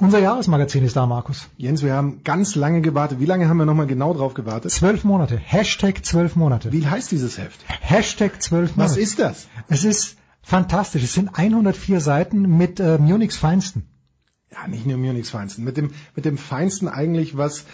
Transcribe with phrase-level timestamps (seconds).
[0.00, 1.48] Unser Jahresmagazin ist da, Markus.
[1.58, 3.20] Jens, wir haben ganz lange gewartet.
[3.20, 4.70] Wie lange haben wir nochmal genau drauf gewartet?
[4.70, 5.36] Zwölf Monate.
[5.36, 6.72] Hashtag zwölf Monate.
[6.72, 7.60] Wie heißt dieses Heft?
[7.66, 8.92] Hashtag zwölf Monate.
[8.92, 9.46] Was ist das?
[9.68, 11.02] Es ist fantastisch.
[11.04, 13.86] Es sind 104 Seiten mit äh, Munichs Feinsten.
[14.50, 15.64] Ja, nicht nur Munichs Feinsten.
[15.64, 17.64] Mit dem, mit dem Feinsten eigentlich, was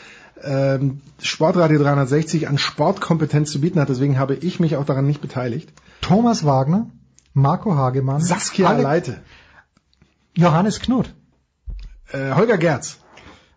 [0.43, 3.89] ähm, Sportradio 360 an Sportkompetenz zu bieten hat.
[3.89, 5.73] Deswegen habe ich mich auch daran nicht beteiligt.
[6.01, 6.91] Thomas Wagner,
[7.33, 9.21] Marco Hagemann, Saskia Leite,
[10.35, 11.15] Johannes Knut,
[12.13, 12.99] äh, Holger Gerz.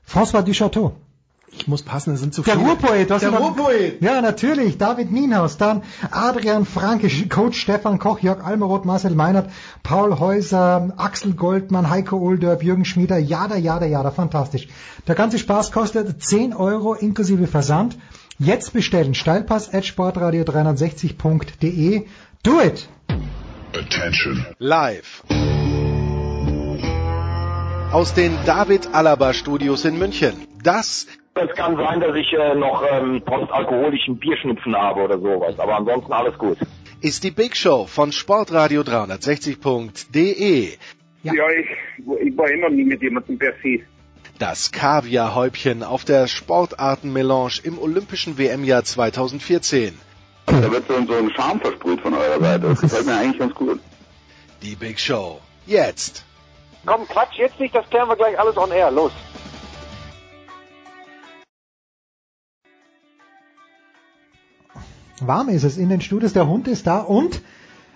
[0.07, 0.93] François Duchateau.
[1.51, 2.67] Ich muss passen, es sind zu Der viele.
[2.67, 3.09] Ruhrpoet.
[3.09, 4.01] was Der Ruhrpoet.
[4.01, 4.77] Ja, natürlich.
[4.77, 5.81] David Nienhaus, dann
[6.11, 9.49] Adrian Franke, Coach Stefan Koch, Jörg Almeroth, Marcel Meinert,
[9.81, 14.67] Paul Häuser, Axel Goldmann, Heiko Oldörp, Jürgen Schmieder, jada, jada, jada, fantastisch.
[15.07, 17.97] Der ganze Spaß kostet 10 Euro inklusive Versand.
[18.37, 19.15] Jetzt bestellen.
[19.15, 22.05] Steilpass at sportradio360.de.
[22.43, 22.87] Do it!
[23.73, 24.45] Attention.
[24.59, 25.23] Live.
[27.91, 30.47] Aus den David Alaba Studios in München.
[30.63, 35.77] Das Es kann sein, dass ich äh, noch ähm, postalkoholischen Bierschnupfen habe oder sowas, aber
[35.77, 36.59] ansonsten alles gut.
[37.01, 40.77] ist die Big Show von Sportradio 360.de.
[41.23, 41.33] Ja.
[41.33, 41.67] Ja, ich,
[42.27, 43.79] ich war noch nie mit jemandem per se.
[44.37, 49.97] Das Kaviarhäubchen auf der Sportartenmelange im Olympischen WM-Jahr 2014.
[50.45, 52.67] Da wird so, so ein Charme versprüht von eurer Seite.
[52.67, 53.79] Das gefällt mir eigentlich ganz gut.
[54.61, 55.41] Die Big Show.
[55.65, 56.23] Jetzt.
[56.85, 58.89] Komm, Quatsch jetzt nicht, das klären wir gleich alles on air.
[58.91, 59.11] Los.
[65.21, 67.41] Warm ist es in den Studios, der Hund ist da und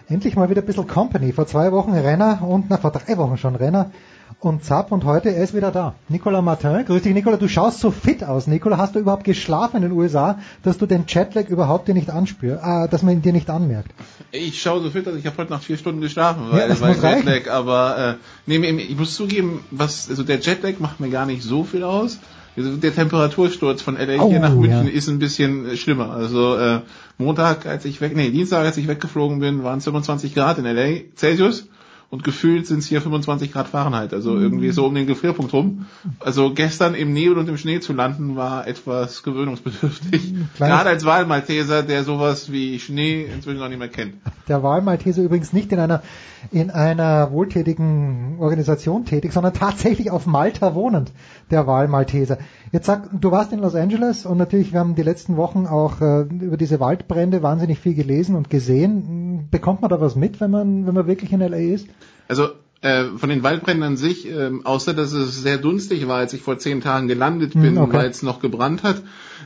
[0.09, 1.31] endlich mal wieder ein bisschen Company.
[1.31, 3.91] Vor zwei Wochen Renner und, na, vor drei Wochen schon Renner
[4.39, 5.95] und Zapp und heute, er ist wieder da.
[6.09, 8.47] Nicolas Martin, grüß dich Nicolas, du schaust so fit aus.
[8.47, 12.09] Nicolas, hast du überhaupt geschlafen in den USA, dass du den Jetlag überhaupt dir nicht
[12.09, 13.91] anspürst, äh, dass man ihn dir nicht anmerkt?
[14.31, 16.81] Ich schaue so fit aus, ich habe heute Nacht vier Stunden geschlafen, weil, Ja, das
[16.81, 17.27] weil muss reichen.
[17.27, 18.13] Jetlag, aber äh,
[18.45, 22.19] nee, ich muss zugeben, was also der Jetlag macht mir gar nicht so viel aus.
[22.55, 24.93] Also Der Temperatursturz von LA Oh, hier nach München ja.
[24.93, 26.11] ist ein bisschen äh, schlimmer.
[26.11, 26.81] Also äh,
[27.17, 30.65] Montag, als ich weg, nee, Dienstag, als ich weggeflogen bin, waren es 25 Grad in
[30.65, 31.67] LA Celsius
[32.13, 34.13] und gefühlt sind es hier 25 Grad Fahrenheit.
[34.13, 35.87] Also irgendwie so um den Gefrierpunkt rum.
[36.19, 40.21] Also gestern im Nebel und im Schnee zu landen war etwas gewöhnungsbedürftig.
[40.55, 44.13] Kleines- Gerade als Wahlmalteser, der sowas wie Schnee inzwischen noch nicht mehr kennt.
[44.47, 46.03] Der Wahlmalteser übrigens nicht in einer,
[46.51, 51.11] in einer wohltätigen Organisation tätig, sondern tatsächlich auf Malta wohnend,
[51.53, 52.37] der Wahlmalteser.
[52.71, 56.01] Jetzt sag, du warst in Los Angeles und natürlich, wir haben die letzten Wochen auch
[56.01, 59.47] äh, über diese Waldbrände wahnsinnig viel gelesen und gesehen.
[59.51, 61.87] Bekommt man da was mit, wenn man, wenn man wirklich in LA ist?
[62.27, 62.49] Also
[62.81, 66.41] äh, von den Waldbränden an sich, ähm, außer dass es sehr dunstig war, als ich
[66.41, 67.97] vor zehn Tagen gelandet bin, Hm, okay.
[67.97, 69.01] weil es noch gebrannt hat,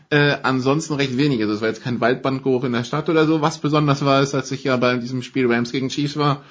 [0.10, 1.42] äh, ansonsten recht wenig.
[1.42, 3.42] Also es war jetzt kein Waldbrandgeruch in der Stadt oder so.
[3.42, 6.42] Was besonders war, ist, als ich ja bei diesem Spiel Rams gegen Chiefs war.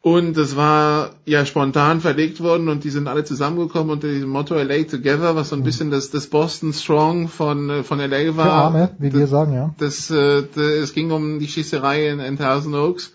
[0.00, 4.54] Und das war ja spontan verlegt worden und die sind alle zusammengekommen unter diesem Motto
[4.54, 8.44] LA Together, was so ein bisschen das, das Boston Strong von, äh, von LA war.
[8.44, 9.74] Für Arme, wie wir sagen, ja.
[9.78, 13.12] Das, äh, das, es ging um die Schießerei in, in Thousand Oaks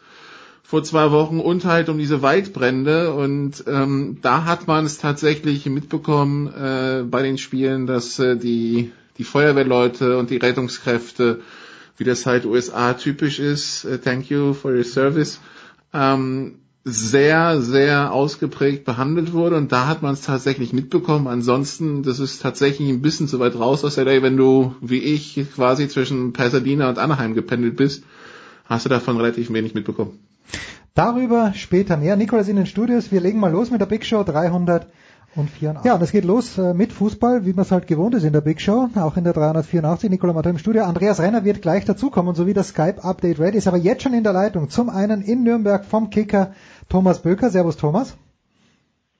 [0.64, 5.66] vor zwei Wochen und halt um diese Waldbrände und ähm, da hat man es tatsächlich
[5.68, 11.42] mitbekommen äh, bei den Spielen, dass äh, die die Feuerwehrleute und die Rettungskräfte,
[11.98, 15.40] wie das halt USA typisch ist, äh, thank you for your service,
[15.94, 16.56] ähm,
[16.86, 21.28] sehr, sehr ausgeprägt behandelt wurde und da hat man es tatsächlich mitbekommen.
[21.28, 25.46] Ansonsten, das ist tatsächlich ein bisschen zu weit raus aus LA, wenn du, wie ich,
[25.56, 28.04] quasi zwischen Pasadena und Anaheim gependelt bist,
[28.66, 30.20] hast du davon relativ wenig mitbekommen.
[30.94, 32.16] Darüber später mehr.
[32.18, 33.12] Nikolas in den Studios.
[33.12, 34.92] Wir legen mal los mit der Big Show 384.
[35.84, 38.34] Ja, und es geht los äh, mit Fußball, wie man es halt gewohnt ist in
[38.34, 40.12] der Big Show, auch in der 384.
[40.12, 40.84] Nikola Martin im Studio.
[40.84, 44.24] Andreas Renner wird gleich dazukommen, so wie das Skype-Update ready ist, aber jetzt schon in
[44.24, 44.70] der Leitung.
[44.70, 46.54] Zum einen in Nürnberg vom Kicker
[46.94, 47.50] Thomas Böker.
[47.50, 48.16] Servus Thomas.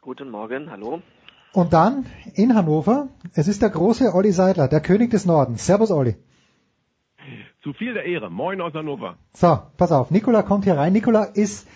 [0.02, 1.02] Guten Morgen, hallo.
[1.54, 5.66] Und dann in Hannover, es ist der große Olli Seidler, der König des Nordens.
[5.66, 6.16] Servus Olli.
[7.64, 8.30] Zu viel der Ehre.
[8.30, 9.18] Moin aus Hannover.
[9.34, 10.94] So, pass auf, Nikola kommt hier rein.
[10.94, 11.68] Nikola ist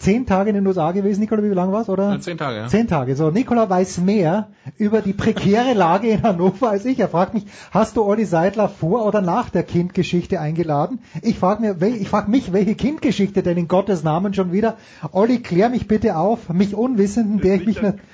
[0.00, 1.20] zehn Tage in den USA gewesen.
[1.20, 2.18] Nikola, wie lang war's, oder?
[2.20, 2.66] Zehn Tage, ja.
[2.68, 3.14] Zehn Tage.
[3.16, 4.48] So, Nikola weiß mehr
[4.78, 6.98] über die prekäre Lage in Hannover als ich.
[6.98, 11.00] Er fragt mich, hast du Olli Seidler vor oder nach der Kindgeschichte eingeladen?
[11.22, 14.78] Ich frage mir, ich frag mich, welche Kindgeschichte denn in Gottes Namen schon wieder?
[15.12, 17.94] Olli, klär mich bitte auf, mich Unwissenden, der ich mich nicht...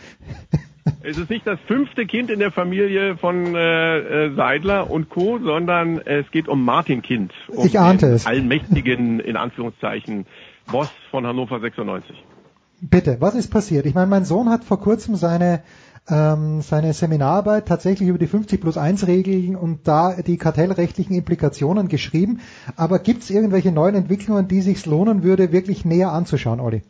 [1.03, 5.41] Es ist nicht das fünfte Kind in der Familie von äh, äh, Seidler und Co.,
[5.41, 7.32] sondern es geht um Martin Kind.
[7.49, 8.27] Um Ich ahnte den es.
[8.27, 10.27] Allmächtigen, in Anführungszeichen,
[10.71, 12.17] Boss von Hannover 96.
[12.81, 13.87] Bitte, was ist passiert?
[13.87, 15.63] Ich meine, mein Sohn hat vor kurzem seine
[16.09, 21.89] ähm, seine Seminararbeit tatsächlich über die 50 plus 1 Regeln und da die kartellrechtlichen Implikationen
[21.89, 22.41] geschrieben.
[22.77, 26.83] Aber gibt es irgendwelche neuen Entwicklungen, die sich lohnen würde, wirklich näher anzuschauen, Olli?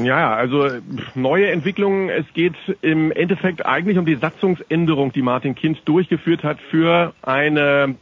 [0.00, 0.68] Ja, also
[1.16, 2.08] neue Entwicklungen.
[2.08, 7.96] Es geht im Endeffekt eigentlich um die Satzungsänderung, die Martin Kind durchgeführt hat für eine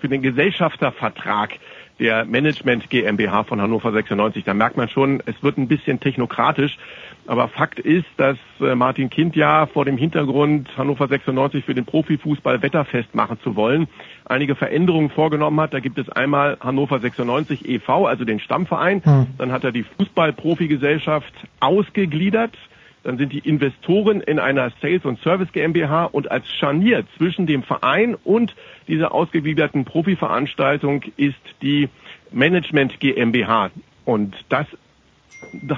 [0.00, 1.52] für den Gesellschaftervertrag
[1.98, 4.44] der Management GmbH von Hannover 96.
[4.44, 6.78] Da merkt man schon, es wird ein bisschen technokratisch.
[7.26, 11.84] Aber Fakt ist, dass äh, Martin Kind ja vor dem Hintergrund Hannover 96 für den
[11.84, 13.86] Profifußball wetterfest machen zu wollen,
[14.24, 15.72] einige Veränderungen vorgenommen hat.
[15.72, 19.04] Da gibt es einmal Hannover 96 e.V., also den Stammverein.
[19.04, 19.26] Hm.
[19.38, 22.56] Dann hat er die Fußballprofigesellschaft ausgegliedert.
[23.02, 27.62] Dann sind die Investoren in einer Sales- und Service GmbH und als Scharnier zwischen dem
[27.62, 28.54] Verein und
[28.86, 31.88] dieser ausgegliederten Profiveranstaltung ist die
[32.30, 33.70] Management GmbH.
[34.04, 34.66] Und das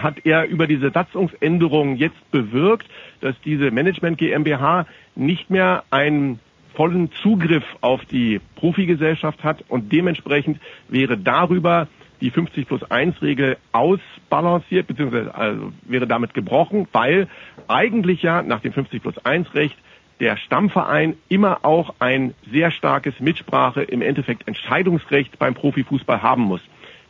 [0.03, 2.87] hat er über diese Satzungsänderung jetzt bewirkt,
[3.21, 4.87] dass diese Management GmbH
[5.17, 6.39] nicht mehr einen
[6.75, 11.89] vollen Zugriff auf die Profigesellschaft hat und dementsprechend wäre darüber
[12.25, 17.29] die 50 plus 1 Regel ausbalanciert, beziehungsweise also wäre damit gebrochen, weil
[17.69, 19.77] eigentlich ja nach dem 50 plus 1 Recht
[20.21, 26.63] der Stammverein immer auch ein sehr starkes Mitsprache, im Endeffekt Entscheidungsrecht beim Profifußball haben muss.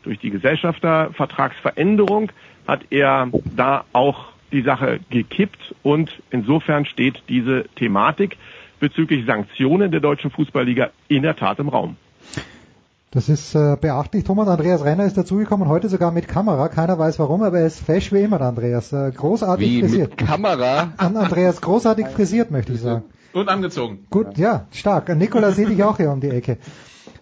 [0.03, 2.33] Durch die Gesellschaftervertragsveränderung
[2.67, 8.37] hat er da auch die Sache gekippt und insofern steht diese Thematik
[8.81, 11.97] bezüglich Sanktionen der deutschen Fußballliga in der Tat im Raum.
[13.15, 14.25] Das ist äh, beachtlich.
[14.25, 16.69] Thomas Andreas Renner ist dazugekommen, heute sogar mit Kamera.
[16.69, 18.93] Keiner weiß warum, aber er ist fesch wie immer, Andreas.
[18.93, 20.11] Äh, großartig wie, frisiert.
[20.11, 20.93] Mit Kamera?
[20.97, 23.05] An Andreas, großartig frisiert, möchte ich sagen.
[23.33, 24.07] Und angezogen.
[24.11, 25.17] Gut, ja, stark.
[25.17, 26.59] Nikola sehe dich auch hier um die Ecke.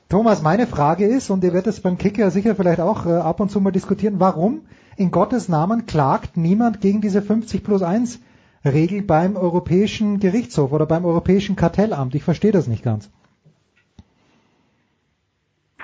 [0.08, 3.40] Thomas, meine Frage ist, und ihr werdet es beim Kicker sicher vielleicht auch äh, ab
[3.40, 4.62] und zu mal diskutieren, warum
[4.96, 8.18] in Gottes Namen klagt niemand gegen diese 50 plus 1
[8.64, 12.14] Regel beim Europäischen Gerichtshof oder beim Europäischen Kartellamt?
[12.14, 13.10] Ich verstehe das nicht ganz.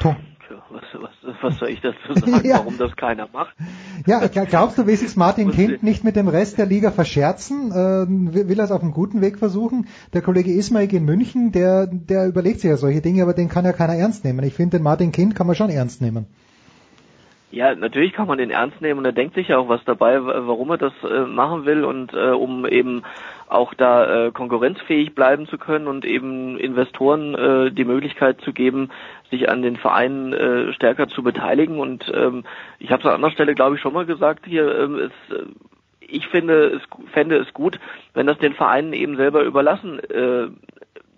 [0.01, 0.17] Tom.
[0.71, 2.59] Was, was, was soll ich dazu sagen, ja.
[2.59, 3.55] warum das keiner macht?
[4.07, 7.71] Ja, glaubst du, will sich Martin Kind nicht mit dem Rest der Liga verscherzen?
[7.71, 9.89] Äh, will er es auf einem guten Weg versuchen?
[10.15, 13.65] Der Kollege Ismail in München, der, der überlegt sich ja solche Dinge, aber den kann
[13.67, 14.45] ja keiner ernst nehmen.
[14.45, 16.27] Ich finde, den Martin Kind kann man schon ernst nehmen.
[17.51, 20.23] Ja, natürlich kann man den ernst nehmen und er denkt sich ja auch was dabei,
[20.23, 23.03] warum er das äh, machen will und äh, um eben
[23.49, 28.91] auch da äh, konkurrenzfähig bleiben zu können und eben Investoren äh, die Möglichkeit zu geben,
[29.31, 31.79] sich an den Vereinen äh, stärker zu beteiligen.
[31.79, 32.45] Und ähm,
[32.79, 35.45] ich habe es an anderer Stelle, glaube ich, schon mal gesagt hier, ähm, es, äh,
[36.01, 37.79] ich finde es, fände es gut,
[38.15, 40.49] wenn das den Vereinen eben selber überlassen äh,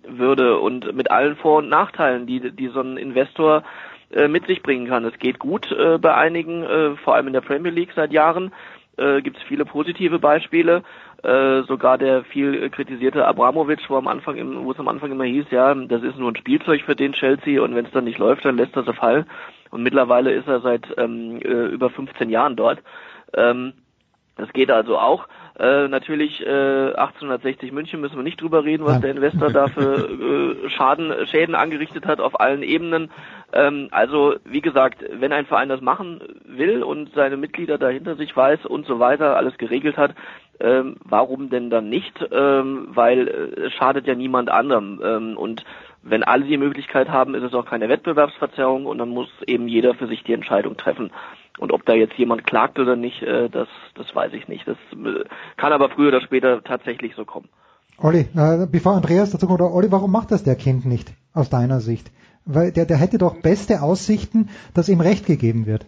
[0.07, 3.63] würde und mit allen Vor- und Nachteilen, die, die so ein Investor
[4.11, 5.05] äh, mit sich bringen kann.
[5.05, 8.51] Es geht gut äh, bei einigen, äh, vor allem in der Premier League seit Jahren.
[8.97, 10.83] Äh, gibt es viele positive Beispiele.
[11.23, 15.25] Äh, sogar der viel kritisierte Abramovic, wo am Anfang, im, wo es am Anfang immer
[15.25, 18.17] hieß, ja, das ist nur ein Spielzeug für den Chelsea und wenn es dann nicht
[18.17, 19.25] läuft, dann lässt er es fallen.
[19.69, 22.81] Und mittlerweile ist er seit ähm, äh, über 15 Jahren dort.
[23.35, 23.73] Ähm,
[24.35, 25.27] das geht also auch.
[25.59, 30.09] Äh, natürlich äh, 1860 München müssen wir nicht drüber reden, was der Investor da für
[30.65, 33.11] äh, Schaden, Schäden angerichtet hat auf allen Ebenen.
[33.53, 38.35] Ähm, also wie gesagt, wenn ein Verein das machen will und seine Mitglieder dahinter sich
[38.35, 40.15] weiß und so weiter, alles geregelt hat,
[40.61, 42.13] ähm, warum denn dann nicht?
[42.31, 45.01] Ähm, weil äh, es schadet ja niemand anderem.
[45.03, 45.63] Ähm, und
[46.03, 49.93] wenn alle die Möglichkeit haben, ist es auch keine Wettbewerbsverzerrung und dann muss eben jeder
[49.93, 51.11] für sich die Entscheidung treffen.
[51.59, 54.67] Und ob da jetzt jemand klagt oder nicht, äh, das, das weiß ich nicht.
[54.67, 55.25] Das äh,
[55.57, 57.49] kann aber früher oder später tatsächlich so kommen.
[57.97, 61.81] Olli, äh, bevor Andreas dazu kommt, Olli, warum macht das der Kind nicht aus deiner
[61.81, 62.11] Sicht?
[62.45, 65.85] Weil der, der hätte doch beste Aussichten, dass ihm Recht gegeben wird.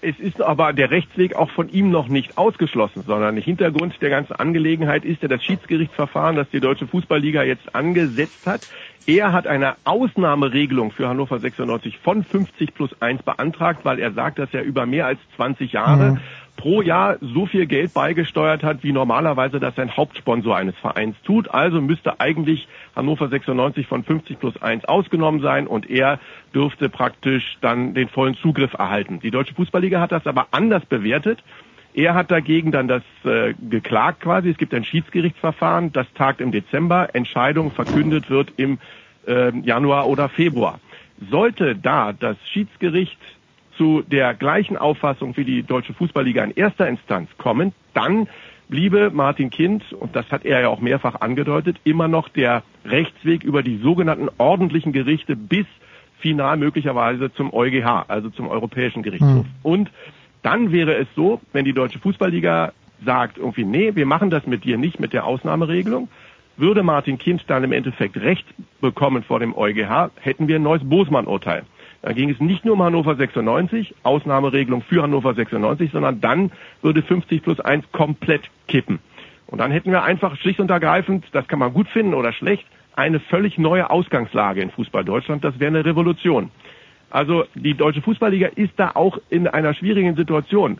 [0.00, 4.10] Es ist aber der Rechtsweg auch von ihm noch nicht ausgeschlossen, sondern der Hintergrund der
[4.10, 8.68] ganzen Angelegenheit ist ja das Schiedsgerichtsverfahren, das die Deutsche Fußballliga jetzt angesetzt hat.
[9.06, 14.38] Er hat eine Ausnahmeregelung für Hannover 96 von 50 plus 1 beantragt, weil er sagt,
[14.38, 16.20] dass er über mehr als 20 Jahre mhm
[16.56, 21.50] pro Jahr so viel Geld beigesteuert hat, wie normalerweise das ein Hauptsponsor eines Vereins tut.
[21.50, 26.18] Also müsste eigentlich Hannover 96 von 50 plus 1 ausgenommen sein und er
[26.54, 29.20] dürfte praktisch dann den vollen Zugriff erhalten.
[29.20, 31.44] Die Deutsche Fußballliga hat das aber anders bewertet.
[31.94, 34.50] Er hat dagegen dann das äh, geklagt quasi.
[34.50, 37.14] Es gibt ein Schiedsgerichtsverfahren, das tagt im Dezember.
[37.14, 38.78] Entscheidung verkündet wird im
[39.26, 40.80] äh, Januar oder Februar.
[41.30, 43.18] Sollte da das Schiedsgericht
[43.76, 48.28] zu der gleichen Auffassung wie die Deutsche Fußballliga in erster Instanz kommen, dann
[48.68, 53.44] bliebe Martin Kind, und das hat er ja auch mehrfach angedeutet, immer noch der Rechtsweg
[53.44, 55.66] über die sogenannten ordentlichen Gerichte bis
[56.18, 59.44] final möglicherweise zum EuGH, also zum Europäischen Gerichtshof.
[59.44, 59.54] Mhm.
[59.62, 59.90] Und
[60.42, 62.72] dann wäre es so, wenn die Deutsche Fußballliga
[63.04, 66.08] sagt irgendwie, nee, wir machen das mit dir nicht mit der Ausnahmeregelung,
[66.56, 68.46] würde Martin Kind dann im Endeffekt Recht
[68.80, 71.64] bekommen vor dem EuGH, hätten wir ein neues Bosmann-Urteil.
[72.06, 77.02] Da ging es nicht nur um Hannover 96, Ausnahmeregelung für Hannover 96, sondern dann würde
[77.02, 79.00] 50 plus 1 komplett kippen.
[79.48, 82.64] Und dann hätten wir einfach schlicht und ergreifend, das kann man gut finden oder schlecht,
[82.94, 85.42] eine völlig neue Ausgangslage in Fußball Deutschland.
[85.42, 86.50] Das wäre eine Revolution.
[87.10, 90.78] Also die Deutsche Fußballliga ist da auch in einer schwierigen Situation.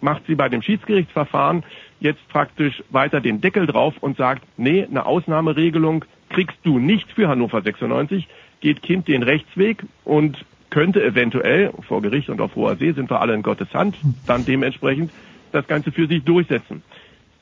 [0.00, 1.62] Macht sie bei dem Schiedsgerichtsverfahren
[2.00, 7.28] jetzt praktisch weiter den Deckel drauf und sagt, nee, eine Ausnahmeregelung kriegst du nicht für
[7.28, 8.26] Hannover 96,
[8.60, 13.20] geht Kind den Rechtsweg und könnte eventuell, vor Gericht und auf hoher See sind wir
[13.20, 15.12] alle in Gottes Hand, dann dementsprechend
[15.52, 16.82] das Ganze für sich durchsetzen.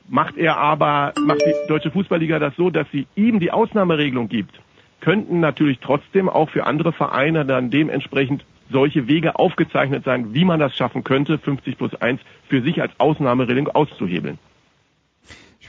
[0.06, 4.60] Macht er aber, macht die Deutsche Fußballliga das so, dass sie ihm die Ausnahmeregelung gibt,
[5.00, 10.60] könnten natürlich trotzdem auch für andere Vereine dann dementsprechend solche Wege aufgezeichnet sein, wie man
[10.60, 12.20] das schaffen könnte, 50 plus 1
[12.50, 14.38] für sich als Ausnahmeregelung auszuhebeln.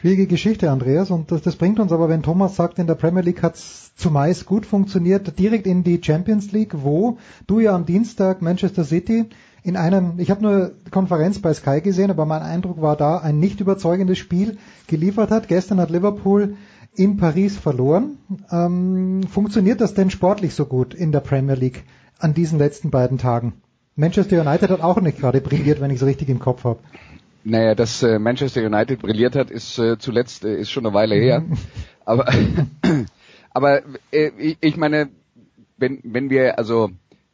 [0.03, 3.21] Schwierige Geschichte, Andreas, und das, das bringt uns aber, wenn Thomas sagt, in der Premier
[3.21, 7.85] League hat es zumeist gut funktioniert, direkt in die Champions League, wo du ja am
[7.85, 9.27] Dienstag Manchester City
[9.63, 13.39] in einem, ich habe nur Konferenz bei Sky gesehen, aber mein Eindruck war da, ein
[13.39, 14.57] nicht überzeugendes Spiel
[14.87, 15.47] geliefert hat.
[15.47, 16.57] Gestern hat Liverpool
[16.93, 18.17] in Paris verloren.
[18.51, 21.85] Ähm, funktioniert das denn sportlich so gut in der Premier League
[22.19, 23.53] an diesen letzten beiden Tagen?
[23.95, 26.79] Manchester United hat auch nicht gerade brilliert, wenn ich es richtig im Kopf habe.
[27.43, 31.15] Naja, dass äh, Manchester United brilliert hat, ist äh, zuletzt äh, ist schon eine Weile
[31.15, 31.43] her.
[32.05, 32.31] aber
[33.51, 33.81] aber
[34.11, 35.09] äh, ich, ich meine,
[35.77, 36.91] wenn wenn wir also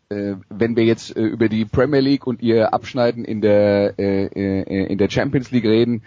[0.09, 4.25] äh, wenn wir jetzt äh, über die Premier League und ihr Abschneiden in der äh,
[4.25, 6.03] äh, in der Champions League reden,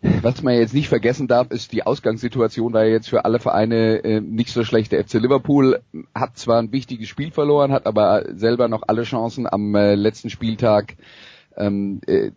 [0.00, 4.20] was man jetzt nicht vergessen darf, ist die Ausgangssituation war jetzt für alle Vereine äh,
[4.20, 4.92] nicht so schlecht.
[4.92, 5.80] Der FC Liverpool
[6.14, 10.30] hat zwar ein wichtiges Spiel verloren, hat aber selber noch alle Chancen am äh, letzten
[10.30, 10.96] Spieltag
[11.56, 12.30] ähm, äh,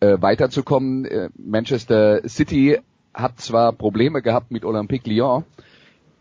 [0.00, 1.04] äh, weiterzukommen.
[1.04, 2.78] Äh, Manchester City
[3.14, 5.44] hat zwar Probleme gehabt mit Olympique Lyon,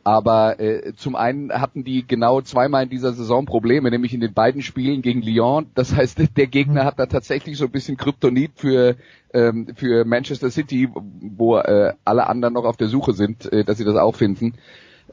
[0.04, 4.34] aber äh, zum einen hatten die genau zweimal in dieser Saison Probleme, nämlich in den
[4.34, 5.68] beiden Spielen gegen Lyon.
[5.76, 8.96] Das heißt, der Gegner hat da tatsächlich so ein bisschen Kryptonit für
[9.34, 13.78] ähm, für Manchester City, wo äh, alle anderen noch auf der Suche sind, äh, dass
[13.78, 14.56] sie das auch finden.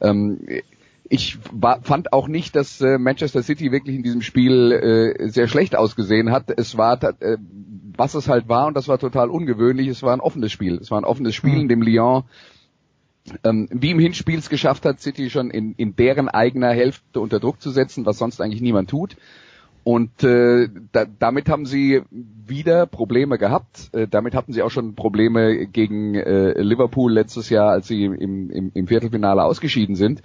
[0.01, 0.41] Ähm,
[1.09, 5.49] ich war, fand auch nicht, dass äh, Manchester City wirklich in diesem Spiel äh, sehr
[5.49, 6.51] schlecht ausgesehen hat.
[6.57, 7.37] Es war, äh,
[7.97, 10.77] was es halt war, und das war total ungewöhnlich, es war ein offenes Spiel.
[10.77, 11.61] Es war ein offenes Spiel, mhm.
[11.61, 12.25] in dem Lyon
[13.45, 17.41] ähm, wie im Hinspiel es geschafft hat, City schon in, in deren eigener Hälfte unter
[17.41, 19.17] Druck zu setzen, was sonst eigentlich niemand tut.
[19.85, 23.91] Und äh, da, damit haben sie wieder Probleme gehabt.
[23.93, 28.51] Äh, damit hatten sie auch schon Probleme gegen äh, Liverpool letztes Jahr, als sie im,
[28.51, 30.23] im, im Viertelfinale ausgeschieden sind.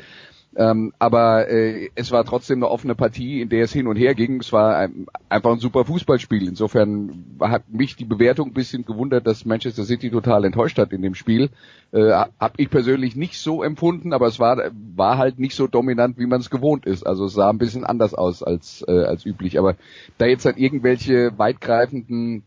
[0.55, 4.15] Ähm, aber äh, es war trotzdem eine offene Partie, in der es hin und her
[4.15, 4.41] ging.
[4.41, 6.47] Es war ein, einfach ein super Fußballspiel.
[6.47, 11.01] Insofern hat mich die Bewertung ein bisschen gewundert, dass Manchester City total enttäuscht hat in
[11.01, 11.49] dem Spiel.
[11.93, 16.17] Äh, Habe ich persönlich nicht so empfunden, aber es war, war halt nicht so dominant,
[16.17, 17.07] wie man es gewohnt ist.
[17.07, 19.57] Also es sah ein bisschen anders aus als, äh, als üblich.
[19.57, 19.75] Aber
[20.17, 22.43] da jetzt halt irgendwelche weitgreifenden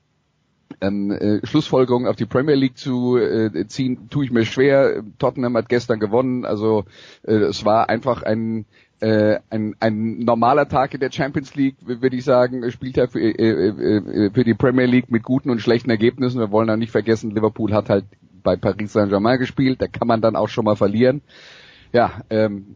[0.80, 5.02] ähm, äh, Schlussfolgerungen auf die Premier League zu äh, ziehen, tue ich mir schwer.
[5.18, 6.84] Tottenham hat gestern gewonnen, also
[7.22, 8.66] äh, es war einfach ein
[9.00, 13.30] äh, ein, ein normaler Tag in der Champions League, würde ich sagen, Spieltag für, äh,
[13.30, 16.38] äh, für die Premier League mit guten und schlechten Ergebnissen.
[16.38, 18.04] Wir wollen auch nicht vergessen, Liverpool hat halt
[18.42, 21.22] bei Paris Saint-Germain gespielt, da kann man dann auch schon mal verlieren
[21.94, 22.74] ja, ähm,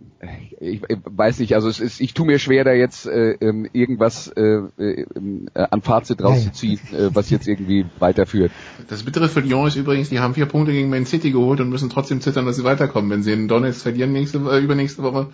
[0.60, 3.68] ich, ich weiß nicht, also es ist, ich tue mir schwer, da jetzt äh, ähm,
[3.72, 5.06] irgendwas äh, äh,
[5.54, 8.52] an Fazit rauszuziehen, äh, was jetzt irgendwie weiterführt.
[8.88, 11.68] Das Bittere für Lyon ist übrigens, die haben vier Punkte gegen Man City geholt und
[11.68, 13.10] müssen trotzdem zittern, dass sie weiterkommen.
[13.10, 15.26] Wenn sie in Donetsk verlieren nächste, äh, übernächste Woche,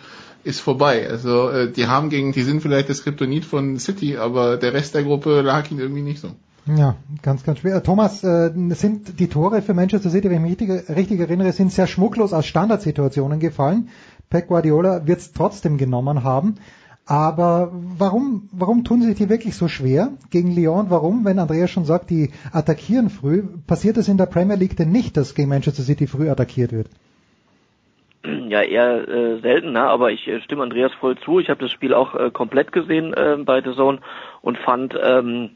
[0.45, 1.07] ist vorbei.
[1.07, 4.95] Also äh, die haben gegen, die sind vielleicht das Kryptonit von City, aber der Rest
[4.95, 6.31] der Gruppe lag ihnen irgendwie nicht so.
[6.67, 7.83] Ja, ganz, ganz schwer.
[7.83, 11.71] Thomas, äh, sind die Tore für Manchester City, wenn ich mich richtig, richtig erinnere, sind
[11.71, 13.91] sehr schmucklos aus Standardsituationen gefallen.
[14.31, 16.57] Pep Guardiola wird es trotzdem genommen haben.
[17.07, 20.87] Aber warum, warum tun sie sich die wirklich so schwer gegen Lyon?
[20.89, 24.91] Warum, wenn Andreas schon sagt, die attackieren früh, passiert es in der Premier League denn
[24.91, 26.89] nicht, dass gegen Manchester City früh attackiert wird?
[28.25, 29.83] Ja, eher äh, selten, ne?
[29.83, 31.41] aber ich äh, stimme Andreas voll zu.
[31.41, 33.99] Ich habe das Spiel auch äh, komplett gesehen äh, bei The Zone
[34.41, 35.51] und fand, ähm,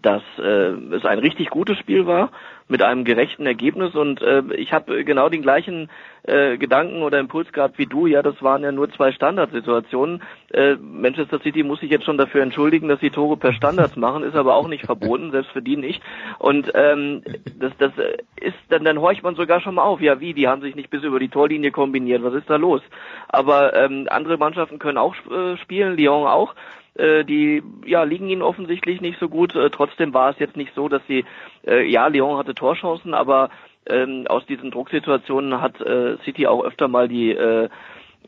[0.00, 2.30] dass äh, es ein richtig gutes Spiel war
[2.68, 5.90] mit einem gerechten Ergebnis und äh, ich habe genau den gleichen
[6.22, 8.06] äh, Gedanken oder Impuls gehabt wie du.
[8.06, 10.22] Ja, das waren ja nur zwei Standardsituationen.
[10.52, 14.22] Äh, Manchester City muss sich jetzt schon dafür entschuldigen, dass sie Tore per Standards machen,
[14.22, 16.02] ist aber auch nicht verboten, selbst für die nicht.
[16.38, 17.22] Und ähm,
[17.58, 17.92] das, das
[18.40, 20.00] ist dann dann horcht man sogar schon mal auf.
[20.00, 20.32] Ja, wie?
[20.32, 22.22] Die haben sich nicht bis über die Torlinie kombiniert.
[22.22, 22.82] Was ist da los?
[23.28, 26.54] Aber ähm, andere Mannschaften können auch äh, spielen, Lyon auch.
[26.94, 29.54] Äh, die ja liegen ihnen offensichtlich nicht so gut.
[29.56, 31.24] Äh, trotzdem war es jetzt nicht so, dass sie
[31.66, 33.48] äh, ja Lyon hatte Torchancen, aber
[33.86, 35.78] ähm, aus diesen Drucksituationen hat
[36.24, 37.68] City auch öfter mal die äh,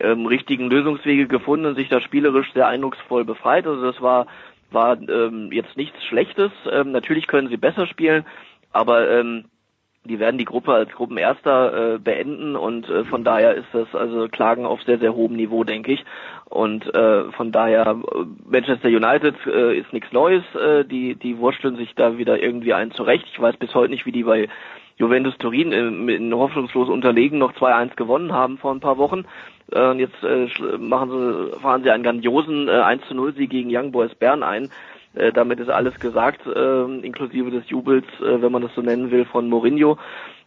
[0.00, 3.66] ähm, richtigen Lösungswege gefunden und sich da spielerisch sehr eindrucksvoll befreit.
[3.66, 4.26] Also das war
[4.70, 6.50] war ähm, jetzt nichts Schlechtes.
[6.64, 8.24] Natürlich können sie besser spielen,
[8.72, 9.22] aber
[10.04, 14.28] die werden die Gruppe als Gruppenerster äh, beenden und äh, von daher ist das also
[14.28, 16.04] Klagen auf sehr, sehr hohem Niveau, denke ich.
[16.50, 21.76] Und äh, von daher äh, Manchester United äh, ist nichts Neues, äh, die, die wursteln
[21.76, 23.26] sich da wieder irgendwie ein zurecht.
[23.32, 24.48] Ich weiß bis heute nicht, wie die bei
[24.96, 29.24] Juventus Turin in, in hoffnungslos unterlegen noch 2-1 gewonnen haben vor ein paar Wochen.
[29.72, 30.48] Äh, und jetzt äh,
[30.78, 34.70] machen sie, fahren sie einen grandiosen äh, 1 0 Sieg gegen Young Boys Bern ein.
[35.14, 39.10] Äh, damit ist alles gesagt, äh, inklusive des Jubels, äh, wenn man das so nennen
[39.10, 39.96] will, von Mourinho.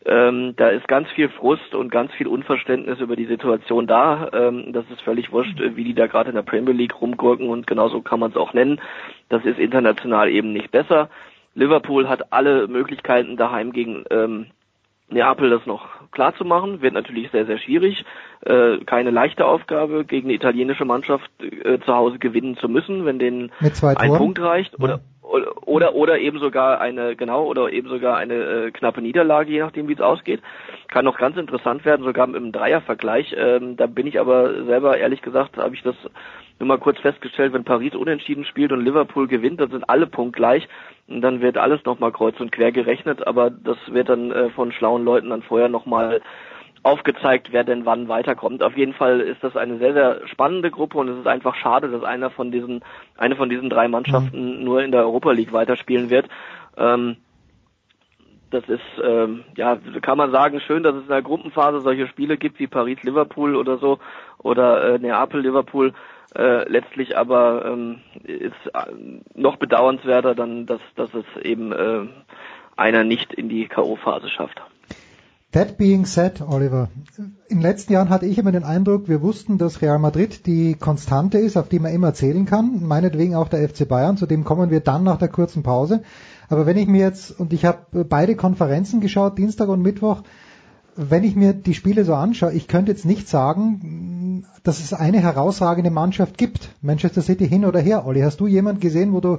[0.05, 4.29] Ähm, da ist ganz viel Frust und ganz viel Unverständnis über die Situation da.
[4.31, 7.67] Ähm, das ist völlig wurscht, wie die da gerade in der Premier League rumgurken und
[7.67, 8.79] genauso kann man es auch nennen.
[9.29, 11.09] Das ist international eben nicht besser.
[11.55, 14.47] Liverpool hat alle Möglichkeiten daheim gegen ähm,
[15.09, 18.03] Neapel das noch klar zu machen, wird natürlich sehr, sehr schwierig.
[18.41, 23.17] Äh, keine leichte Aufgabe, gegen eine italienische Mannschaft äh, zu Hause gewinnen zu müssen, wenn
[23.17, 24.75] denen ein Punkt reicht.
[24.79, 29.51] Oder, oder, oder, oder eben sogar eine, genau, oder eben sogar eine äh, knappe Niederlage,
[29.51, 30.41] je nachdem wie es ausgeht.
[30.87, 33.35] Kann noch ganz interessant werden, sogar im Dreiervergleich.
[33.37, 35.95] Ähm, da bin ich aber selber, ehrlich gesagt, habe ich das
[36.59, 40.67] nur mal kurz festgestellt, wenn Paris unentschieden spielt und Liverpool gewinnt, dann sind alle punktgleich
[41.07, 44.71] und dann wird alles nochmal kreuz und quer gerechnet, aber das wird dann äh, von
[44.71, 46.21] schlauen Leuten dann vorher nochmal
[46.83, 48.63] aufgezeigt, wer denn wann weiterkommt.
[48.63, 51.89] Auf jeden Fall ist das eine sehr, sehr spannende Gruppe und es ist einfach schade,
[51.89, 52.83] dass einer von diesen,
[53.17, 54.63] eine von diesen drei Mannschaften mhm.
[54.63, 56.27] nur in der Europa League weiterspielen wird.
[56.77, 57.17] Ähm,
[58.49, 62.37] das ist, ähm, ja, kann man sagen, schön, dass es in der Gruppenphase solche Spiele
[62.37, 63.99] gibt wie Paris-Liverpool oder so
[64.37, 65.93] oder äh, Neapel-Liverpool.
[66.35, 68.93] Äh, letztlich aber ähm, ist äh,
[69.33, 72.05] noch bedauernswerter dann, dass, dass es eben äh,
[72.75, 74.61] einer nicht in die K.O.-Phase schafft.
[75.53, 76.89] That being said, Oliver,
[77.47, 80.75] in den letzten Jahren hatte ich immer den Eindruck, wir wussten, dass Real Madrid die
[80.75, 84.43] Konstante ist, auf die man immer zählen kann, meinetwegen auch der FC Bayern, zu dem
[84.43, 86.03] kommen wir dann nach der kurzen Pause.
[86.49, 90.23] Aber wenn ich mir jetzt, und ich habe beide Konferenzen geschaut, Dienstag und Mittwoch,
[90.97, 95.19] wenn ich mir die Spiele so anschaue, ich könnte jetzt nicht sagen, dass es eine
[95.19, 96.69] herausragende Mannschaft gibt.
[96.81, 98.05] Manchester City hin oder her.
[98.05, 99.37] Olli, hast du jemand gesehen, wo du,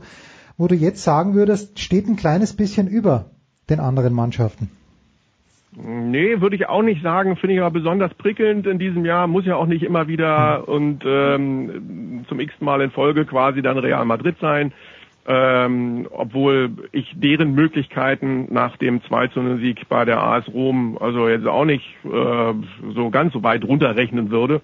[0.57, 3.27] wo du jetzt sagen würdest, steht ein kleines bisschen über
[3.69, 4.71] den anderen Mannschaften?
[5.73, 7.37] Nee, würde ich auch nicht sagen.
[7.37, 9.27] Finde ich aber besonders prickelnd in diesem Jahr.
[9.27, 13.79] Muss ja auch nicht immer wieder und ähm, zum x Mal in Folge quasi dann
[13.79, 14.73] Real Madrid sein
[15.29, 20.97] ähm, obwohl ich deren Möglichkeiten nach dem 2 zu 0 Sieg bei der AS Rom
[20.99, 22.55] also jetzt auch nicht äh,
[22.95, 24.63] so ganz so weit runterrechnen würde.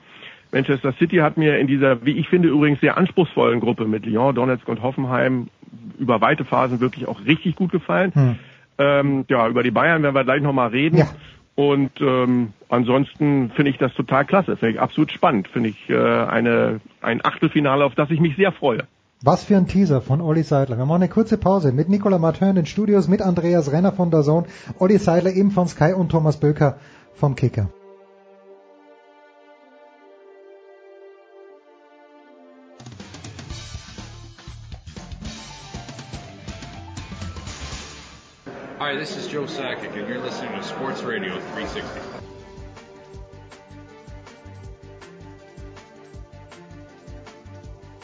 [0.53, 4.35] Manchester City hat mir in dieser, wie ich finde, übrigens sehr anspruchsvollen Gruppe mit Lyon,
[4.35, 5.49] Donetsk und Hoffenheim
[5.99, 8.13] über weite Phasen wirklich auch richtig gut gefallen.
[8.15, 8.37] Hm.
[8.79, 10.99] Ähm, ja, über die Bayern werden wir gleich nochmal reden.
[10.99, 11.09] Ja.
[11.57, 15.97] Und ähm, ansonsten finde ich das total klasse, finde ich absolut spannend, finde ich äh,
[15.97, 18.85] eine ein Achtelfinale, auf das ich mich sehr freue.
[19.23, 20.77] Was für ein Teaser von Olli Seidler.
[20.77, 24.11] Wir machen eine kurze Pause mit Nicola Martin in den Studios, mit Andreas Renner von
[24.11, 26.77] der Zone, Olli Seidler eben von Sky und Thomas Böker
[27.15, 27.71] vom Kicker.
[38.95, 41.83] Hi, this is Joe Sakic and you're listening to Sports Radio 360.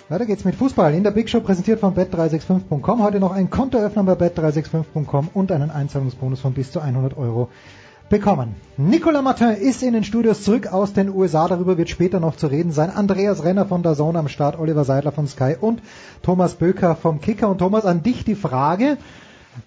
[0.09, 3.05] Weiter geht's mit Fußball in der Big Show, präsentiert von bet365.com.
[3.05, 7.51] Heute noch ein Konto öffnen bei bet365.com und einen Einzahlungsbonus von bis zu 100 Euro
[8.09, 8.57] bekommen.
[8.77, 11.47] Nicolas Martin ist in den Studios zurück aus den USA.
[11.47, 12.91] Darüber wird später noch zu reden sein.
[12.91, 15.83] Andreas Renner von der Zone am Start, Oliver Seidler von Sky und
[16.23, 17.49] Thomas Böker vom Kicker.
[17.49, 18.99] Und Thomas, an dich die Frage,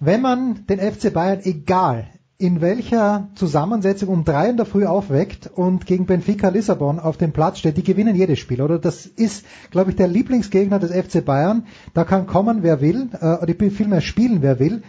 [0.00, 2.06] wenn man den FC Bayern, egal
[2.38, 7.32] in welcher Zusammensetzung um drei in der Früh aufweckt und gegen Benfica Lissabon auf dem
[7.32, 8.78] Platz steht, die gewinnen jedes Spiel, oder?
[8.78, 11.66] Das ist, glaube ich, der Lieblingsgegner des FC Bayern.
[11.94, 14.82] Da kann kommen, wer will, äh, oder vielmehr spielen, wer will.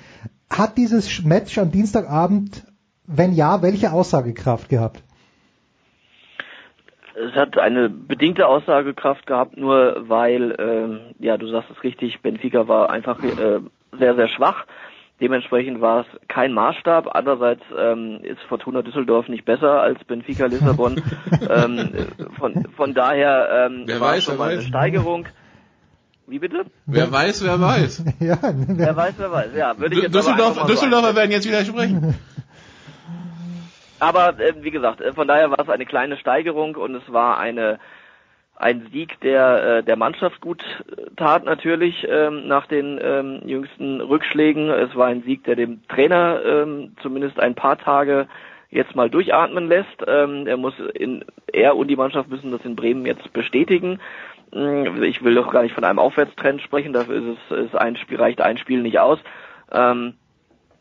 [0.49, 2.65] Hat dieses Match am Dienstagabend,
[3.05, 5.03] wenn ja, welche Aussagekraft gehabt?
[7.15, 12.67] Es hat eine bedingte Aussagekraft gehabt, nur weil, äh, ja, du sagst es richtig, Benfica
[12.67, 13.61] war einfach äh,
[13.97, 14.65] sehr, sehr schwach
[15.21, 17.15] Dementsprechend war es kein Maßstab.
[17.15, 21.01] Andererseits ähm, ist Fortuna Düsseldorf nicht besser als Benfica Lissabon.
[21.49, 21.89] ähm,
[22.37, 24.65] von, von daher ähm, wer war weiß, schon mal eine weiß.
[24.65, 25.27] Steigerung.
[26.27, 26.65] Wie bitte?
[26.85, 28.03] Wer weiß, wer weiß.
[28.19, 29.55] ja, Wer weiß, wer weiß.
[29.55, 32.15] Ja, würde ich jetzt Düsseldorf, so Düsseldorfer werden jetzt widersprechen.
[33.99, 37.37] Aber äh, wie gesagt, äh, von daher war es eine kleine Steigerung und es war
[37.37, 37.79] eine
[38.55, 44.01] ein Sieg, der äh, der Mannschaft gut äh, tat natürlich ähm, nach den ähm, jüngsten
[44.01, 44.69] Rückschlägen.
[44.69, 48.27] Es war ein Sieg, der dem Trainer ähm, zumindest ein paar Tage
[48.69, 50.03] jetzt mal durchatmen lässt.
[50.07, 53.99] Ähm, er muss in, er und die Mannschaft müssen das in Bremen jetzt bestätigen.
[54.53, 57.97] Hm, ich will doch gar nicht von einem Aufwärtstrend sprechen, dafür ist es ist ein
[57.97, 59.19] Spiel, reicht ein Spiel nicht aus.
[59.71, 60.13] Ähm,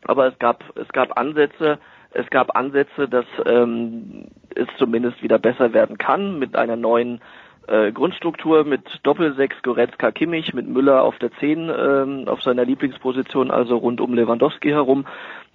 [0.05, 1.79] aber es gab es gab Ansätze,
[2.13, 7.21] es gab Ansätze, dass ähm, es zumindest wieder besser werden kann mit einer neuen
[7.69, 13.51] äh, Grundstruktur mit Doppelsechs, Goretzka, Kimmich, mit Müller auf der 10 ähm, auf seiner Lieblingsposition,
[13.51, 15.07] also rund um Lewandowski herum,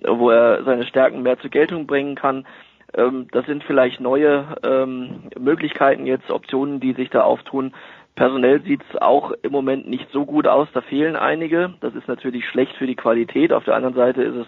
[0.06, 2.45] wo er seine Stärken mehr zur Geltung bringen kann.
[2.93, 7.74] Ähm, das sind vielleicht neue ähm, Möglichkeiten jetzt, Optionen, die sich da auftun.
[8.15, 11.74] Personell sieht es auch im Moment nicht so gut aus, da fehlen einige.
[11.80, 13.54] Das ist natürlich schlecht für die Qualität.
[13.54, 14.48] Auf der anderen Seite ist es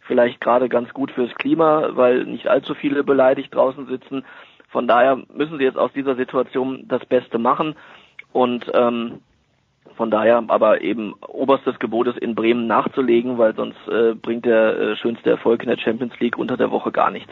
[0.00, 4.24] vielleicht gerade ganz gut fürs Klima, weil nicht allzu viele beleidigt draußen sitzen.
[4.72, 7.76] Von daher müssen sie jetzt aus dieser Situation das Beste machen
[8.32, 9.20] und ähm,
[9.96, 14.78] von daher aber eben oberstes Gebot ist in Bremen nachzulegen, weil sonst äh, bringt der
[14.78, 17.30] äh, schönste Erfolg in der Champions League unter der Woche gar nichts.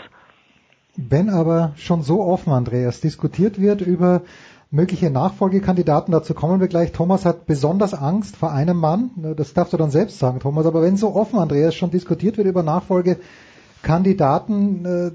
[0.97, 4.23] Wenn aber schon so offen, Andreas, diskutiert wird über
[4.71, 6.93] mögliche Nachfolgekandidaten, dazu kommen wir gleich.
[6.93, 10.83] Thomas hat besonders Angst vor einem Mann, das darfst du dann selbst sagen, Thomas, aber
[10.83, 13.50] wenn so offen, Andreas, schon diskutiert wird über Nachfolgekandidaten,
[13.83, 15.11] äh,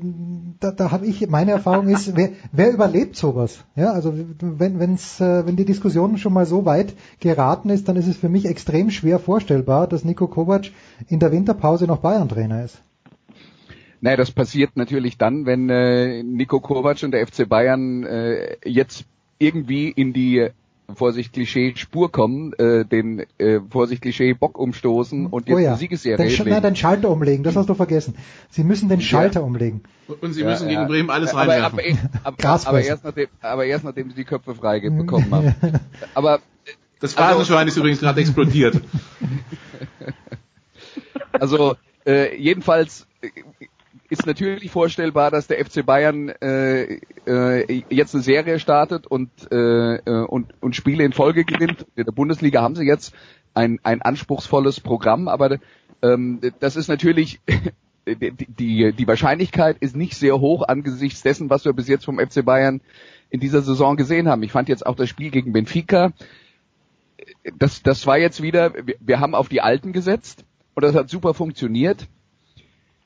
[0.60, 3.64] da, da habe ich, meine Erfahrung ist, wer, wer überlebt sowas?
[3.76, 7.96] Ja, also wenn, wenn's, äh, wenn die Diskussion schon mal so weit geraten ist, dann
[7.96, 10.72] ist es für mich extrem schwer vorstellbar, dass Nico Kovac
[11.08, 12.82] in der Winterpause noch Bayern-Trainer ist.
[14.02, 19.06] Naja, das passiert natürlich dann, wenn äh, Nico Kovac und der FC Bayern äh, jetzt
[19.40, 20.50] irgendwie in die
[20.94, 25.70] Vorsicht Klischee Spur kommen, äh, den äh, Vorsicht Klischee Bock umstoßen und jetzt oh ja.
[25.70, 28.16] eine Siegesserie den, Nein, den Schalter umlegen, das hast du vergessen.
[28.50, 29.46] Sie müssen den Schalter ja.
[29.46, 29.82] umlegen.
[30.22, 31.80] Und sie müssen ja, gegen Bremen alles aber, reinwerfen.
[32.24, 35.56] Aber, aber, aber, erst nachdem, aber erst nachdem sie die Köpfe frei bekommen haben.
[36.14, 36.40] aber
[37.00, 38.82] das Phrasenschwein also, ist übrigens gerade explodiert.
[41.32, 43.08] also äh, jedenfalls
[44.10, 49.96] ist natürlich vorstellbar, dass der FC Bayern äh, äh, jetzt eine Serie startet und, äh,
[49.96, 51.86] äh, und, und Spiele in Folge gewinnt.
[51.96, 53.14] In der Bundesliga haben sie jetzt
[53.54, 55.58] ein, ein anspruchsvolles Programm, aber
[56.02, 57.40] ähm, das ist natürlich
[58.08, 62.20] die, die, die Wahrscheinlichkeit ist nicht sehr hoch angesichts dessen, was wir bis jetzt vom
[62.20, 62.82] FC Bayern
[63.30, 64.44] in dieser Saison gesehen haben.
[64.44, 66.14] Ich fand jetzt auch das Spiel gegen Benfica,
[67.58, 71.10] das, das war jetzt wieder, wir, wir haben auf die Alten gesetzt und das hat
[71.10, 72.08] super funktioniert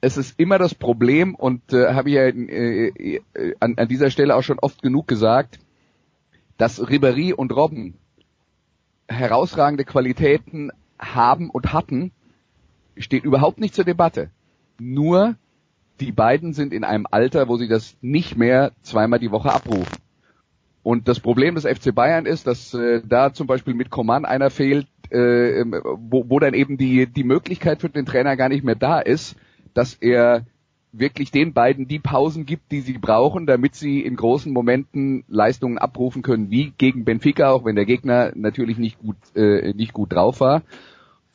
[0.01, 4.11] es ist immer das Problem und äh, habe ich ja äh, äh, an, an dieser
[4.11, 5.59] Stelle auch schon oft genug gesagt,
[6.57, 7.95] dass Ribéry und Robben
[9.07, 12.11] herausragende Qualitäten haben und hatten,
[12.97, 14.29] steht überhaupt nicht zur Debatte.
[14.79, 15.35] Nur
[15.99, 19.97] die beiden sind in einem Alter, wo sie das nicht mehr zweimal die Woche abrufen.
[20.81, 24.49] Und das Problem des FC Bayern ist, dass äh, da zum Beispiel mit Coman einer
[24.49, 28.75] fehlt, äh, wo, wo dann eben die, die Möglichkeit für den Trainer gar nicht mehr
[28.75, 29.35] da ist,
[29.73, 30.45] dass er
[30.91, 35.77] wirklich den beiden die Pausen gibt, die sie brauchen, damit sie in großen Momenten Leistungen
[35.77, 40.13] abrufen können, wie gegen Benfica, auch wenn der Gegner natürlich nicht gut, äh, nicht gut
[40.13, 40.63] drauf war.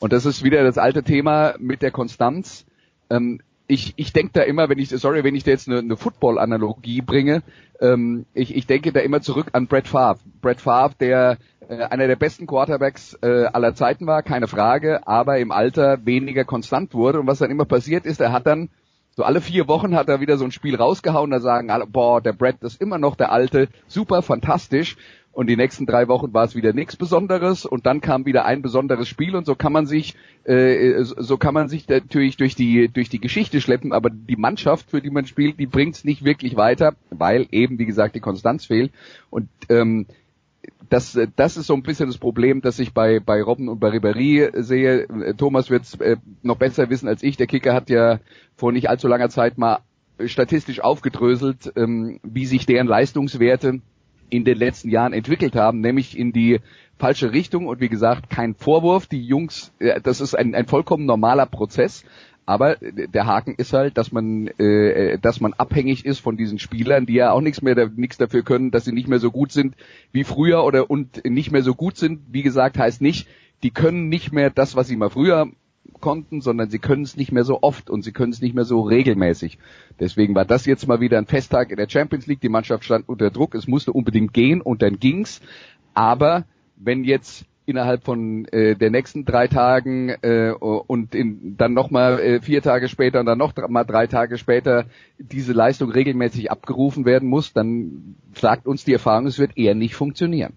[0.00, 2.66] Und das ist wieder das alte Thema mit der Konstanz.
[3.10, 5.96] Ähm, ich, ich denke da immer, wenn ich, sorry, wenn ich da jetzt eine, eine
[5.96, 7.42] Football-Analogie bringe,
[7.80, 10.20] ähm, ich, ich denke da immer zurück an Brett Favre.
[10.40, 15.38] Brett Favre, der äh, einer der besten Quarterbacks äh, aller Zeiten war, keine Frage, aber
[15.38, 17.20] im Alter weniger konstant wurde.
[17.20, 18.68] Und was dann immer passiert ist, er hat dann
[19.16, 22.20] so alle vier Wochen hat er wieder so ein Spiel rausgehauen, da sagen alle, boah,
[22.20, 24.96] der Brett ist immer noch der alte, super, fantastisch.
[25.34, 28.62] Und die nächsten drei Wochen war es wieder nichts Besonderes und dann kam wieder ein
[28.62, 32.88] besonderes Spiel und so kann man sich, äh, so kann man sich natürlich durch die
[32.88, 36.24] durch die Geschichte schleppen, aber die Mannschaft, für die man spielt, die bringt es nicht
[36.24, 38.92] wirklich weiter, weil eben wie gesagt die Konstanz fehlt.
[39.28, 40.06] Und ähm,
[40.88, 43.88] das, das ist so ein bisschen das Problem, das ich bei, bei Robben und bei
[43.88, 45.34] Ribéry sehe.
[45.36, 47.36] Thomas wird es äh, noch besser wissen als ich.
[47.36, 48.20] Der Kicker hat ja
[48.54, 49.80] vor nicht allzu langer Zeit mal
[50.24, 53.80] statistisch aufgedröselt, ähm, wie sich deren Leistungswerte
[54.34, 56.60] in den letzten Jahren entwickelt haben, nämlich in die
[56.98, 57.66] falsche Richtung.
[57.66, 59.06] Und wie gesagt, kein Vorwurf.
[59.06, 62.04] Die Jungs, äh, das ist ein, ein vollkommen normaler Prozess.
[62.46, 67.06] Aber der Haken ist halt, dass man, äh, dass man abhängig ist von diesen Spielern,
[67.06, 69.76] die ja auch nichts mehr, nichts dafür können, dass sie nicht mehr so gut sind
[70.12, 72.20] wie früher oder und nicht mehr so gut sind.
[72.30, 73.28] Wie gesagt, heißt nicht,
[73.62, 75.48] die können nicht mehr das, was sie mal früher
[76.00, 78.64] konnten, sondern sie können es nicht mehr so oft und sie können es nicht mehr
[78.64, 79.58] so regelmäßig.
[80.00, 82.40] Deswegen war das jetzt mal wieder ein Festtag in der Champions League.
[82.40, 85.40] Die Mannschaft stand unter Druck, es musste unbedingt gehen und dann ging's.
[85.94, 86.44] Aber
[86.76, 92.40] wenn jetzt innerhalb von äh, der nächsten drei Tagen äh, und in, dann nochmal äh,
[92.40, 94.86] vier Tage später und dann noch mal drei Tage später
[95.18, 99.94] diese Leistung regelmäßig abgerufen werden muss, dann sagt uns die Erfahrung, es wird eher nicht
[99.94, 100.54] funktionieren.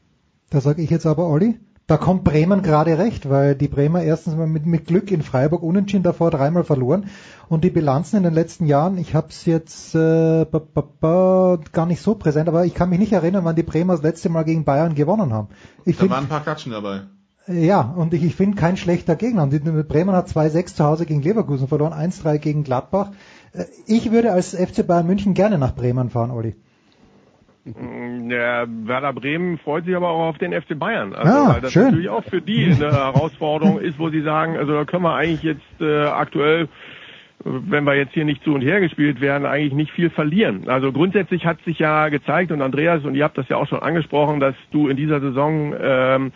[0.49, 4.35] Da sage ich jetzt aber, Olli, Da kommt Bremen gerade recht, weil die Bremer erstens
[4.35, 7.05] mal mit, mit Glück in Freiburg unentschieden davor dreimal verloren
[7.47, 11.59] und die Bilanzen in den letzten Jahren, ich habe es jetzt äh, ba, ba, ba,
[11.71, 14.27] gar nicht so präsent, aber ich kann mich nicht erinnern, wann die Bremer das letzte
[14.27, 15.47] Mal gegen Bayern gewonnen haben.
[15.85, 17.03] Ich da find, waren ein paar Klatschen dabei.
[17.47, 19.43] Ja, und ich, ich finde kein schlechter Gegner.
[19.43, 23.11] Und die, Bremen hat 2-6 zu Hause gegen Leverkusen verloren, 1-3 gegen Gladbach.
[23.53, 26.57] Äh, Ich würde als FC Bayern München gerne nach Bremen fahren, Olli.
[28.29, 31.13] Ja, Werder Bremen freut sich aber auch auf den FC Bayern.
[31.13, 31.83] Also, Ah, weil das schön.
[31.85, 35.43] natürlich auch für die eine Herausforderung ist, wo sie sagen, also da können wir eigentlich
[35.43, 36.67] jetzt äh, aktuell,
[37.43, 40.67] wenn wir jetzt hier nicht zu und her gespielt werden, eigentlich nicht viel verlieren.
[40.69, 43.79] Also grundsätzlich hat sich ja gezeigt und Andreas und ihr habt das ja auch schon
[43.79, 46.31] angesprochen, dass du in dieser Saison ähm,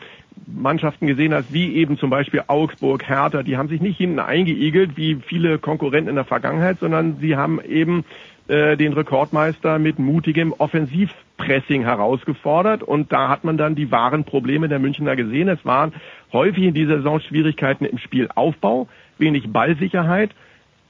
[0.47, 4.95] Mannschaften gesehen hast, wie eben zum Beispiel Augsburg, Hertha, die haben sich nicht hinten eingeigelt
[4.95, 8.03] wie viele Konkurrenten in der Vergangenheit, sondern sie haben eben
[8.47, 14.69] äh, den Rekordmeister mit mutigem Offensivpressing herausgefordert und da hat man dann die wahren Probleme
[14.69, 15.47] der Münchner gesehen.
[15.47, 15.93] Es waren
[16.33, 20.31] häufig in dieser Saison Schwierigkeiten im Spielaufbau, wenig Ballsicherheit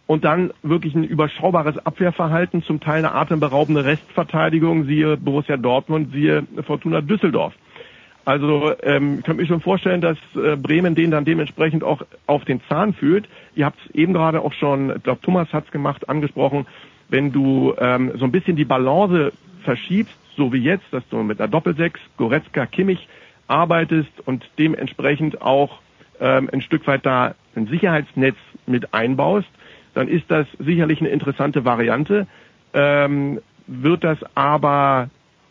[0.07, 6.43] und dann wirklich ein überschaubares Abwehrverhalten, zum Teil eine atemberaubende Restverteidigung, siehe Borussia Dortmund, siehe
[6.65, 7.53] Fortuna Düsseldorf.
[8.25, 12.45] Also ähm, ich könnte mir schon vorstellen, dass äh, Bremen den dann dementsprechend auch auf
[12.45, 13.27] den Zahn fühlt.
[13.55, 16.67] Ihr habt es eben gerade auch schon, ich glaube Thomas hat es gemacht, angesprochen,
[17.11, 21.39] wenn du ähm, so ein bisschen die Balance verschiebst, so wie jetzt, dass du mit
[21.39, 23.07] einer Doppelsechs, Goretzka, Kimmich
[23.47, 25.79] arbeitest und dementsprechend auch
[26.19, 29.49] ähm, ein Stück weit da ein Sicherheitsnetz mit einbaust,
[29.93, 32.27] dann ist das sicherlich eine interessante Variante.
[32.73, 35.09] Ähm, wird das aber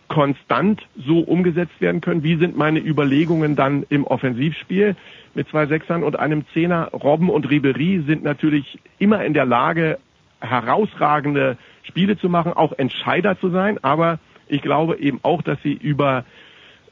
[0.09, 2.23] konstant so umgesetzt werden können?
[2.23, 4.97] Wie sind meine Überlegungen dann im Offensivspiel?
[5.35, 9.99] Mit zwei Sechsern und einem Zehner, Robben und Ribery sind natürlich immer in der Lage,
[10.41, 13.79] herausragende Spiele zu machen, auch Entscheider zu sein.
[13.83, 16.25] Aber ich glaube eben auch, dass sie über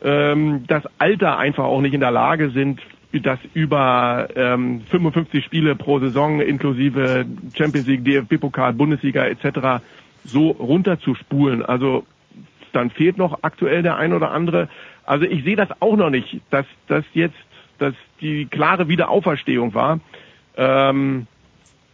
[0.02, 2.80] ähm, das Alter einfach auch nicht in der Lage sind,
[3.12, 7.24] das über ähm, 55 Spiele pro Saison inklusive
[7.56, 9.82] Champions League, DFB-Pokal, Bundesliga etc.
[10.24, 11.64] so runterzuspulen.
[11.64, 12.04] Also
[12.72, 14.68] dann fehlt noch aktuell der ein oder andere.
[15.04, 17.36] Also ich sehe das auch noch nicht, dass das jetzt
[17.78, 20.00] dass die klare Wiederauferstehung war
[20.56, 21.26] ähm,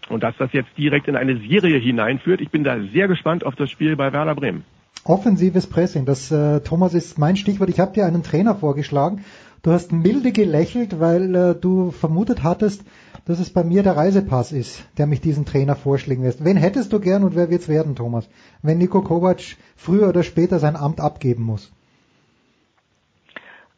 [0.09, 2.41] und dass das jetzt direkt in eine Serie hineinführt.
[2.41, 4.65] Ich bin da sehr gespannt auf das Spiel bei Werder Bremen.
[5.05, 7.69] Offensives Pressing, das äh, Thomas ist mein Stichwort.
[7.69, 9.25] Ich habe dir einen Trainer vorgeschlagen.
[9.63, 12.85] Du hast milde gelächelt, weil äh, du vermutet hattest,
[13.27, 16.45] dass es bei mir der Reisepass ist, der mich diesen Trainer vorschlagen lässt.
[16.45, 18.29] Wen hättest du gern und wer wird's werden, Thomas,
[18.63, 19.41] wenn Nico Kovac
[19.77, 21.73] früher oder später sein Amt abgeben muss?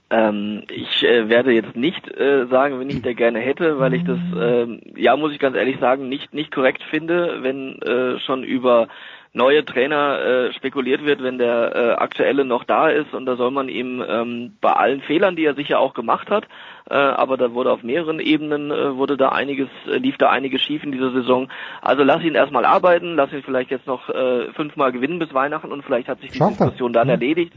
[0.08, 4.04] Ähm, ich äh, werde jetzt nicht äh, sagen, wenn ich der gerne hätte, weil ich
[4.04, 8.44] das, ähm, ja, muss ich ganz ehrlich sagen, nicht nicht korrekt finde, wenn äh, schon
[8.44, 8.86] über
[9.32, 13.50] neue Trainer äh, spekuliert wird, wenn der äh, aktuelle noch da ist und da soll
[13.50, 16.44] man ihm ähm, bei allen Fehlern, die er sicher auch gemacht hat,
[16.88, 20.62] äh, aber da wurde auf mehreren Ebenen äh, wurde da einiges äh, lief da einiges
[20.62, 21.48] schief in dieser Saison.
[21.82, 25.72] Also lass ihn erstmal arbeiten, lass ihn vielleicht jetzt noch äh, fünfmal gewinnen bis Weihnachten
[25.72, 26.66] und vielleicht hat sich die Schafft er.
[26.66, 27.14] Diskussion dann Ja.
[27.14, 27.52] erledigt.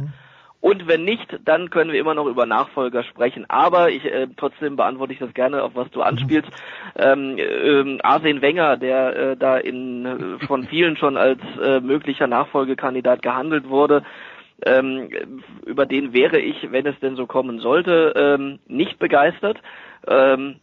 [0.61, 3.45] Und wenn nicht, dann können wir immer noch über Nachfolger sprechen.
[3.47, 6.49] Aber ich äh, trotzdem beantworte ich das gerne, auf was du anspielst.
[6.97, 12.27] Ähm, ähm, Arsene Wenger, der äh, da in äh, von vielen schon als äh, möglicher
[12.27, 14.03] Nachfolgekandidat gehandelt wurde,
[14.65, 15.09] ähm,
[15.65, 19.57] über den wäre ich, wenn es denn so kommen sollte, ähm, nicht begeistert.
[20.07, 20.57] Ähm,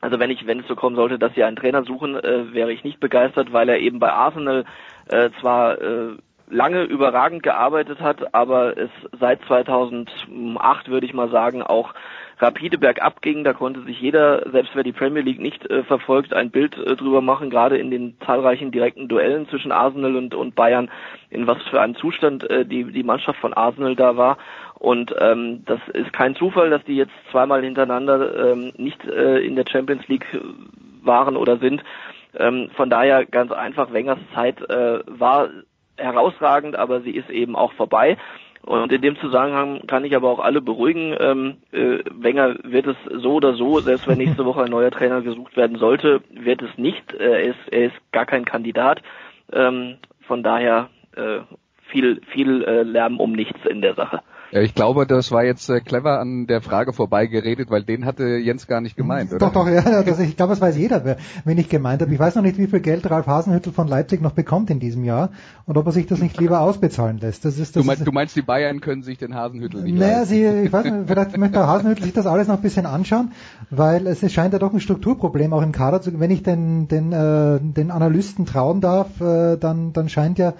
[0.00, 2.72] also wenn ich, wenn es so kommen sollte, dass sie einen Trainer suchen, äh, wäre
[2.72, 4.64] ich nicht begeistert, weil er eben bei Arsenal
[5.08, 6.16] äh, zwar äh,
[6.52, 11.94] lange überragend gearbeitet hat, aber es seit 2008 würde ich mal sagen auch
[12.38, 13.42] rapide bergab ging.
[13.42, 16.94] Da konnte sich jeder, selbst wer die Premier League nicht äh, verfolgt, ein Bild äh,
[16.96, 20.90] drüber machen, gerade in den zahlreichen direkten Duellen zwischen Arsenal und, und Bayern,
[21.30, 24.36] in was für einem Zustand äh, die, die Mannschaft von Arsenal da war.
[24.74, 29.56] Und ähm, das ist kein Zufall, dass die jetzt zweimal hintereinander ähm, nicht äh, in
[29.56, 30.26] der Champions League
[31.02, 31.82] waren oder sind.
[32.36, 35.50] Ähm, von daher ganz einfach, Wengers Zeit äh, war
[35.96, 38.16] herausragend, aber sie ist eben auch vorbei.
[38.62, 41.16] Und in dem Zusammenhang kann ich aber auch alle beruhigen.
[41.18, 45.20] Ähm, äh, Wenger wird es so oder so, selbst wenn nächste Woche ein neuer Trainer
[45.20, 47.12] gesucht werden sollte, wird es nicht.
[47.14, 49.02] Äh, er, ist, er ist gar kein Kandidat.
[49.52, 49.96] Ähm,
[50.28, 51.40] von daher äh,
[51.88, 54.20] viel, viel äh, Lärm um nichts in der Sache.
[54.52, 58.36] Ja, ich glaube, das war jetzt äh, clever an der Frage vorbeigeredet, weil den hatte
[58.36, 59.38] Jens gar nicht gemeint, oder?
[59.38, 62.12] Doch, doch, ja, das, ich glaube, das weiß jeder, wer, wen ich gemeint habe.
[62.12, 65.04] Ich weiß noch nicht, wie viel Geld Ralf Hasenhüttel von Leipzig noch bekommt in diesem
[65.04, 65.30] Jahr
[65.64, 67.46] und ob er sich das nicht lieber ausbezahlen lässt.
[67.46, 70.18] Das ist, das Du meinst, du meinst, die Bayern können sich den Hasenhüttel nicht Naja,
[70.18, 70.34] leisten?
[70.34, 73.32] sie, ich weiß nicht, vielleicht möchte der Hasenhüttel sich das alles noch ein bisschen anschauen,
[73.70, 77.12] weil es scheint ja doch ein Strukturproblem auch im Kader zu, wenn ich den, den,
[77.12, 80.52] äh, den Analysten trauen darf, äh, dann, dann scheint ja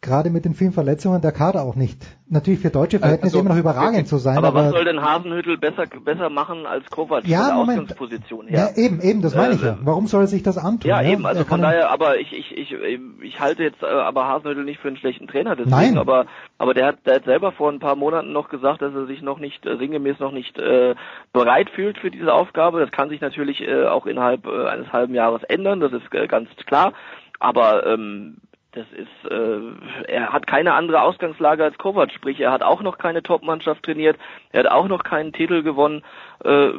[0.00, 1.98] gerade mit den vielen Verletzungen der Kader auch nicht.
[2.30, 4.36] Natürlich für deutsche Verhältnisse also, immer noch überragend zu sein.
[4.36, 7.80] Aber, aber, was soll denn Hasenhüttel besser, besser machen als Kovac ja, von der Moment.
[7.80, 8.70] Ausgangsposition her?
[8.76, 9.72] Ja, eben, eben, das meine ich ja.
[9.72, 10.88] Ähm, Warum soll er sich das antun?
[10.88, 12.76] Ja, eben, also von daher, aber ich, ich, ich,
[13.22, 15.98] ich halte jetzt äh, aber Hasenhüttel nicht für einen schlechten Trainer, deswegen, Nein.
[15.98, 16.26] aber,
[16.58, 19.22] aber der hat, der hat selber vor ein paar Monaten noch gesagt, dass er sich
[19.22, 20.94] noch nicht, äh, sinngemäß noch nicht äh,
[21.32, 22.80] bereit fühlt für diese Aufgabe.
[22.80, 26.28] Das kann sich natürlich äh, auch innerhalb äh, eines halben Jahres ändern, das ist äh,
[26.28, 26.92] ganz klar.
[27.40, 28.36] Aber ähm,
[28.78, 32.96] das ist, äh, er hat keine andere Ausgangslage als Kovac, sprich er hat auch noch
[32.96, 34.16] keine Top-Mannschaft trainiert,
[34.52, 36.02] er hat auch noch keinen Titel gewonnen
[36.44, 36.70] äh,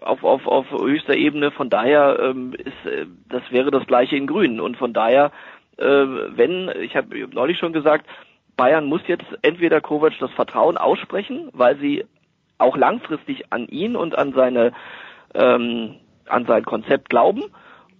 [0.00, 1.52] auf, auf, auf höchster Ebene.
[1.52, 4.60] Von daher ähm, ist, äh, das wäre das gleiche in Grün.
[4.60, 5.30] Und von daher,
[5.76, 8.06] äh, wenn ich habe neulich schon gesagt,
[8.56, 12.04] Bayern muss jetzt entweder Kovac das Vertrauen aussprechen, weil sie
[12.58, 14.72] auch langfristig an ihn und an seine
[15.34, 15.94] ähm,
[16.26, 17.44] an sein Konzept glauben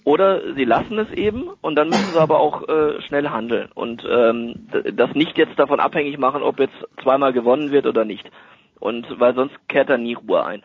[0.05, 4.03] oder sie lassen es eben und dann müssen sie aber auch äh, schnell handeln und
[4.09, 8.31] ähm, das nicht jetzt davon abhängig machen, ob jetzt zweimal gewonnen wird oder nicht.
[8.79, 10.63] Und weil sonst kehrt da nie Ruhe ein.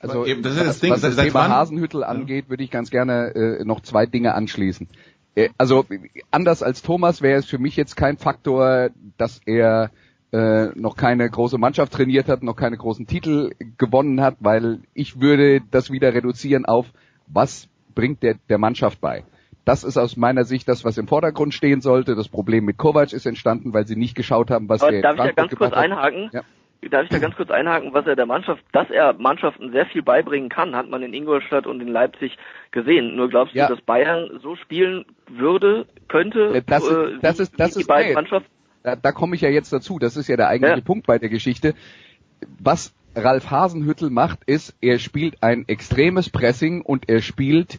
[0.00, 3.34] Also eben, das ist das Ding, was das Thema Hasenhüttel angeht, würde ich ganz gerne
[3.36, 4.88] äh, noch zwei Dinge anschließen.
[5.36, 5.84] Äh, also
[6.32, 9.90] anders als Thomas wäre es für mich jetzt kein Faktor, dass er
[10.32, 15.20] äh, noch keine große Mannschaft trainiert hat, noch keine großen Titel gewonnen hat, weil ich
[15.20, 16.86] würde das wieder reduzieren auf
[17.28, 19.24] was bringt der, der Mannschaft bei.
[19.64, 22.16] Das ist aus meiner Sicht das, was im Vordergrund stehen sollte.
[22.16, 25.14] Das Problem mit Kovac ist entstanden, weil sie nicht geschaut haben, was Aber der Darf
[25.14, 26.30] ich da ganz kurz einhaken?
[26.32, 26.42] Ja.
[26.90, 30.02] Darf ich da ganz kurz einhaken, was er der Mannschaft, dass er Mannschaften sehr viel
[30.02, 32.36] beibringen kann, hat man in Ingolstadt und in Leipzig
[32.72, 33.14] gesehen.
[33.14, 33.68] Nur glaubst ja.
[33.68, 37.86] du, dass Bayern so spielen würde, könnte, das ist, äh, das ist, das die ist,
[37.86, 38.50] beiden nee, Mannschaften?
[38.82, 40.00] Da, da komme ich ja jetzt dazu.
[40.00, 40.84] Das ist ja der eigentliche Ja.
[40.84, 41.74] Punkt bei der Geschichte.
[42.58, 47.78] Was Ralf Hasenhüttel macht, ist, er spielt ein extremes Pressing und er spielt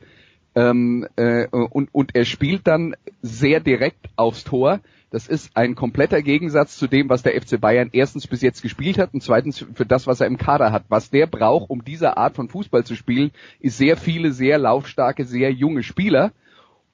[0.55, 4.79] ähm, äh, und, und er spielt dann sehr direkt aufs Tor.
[5.09, 8.97] Das ist ein kompletter Gegensatz zu dem, was der FC Bayern erstens bis jetzt gespielt
[8.97, 10.85] hat und zweitens für das, was er im Kader hat.
[10.89, 15.25] Was der braucht, um diese Art von Fußball zu spielen, ist sehr viele, sehr laufstarke,
[15.25, 16.31] sehr junge Spieler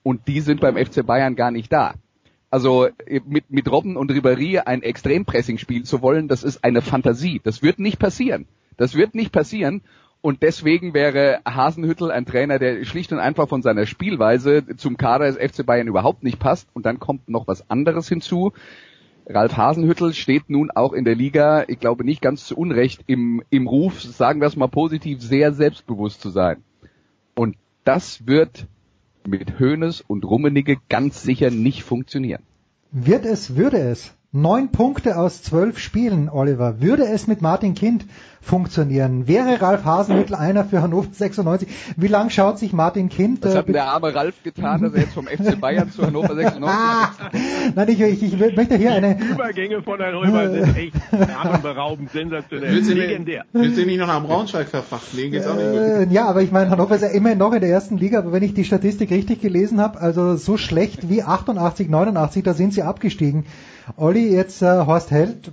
[0.04, 1.94] und die sind beim FC Bayern gar nicht da.
[2.50, 6.82] Also äh, mit, mit Robben und Ribéry ein Extrempressing spielen zu wollen, das ist eine
[6.82, 7.42] Fantasie.
[7.44, 8.48] Das wird nicht passieren.
[8.78, 9.82] Das wird nicht passieren.
[10.22, 15.32] Und deswegen wäre Hasenhüttel ein Trainer, der schlicht und einfach von seiner Spielweise zum Kader
[15.32, 16.68] des FC Bayern überhaupt nicht passt.
[16.74, 18.52] Und dann kommt noch was anderes hinzu.
[19.28, 23.44] Ralf Hasenhüttel steht nun auch in der Liga, ich glaube nicht ganz zu Unrecht, im,
[23.52, 26.64] im Ruf, sagen wir es mal positiv, sehr selbstbewusst zu sein.
[27.36, 28.66] Und das wird
[29.30, 32.44] mit Hoeneß und Rummenigge ganz sicher nicht funktionieren.
[32.92, 34.14] Wird es, würde es.
[34.32, 36.82] Neun Punkte aus zwölf Spielen, Oliver.
[36.82, 38.06] Würde es mit Martin Kind
[38.42, 39.28] funktionieren?
[39.28, 41.68] Wäre Ralf Hasenhüttl einer für Hannover 96?
[41.98, 43.44] Wie lang schaut sich Martin Kind?
[43.44, 46.36] Was äh, hat der arme Ralf getan, dass er jetzt vom FC Bayern zu Hannover
[46.36, 49.16] 96 Nein, ich, ich, ich möchte hier eine...
[49.16, 53.46] Die Übergänge von Herrn Römer sind echt atemberaubend, sensationell, Willst du, legendär.
[53.52, 55.18] nicht, willst du nicht noch nach Braunschweig verfrachten?
[55.18, 55.66] Den geht's auch nicht.
[55.66, 58.32] Äh, ja, aber ich meine, Hannover ist ja immerhin noch in der ersten Liga, aber
[58.32, 62.76] wenn ich die Statistik richtig gelesen habe, also so schlecht wie 88, 89, da sind
[62.76, 63.48] sie abgestiegen.
[63.98, 65.52] Olli, jetzt äh, Horst Held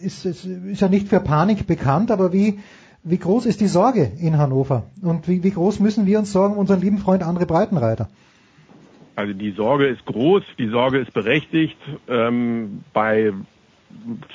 [0.00, 2.58] ist, ist, ist ja nicht für Panik bekannt, aber wie,
[3.02, 4.84] wie groß ist die Sorge in Hannover?
[5.02, 8.08] Und wie, wie groß müssen wir uns sorgen unseren lieben Freund André Breitenreiter?
[9.16, 11.78] Also die Sorge ist groß, die Sorge ist berechtigt.
[12.08, 13.32] Ähm, bei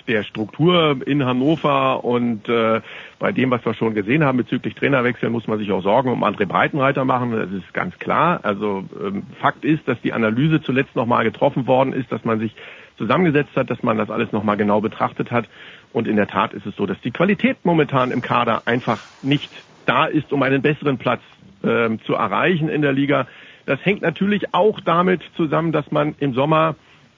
[0.08, 2.82] der Struktur in Hannover und äh,
[3.19, 6.24] bei dem, was wir schon gesehen haben bezüglich Trainerwechsel, muss man sich auch Sorgen um
[6.24, 7.32] André Breitenreiter machen.
[7.32, 8.39] Das ist ganz klar.
[8.43, 12.56] Also ähm, Fakt ist, dass die Analyse zuletzt nochmal getroffen worden ist, dass man sich
[13.02, 15.48] zusammengesetzt hat, dass man das alles nochmal genau betrachtet hat.
[15.92, 19.50] Und in der Tat ist es so, dass die Qualität momentan im Kader einfach nicht
[19.88, 21.22] da ist, um einen besseren Platz
[21.64, 23.28] ähm, zu erreichen in der Liga.
[23.66, 26.76] Das hängt natürlich auch damit zusammen, dass man im Sommer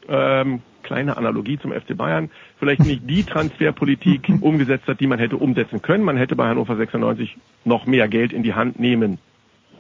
[0.08, 5.36] ähm, kleine Analogie zum FC Bayern, vielleicht nicht die Transferpolitik umgesetzt hat, die man hätte
[5.36, 6.06] umsetzen können.
[6.06, 9.18] Man hätte bei Hannover 96 noch mehr Geld in die Hand nehmen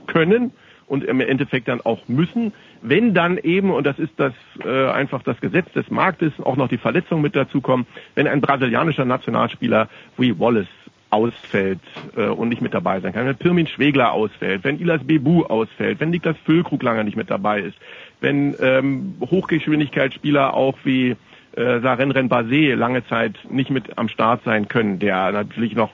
[0.07, 0.51] können
[0.87, 2.53] und im Endeffekt dann auch müssen.
[2.81, 6.67] Wenn dann eben, und das ist das äh, einfach das Gesetz des Marktes, auch noch
[6.67, 10.67] die Verletzungen mit dazukommen, wenn ein brasilianischer Nationalspieler wie Wallace
[11.09, 11.79] ausfällt
[12.17, 15.99] äh, und nicht mit dabei sein kann, wenn Pirmin Schwegler ausfällt, wenn Ilas Bebu ausfällt,
[15.99, 17.77] wenn Niklas Füllkrug lange nicht mit dabei ist,
[18.19, 21.15] wenn ähm, Hochgeschwindigkeitsspieler auch wie
[21.55, 25.91] äh, Saren Renbase lange Zeit nicht mit am Start sein können, der natürlich noch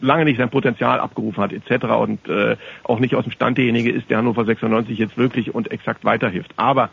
[0.00, 1.86] lange nicht sein Potenzial abgerufen hat etc.
[1.86, 5.70] und äh, auch nicht aus dem Stand derjenige ist, der Hannover 96 jetzt wirklich und
[5.70, 6.52] exakt weiterhilft.
[6.56, 6.90] Aber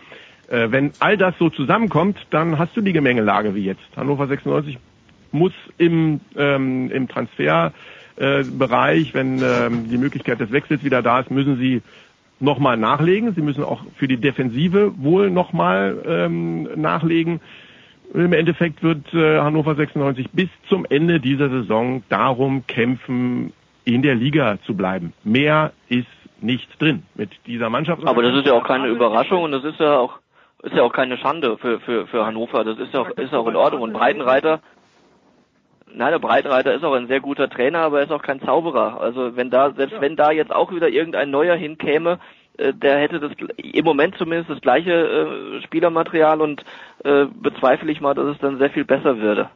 [0.49, 3.81] äh, wenn all das so zusammenkommt, dann hast du die Gemengelage wie jetzt.
[3.95, 4.77] Hannover 96
[5.31, 11.31] muss im, ähm, im Transferbereich, äh, wenn ähm, die Möglichkeit des Wechsels wieder da ist,
[11.31, 11.81] müssen sie
[12.39, 13.33] nochmal nachlegen.
[13.35, 17.39] Sie müssen auch für die Defensive wohl nochmal ähm, nachlegen.
[18.13, 23.53] Im Endeffekt wird äh, Hannover 96 bis zum Ende dieser Saison darum kämpfen,
[23.85, 25.13] in der Liga zu bleiben.
[25.23, 26.07] Mehr ist
[26.41, 28.05] nicht drin mit dieser Mannschaft.
[28.05, 30.19] Aber das ist ja auch keine Überraschung und das ist ja auch
[30.63, 32.63] ist ja auch keine Schande für für für Hannover.
[32.63, 34.61] Das ist ja auch ist auch in Ordnung und Breitenreiter
[35.93, 38.99] Nein, der Breitenreiter ist auch ein sehr guter Trainer, aber er ist auch kein Zauberer.
[38.99, 42.19] Also wenn da, selbst wenn da jetzt auch wieder irgendein neuer hinkäme,
[42.57, 46.63] der hätte das im Moment zumindest das gleiche äh, Spielermaterial und
[47.03, 49.49] äh, bezweifle ich mal, dass es dann sehr viel besser würde.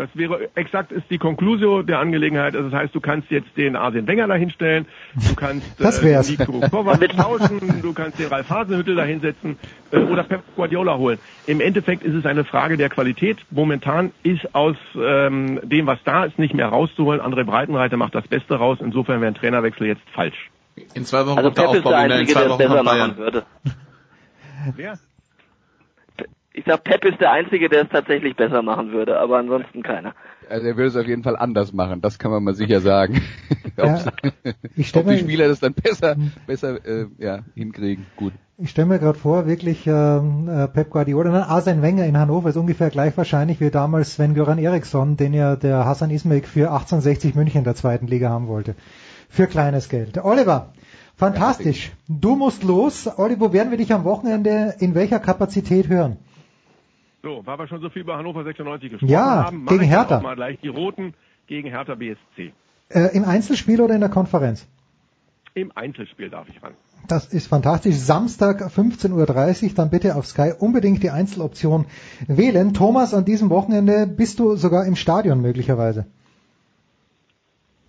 [0.00, 2.56] Das wäre exakt ist die Conclusio der Angelegenheit.
[2.56, 6.18] Also das heißt, du kannst jetzt den Arsene Wenger da hinstellen, du kannst das äh,
[6.22, 9.58] Nico Kovac tauschen, du kannst den Ralf Hasenhüttel da hinsetzen
[9.90, 11.18] äh, oder Pep Guardiola holen.
[11.46, 13.38] Im Endeffekt ist es eine Frage der Qualität.
[13.50, 17.20] Momentan ist aus ähm, dem, was da ist, nicht mehr rauszuholen.
[17.20, 18.78] André Breitenreiter macht das Beste raus.
[18.80, 20.50] Insofern wäre ein Trainerwechsel jetzt falsch.
[20.94, 22.58] In zwei Wochen also kommt der Pep ist Aufbau der Einzige, zwei der es Wochen
[22.58, 23.46] besser machen würde.
[24.76, 24.98] Wer?
[26.52, 30.14] Ich sag, Pep ist der Einzige, der es tatsächlich besser machen würde, aber ansonsten keiner.
[30.48, 33.22] Also er würde es auf jeden Fall anders machen, das kann man mal sicher sagen.
[33.76, 34.04] Ja,
[34.76, 36.16] ich stell Ob die Spieler das dann besser,
[36.46, 38.32] besser äh, ja, hinkriegen, gut.
[38.58, 42.50] Ich stelle mir gerade vor, wirklich ähm, äh, Pep Guardiola, nein, Arsene Wenger in Hannover
[42.50, 47.36] ist ungefähr gleich wahrscheinlich wie damals Sven-Göran Eriksson, den ja der Hassan Ismail für 1860
[47.36, 48.74] München in der zweiten Liga haben wollte.
[49.30, 50.22] Für kleines Geld.
[50.22, 50.72] Oliver,
[51.16, 51.92] fantastisch.
[52.08, 53.06] Du musst los.
[53.16, 56.16] Wo werden wir dich am Wochenende in welcher Kapazität hören?
[57.22, 60.20] So, weil wir schon so viel über Hannover 96 gesprochen Ja, haben, gegen Hertha.
[60.20, 61.14] mal gleich die Roten
[61.46, 62.52] gegen Hertha BSC.
[62.88, 64.66] Äh, Im Einzelspiel oder in der Konferenz?
[65.54, 66.72] Im Einzelspiel darf ich ran.
[67.08, 67.96] Das ist fantastisch.
[67.96, 71.86] Samstag 15.30 Uhr, dann bitte auf Sky unbedingt die Einzeloption
[72.26, 72.72] wählen.
[72.74, 76.06] Thomas, an diesem Wochenende bist du sogar im Stadion möglicherweise.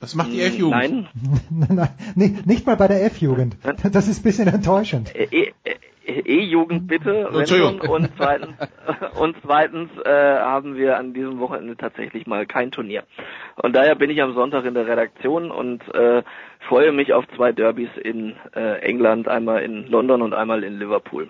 [0.01, 0.75] Was macht die F-Jugend?
[0.81, 1.07] Nein,
[1.69, 3.55] Nein, nee, nicht mal bei der F-Jugend.
[3.91, 5.13] Das ist ein bisschen enttäuschend.
[5.15, 5.73] E- E-
[6.03, 7.79] E-Jugend bitte, Entschuldigung.
[7.81, 8.55] Und zweitens,
[9.19, 13.03] und zweitens äh, haben wir an diesem Wochenende tatsächlich mal kein Turnier.
[13.55, 16.23] Und daher bin ich am Sonntag in der Redaktion und äh,
[16.67, 21.29] freue mich auf zwei Derbys in äh, England, einmal in London und einmal in Liverpool.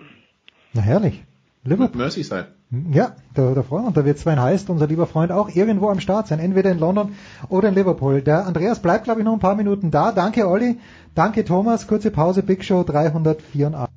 [0.72, 1.22] Na herrlich.
[1.64, 1.98] Liverpool.
[2.00, 2.48] Merseyside.
[2.72, 3.96] Ja, da, da freuen wir uns.
[3.96, 6.38] Da wird Sven Heist, unser lieber Freund, auch irgendwo am Start sein.
[6.38, 7.14] Entweder in London
[7.50, 8.22] oder in Liverpool.
[8.22, 10.10] Der Andreas bleibt, glaube ich, noch ein paar Minuten da.
[10.10, 10.78] Danke, Olli.
[11.14, 11.86] Danke, Thomas.
[11.86, 12.42] Kurze Pause.
[12.42, 13.90] Big Show 384.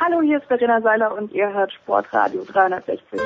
[0.00, 3.20] Hallo, hier ist Verena Seiler und ihr hört Sportradio 360.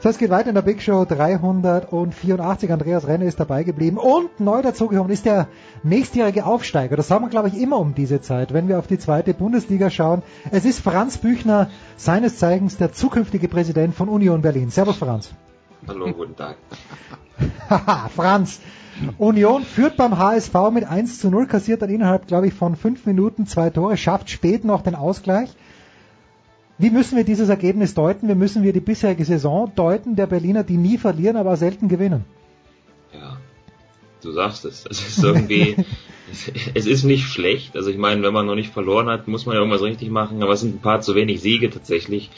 [0.00, 2.70] So, es geht weiter in der Big Show 384.
[2.70, 3.96] Andreas Renner ist dabei geblieben.
[3.98, 5.48] Und neu dazugekommen ist der
[5.82, 6.94] nächstjährige Aufsteiger.
[6.94, 9.90] Das sagen wir, glaube ich, immer um diese Zeit, wenn wir auf die zweite Bundesliga
[9.90, 10.22] schauen.
[10.52, 14.70] Es ist Franz Büchner, seines Zeigens der zukünftige Präsident von Union Berlin.
[14.70, 15.32] Servus, Franz.
[15.88, 16.58] Hallo, guten Tag.
[17.68, 18.60] Haha, Franz.
[19.18, 23.04] Union führt beim HSV mit 1 zu 0, kassiert dann innerhalb, glaube ich, von fünf
[23.04, 25.50] Minuten zwei Tore, schafft spät noch den Ausgleich.
[26.78, 28.28] Wie müssen wir dieses Ergebnis deuten?
[28.28, 32.24] Wie müssen wir die bisherige Saison deuten der Berliner, die nie verlieren, aber selten gewinnen?
[33.12, 33.38] Ja,
[34.22, 34.86] du sagst es.
[34.88, 35.74] Es ist irgendwie,
[36.30, 37.76] es, es ist nicht schlecht.
[37.76, 40.40] Also ich meine, wenn man noch nicht verloren hat, muss man ja irgendwas richtig machen,
[40.40, 42.30] aber es sind ein paar zu wenig Siege tatsächlich,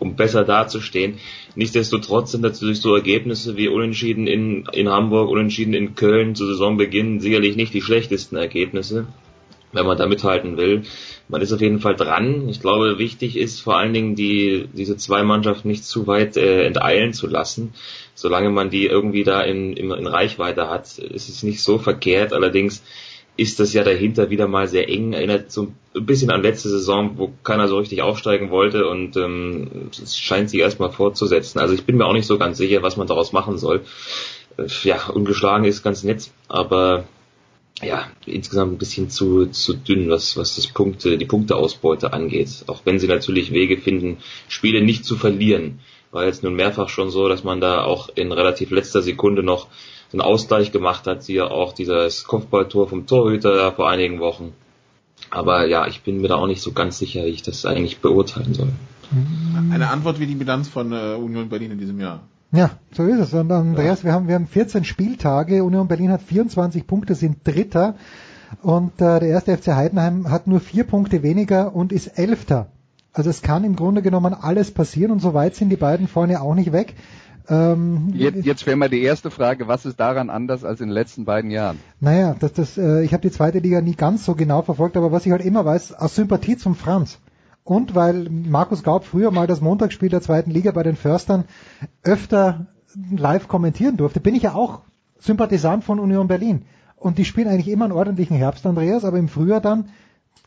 [0.00, 1.20] um besser dazustehen.
[1.54, 7.20] Nichtsdestotrotz sind natürlich so Ergebnisse wie Unentschieden in, in Hamburg, Unentschieden in Köln zu Saisonbeginn
[7.20, 9.06] sicherlich nicht die schlechtesten Ergebnisse,
[9.74, 10.82] wenn man da mithalten will.
[11.28, 12.48] Man ist auf jeden Fall dran.
[12.48, 16.64] Ich glaube, wichtig ist vor allen Dingen, die, diese zwei Mannschaften nicht zu weit äh,
[16.66, 17.74] enteilen zu lassen.
[18.14, 22.32] Solange man die irgendwie da in, in, in Reichweite hat, ist es nicht so verkehrt.
[22.32, 22.82] Allerdings
[23.36, 25.12] ist das ja dahinter wieder mal sehr eng.
[25.12, 29.90] Erinnert so ein bisschen an letzte Saison, wo keiner so richtig aufsteigen wollte und ähm,
[29.90, 31.58] es scheint sich erstmal fortzusetzen.
[31.58, 33.82] Also ich bin mir auch nicht so ganz sicher, was man daraus machen soll.
[34.56, 37.04] Äh, Ja, ungeschlagen ist ganz nett, aber
[37.84, 42.64] ja, insgesamt ein bisschen zu, zu dünn, was, was das Punkte, die Punkteausbeute angeht.
[42.66, 44.18] Auch wenn sie natürlich Wege finden,
[44.48, 45.80] Spiele nicht zu verlieren.
[46.10, 49.68] War jetzt nun mehrfach schon so, dass man da auch in relativ letzter Sekunde noch
[50.12, 54.52] einen Ausgleich gemacht hat, siehe auch dieses Kopfballtor vom Torhüter vor einigen Wochen.
[55.30, 57.98] Aber ja, ich bin mir da auch nicht so ganz sicher, wie ich das eigentlich
[57.98, 58.68] beurteilen soll.
[59.72, 62.20] Eine Antwort wie die Bilanz von äh, Union Berlin in diesem Jahr.
[62.54, 63.34] Ja, so ist es.
[63.34, 65.64] Und Andreas, wir haben, wir haben 14 Spieltage.
[65.64, 67.96] Union Berlin hat 24 Punkte, sind Dritter.
[68.62, 72.68] Und äh, der erste FC Heidenheim hat nur vier Punkte weniger und ist Elfter.
[73.12, 76.40] Also es kann im Grunde genommen alles passieren und so weit sind die beiden vorne
[76.40, 76.94] auch nicht weg.
[77.48, 80.94] Ähm, Jetzt, jetzt wäre mal die erste Frage, was ist daran anders als in den
[80.94, 81.78] letzten beiden Jahren?
[82.00, 85.12] Naja, das, das, äh, ich habe die zweite Liga nie ganz so genau verfolgt, aber
[85.12, 87.18] was ich halt immer weiß, aus Sympathie zum Franz,
[87.64, 91.44] und weil Markus Gaub früher mal das Montagsspiel der zweiten Liga bei den Förstern
[92.02, 92.66] öfter
[93.10, 94.82] live kommentieren durfte, bin ich ja auch
[95.18, 96.66] Sympathisant von Union Berlin.
[96.96, 99.88] Und die spielen eigentlich immer einen ordentlichen Herbst, Andreas, aber im Frühjahr dann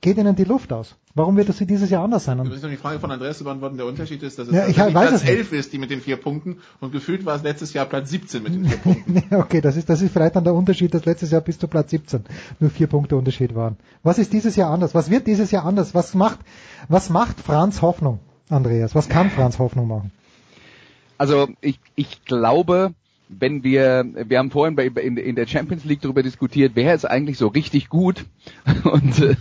[0.02, 0.96] geht ihnen die Luft aus.
[1.16, 2.38] Warum wird das dieses Jahr anders sein?
[2.38, 3.78] Du willst noch die Frage von Andreas beantworten.
[3.78, 5.32] Der Unterschied ist, dass es ja, ich weiß Platz es nicht.
[5.32, 8.44] 11 ist, die mit den vier Punkten und gefühlt war es letztes Jahr Platz 17
[8.44, 9.36] mit den vier Punkten.
[9.36, 11.90] okay, das ist, das ist vielleicht dann der Unterschied, dass letztes Jahr bis zu Platz
[11.90, 12.24] 17
[12.60, 13.78] nur vier Punkte Unterschied waren.
[14.04, 14.94] Was ist dieses Jahr anders?
[14.94, 15.96] Was wird dieses Jahr anders?
[15.96, 16.40] Was macht,
[16.88, 18.20] was macht Franz Hoffnung,
[18.50, 18.94] Andreas?
[18.94, 20.12] Was kann Franz Hoffnung machen?
[21.18, 22.94] Also ich, ich glaube,
[23.30, 27.06] wenn wir, wir haben vorhin bei, in, in der Champions League darüber diskutiert, wer ist
[27.06, 28.26] eigentlich so richtig gut
[28.84, 29.36] und, äh,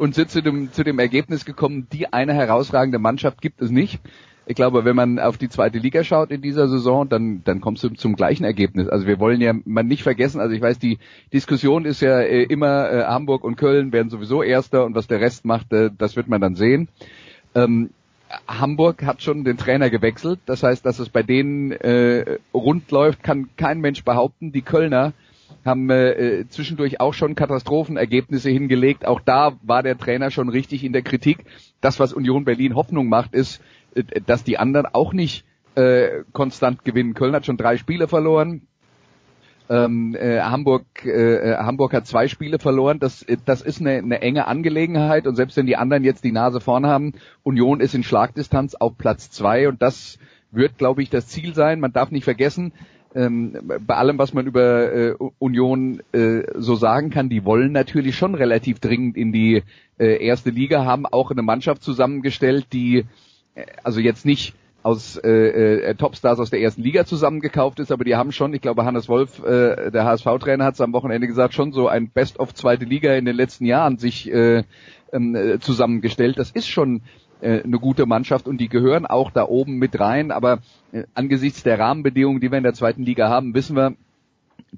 [0.00, 4.00] und sind zu dem, zu dem Ergebnis gekommen, die eine herausragende Mannschaft gibt es nicht.
[4.46, 7.84] Ich glaube, wenn man auf die zweite Liga schaut in dieser Saison, dann, dann kommst
[7.84, 8.88] du zum gleichen Ergebnis.
[8.88, 10.98] Also wir wollen ja man nicht vergessen, also ich weiß, die
[11.34, 15.20] Diskussion ist ja äh, immer, äh, Hamburg und Köln werden sowieso Erster und was der
[15.20, 16.88] Rest macht, äh, das wird man dann sehen.
[17.54, 17.90] Ähm,
[18.48, 20.40] Hamburg hat schon den Trainer gewechselt.
[20.46, 24.50] Das heißt, dass es bei denen äh, rund läuft, kann kein Mensch behaupten.
[24.50, 25.12] Die Kölner
[25.64, 29.06] haben äh, zwischendurch auch schon Katastrophenergebnisse hingelegt.
[29.06, 31.44] Auch da war der Trainer schon richtig in der Kritik.
[31.80, 33.60] Das, was Union Berlin Hoffnung macht, ist,
[33.94, 35.44] äh, dass die anderen auch nicht
[35.74, 37.14] äh, konstant gewinnen.
[37.14, 38.62] Köln hat schon drei Spiele verloren.
[39.68, 42.98] Ähm, äh, Hamburg, äh, Hamburg hat zwei Spiele verloren.
[42.98, 46.60] Das, das ist eine, eine enge Angelegenheit und selbst wenn die anderen jetzt die Nase
[46.60, 47.12] vorn haben,
[47.44, 50.18] Union ist in Schlagdistanz auf Platz zwei und das
[50.50, 51.78] wird, glaube ich, das Ziel sein.
[51.78, 52.72] Man darf nicht vergessen,
[53.14, 53.56] ähm,
[53.86, 58.34] bei allem, was man über äh, Union äh, so sagen kann, die wollen natürlich schon
[58.34, 59.62] relativ dringend in die
[59.98, 63.04] äh, erste Liga, haben auch eine Mannschaft zusammengestellt, die
[63.54, 68.04] äh, also jetzt nicht aus äh, äh, Topstars aus der ersten Liga zusammengekauft ist, aber
[68.04, 71.52] die haben schon, ich glaube Hannes Wolf, äh, der HSV-Trainer hat es am Wochenende gesagt,
[71.52, 74.62] schon so ein Best of zweite Liga in den letzten Jahren sich äh,
[75.12, 76.38] äh, zusammengestellt.
[76.38, 77.02] Das ist schon
[77.40, 80.60] äh, eine gute Mannschaft und die gehören auch da oben mit rein, aber
[80.92, 83.94] äh, angesichts der Rahmenbedingungen, die wir in der zweiten Liga haben, wissen wir,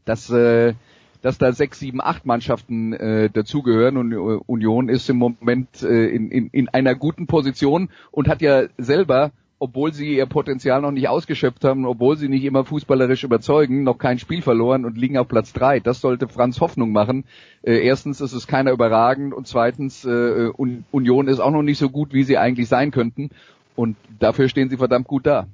[0.04, 0.74] dass äh,
[1.22, 3.96] dass da sechs, sieben, acht Mannschaften äh, dazugehören.
[3.96, 8.42] Und äh, Union ist im Moment äh, in, in, in einer guten Position und hat
[8.42, 9.30] ja selber
[9.62, 13.96] obwohl sie ihr Potenzial noch nicht ausgeschöpft haben, obwohl sie nicht immer fußballerisch überzeugen, noch
[13.96, 15.78] kein Spiel verloren und liegen auf Platz drei.
[15.78, 17.22] Das sollte Franz Hoffnung machen.
[17.62, 20.48] Äh, erstens ist es keiner überragend und zweitens äh,
[20.90, 23.30] Union ist auch noch nicht so gut, wie sie eigentlich sein könnten.
[23.76, 25.46] Und dafür stehen sie verdammt gut da.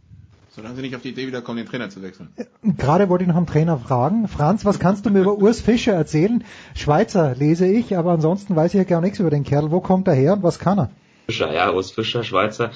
[0.48, 2.30] Solange sie nicht auf die Idee wieder kommen, den Trainer zu wechseln.
[2.78, 4.26] Gerade wollte ich noch einen Trainer fragen.
[4.26, 6.44] Franz, was kannst du mir über Urs Fischer erzählen?
[6.74, 9.70] Schweizer lese ich, aber ansonsten weiß ich ja gar nichts über den Kerl.
[9.70, 10.90] Wo kommt er her und was kann er?
[11.28, 12.70] Fischer, ja, Urs Fischer, Schweizer,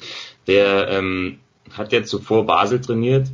[0.47, 1.39] der ähm,
[1.71, 3.29] hat ja zuvor Basel trainiert,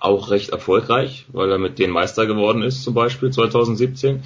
[0.00, 4.22] auch recht erfolgreich, weil er mit denen Meister geworden ist, zum Beispiel 2017.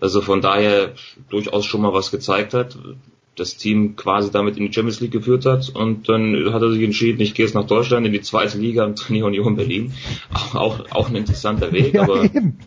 [0.00, 0.94] Also von daher
[1.30, 2.76] durchaus schon mal was gezeigt hat,
[3.38, 6.82] das Team quasi damit in die Champions League geführt hat und dann hat er sich
[6.82, 9.92] entschieden, ich gehe jetzt nach Deutschland in die zweite Liga und trainiere Union Berlin.
[10.34, 12.58] Auch, auch, auch ein interessanter Weg, ja, aber eben.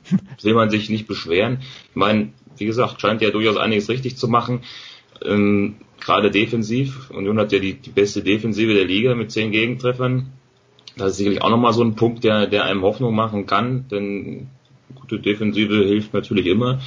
[0.42, 1.60] will man sich nicht beschweren.
[1.90, 4.62] Ich meine, wie gesagt, scheint ja durchaus einiges richtig zu machen.
[5.24, 7.10] Ähm, gerade defensiv.
[7.12, 10.34] Union hat ja die, die beste Defensive der Liga mit zehn Gegentreffern.
[10.98, 14.50] Das ist sicherlich auch nochmal so ein Punkt, der, der einem Hoffnung machen kann, denn
[14.96, 16.82] gute Defensive hilft natürlich immer.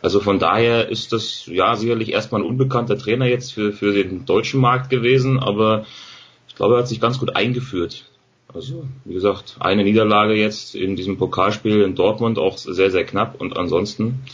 [0.00, 4.24] Also von daher ist das ja sicherlich erstmal ein unbekannter Trainer jetzt für, für den
[4.24, 5.84] deutschen Markt gewesen, aber
[6.48, 8.04] ich glaube, er hat sich ganz gut eingeführt.
[8.52, 13.40] Also, wie gesagt, eine Niederlage jetzt in diesem Pokalspiel in Dortmund auch sehr, sehr knapp
[13.40, 14.24] und ansonsten,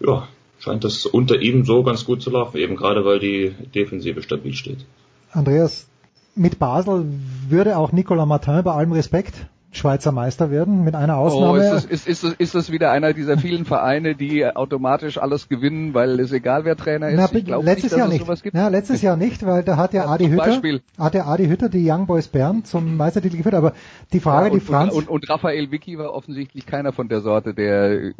[0.00, 0.26] ja,
[0.66, 4.52] scheint das unter ihm so ganz gut zu laufen, eben gerade weil die Defensive stabil
[4.52, 4.84] steht.
[5.32, 5.86] Andreas,
[6.34, 7.06] mit Basel
[7.48, 9.46] würde auch Nicolas Martin bei allem Respekt
[9.76, 11.52] Schweizer Meister werden, mit einer Ausnahme.
[11.52, 15.18] Oh, ist, das, ist, ist, das, ist das wieder einer dieser vielen Vereine, die automatisch
[15.18, 17.16] alles gewinnen, weil es egal wer Trainer ist?
[17.16, 18.54] Na, ich letztes nicht, Jahr nicht.
[18.54, 20.82] Ja, letztes Jahr nicht, weil da hat ja Adi Hütter, Beispiel.
[20.98, 23.54] hat ja Adi Hütter die Young Boys Bern zum Meistertitel geführt.
[23.54, 23.72] Aber
[24.12, 27.08] die Frage, ja, und, die Franz und, und, und Raphael Vicky war offensichtlich keiner von
[27.08, 28.12] der Sorte, der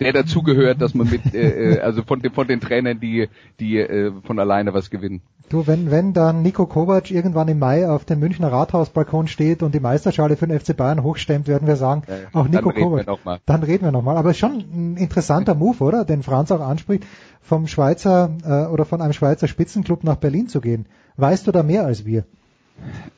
[0.00, 3.28] der dazugehört, dass man mit, äh, äh, also von, den von den Trainern, die,
[3.60, 5.20] die äh, von alleine was gewinnen.
[5.50, 9.74] Du, wenn, wenn dann Nico Kovac irgendwann im Mai auf dem Münchner Rathausbalkon steht und
[9.74, 13.08] die Meisterschale für den FC Bayern hochstemmt, werden wir sagen, ja, auch Nico dann Kovac.
[13.08, 14.16] Reden dann reden wir nochmal.
[14.16, 16.04] Aber schon ein interessanter Move, oder?
[16.04, 17.04] Den Franz auch anspricht,
[17.42, 20.86] vom Schweizer äh, oder von einem Schweizer Spitzenclub nach Berlin zu gehen.
[21.16, 22.22] Weißt du da mehr als wir?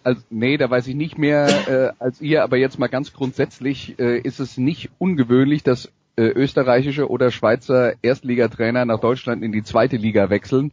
[0.02, 3.98] Also, nee, da weiß ich nicht mehr äh, als ihr, aber jetzt mal ganz grundsätzlich
[3.98, 9.62] äh, ist es nicht ungewöhnlich, dass äh, österreichische oder Schweizer Erstligatrainer nach Deutschland in die
[9.62, 10.72] zweite Liga wechseln.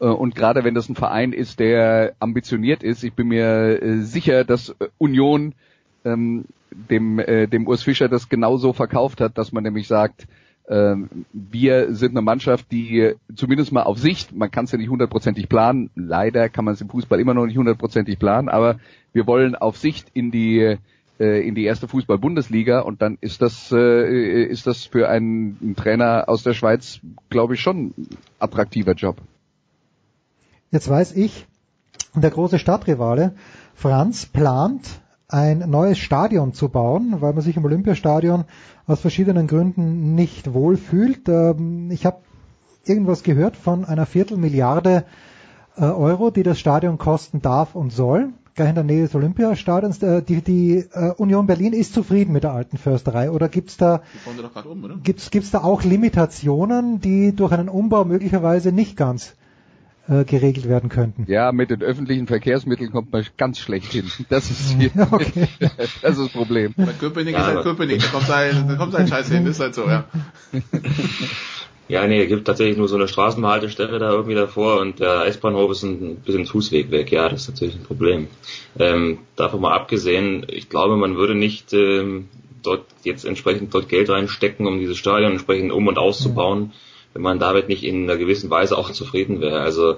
[0.00, 3.98] Äh, und gerade wenn das ein Verein ist, der ambitioniert ist, ich bin mir äh,
[4.00, 5.54] sicher, dass äh, Union
[6.04, 10.26] ähm, dem, äh, dem Urs Fischer das genauso verkauft hat, dass man nämlich sagt,
[10.68, 14.88] ähm, wir sind eine Mannschaft, die zumindest mal auf Sicht, man kann es ja nicht
[14.88, 18.78] hundertprozentig planen, leider kann man es im Fußball immer noch nicht hundertprozentig planen, aber
[19.12, 20.76] wir wollen auf Sicht in die
[21.18, 25.76] äh, in die erste Fußball-Bundesliga und dann ist das äh, ist das für einen, einen
[25.76, 29.16] Trainer aus der Schweiz, glaube ich, schon ein attraktiver Job.
[30.70, 31.46] Jetzt weiß ich,
[32.14, 33.34] der große Stadtrivale
[33.74, 38.44] Franz plant ein neues Stadion zu bauen, weil man sich im Olympiastadion
[38.86, 41.28] aus verschiedenen Gründen nicht wohlfühlt.
[41.28, 42.18] Ähm, ich habe
[42.84, 45.04] irgendwas gehört von einer Viertelmilliarde
[45.76, 50.02] äh, Euro, die das Stadion kosten darf und soll gleich in der Nähe des Olympiastadions.
[50.02, 54.02] Äh, die, die uh, Union Berlin ist zufrieden mit der alten Försterei oder gibt's da
[54.64, 59.34] um, gibt's, gibt's da auch Limitationen, die durch einen Umbau möglicherweise nicht ganz
[60.10, 61.24] uh, geregelt werden könnten?
[61.28, 64.10] Ja, mit den öffentlichen Verkehrsmitteln kommt man ganz schlecht hin.
[64.28, 65.48] Das ist hier, okay.
[66.02, 66.74] das ist das Problem.
[66.76, 69.60] Bei Köpenick ja, ist halt Köpenick, da kommt sein, da kommt sein Scheiß hin, ist
[69.60, 70.04] halt so, ja.
[71.90, 75.72] Ja, nee, es gibt tatsächlich nur so eine Straßenhaltestelle da irgendwie davor und der S-Bahnhof
[75.72, 77.10] ist ein bisschen Fußweg weg.
[77.10, 78.28] Ja, das ist natürlich ein Problem.
[78.78, 82.28] Ähm, davon mal abgesehen, ich glaube, man würde nicht ähm,
[82.62, 86.70] dort jetzt entsprechend dort Geld reinstecken, um dieses Stadion entsprechend um und auszubauen, mhm.
[87.12, 89.60] Wenn man damit nicht in einer gewissen Weise auch zufrieden wäre.
[89.60, 89.96] Also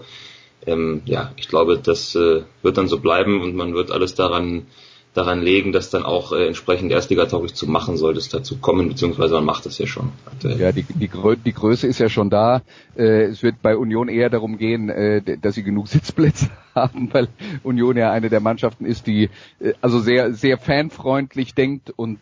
[0.67, 4.67] ähm, ja, ich glaube, das äh, wird dann so bleiben und man wird alles daran
[5.15, 9.35] daran legen, das dann auch äh, entsprechend erstligatauglich zu machen, sollte es dazu kommen, beziehungsweise
[9.35, 10.11] man macht es ja schon.
[10.43, 12.63] Ja, die, die, Grö die Größe ist ja schon da.
[12.97, 17.29] Äh, es wird bei Union eher darum gehen, äh, dass sie genug Sitzplätze haben, weil
[17.63, 19.29] Union ja eine der Mannschaften ist, die
[19.61, 22.19] äh, also sehr sehr fanfreundlich denkt und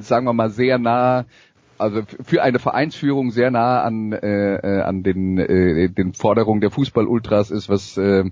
[0.00, 1.26] sagen wir mal sehr nah
[1.78, 6.70] also für eine Vereinsführung sehr nah an äh, äh, an den äh, den Forderungen der
[6.70, 8.24] Fußball-Ultras ist, was äh,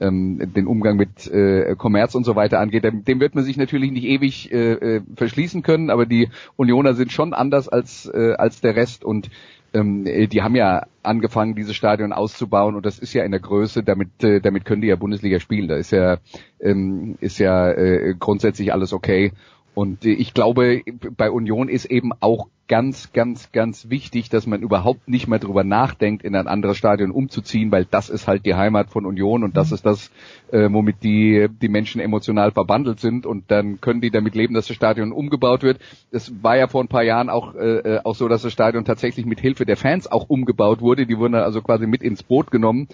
[0.00, 2.84] ähm, den Umgang mit äh, Kommerz und so weiter angeht.
[2.84, 6.94] Dem, dem wird man sich natürlich nicht ewig äh, äh, verschließen können, aber die Unioner
[6.94, 9.30] sind schon anders als äh, als der Rest und
[9.72, 13.82] ähm, die haben ja angefangen, dieses Stadion auszubauen und das ist ja in der Größe,
[13.84, 15.68] damit äh, damit können die ja Bundesliga spielen.
[15.68, 16.18] Da ist ja
[16.60, 19.32] ähm, ist ja äh, grundsätzlich alles okay
[19.74, 20.82] und äh, ich glaube,
[21.16, 25.64] bei Union ist eben auch ganz, ganz, ganz wichtig, dass man überhaupt nicht mehr drüber
[25.64, 29.56] nachdenkt, in ein anderes Stadion umzuziehen, weil das ist halt die Heimat von Union und
[29.56, 29.74] das mhm.
[29.74, 30.10] ist das,
[30.52, 34.68] äh, womit die, die Menschen emotional verbandelt sind und dann können die damit leben, dass
[34.68, 35.80] das Stadion umgebaut wird.
[36.12, 38.84] Es war ja vor ein paar Jahren auch, äh, äh auch so, dass das Stadion
[38.84, 41.06] tatsächlich mit Hilfe der Fans auch umgebaut wurde.
[41.06, 42.86] Die wurden also quasi mit ins Boot genommen.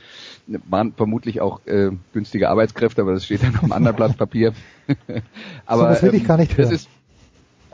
[0.47, 4.55] Waren vermutlich auch äh, günstige Arbeitskräfte, aber das steht dann auf einem anderen Blatt Papier.
[5.67, 6.79] aber so, das will ich ähm, gar nicht hören.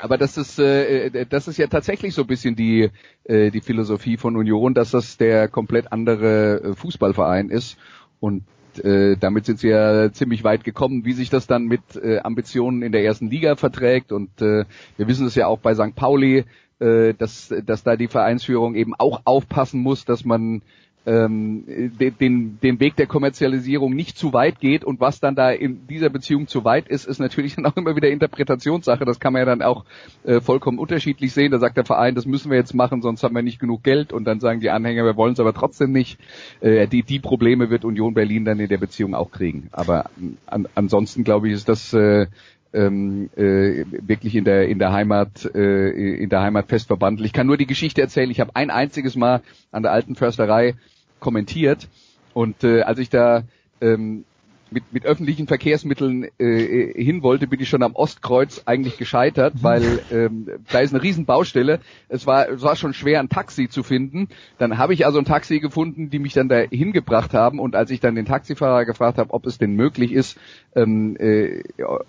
[0.03, 2.91] Aber das ist, äh, äh, das ist ja tatsächlich so ein bisschen die,
[3.23, 7.77] äh, die Philosophie von Union, dass das der komplett andere äh, Fußballverein ist.
[8.19, 8.43] Und
[8.83, 12.83] äh, damit sind sie ja ziemlich weit gekommen, wie sich das dann mit äh, Ambitionen
[12.83, 14.11] in der ersten Liga verträgt.
[14.11, 14.65] Und äh,
[14.97, 15.95] wir wissen es ja auch bei St.
[15.95, 16.47] Pauli,
[16.81, 20.63] äh, dass, dass da die Vereinsführung eben auch aufpassen muss, dass man
[21.05, 21.65] ähm,
[21.99, 26.11] den, den Weg der Kommerzialisierung nicht zu weit geht und was dann da in dieser
[26.11, 29.05] Beziehung zu weit ist, ist natürlich dann auch immer wieder Interpretationssache.
[29.05, 29.85] Das kann man ja dann auch
[30.25, 31.51] äh, vollkommen unterschiedlich sehen.
[31.51, 34.13] Da sagt der Verein, das müssen wir jetzt machen, sonst haben wir nicht genug Geld
[34.13, 36.19] und dann sagen die Anhänger, wir wollen es aber trotzdem nicht.
[36.61, 39.69] Äh, die, die Probleme wird Union Berlin dann in der Beziehung auch kriegen.
[39.73, 40.11] Aber
[40.47, 42.27] an, ansonsten glaube ich, ist das äh,
[42.73, 47.27] ähm, äh, wirklich in der in der Heimat äh, in der Heimat fest verbandelt.
[47.27, 48.31] Ich kann nur die Geschichte erzählen.
[48.31, 50.75] Ich habe ein einziges Mal an der alten Försterei
[51.23, 51.89] kommentiert.
[52.35, 53.45] Und äh, als ich da
[53.81, 54.25] ähm,
[54.73, 60.01] mit, mit öffentlichen Verkehrsmitteln äh, hin wollte, bin ich schon am Ostkreuz eigentlich gescheitert, weil
[60.11, 61.81] ähm, da ist eine riesen Baustelle.
[62.09, 64.29] Es war, es war schon schwer, ein Taxi zu finden.
[64.59, 67.59] Dann habe ich also ein Taxi gefunden, die mich dann da hingebracht haben.
[67.59, 70.39] Und als ich dann den Taxifahrer gefragt habe, ob es denn möglich ist,
[70.75, 71.63] ähm, äh,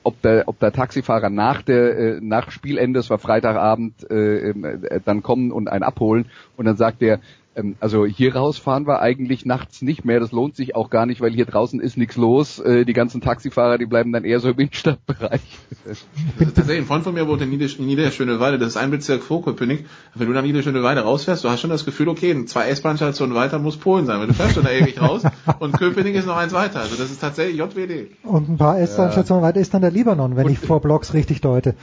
[0.04, 5.02] ob, der, ob der Taxifahrer nach der äh, nach Spielende, es war Freitagabend, äh, äh,
[5.04, 6.26] dann kommen und einen abholen.
[6.56, 7.20] Und dann sagt er,
[7.56, 10.20] ähm, also hier raus fahren wir eigentlich nachts nicht mehr.
[10.20, 12.60] Das lohnt sich auch gar nicht, weil hier draußen ist nichts los.
[12.60, 15.42] Äh, die ganzen Taxifahrer, die bleiben dann eher so im Innenstadtbereich.
[16.40, 19.86] Tatsächlich, ein Freund von mir wohnt in Nieder Niederschöneweide, das ist ein Bezirk vor Köpenick.
[20.16, 23.78] Wenn du nach Niederschöneweide rausfährst, du hast schon das Gefühl, okay, zwei S-Bahn-Stationen weiter muss
[23.78, 25.24] Polen sein, weil du fährst schon da ewig raus
[25.60, 26.80] und Köpenick ist noch eins weiter.
[26.80, 28.08] Also das ist tatsächlich JWD.
[28.24, 29.50] Und ein paar S-Bahn-Stationen ja.
[29.50, 31.76] weiter ist dann der Libanon, wenn und, ich vor Blocks richtig deute.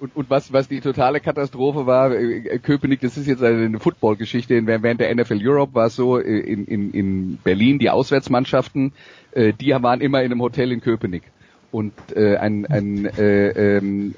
[0.00, 4.66] Und, und was, was die totale Katastrophe war, äh, Köpenick, das ist jetzt eine Football-Geschichte,
[4.66, 8.92] während der NFL Europe war es so, äh, in, in, in Berlin, die Auswärtsmannschaften,
[9.32, 11.22] äh, die waren immer in einem Hotel in Köpenick.
[11.70, 14.14] Und äh, ein, ein, äh, ähm,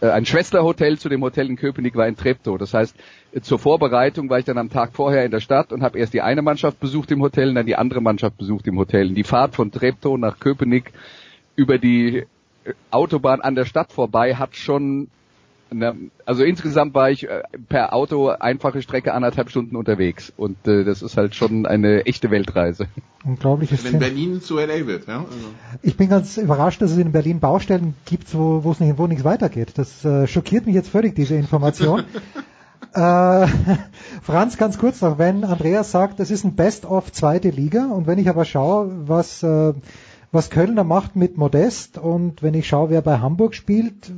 [0.00, 2.58] äh, ein Schwesterhotel zu dem Hotel in Köpenick war in Treptow.
[2.58, 2.94] Das heißt,
[3.42, 6.20] zur Vorbereitung war ich dann am Tag vorher in der Stadt und habe erst die
[6.20, 9.08] eine Mannschaft besucht im Hotel und dann die andere Mannschaft besucht im Hotel.
[9.08, 10.92] Und die Fahrt von Treptow nach Köpenick
[11.56, 12.24] über die
[12.90, 15.08] Autobahn an der Stadt vorbei hat schon
[16.24, 21.02] also insgesamt war ich äh, per Auto einfache Strecke anderthalb Stunden unterwegs und äh, das
[21.02, 22.86] ist halt schon eine echte Weltreise.
[23.24, 25.18] Unglaubliches Wenn Berlin zu LA wird, ja.
[25.18, 25.48] Also.
[25.82, 29.08] Ich bin ganz überrascht, dass es in Berlin Baustellen gibt, wo, wo es nicht, wo
[29.08, 29.72] nichts weitergeht.
[29.76, 32.04] Das äh, schockiert mich jetzt völlig, diese Information.
[32.94, 33.46] äh,
[34.22, 38.18] Franz, ganz kurz noch, wenn Andreas sagt, das ist ein Best-of zweite Liga und wenn
[38.18, 39.74] ich aber schaue, was, äh,
[40.32, 44.12] was Kölner macht mit Modest und wenn ich schaue, wer bei Hamburg spielt,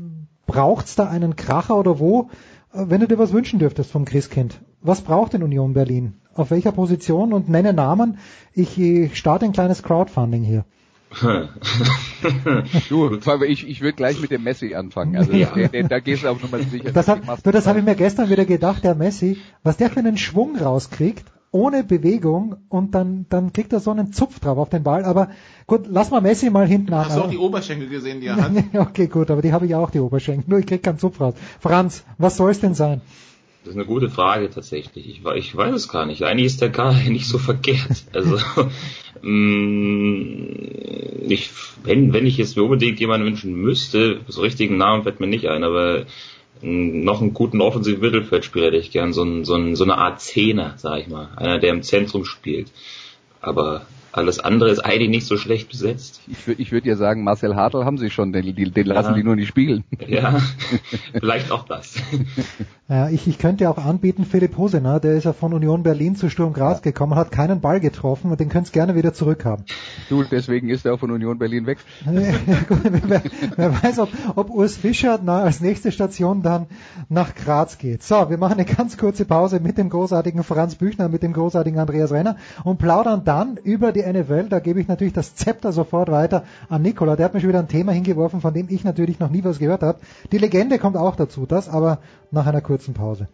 [0.47, 2.31] braucht's da einen Kracher oder wo?
[2.73, 6.15] Äh, wenn du dir was wünschen dürftest vom Christkind, was braucht denn Union Berlin?
[6.35, 8.19] Auf welcher Position und nenne Namen?
[8.53, 10.65] Ich, ich starte ein kleines Crowdfunding hier.
[12.91, 15.17] du, ich, ich würde gleich mit dem Messi anfangen.
[15.17, 15.49] Also ja.
[15.55, 16.93] der, der, da gehst du auf Nummer sicher.
[16.93, 20.19] Das, du, das habe ich mir gestern wieder gedacht, der Messi, was der für einen
[20.19, 24.83] Schwung rauskriegt, ohne Bewegung und dann, dann kriegt er so einen Zupf drauf auf den
[24.83, 25.05] Ball.
[25.05, 25.31] Aber
[25.67, 27.07] gut, lass mal Messi mal hinten an.
[27.07, 28.53] Hast du auch die Oberschenkel gesehen, die er hat?
[28.75, 30.45] okay, gut, aber die habe ich auch, die Oberschenkel.
[30.49, 31.35] Nur ich krieg keinen Zupf raus.
[31.61, 33.01] Franz, was soll es denn sein?
[33.65, 35.09] Das ist eine gute Frage tatsächlich.
[35.09, 36.23] Ich, ich weiß es gar nicht.
[36.23, 38.05] Eigentlich ist der gar nicht so verkehrt.
[38.13, 38.39] Also
[39.23, 40.47] mm,
[41.29, 41.51] ich,
[41.85, 45.49] wenn, wenn ich jetzt mir unbedingt jemanden wünschen müsste, so richtigen Namen fällt mir nicht
[45.49, 46.07] ein, aber
[46.63, 50.21] noch einen guten offensiven Mittelfeldspieler hätte ich gern, so, ein, so, ein, so eine Art
[50.21, 51.29] Zehner, sag ich mal.
[51.37, 52.71] Einer, der im Zentrum spielt.
[53.41, 53.87] Aber
[54.19, 56.21] alles andere ist eigentlich nicht so schlecht besetzt.
[56.27, 59.15] Ich würde ich würd ja sagen, Marcel Hartl haben sie schon, den, den lassen ja.
[59.15, 59.85] die nur nicht spielen.
[60.07, 60.41] Ja,
[61.13, 61.95] vielleicht auch das.
[62.89, 66.31] Ja, ich, ich könnte auch anbieten, Philipp Hosener, der ist ja von Union Berlin zu
[66.31, 69.67] Sturm Graz gekommen, hat keinen Ball getroffen und den könnt's gerne wieder zurückhaben.
[70.09, 71.79] Du, deswegen ist er auch von Union Berlin weg.
[72.07, 73.23] wer,
[73.57, 76.67] wer, weiß, ob, ob Urs Fischer na, als nächste Station dann
[77.11, 78.03] nach Graz geht.
[78.03, 81.79] So, wir machen eine ganz kurze Pause mit dem großartigen Franz Büchner, mit dem großartigen
[81.79, 84.49] Andreas Renner und plaudern dann über die NFL.
[84.49, 87.17] Da gebe ich natürlich das Zepter sofort weiter an Nikola.
[87.17, 89.59] Der hat mir schon wieder ein Thema hingeworfen, von dem ich natürlich noch nie was
[89.59, 90.01] gehört habe.
[90.33, 91.99] Die Legende kommt auch dazu, das aber
[92.31, 93.29] nach einer kurzen Pause.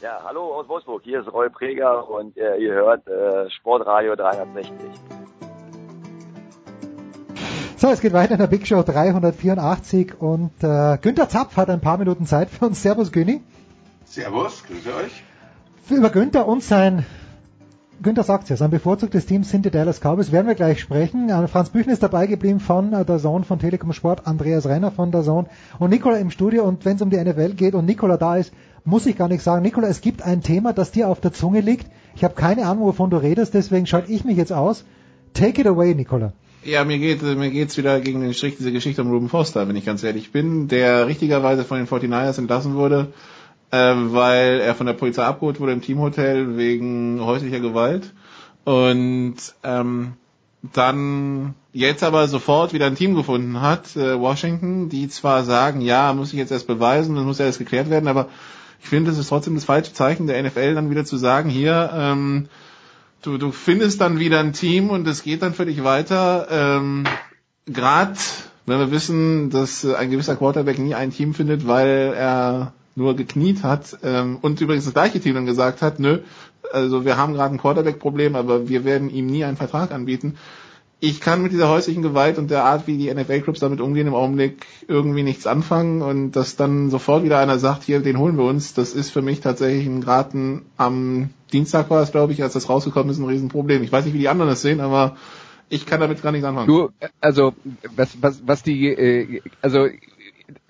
[0.00, 4.72] Ja, hallo aus Wolfsburg, hier ist Roy Preger und äh, ihr hört äh, Sportradio 360.
[7.76, 11.80] So, es geht weiter in der Big Show 384 und äh, Günther Zapf hat ein
[11.80, 12.82] paar Minuten Zeit für uns.
[12.82, 13.42] Servus, Güni.
[14.10, 15.22] Servus, grüße euch.
[15.88, 17.06] Über Günther und sein
[18.02, 20.32] Günther sagt ja, sein bevorzugtes Team sind die Dallas Cowboys.
[20.32, 21.28] Werden wir gleich sprechen.
[21.28, 24.90] Äh, Franz Büchner ist dabei geblieben von äh, der Zone von Telekom Sport, Andreas Renner
[24.90, 25.46] von der Zone
[25.78, 26.64] und Nikola im Studio.
[26.64, 28.52] Und wenn es um die NFL geht und Nikola da ist,
[28.84, 29.62] muss ich gar nicht sagen.
[29.62, 31.86] Nikola, es gibt ein Thema, das dir auf der Zunge liegt.
[32.16, 34.84] Ich habe keine Ahnung, wovon du redest, deswegen schalte ich mich jetzt aus.
[35.34, 36.32] Take it away, Nikola.
[36.64, 39.76] Ja, mir geht mir geht's wieder gegen den Strich diese Geschichte um Ruben Foster, wenn
[39.76, 43.12] ich ganz ehrlich bin, der richtigerweise von den 49ers entlassen wurde
[43.70, 48.12] äh, weil er von der Polizei abgeholt wurde im Teamhotel wegen häuslicher Gewalt
[48.64, 50.14] und ähm,
[50.74, 56.12] dann jetzt aber sofort wieder ein Team gefunden hat, äh, Washington, die zwar sagen, ja,
[56.12, 58.28] muss ich jetzt erst beweisen, dann muss ja erst geklärt werden, aber
[58.82, 61.90] ich finde, es ist trotzdem das falsche Zeichen der NFL, dann wieder zu sagen, hier,
[61.94, 62.48] ähm,
[63.22, 66.48] du, du findest dann wieder ein Team und es geht dann für dich weiter.
[66.50, 67.04] Ähm,
[67.66, 68.16] Gerade
[68.66, 73.62] wenn wir wissen, dass ein gewisser Quarterback nie ein Team findet, weil er nur gekniet
[73.62, 76.18] hat ähm, und übrigens das gleiche Team dann gesagt hat, nö,
[76.72, 80.36] also wir haben gerade ein Quarterback-Problem, aber wir werden ihm nie einen Vertrag anbieten.
[81.02, 84.14] Ich kann mit dieser häuslichen Gewalt und der Art, wie die NFL-Clubs damit umgehen, im
[84.14, 88.44] Augenblick irgendwie nichts anfangen und dass dann sofort wieder einer sagt, hier, den holen wir
[88.44, 92.52] uns, das ist für mich tatsächlich ein Graten am Dienstag war es, glaube ich, als
[92.52, 93.82] das rausgekommen ist, ein Riesenproblem.
[93.82, 95.16] Ich weiß nicht, wie die anderen das sehen, aber
[95.70, 96.66] ich kann damit gar nichts anfangen.
[96.66, 97.54] Du, also
[97.96, 99.88] was, was, was die, äh, also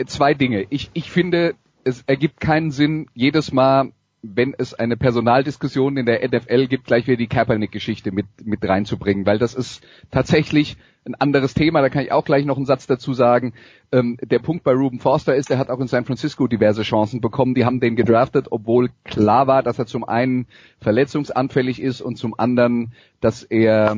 [0.07, 0.67] zwei Dinge.
[0.71, 1.55] Ich, ich finde,
[1.85, 7.07] es ergibt keinen Sinn, jedes Mal, wenn es eine Personaldiskussion in der NFL gibt, gleich
[7.07, 10.77] wieder die Kaepernick-Geschichte mit, mit reinzubringen, weil das ist tatsächlich
[11.07, 13.55] ein anderes Thema, da kann ich auch gleich noch einen Satz dazu sagen.
[13.91, 17.23] Ähm, der Punkt bei Ruben Forster ist, er hat auch in San Francisco diverse Chancen
[17.23, 20.47] bekommen, die haben den gedraftet, obwohl klar war, dass er zum einen
[20.81, 23.97] verletzungsanfällig ist und zum anderen, dass er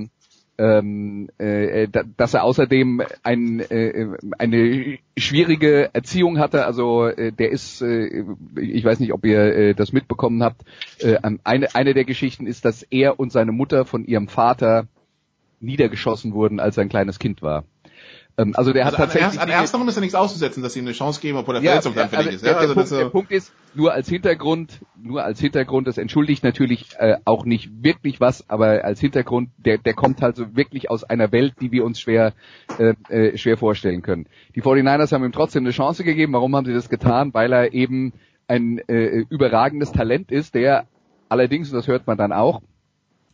[0.62, 4.06] ähm, äh, dass er außerdem ein, äh,
[4.38, 6.66] eine schwierige Erziehung hatte.
[6.66, 8.24] Also äh, der ist, äh,
[8.60, 10.62] ich weiß nicht, ob ihr äh, das mitbekommen habt.
[11.00, 14.86] Äh, eine, eine der Geschichten ist, dass er und seine Mutter von ihrem Vater
[15.58, 17.64] niedergeschossen wurden, als er ein kleines Kind war.
[18.38, 19.40] Ähm, also der also hat tatsächlich.
[19.40, 21.62] An, erst, an ist ja nichts auszusetzen, dass sie ihm eine Chance geben, obwohl der
[21.62, 22.44] ja, Verletzung dann fällig ist.
[22.44, 22.52] Ja?
[22.52, 26.42] Der, also der, Punkt, der Punkt ist, nur als Hintergrund, nur als Hintergrund, das entschuldigt
[26.42, 30.90] natürlich äh, auch nicht wirklich was, aber als Hintergrund, der, der kommt halt so wirklich
[30.90, 32.32] aus einer Welt, die wir uns schwer,
[32.78, 34.26] äh, äh, schwer vorstellen können.
[34.54, 36.32] Die 49ers haben ihm trotzdem eine Chance gegeben.
[36.32, 37.34] Warum haben sie das getan?
[37.34, 38.12] Weil er eben
[38.48, 40.86] ein äh, überragendes Talent ist, der
[41.28, 42.60] allerdings, und das hört man dann auch,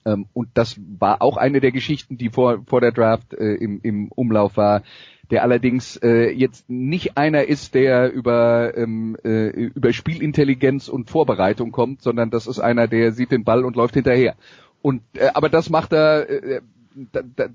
[0.05, 3.81] Ähm, und das war auch eine der Geschichten, die vor, vor der Draft äh, im,
[3.83, 4.83] im Umlauf war
[5.31, 11.71] der allerdings äh, jetzt nicht einer ist, der über, ähm, äh, über Spielintelligenz und Vorbereitung
[11.71, 14.37] kommt, sondern das ist einer, der sieht den Ball und läuft hinterher.
[14.81, 16.61] Und äh, aber das macht er, äh,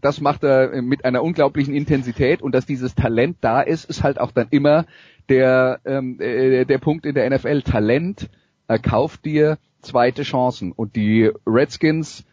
[0.01, 4.19] das macht er mit einer unglaublichen Intensität und dass dieses Talent da ist, ist halt
[4.19, 4.85] auch dann immer
[5.29, 7.61] der ähm, äh, der Punkt in der NFL.
[7.63, 8.29] Talent
[8.67, 12.25] erkauft dir zweite Chancen und die Redskins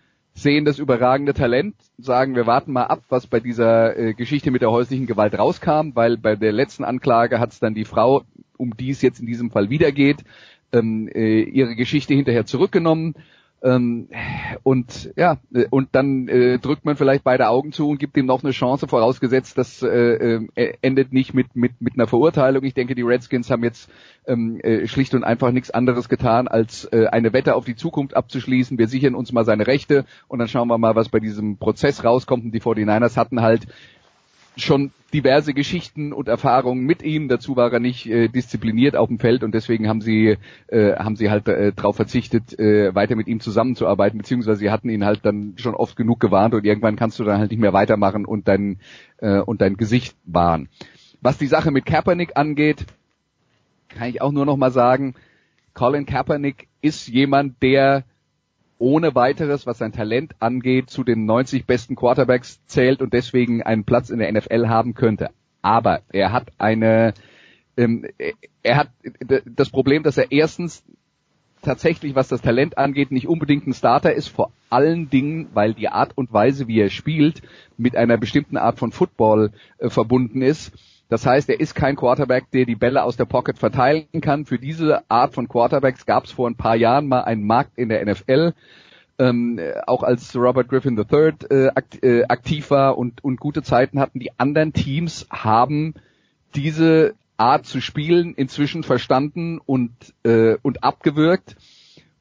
[0.42, 4.62] sehen das überragende Talent, sagen, wir warten mal ab, was bei dieser äh, Geschichte mit
[4.62, 8.22] der häuslichen Gewalt rauskam, weil bei der letzten Anklage hat es dann die Frau,
[8.56, 10.24] um die es jetzt in diesem Fall wieder geht,
[10.72, 13.14] ähm, äh, ihre Geschichte hinterher zurückgenommen
[13.62, 14.08] ähm,
[14.62, 15.38] und ja,
[15.68, 18.88] und dann äh, drückt man vielleicht beide Augen zu und gibt ihm noch eine Chance,
[18.88, 22.64] vorausgesetzt, das äh, äh, endet nicht mit, mit, mit einer Verurteilung.
[22.64, 23.90] Ich denke, die Redskins haben jetzt
[24.26, 28.16] ähm, äh, schlicht und einfach nichts anderes getan, als äh, eine Wette auf die Zukunft
[28.16, 28.78] abzuschließen.
[28.78, 32.02] Wir sichern uns mal seine Rechte und dann schauen wir mal, was bei diesem Prozess
[32.02, 32.44] rauskommt.
[32.44, 33.66] Und die 49ers hatten halt
[34.62, 37.28] schon diverse Geschichten und Erfahrungen mit ihm.
[37.28, 40.36] Dazu war er nicht äh, diszipliniert auf dem Feld und deswegen haben sie
[40.68, 44.88] äh, haben sie halt äh, darauf verzichtet, äh, weiter mit ihm zusammenzuarbeiten, beziehungsweise sie hatten
[44.88, 47.72] ihn halt dann schon oft genug gewarnt und irgendwann kannst du dann halt nicht mehr
[47.72, 48.78] weitermachen und dein
[49.18, 50.68] äh, und dein Gesicht wahren.
[51.20, 52.86] Was die Sache mit Kaepernick angeht,
[53.88, 55.14] kann ich auch nur noch mal sagen,
[55.74, 58.04] Colin Kaepernick ist jemand, der
[58.80, 63.84] ohne weiteres, was sein Talent angeht, zu den 90 besten Quarterbacks zählt und deswegen einen
[63.84, 65.30] Platz in der NFL haben könnte.
[65.62, 67.12] Aber er hat eine,
[67.76, 68.06] ähm,
[68.62, 68.90] er hat
[69.44, 70.82] das Problem, dass er erstens
[71.62, 75.88] tatsächlich, was das Talent angeht, nicht unbedingt ein Starter ist, vor allen Dingen, weil die
[75.88, 77.42] Art und Weise, wie er spielt,
[77.76, 80.72] mit einer bestimmten Art von Football äh, verbunden ist.
[81.10, 84.46] Das heißt, er ist kein Quarterback, der die Bälle aus der Pocket verteilen kann.
[84.46, 87.88] Für diese Art von Quarterbacks gab es vor ein paar Jahren mal einen Markt in
[87.88, 88.54] der NFL.
[89.18, 93.98] Ähm, auch als Robert Griffin III äh, akt, äh, aktiv war und, und gute Zeiten
[93.98, 95.94] hatten, die anderen Teams haben
[96.54, 99.92] diese Art zu spielen inzwischen verstanden und,
[100.22, 101.56] äh, und abgewürgt.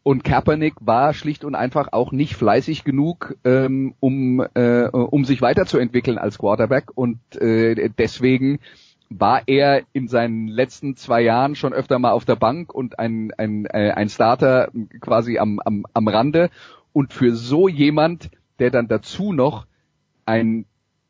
[0.02, 5.42] Und Kaepernick war schlicht und einfach auch nicht fleißig genug, ähm, um, äh, um sich
[5.42, 6.92] weiterzuentwickeln als Quarterback.
[6.96, 8.60] Und äh, deswegen
[9.10, 13.32] war er in seinen letzten zwei Jahren schon öfter mal auf der Bank und ein,
[13.38, 14.70] ein, äh, ein Starter
[15.02, 16.50] quasi am, am, am Rande.
[16.94, 18.30] Und für so jemand,
[18.60, 19.66] der dann dazu noch
[20.26, 20.66] einen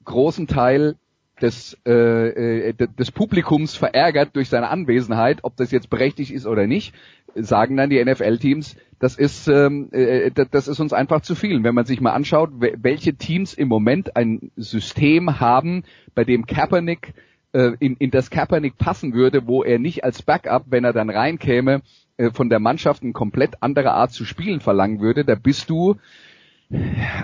[0.05, 0.95] großen Teil
[1.41, 6.67] des, äh, äh des Publikums verärgert durch seine Anwesenheit, ob das jetzt berechtigt ist oder
[6.67, 6.93] nicht,
[7.35, 11.63] sagen dann die NFL-Teams, das ist, ähm, äh, das ist uns einfach zu viel.
[11.63, 15.83] Wenn man sich mal anschaut, welche Teams im Moment ein System haben,
[16.15, 17.13] bei dem Kaepernick
[17.53, 21.09] äh, in, in das Kaepernick passen würde, wo er nicht als Backup, wenn er dann
[21.09, 21.81] reinkäme,
[22.17, 25.95] äh, von der Mannschaft eine komplett andere Art zu spielen verlangen würde, da bist du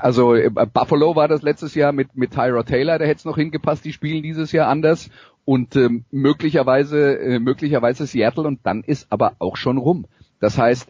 [0.02, 3.38] also äh, Buffalo war das letztes Jahr mit mit Tyrod Taylor, der hätte es noch
[3.38, 5.10] hingepasst, die spielen dieses Jahr anders
[5.46, 10.08] und ähm, möglicherweise äh, möglicherweise Seattle und dann ist aber auch schon rum.
[10.40, 10.90] Das heißt,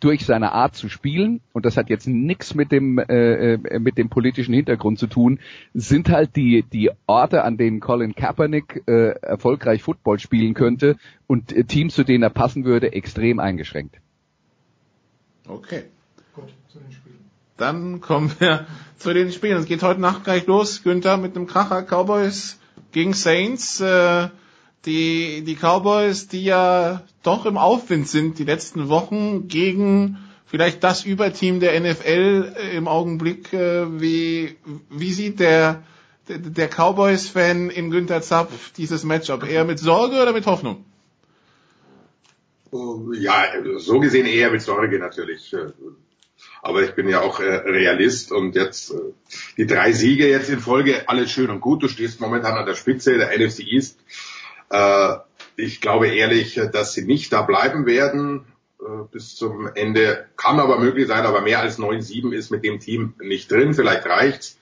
[0.00, 3.96] durch seine Art zu spielen und das hat jetzt nichts mit dem äh, äh, mit
[3.96, 5.40] dem politischen Hintergrund zu tun,
[5.72, 10.96] sind halt die die Orte, an denen Colin Kaepernick äh, erfolgreich Football spielen könnte
[11.26, 13.96] und äh, Teams, zu denen er passen würde, extrem eingeschränkt.
[15.46, 15.84] Okay.
[16.34, 17.03] Gut, zu den Spielen.
[17.56, 18.66] Dann kommen wir
[18.98, 19.58] zu den Spielen.
[19.58, 22.58] Es geht heute Nacht gleich los, Günther, mit einem Kracher Cowboys
[22.90, 23.80] gegen Saints.
[23.80, 24.28] Äh,
[24.86, 31.04] die, die Cowboys, die ja doch im Aufwind sind die letzten Wochen gegen vielleicht das
[31.04, 33.52] Überteam der NFL äh, im Augenblick.
[33.52, 34.56] Äh, wie,
[34.90, 35.84] wie sieht der,
[36.28, 39.48] der, der Cowboys-Fan in Günther Zapf dieses Matchup?
[39.48, 40.84] Eher mit Sorge oder mit Hoffnung?
[43.12, 43.44] Ja,
[43.76, 45.54] so gesehen eher mit Sorge natürlich.
[46.64, 48.94] Aber ich bin ja auch Realist und jetzt
[49.58, 51.82] die drei Siege jetzt in Folge, alles schön und gut.
[51.82, 53.98] Du stehst momentan an der Spitze der NFC East
[54.70, 55.16] äh,
[55.56, 58.44] ich glaube ehrlich, dass sie nicht da bleiben werden
[58.80, 60.26] äh, bis zum Ende.
[60.36, 63.74] Kann aber möglich sein, aber mehr als 9-7 ist mit dem Team nicht drin.
[63.74, 64.58] Vielleicht reicht's.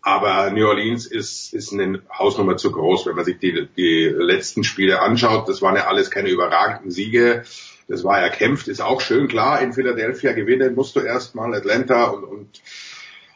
[0.00, 4.62] Aber New Orleans ist, ist eine Hausnummer zu groß, wenn man sich die, die letzten
[4.62, 5.48] Spiele anschaut.
[5.48, 7.42] Das waren ja alles keine überragenden Siege.
[7.88, 9.62] Das war erkämpft, ist auch schön klar.
[9.62, 12.62] In Philadelphia gewinnen musst du erstmal Atlanta und, und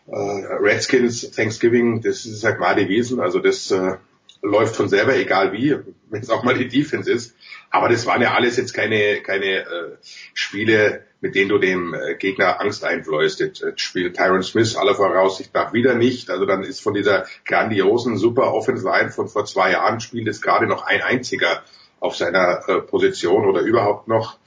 [0.09, 3.21] äh, Redskins Thanksgiving, das ist ja klar gewesen.
[3.21, 3.97] Also das äh,
[4.43, 5.77] läuft von selber, egal wie,
[6.11, 7.35] wenn es auch mal die Defense ist.
[7.71, 9.97] Aber das waren ja alles jetzt keine, keine äh,
[10.35, 13.41] Spiele, mit denen du dem äh, Gegner Angst einflößt.
[13.41, 16.29] Jetzt, spielt Tyron Smith aller Voraussicht nach wieder nicht.
[16.29, 20.43] Also dann ist von dieser grandiosen, super Offensive Line von vor zwei Jahren spielt jetzt
[20.43, 21.63] gerade noch ein einziger
[22.03, 24.39] auf seiner äh, Position oder überhaupt noch.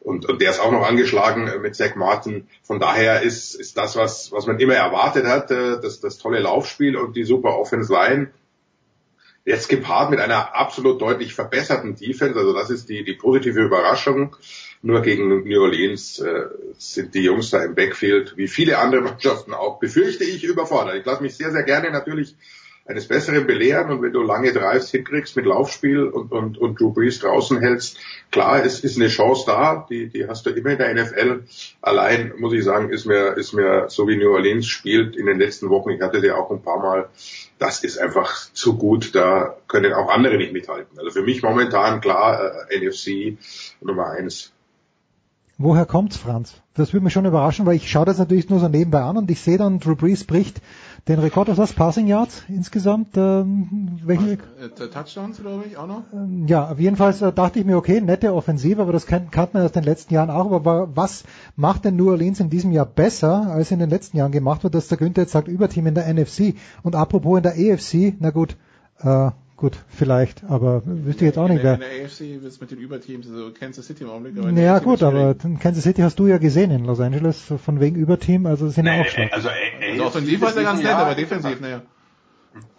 [0.00, 2.46] und, und der ist auch noch angeschlagen mit Zach Martin.
[2.62, 6.96] Von daher ist, ist das, was, was man immer erwartet hat, das, das tolle Laufspiel
[6.96, 8.30] und die super Offense Line.
[9.44, 14.34] Jetzt gepaart mit einer absolut deutlich verbesserten Defense, also das ist die, die positive Überraschung.
[14.82, 16.46] Nur gegen New Orleans äh,
[16.78, 20.96] sind die Jungs da im Backfield, wie viele andere Mannschaften auch, befürchte ich, überfordert.
[20.96, 22.36] Ich lasse mich sehr, sehr gerne natürlich
[22.86, 26.92] eines Besseren belehren und wenn du lange Drives hinkriegst mit Laufspiel und, und, und Drew
[26.92, 27.98] Brees draußen hältst,
[28.30, 31.42] klar, es ist eine Chance da, die, die hast du immer in der NFL.
[31.82, 35.38] Allein, muss ich sagen, ist mir, ist mir, so wie New Orleans spielt in den
[35.38, 37.08] letzten Wochen, ich hatte sie auch ein paar Mal,
[37.58, 40.98] das ist einfach zu gut, da können auch andere nicht mithalten.
[40.98, 43.36] Also für mich momentan klar, äh, NFC
[43.80, 44.52] Nummer eins.
[45.58, 46.60] Woher kommt's, Franz?
[46.74, 49.30] Das würde mich schon überraschen, weil ich schaue das natürlich nur so nebenbei an und
[49.30, 50.60] ich sehe dann, Drew Brees bricht
[51.08, 51.72] den Rekord aus was?
[51.72, 53.16] Passing Yards insgesamt?
[53.16, 56.02] Ähm, welchen äh, Touchdowns, glaube ich, auch noch?
[56.12, 59.32] Ähm, ja, auf jeden Fall äh, dachte ich mir, okay, nette Offensive, aber das kennt
[59.54, 60.50] man aus den letzten Jahren auch.
[60.50, 64.32] Aber was macht denn New Orleans in diesem Jahr besser, als in den letzten Jahren
[64.32, 67.56] gemacht wird, dass der Günther jetzt sagt, Überteam in der NFC und apropos in der
[67.56, 68.56] EFC, na gut,
[68.98, 71.74] äh, Gut, vielleicht, aber wüsste ich jetzt auch nicht, wer.
[71.74, 74.36] In der AFC wird es mit den Überteams, also Kansas City im Augenblick.
[74.38, 77.96] Aber naja, gut, aber Kansas City hast du ja gesehen in Los Angeles, von wegen
[77.96, 79.32] Überteam, also sind nee, ja auch schwach.
[79.32, 81.80] Also, also offensiv war es ja ganz nett, aber defensiv, naja.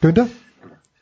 [0.02, 0.28] Günther?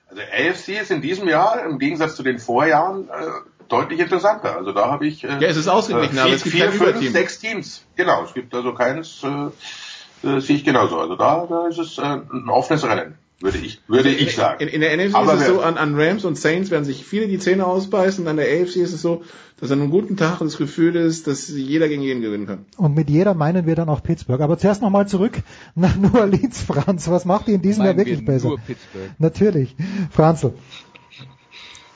[0.07, 4.55] Also AFC ist in diesem Jahr, im Gegensatz zu den Vorjahren, äh, deutlich interessanter.
[4.55, 6.71] Also da habe ich äh, ja, es ist ausgeglichen, äh, vier, aber es gibt vier,
[6.71, 7.85] fünf, sechs Teams.
[7.97, 10.99] Genau, es gibt also keins, äh, äh, sehe ich genauso.
[10.99, 14.61] Also da, da ist es äh, ein offenes Rennen würde ich, würde ich sagen.
[14.61, 17.05] In, in der NFC Aber ist es so, an, an Rams und Saints werden sich
[17.05, 19.23] viele die Zähne ausbeißen, an der AFC ist es so,
[19.59, 22.65] dass an einem guten Tag das Gefühl ist, dass jeder gegen jeden gewinnen kann.
[22.77, 24.41] Und mit jeder meinen wir dann auch Pittsburgh.
[24.41, 25.41] Aber zuerst nochmal zurück
[25.75, 27.09] nach New Orleans, Franz.
[27.09, 28.49] Was macht ihr in diesem Jahr wirklich besser?
[28.49, 29.11] Nur Pittsburgh.
[29.19, 29.75] Natürlich.
[30.11, 30.53] Franzl.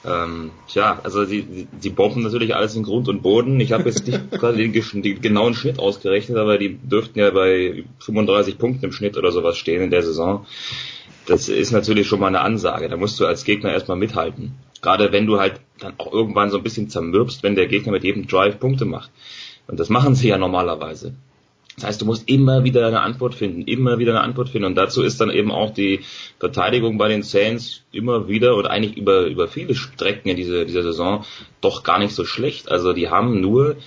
[0.06, 3.60] Ähm, tja, also die, die bomben natürlich alles in Grund und Boden.
[3.60, 7.84] Ich habe jetzt nicht gerade den, den, genauen Schnitt ausgerechnet, aber die dürften ja bei
[8.00, 10.46] 35 Punkten im Schnitt oder sowas stehen in der Saison
[11.28, 12.90] das ist natürlich schon mal eine Ansage.
[12.90, 14.56] Da musst du als Gegner erstmal mithalten.
[14.82, 18.04] Gerade wenn du halt dann auch irgendwann so ein bisschen zermürbst, wenn der Gegner mit
[18.04, 19.12] jedem Drive Punkte macht.
[19.68, 21.14] Und das machen sie ja normalerweise.
[21.76, 24.66] Das heißt, du musst immer wieder eine Antwort finden, immer wieder eine Antwort finden.
[24.66, 26.02] Und dazu ist dann eben auch die
[26.38, 30.84] Verteidigung bei den Saints immer wieder und eigentlich über, über viele Strecken in dieser, dieser
[30.84, 31.24] Saison
[31.62, 32.70] doch gar nicht so schlecht.
[32.70, 33.78] Also die haben nur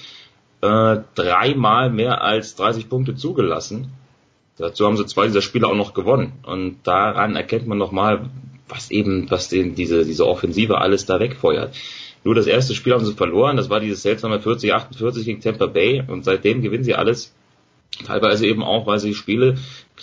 [0.62, 3.92] äh, dreimal mehr als 30 Punkte zugelassen.
[4.62, 6.32] Dazu haben sie zwei dieser Spiele auch noch gewonnen.
[6.44, 8.30] Und daran erkennt man nochmal,
[8.68, 11.74] was eben, was den, diese, diese Offensive alles da wegfeuert.
[12.22, 16.04] Nur das erste Spiel haben sie verloren, das war dieses seltsame 40-48 gegen Tampa Bay
[16.06, 17.34] und seitdem gewinnen sie alles.
[18.06, 19.56] Teilweise eben auch, weil sie Spiele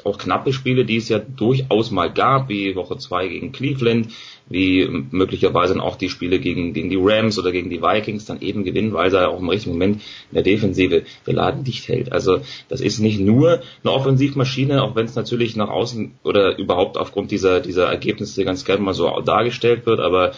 [0.03, 4.12] auch knappe Spiele, die es ja durchaus mal gab, wie Woche 2 gegen Cleveland,
[4.50, 8.64] wie möglicherweise auch die Spiele gegen, gegen die Rams oder gegen die Vikings dann eben
[8.64, 12.12] gewinnen, weil er auch im richtigen Moment in der Defensive den Laden dicht hält.
[12.12, 16.97] Also das ist nicht nur eine Offensivmaschine, auch wenn es natürlich nach außen oder überhaupt
[16.97, 20.34] aufgrund dieser, dieser Ergebnisse ganz gerne mal so dargestellt wird, aber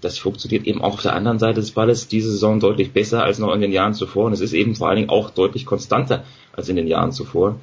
[0.00, 3.38] das funktioniert eben auch auf der anderen Seite des Balles diese Saison deutlich besser als
[3.38, 6.24] noch in den Jahren zuvor und es ist eben vor allen Dingen auch deutlich konstanter
[6.52, 7.56] als in den Jahren zuvor.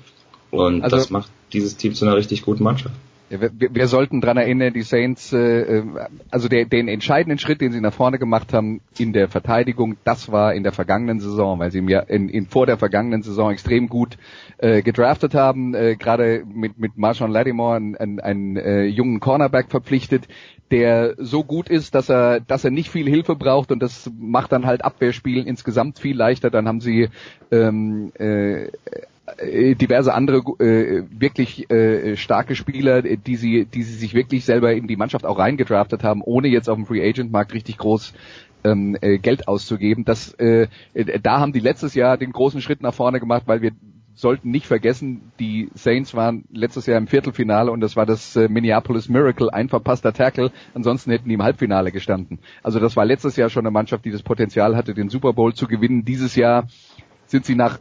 [0.51, 2.95] Und also, das macht dieses Team zu einer richtig guten Mannschaft.
[3.27, 5.83] Wir, wir sollten dran erinnern, die Saints, äh,
[6.29, 10.31] also der, den entscheidenden Schritt, den sie nach vorne gemacht haben in der Verteidigung, das
[10.31, 13.89] war in der vergangenen Saison, weil sie Jahr, in, in, vor der vergangenen Saison extrem
[13.89, 14.17] gut
[14.59, 19.71] äh, gedraftet haben, äh, gerade mit, mit Marshawn Lattimore einen, einen, einen äh, jungen Cornerback
[19.71, 20.27] verpflichtet,
[20.71, 24.51] der so gut ist, dass er, dass er nicht viel Hilfe braucht und das macht
[24.51, 26.49] dann halt Abwehrspielen insgesamt viel leichter.
[26.49, 27.09] Dann haben sie
[27.51, 28.69] ähm, äh, äh,
[29.75, 34.87] diverse andere äh, wirklich äh, starke Spieler, die sie, die sie sich wirklich selber in
[34.87, 38.13] die Mannschaft auch reingedraftet haben, ohne jetzt auf dem Free Agent Markt richtig groß
[38.63, 40.05] ähm, äh, Geld auszugeben.
[40.05, 40.67] Das, äh,
[41.21, 43.71] da haben die letztes Jahr den großen Schritt nach vorne gemacht, weil wir
[44.13, 48.47] sollten nicht vergessen, die Saints waren letztes Jahr im Viertelfinale und das war das äh,
[48.47, 52.39] Minneapolis Miracle, ein verpasster Tackle, ansonsten hätten die im Halbfinale gestanden.
[52.63, 55.53] Also das war letztes Jahr schon eine Mannschaft, die das Potenzial hatte, den Super Bowl
[55.53, 56.05] zu gewinnen.
[56.05, 56.67] Dieses Jahr
[57.27, 57.79] sind sie nach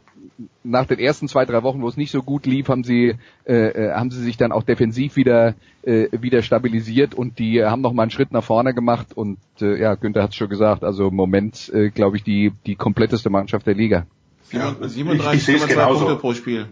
[0.63, 3.15] nach den ersten zwei drei Wochen, wo es nicht so gut lief, haben sie
[3.45, 7.81] äh, äh, haben sie sich dann auch defensiv wieder äh, wieder stabilisiert und die haben
[7.81, 10.83] noch mal einen Schritt nach vorne gemacht und äh, ja Günther hat es schon gesagt,
[10.83, 14.05] also im Moment äh, glaube ich die die kompletteste Mannschaft der Liga.
[14.51, 16.67] Ja, 37,2 Punkte pro Spiel.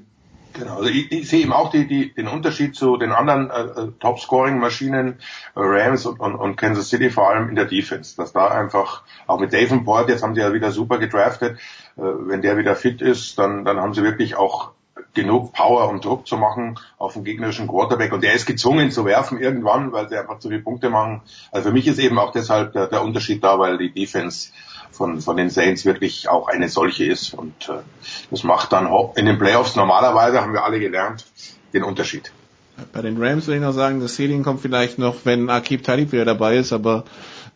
[0.54, 3.82] Genau, also ich, ich sehe eben auch die, die, den Unterschied zu den anderen äh,
[3.82, 5.16] äh Top-Scoring-Maschinen, äh,
[5.56, 9.40] Rams und, und, und Kansas City, vor allem in der Defense, dass da einfach, auch
[9.40, 13.38] mit Davenport, jetzt haben sie ja wieder super gedraftet, äh, wenn der wieder fit ist,
[13.38, 14.72] dann, dann haben sie wirklich auch
[15.14, 18.14] genug Power und Druck zu machen auf den gegnerischen Quarterback.
[18.14, 21.22] Und der ist gezwungen zu werfen irgendwann, weil sie einfach zu viele Punkte machen.
[21.52, 24.50] Also für mich ist eben auch deshalb der, der Unterschied da, weil die Defense
[24.92, 27.34] von, von den Saints wirklich auch eine solche ist.
[27.34, 27.82] Und äh,
[28.32, 31.26] das macht dann in den Playoffs normalerweise, haben wir alle gelernt,
[31.74, 32.32] den Unterschied.
[32.92, 36.12] Bei den Rams will ich noch sagen, das Ceiling kommt vielleicht noch, wenn Akib Talib
[36.12, 37.04] wieder dabei ist, aber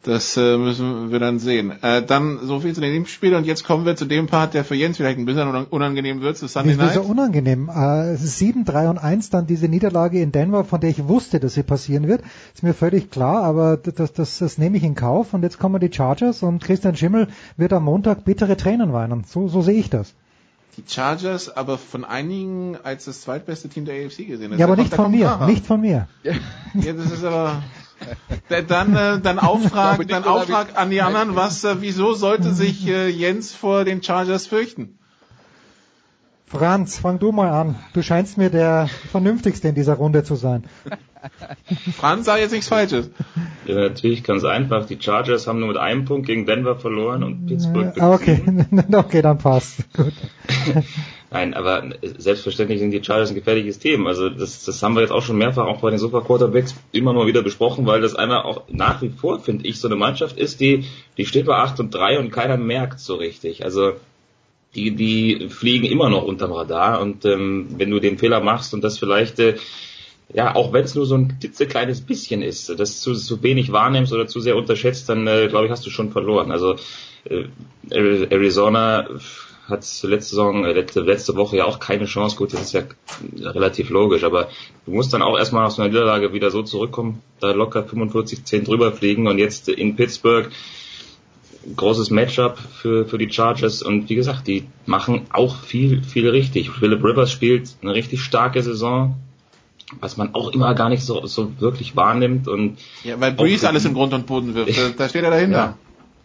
[0.03, 1.71] das äh, müssen wir dann sehen.
[1.81, 4.63] Äh, dann so viel zu dem Spiel und jetzt kommen wir zu dem Part, der
[4.63, 6.91] für Jens vielleicht ein bisschen unangenehm wird, zu Sunday Night.
[6.91, 7.69] Wieso unangenehm?
[7.69, 11.55] Äh, 7, 3 und 1, dann diese Niederlage in Denver, von der ich wusste, dass
[11.55, 12.21] sie passieren wird.
[12.53, 15.33] Ist mir völlig klar, aber das, das, das nehme ich in Kauf.
[15.33, 17.27] Und jetzt kommen die Chargers und Christian Schimmel
[17.57, 19.25] wird am Montag bittere Tränen weinen.
[19.27, 20.13] So, so sehe ich das
[20.77, 24.51] die Chargers aber von einigen als das zweitbeste Team der AFC gesehen.
[24.51, 25.47] Das ja, aber nicht von mir, Aha.
[25.47, 26.07] nicht von mir.
[26.23, 26.33] Ja,
[26.93, 27.63] das ist aber
[28.67, 33.09] dann äh, dann Auftrag, dann Auftrag an die anderen, was äh, wieso sollte sich äh,
[33.09, 34.97] Jens vor den Chargers fürchten?
[36.47, 37.75] Franz, fang du mal an.
[37.93, 40.63] Du scheinst mir der vernünftigste in dieser Runde zu sein.
[41.97, 43.09] Franz sagt jetzt nichts Falsches.
[43.65, 44.85] Ja, natürlich ganz einfach.
[44.85, 47.93] Die Chargers haben nur mit einem Punkt gegen Denver verloren und Pittsburgh.
[47.99, 48.41] Ah, okay,
[48.93, 49.79] okay, dann passt.
[49.93, 50.13] Gut.
[51.29, 54.07] Nein, aber selbstverständlich sind die Chargers ein gefährliches Team.
[54.07, 57.11] Also das, das haben wir jetzt auch schon mehrfach auch bei den Super Quarterbacks immer
[57.11, 60.37] mal wieder besprochen, weil das einmal auch nach wie vor, finde ich, so eine Mannschaft
[60.37, 60.85] ist, die,
[61.17, 63.65] die steht bei 8 und 3 und keiner merkt so richtig.
[63.65, 63.93] Also
[64.73, 68.83] die, die fliegen immer noch unterm Radar und ähm, wenn du den Fehler machst und
[68.83, 69.57] das vielleicht äh,
[70.33, 74.11] ja, auch wenn es nur so ein klitzekleines bisschen ist, das zu, zu wenig wahrnimmst
[74.11, 76.51] oder zu sehr unterschätzt, dann äh, glaube ich, hast du schon verloren.
[76.51, 76.75] Also
[77.29, 77.45] äh,
[77.89, 79.07] Arizona
[79.69, 82.35] hat letzte Saison, äh, letzte, letzte Woche ja auch keine Chance.
[82.35, 82.83] Gut, das ist ja
[83.39, 84.49] relativ logisch, aber
[84.85, 88.63] du musst dann auch erstmal aus einer Niederlage wieder so zurückkommen, da locker 45, 10
[88.63, 90.49] drüber fliegen und jetzt in Pittsburgh
[91.75, 96.71] großes Matchup für, für die Chargers und wie gesagt, die machen auch viel, viel richtig.
[96.71, 99.15] Philip Rivers spielt eine richtig starke Saison,
[99.99, 102.77] was man auch immer gar nicht so, so wirklich wahrnimmt und.
[103.03, 104.77] Ja, weil Breeze alles im Grund und Boden wirft.
[104.97, 105.57] Da steht er dahinter.
[105.57, 105.77] Ja,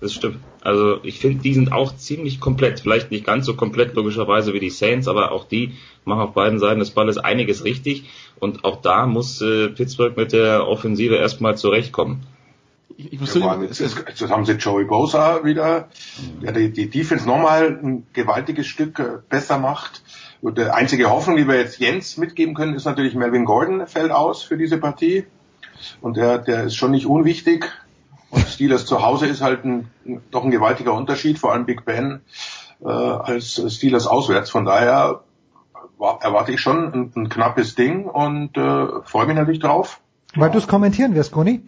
[0.03, 0.41] das stimmt.
[0.63, 2.81] Also ich finde, die sind auch ziemlich komplett.
[2.81, 5.75] Vielleicht nicht ganz so komplett logischerweise wie die Saints, aber auch die
[6.05, 8.11] machen auf beiden Seiten des Balles einiges richtig.
[8.41, 12.27] Und auch da muss äh, Pittsburgh mit der Offensive erstmal zurechtkommen.
[12.97, 15.89] Ich, ich muss ja, jetzt, jetzt, haben sie Joey Bosa wieder,
[16.43, 20.03] der die, die Defense nochmal ein gewaltiges Stück äh, besser macht.
[20.41, 24.11] Und die einzige Hoffnung, die wir jetzt Jens mitgeben können, ist natürlich Melvin Gordon fällt
[24.11, 25.27] aus für diese Partie.
[26.01, 27.71] Und der, der ist schon nicht unwichtig.
[28.63, 29.91] Steelers zu Hause ist halt ein,
[30.31, 32.21] doch ein gewaltiger Unterschied, vor allem Big Ben
[32.81, 34.51] äh, als Steelers auswärts.
[34.51, 35.25] Von daher
[36.21, 40.01] erwarte ich schon ein, ein knappes Ding und äh, freue mich natürlich drauf.
[40.37, 41.63] Weil du es kommentieren wirst, Conny?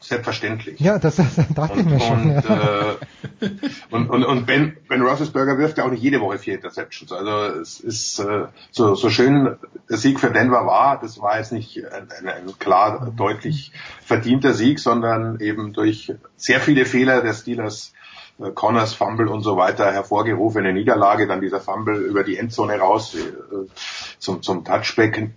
[0.00, 0.80] Selbstverständlich.
[0.80, 2.36] Ja, das, das dachte und, ich mir schon.
[2.36, 2.90] Und, ja.
[2.90, 3.50] äh,
[3.90, 7.12] und, und, und Ben, ben Roethlisberger wirft ja auch nicht jede Woche vier Interceptions.
[7.12, 9.56] Also es ist äh, so, so schön
[9.88, 13.72] der Sieg für Denver war, das war jetzt nicht ein, ein, ein klar deutlich
[14.04, 17.92] verdienter Sieg, sondern eben durch sehr viele Fehler der Steelers
[18.38, 23.14] äh, Connors Fumble und so weiter hervorgerufene Niederlage, dann dieser Fumble über die Endzone raus
[23.14, 23.66] äh,
[24.18, 25.30] zum, zum Touchback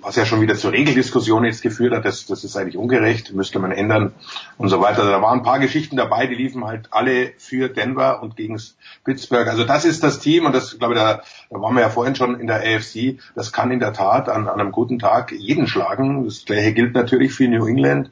[0.00, 3.58] was ja schon wieder zur Regeldiskussion jetzt geführt hat, das, das ist eigentlich ungerecht, müsste
[3.58, 4.12] man ändern
[4.56, 5.04] und so weiter.
[5.04, 8.58] Da waren ein paar Geschichten dabei, die liefen halt alle für Denver und gegen
[9.04, 9.46] Pittsburgh.
[9.48, 12.16] Also das ist das Team und das, glaube ich, da, da waren wir ja vorhin
[12.16, 15.66] schon in der AFC, das kann in der Tat an, an einem guten Tag jeden
[15.66, 16.24] schlagen.
[16.24, 18.10] Das gleiche gilt natürlich für New England.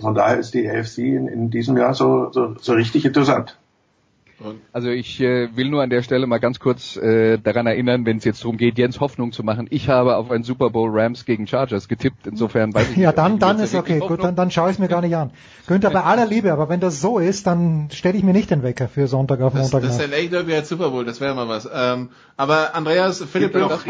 [0.00, 3.56] Von daher ist die AFC in, in diesem Jahr so, so, so richtig interessant.
[4.72, 8.18] Also ich äh, will nur an der Stelle mal ganz kurz äh, daran erinnern, wenn
[8.18, 9.66] es jetzt darum geht, Jens Hoffnung zu machen.
[9.70, 12.26] Ich habe auf ein Super Bowl Rams gegen Chargers getippt.
[12.26, 13.98] Insofern weiß ich Ja, dann, dann ist okay.
[13.98, 15.30] Gut, dann, dann schaue ich es mir gar nicht an.
[15.66, 18.62] Günther, bei aller Liebe, aber wenn das so ist, dann stelle ich mir nicht den
[18.62, 19.82] Wecker für Sonntag auf Montag.
[19.82, 21.68] Das, das ist LA Derby als Super Bowl, das wäre mal was.
[21.72, 23.86] Ähm, aber Andreas, Philipp, war auch, das,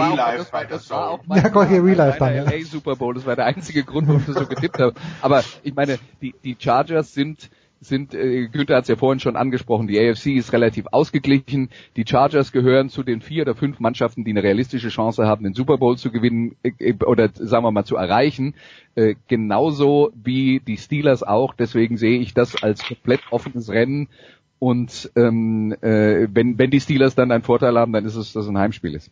[0.52, 2.44] war, das war auch mein, ja, Real Life dann, ja.
[2.44, 3.14] LA Super Bowl.
[3.14, 4.94] Das war der einzige Grund, warum ich das so getippt habe.
[5.20, 7.50] Aber ich meine, die, die Chargers sind
[7.80, 11.70] sind, äh, Günther hat es ja vorhin schon angesprochen, die AFC ist relativ ausgeglichen.
[11.96, 15.54] Die Chargers gehören zu den vier oder fünf Mannschaften, die eine realistische Chance haben, den
[15.54, 18.54] Super Bowl zu gewinnen äh, äh, oder sagen wir mal zu erreichen.
[18.94, 21.54] Äh, genauso wie die Steelers auch.
[21.54, 24.08] Deswegen sehe ich das als komplett offenes Rennen.
[24.58, 28.44] Und ähm, äh, wenn, wenn die Steelers dann einen Vorteil haben, dann ist es, dass
[28.44, 29.10] es ein Heimspiel ist.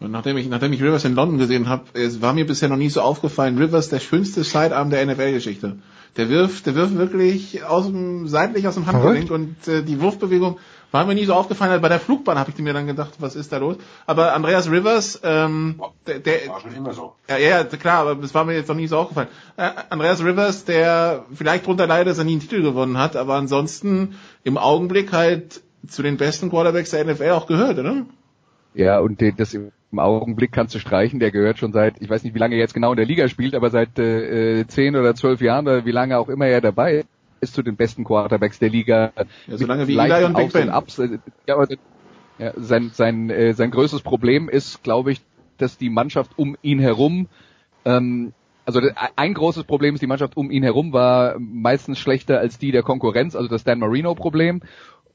[0.00, 2.78] Und nachdem ich, nachdem ich Rivers in London gesehen habe, es war mir bisher noch
[2.78, 5.76] nie so aufgefallen, Rivers der schönste Sidearm der NFL-Geschichte.
[6.16, 10.58] Der wirft, der wirft wirklich aus dem, seitlich aus dem Handgelenk und äh, die Wurfbewegung
[10.90, 11.80] war mir nie so aufgefallen.
[11.80, 13.76] Bei der Flugbahn habe ich mir dann gedacht, was ist da los?
[14.06, 17.14] Aber Andreas Rivers, ähm, der, der war schon immer so.
[17.28, 19.28] Ja, ja, klar, aber es war mir jetzt noch nie so aufgefallen.
[19.56, 23.34] Äh, Andreas Rivers, der vielleicht drunter leidet, dass er nie einen Titel gewonnen hat, aber
[23.34, 28.04] ansonsten im Augenblick halt zu den besten Quarterbacks der NFL auch gehört, oder?
[28.74, 32.34] Ja, und das im Augenblick kannst du streichen, der gehört schon seit, ich weiß nicht,
[32.34, 35.40] wie lange er jetzt genau in der Liga spielt, aber seit äh, zehn oder zwölf
[35.40, 37.04] Jahren oder wie lange auch immer er dabei
[37.40, 39.12] ist zu den besten Quarterbacks der Liga.
[39.46, 40.68] Ja, so lange wie Eli und Big Ben.
[40.68, 41.00] Ups.
[41.46, 41.68] Ja, aber,
[42.38, 45.22] ja, sein, sein, äh, sein größtes Problem ist, glaube ich,
[45.56, 47.28] dass die Mannschaft um ihn herum
[47.84, 48.32] ähm,
[48.66, 48.80] also
[49.16, 52.82] ein großes Problem ist, die Mannschaft um ihn herum war meistens schlechter als die der
[52.82, 54.62] Konkurrenz, also das Dan Marino-Problem.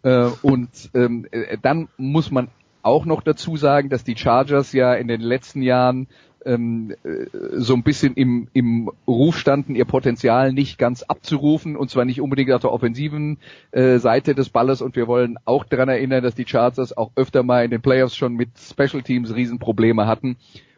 [0.04, 2.50] Äh, und ähm, äh, dann muss man
[2.86, 6.08] auch noch dazu sagen, dass die Chargers ja in den letzten Jahren
[6.46, 11.90] ähm, äh, so ein bisschen im, im Ruf standen, ihr Potenzial nicht ganz abzurufen und
[11.90, 13.38] zwar nicht unbedingt auf der offensiven
[13.72, 17.44] äh, Seite des Balles und wir wollen auch daran erinnern, dass die Chargers auch öfter
[17.44, 20.38] mal in den Playoffs schon mit Special Teams Riesenprobleme hatten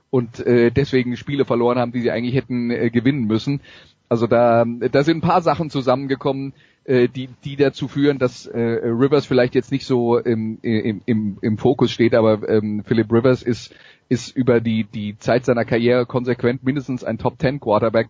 [0.10, 3.62] und äh, deswegen Spiele verloren haben, die sie eigentlich hätten äh, gewinnen müssen.
[4.10, 6.54] Also da, da sind ein paar Sachen zusammengekommen,
[6.88, 11.38] äh, die, die dazu führen, dass äh, Rivers vielleicht jetzt nicht so im, im, im,
[11.42, 13.74] im Fokus steht, aber ähm, Philip Rivers ist
[14.10, 18.08] ist über die, die Zeit seiner Karriere konsequent mindestens ein Top 10 Quarterback,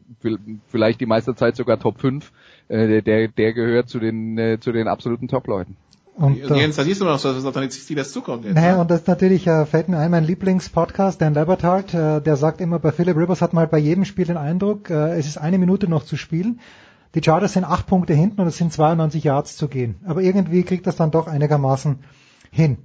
[0.67, 2.31] vielleicht die meiste Zeit sogar Top 5.
[2.67, 5.75] Äh, der, der gehört zu den, äh, zu den absoluten Top-Leuten.
[6.15, 8.43] Und, und Jens, da siehst du noch, dass auf deine Steelers zukommt.
[8.43, 8.81] Jetzt, naja, ne?
[8.81, 12.79] und das natürlich äh, fällt mir ein, mein Lieblingspodcast, Dan Labertard, äh, der sagt immer,
[12.79, 15.59] bei Philip Rivers hat man halt bei jedem Spiel den Eindruck, äh, es ist eine
[15.59, 16.59] Minute noch zu spielen.
[17.15, 19.95] Die Chargers sind acht Punkte hinten und es sind 92 Yards zu gehen.
[20.05, 22.03] Aber irgendwie kriegt das dann doch einigermaßen
[22.51, 22.77] hin.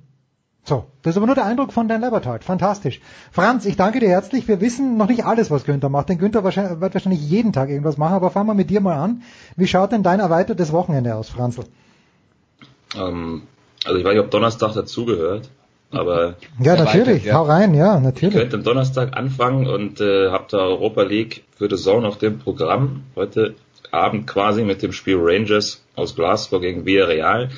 [0.64, 2.44] So, das ist aber nur der Eindruck von Dan Labertard.
[2.44, 3.00] Fantastisch.
[3.32, 4.46] Franz, ich danke dir herzlich.
[4.46, 6.08] Wir wissen noch nicht alles, was Günther macht.
[6.08, 8.14] Denn Günther wahrscheinlich, wird wahrscheinlich jeden Tag irgendwas machen.
[8.14, 9.22] Aber fangen wir mit dir mal an.
[9.56, 11.64] Wie schaut denn dein erweitertes Wochenende aus, Franzl?
[12.96, 13.42] Ähm,
[13.84, 15.50] also ich weiß nicht, ob Donnerstag dazugehört.
[15.90, 17.24] Aber ja, natürlich.
[17.24, 17.34] Ja.
[17.34, 18.34] Hau rein, ja, natürlich.
[18.34, 22.18] Ich könnte am Donnerstag anfangen und äh, habe da Europa League für The Zone auf
[22.18, 23.02] dem Programm.
[23.16, 23.56] Heute
[23.92, 27.50] Abend quasi mit dem Spiel Rangers aus Glasgow gegen Villarreal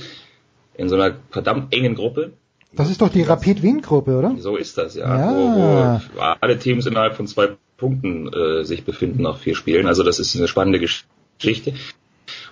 [0.77, 2.33] in so einer verdammt engen Gruppe.
[2.73, 4.35] Das ist doch die Rapid Wien Gruppe, oder?
[4.39, 5.07] So ist das, ja.
[5.07, 5.31] ja.
[5.31, 9.87] Wo, wo alle Teams innerhalb von zwei Punkten äh, sich befinden nach vier Spielen.
[9.87, 11.71] Also das ist eine spannende Geschichte.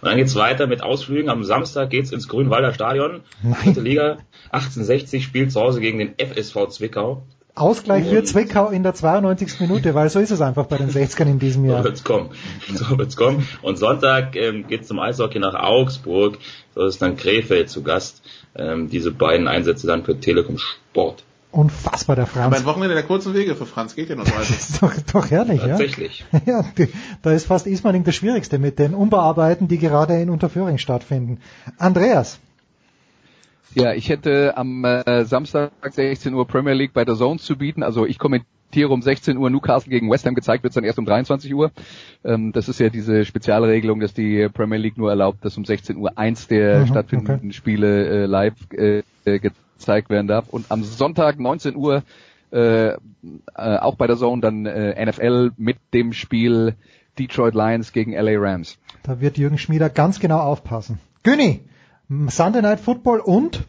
[0.00, 1.30] Und dann geht's weiter mit Ausflügen.
[1.30, 3.22] Am Samstag geht's ins Grünwalder Stadion.
[3.64, 4.18] Dritte Liga.
[4.50, 7.22] 1860 spielt zu Hause gegen den FSV Zwickau.
[7.54, 9.60] Ausgleich für Zwickau in der 92.
[9.60, 11.78] Minute, weil so ist es einfach bei den 60ern in diesem Jahr.
[11.78, 12.30] So wird's kommen.
[12.72, 13.46] So wird's kommen.
[13.60, 16.38] Und Sonntag ähm, geht's zum Eishockey nach Augsburg.
[16.74, 18.22] So ist dann Krefeld zu Gast
[18.54, 21.24] ähm, diese beiden Einsätze dann für Telekom Sport.
[21.50, 22.46] Unfassbar, der Franz.
[22.46, 24.38] Aber ein Wochenende der kurzen Wege für Franz geht ja noch weiter.
[24.48, 26.24] Das ist doch, doch herrlich, Tatsächlich.
[26.30, 26.62] ja.
[26.62, 26.88] Tatsächlich.
[26.96, 31.38] Ja, da ist fast Ismaning das Schwierigste mit den Umbearbeiten, die gerade in Unterföhring stattfinden.
[31.76, 32.38] Andreas.
[33.74, 37.82] Ja, ich hätte am äh, Samstag 16 Uhr Premier League bei der Zones zu bieten.
[37.82, 40.84] Also ich kommentiere Tiere um 16 Uhr Newcastle gegen West Ham gezeigt, wird es dann
[40.84, 41.70] erst um 23 Uhr.
[42.24, 45.96] Ähm, das ist ja diese Spezialregelung, dass die Premier League nur erlaubt, dass um 16
[45.96, 47.52] Uhr eins der mhm, stattfindenden okay.
[47.52, 50.48] Spiele äh, live äh, gezeigt werden darf.
[50.48, 52.02] Und am Sonntag 19 Uhr
[52.50, 52.96] äh, äh,
[53.54, 56.74] auch bei der Zone dann äh, NFL mit dem Spiel
[57.18, 58.78] Detroit Lions gegen LA Rams.
[59.02, 60.98] Da wird Jürgen Schmieder ganz genau aufpassen.
[61.22, 61.60] Günni,
[62.28, 63.64] Sunday Night Football und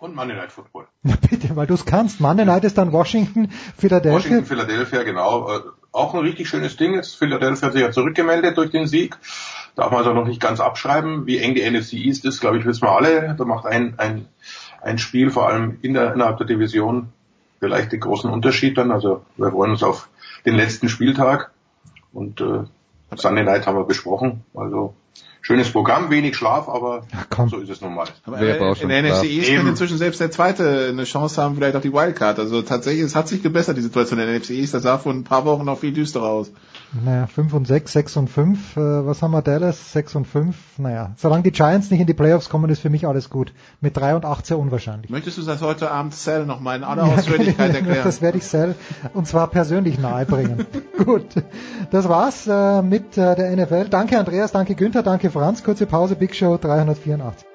[0.00, 0.86] und Monday Night Football.
[1.02, 2.20] Na bitte, weil du es kannst.
[2.20, 4.18] Monday Night ist dann Washington, Philadelphia.
[4.18, 5.48] Washington, Philadelphia, genau.
[5.50, 5.60] Äh,
[5.92, 7.16] auch ein richtig schönes Ding ist.
[7.16, 9.18] Philadelphia hat sich ja zurückgemeldet durch den Sieg.
[9.76, 11.26] Darf man also noch nicht ganz abschreiben.
[11.26, 13.34] Wie eng die NFC East ist, glaube ich, wissen wir alle.
[13.36, 14.26] Da macht ein, ein,
[14.80, 17.12] ein Spiel, vor allem in der, innerhalb der Division,
[17.58, 18.90] vielleicht den großen Unterschied dann.
[18.92, 20.08] Also wir freuen uns auf
[20.46, 21.50] den letzten Spieltag.
[22.12, 22.64] Und äh,
[23.16, 24.44] Sunday Night haben wir besprochen.
[24.54, 24.94] Also
[25.42, 28.06] schönes Programm, wenig Schlaf, aber ja, so ist es nun mal.
[28.26, 31.82] Aber in der NFC East könnte inzwischen selbst der Zweite eine Chance haben, vielleicht auf
[31.82, 32.38] die Wildcard.
[32.38, 34.74] Also tatsächlich, es hat sich gebessert, die Situation in der NFC East.
[34.74, 36.50] Das sah vor ein paar Wochen noch viel düsterer aus.
[36.92, 38.76] Naja, 5 und 6, 6 und 5.
[38.76, 39.92] Äh, was haben wir Dallas?
[39.92, 40.56] 6 und 5.
[40.78, 43.52] Naja, solange die Giants nicht in die Playoffs kommen, ist für mich alles gut.
[43.80, 45.10] Mit 3 und 8 sehr unwahrscheinlich.
[45.10, 48.04] Möchtest du das heute Abend Cell nochmal in aller Ausführlichkeit erklären?
[48.04, 48.74] das werde ich Cell
[49.14, 50.66] und zwar persönlich nahebringen.
[51.04, 51.26] gut,
[51.90, 53.88] das war's äh, mit äh, der NFL.
[53.88, 55.62] Danke Andreas, danke Günther, danke Franz.
[55.62, 57.49] Kurze Pause, Big Show 384.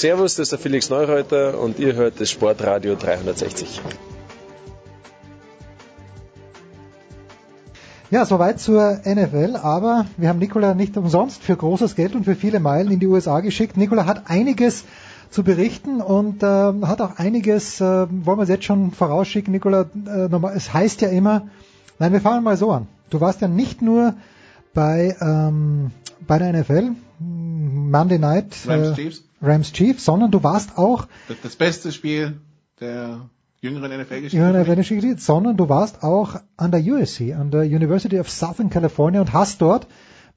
[0.00, 3.80] Servus, das ist der Felix Neureuter und ihr hört das Sportradio 360.
[8.10, 12.36] Ja, soweit zur NFL, aber wir haben Nikola nicht umsonst für großes Geld und für
[12.36, 13.76] viele Meilen in die USA geschickt.
[13.76, 14.84] Nikola hat einiges
[15.30, 19.86] zu berichten und äh, hat auch einiges, äh, wollen wir es jetzt schon vorausschicken, Nikola,
[20.06, 21.48] äh, nochmal, es heißt ja immer,
[21.98, 22.86] nein, wir fangen mal so an.
[23.10, 24.14] Du warst ja nicht nur
[24.72, 25.90] bei, ähm,
[26.26, 29.27] bei der NFL, Monday Night, Rams Chiefs.
[29.40, 32.40] Rams Chiefs, sondern du warst auch das, das beste Spiel
[32.80, 33.28] der
[33.60, 35.16] jüngeren NFL-Geschichte.
[35.18, 39.60] Sondern du warst auch an der USC, an der University of Southern California und hast
[39.60, 39.86] dort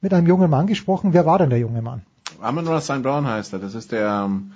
[0.02, 1.14] mit einem jungen Mann gesprochen.
[1.14, 2.02] Wer war denn der junge Mann?
[2.40, 3.04] Amon Ross St.
[3.04, 3.60] Brown heißt er.
[3.60, 4.52] Das ist der, ähm,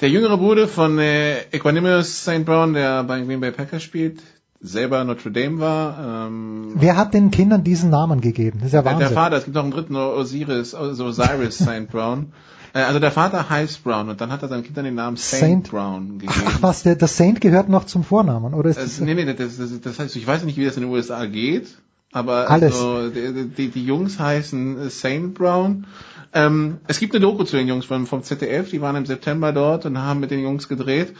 [0.00, 2.44] der jüngere Bruder von äh, Equanimous St.
[2.44, 4.20] Brown, der bei Green Bay Packers spielt,
[4.60, 6.26] selber Notre Dame war.
[6.26, 8.58] Ähm, Wer hat den Kindern diesen Namen gegeben?
[8.58, 9.08] Das ist ja der, Wahnsinn.
[9.08, 11.88] der Vater, es gibt noch einen dritten Osiris, also Osiris St.
[11.88, 12.32] Brown.
[12.74, 15.40] Äh, Also der Vater heißt Brown und dann hat er seinen Kindern den Namen Saint,
[15.66, 16.32] Saint- Brown gegeben.
[16.46, 19.00] Ach was, der, das Saint gehört noch zum Vornamen, oder ist Äh, das?
[19.00, 21.68] nee, nee, das, das, das heißt, ich weiß nicht, wie das in den USA geht,
[22.12, 22.74] aber Alles.
[22.74, 25.86] Also, die, die, die Jungs heißen Saint Brown.
[26.34, 29.52] Ähm, es gibt eine Doku zu den Jungs vom, vom ZDF, die waren im September
[29.52, 31.14] dort und haben mit den Jungs gedreht.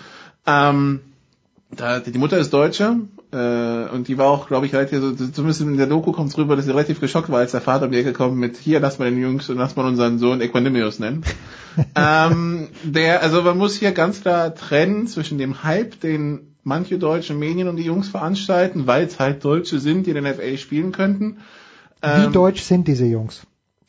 [0.47, 1.01] Ähm,
[1.70, 2.97] da, die Mutter ist Deutsche
[3.31, 6.39] äh, und die war auch, glaube ich, relativ, also, zumindest in der Doku kommt es
[6.39, 8.81] rüber, dass sie relativ geschockt war, als der Vater um die Ecke kommt mit, hier,
[8.81, 11.24] lass mal den Jungs und lass mal unseren Sohn Equanimous nennen.
[11.95, 17.35] ähm, der, also man muss hier ganz klar trennen zwischen dem Hype, den manche deutsche
[17.35, 20.93] Medien und die Jungs veranstalten, weil es halt Deutsche sind, die in der NFL spielen
[20.93, 21.39] könnten.
[22.01, 23.43] Wie Ähm, deutsch sind diese Jungs?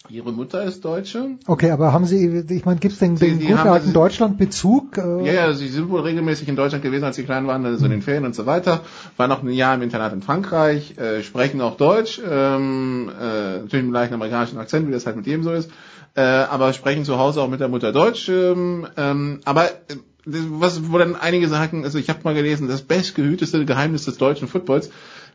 [0.08, 1.38] Ihre Mutter ist Deutsche.
[1.46, 4.98] Okay, aber haben Sie, ich meine, gibt es den, den guten alten Deutschland-Bezug?
[4.98, 7.86] Äh, Ja, ja, sie sind wohl regelmäßig in Deutschland gewesen, als sie klein waren, also
[7.86, 8.82] in den Ferien und so weiter.
[9.18, 13.72] Waren auch ein Jahr im Internat in Frankreich, äh, sprechen auch Deutsch, ähm, äh, natürlich
[13.72, 15.70] mit einem leichten amerikanischen Akzent, wie das halt mit jedem so ist,
[16.16, 18.30] äh, aber sprechen zu Hause auch mit der Mutter Deutsch.
[18.30, 19.96] Ähm, ähm, aber äh,
[20.26, 24.48] was, wo dann einige sagen, also ich habe mal gelesen, das bestgehüteste Geheimnis des deutschen
[24.48, 24.90] Footballs,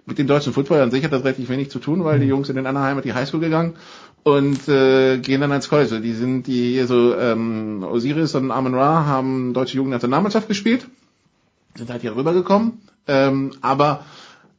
[0.06, 2.48] mit dem deutschen Football an sich hat das relativ wenig zu tun, weil die Jungs
[2.48, 3.74] sind in Anaheim hat die Highschool gegangen
[4.24, 6.00] und äh, gehen dann ans College.
[6.00, 10.86] Die sind die hier so ähm, Osiris und Amon Ra haben deutsche Jugendnationalmannschaft gespielt,
[11.76, 14.04] sind halt hier rübergekommen, ähm, aber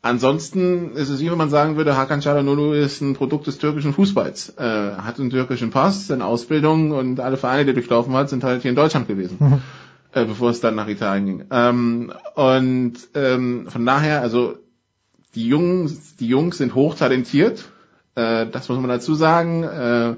[0.02, 3.94] ansonsten ist es wie wenn man sagen würde, Hakan Çalhanoğlu ist ein Produkt des türkischen
[3.94, 4.62] Fußballs, äh,
[4.98, 8.62] hat einen türkischen Pass, eine Ausbildung und alle Vereine, die er durchlaufen hat, sind halt
[8.62, 9.62] hier in Deutschland gewesen Mhm.
[10.14, 11.46] äh, bevor es dann nach Italien ging.
[11.50, 14.58] Ähm, und ähm, von daher, also
[15.34, 17.66] die Jungs, die Jungs sind hochtalentiert.
[18.16, 19.64] Äh, das muss man dazu sagen.
[19.64, 20.16] Äh,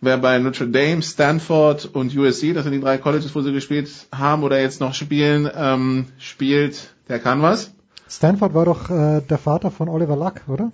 [0.00, 3.88] wer bei Notre Dame, Stanford und USC, das sind die drei Colleges, wo sie gespielt
[4.12, 7.72] haben oder jetzt noch spielen, ähm, spielt, der kann was.
[8.08, 10.72] Stanford war doch äh, der Vater von Oliver Luck, oder?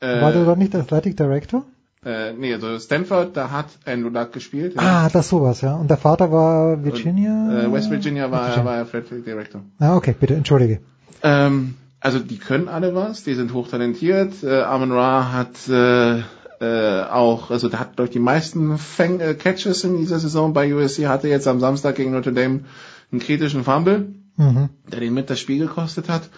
[0.00, 1.64] Äh, war der dort nicht Athletic Director?
[2.04, 4.74] äh, nee, also Stanford, da hat Andrew Luck gespielt.
[4.76, 5.74] Ah, das sowas, ja.
[5.74, 7.64] Und der Vater war Virginia?
[7.64, 8.64] Äh, West Virginia war, Virginia.
[8.64, 9.62] war Athletic Director.
[9.78, 10.80] Ah, okay, bitte, entschuldige.
[11.22, 14.42] Ähm, also die können alle was, die sind hochtalentiert.
[14.42, 16.18] Äh, Amon Ra hat äh,
[16.60, 20.74] äh, auch, also der hat durch die meisten Fang äh, Catches in dieser Saison bei
[20.74, 22.66] USC, hatte jetzt am Samstag gegen Notre Dame
[23.10, 24.68] einen kritischen Fumble, Mhm.
[24.90, 26.28] der den mit das Spiel gekostet hat.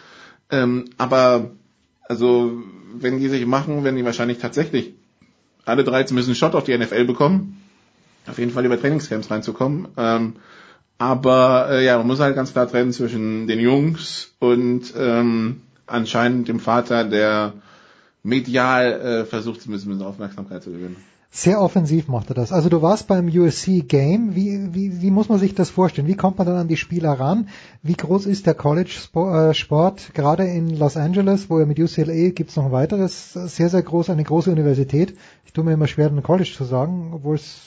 [0.50, 1.50] Ähm, aber
[2.08, 2.52] also
[2.94, 4.94] wenn die sich machen, werden die wahrscheinlich tatsächlich
[5.64, 7.60] alle drei zumindest einen Shot auf die NFL bekommen.
[8.28, 9.88] Auf jeden Fall über Trainingscamps reinzukommen.
[9.96, 10.34] Ähm,
[10.98, 16.48] aber äh, ja, man muss halt ganz klar trennen zwischen den Jungs und ähm, anscheinend
[16.48, 17.52] dem Vater, der
[18.22, 20.96] medial äh, versucht, zumindest bisschen Aufmerksamkeit zu gewinnen.
[21.30, 22.50] Sehr offensiv macht er das.
[22.50, 24.34] Also du warst beim USC Game.
[24.34, 26.08] Wie, wie, wie muss man sich das vorstellen?
[26.08, 27.48] Wie kommt man dann an die Spieler ran?
[27.82, 30.14] Wie groß ist der College Spo- äh, Sport?
[30.14, 33.68] Gerade in Los Angeles, wo er mit UCLA gibt es noch ein weiteres, äh, sehr,
[33.68, 35.14] sehr groß, eine große Universität.
[35.44, 37.58] Ich tue mir immer schwer, ein College zu sagen, obwohl es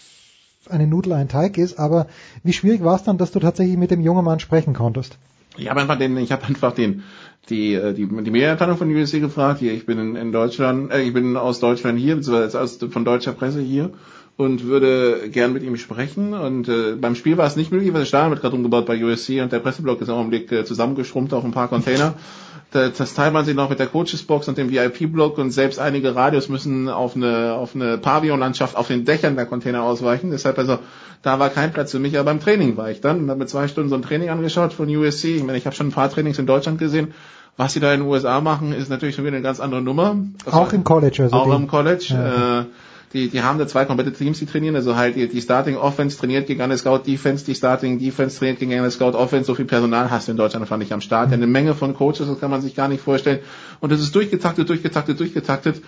[0.68, 1.80] eine Nudel, ein Teig ist.
[1.80, 2.08] Aber
[2.44, 5.18] wie schwierig war es dann, dass du tatsächlich mit dem jungen Mann sprechen konntest?
[5.58, 7.04] Ich habe einfach den, ich habe einfach den,
[7.50, 9.60] die, äh, die, die Medienabteilung von USC gefragt.
[9.60, 13.06] Hier, ich bin in, in Deutschland, äh, ich bin aus Deutschland hier, beziehungsweise aus, von
[13.06, 13.92] deutscher Presse hier
[14.38, 16.34] und würde gern mit ihm sprechen.
[16.34, 19.04] Und äh, beim Spiel war es nicht möglich, weil das Stadion wird gerade umgebaut bei
[19.04, 22.14] USC und der Presseblock ist im Augenblick äh, zusammengeschrumpft auf ein paar Container.
[22.72, 26.16] Da- Das teilt man sich noch mit der Coachesbox und dem VIP-Block und selbst einige
[26.16, 30.32] Radios müssen auf eine, auf eine Pavillonlandschaft auf den Dächern der Container ausweichen.
[30.32, 30.78] Deshalb also,
[31.24, 33.48] da war kein Platz für mich, aber beim Training war ich dann und habe mir
[33.48, 35.36] zwei Stunden so ein Training angeschaut von USC.
[35.38, 37.14] Ich meine, ich habe schon ein paar Trainings in Deutschland gesehen.
[37.58, 40.16] Was sie da in den USA machen, ist natürlich schon wieder eine ganz andere Nummer.
[40.46, 42.06] Also auch im College, also auch im College.
[42.10, 42.62] Ja.
[42.62, 42.66] Äh,
[43.14, 44.76] die, die haben da zwei komplette Teams, die trainieren.
[44.76, 48.60] Also halt die, die Starting Offense trainiert gegen eine Scout Defense, die Starting Defense trainiert
[48.60, 49.48] gegen eine Scout Offense.
[49.48, 51.30] So viel Personal hast du in Deutschland fand ich am Start.
[51.30, 53.40] Ja, eine Menge von Coaches, das kann man sich gar nicht vorstellen.
[53.80, 55.82] Und das ist durchgetaktet, durchgetaktet, durchgetaktet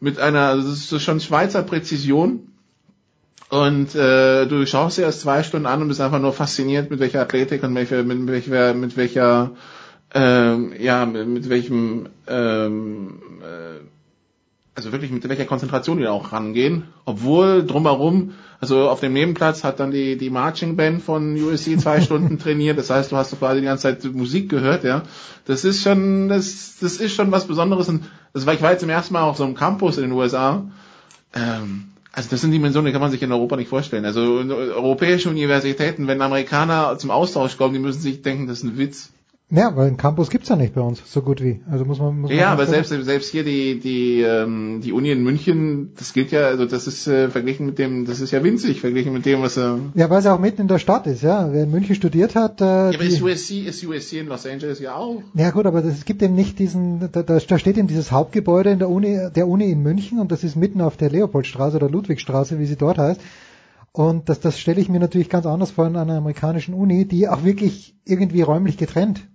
[0.00, 2.46] mit einer, also das ist schon Schweizer Präzision.
[3.50, 7.00] Und äh, du schaust dir erst zwei Stunden an und bist einfach nur fasziniert, mit
[7.00, 9.50] welcher Athletik und welcher, mit welcher, mit welcher,
[10.14, 13.80] ähm, ja, mit, mit welchem, ähm, äh,
[14.74, 16.84] also wirklich mit welcher Konzentration die da auch rangehen.
[17.04, 22.00] Obwohl drumherum, also auf dem Nebenplatz hat dann die, die Marching Band von USC zwei
[22.00, 22.78] Stunden trainiert.
[22.78, 25.02] Das heißt, du hast quasi die ganze Zeit Musik gehört, ja.
[25.44, 27.88] Das ist schon, das, das ist schon was Besonderes.
[27.88, 30.12] Und das war, ich war jetzt zum ersten Mal auf so einem Campus in den
[30.12, 30.64] USA.
[31.34, 34.04] Ähm, also das sind Dimensionen, die kann man sich in Europa nicht vorstellen.
[34.04, 38.64] Also in europäische Universitäten, wenn Amerikaner zum Austausch kommen, die müssen sich denken, das ist
[38.64, 39.12] ein Witz.
[39.52, 41.60] Ja, weil einen Campus gibt's ja nicht bei uns, so gut wie.
[41.68, 45.10] Also muss man, muss man Ja, aber selbst, selbst hier die, die, ähm, die Uni
[45.10, 48.44] in München, das gilt ja, also das ist äh, verglichen mit dem, das ist ja
[48.44, 51.08] winzig, verglichen mit dem, was äh, Ja, weil es ja auch mitten in der Stadt
[51.08, 51.52] ist, ja.
[51.52, 54.78] Wer in München studiert hat, äh, Ja, aber ist USC, ist USC in Los Angeles
[54.78, 55.20] ja auch.
[55.34, 58.12] ja gut, aber das, es gibt eben nicht diesen, da, da da steht eben dieses
[58.12, 61.76] Hauptgebäude in der Uni, der Uni in München und das ist mitten auf der Leopoldstraße
[61.76, 63.20] oder Ludwigstraße, wie sie dort heißt.
[63.92, 67.28] Und das, das stelle ich mir natürlich ganz anders vor in einer amerikanischen Uni, die
[67.28, 69.26] auch wirklich irgendwie räumlich getrennt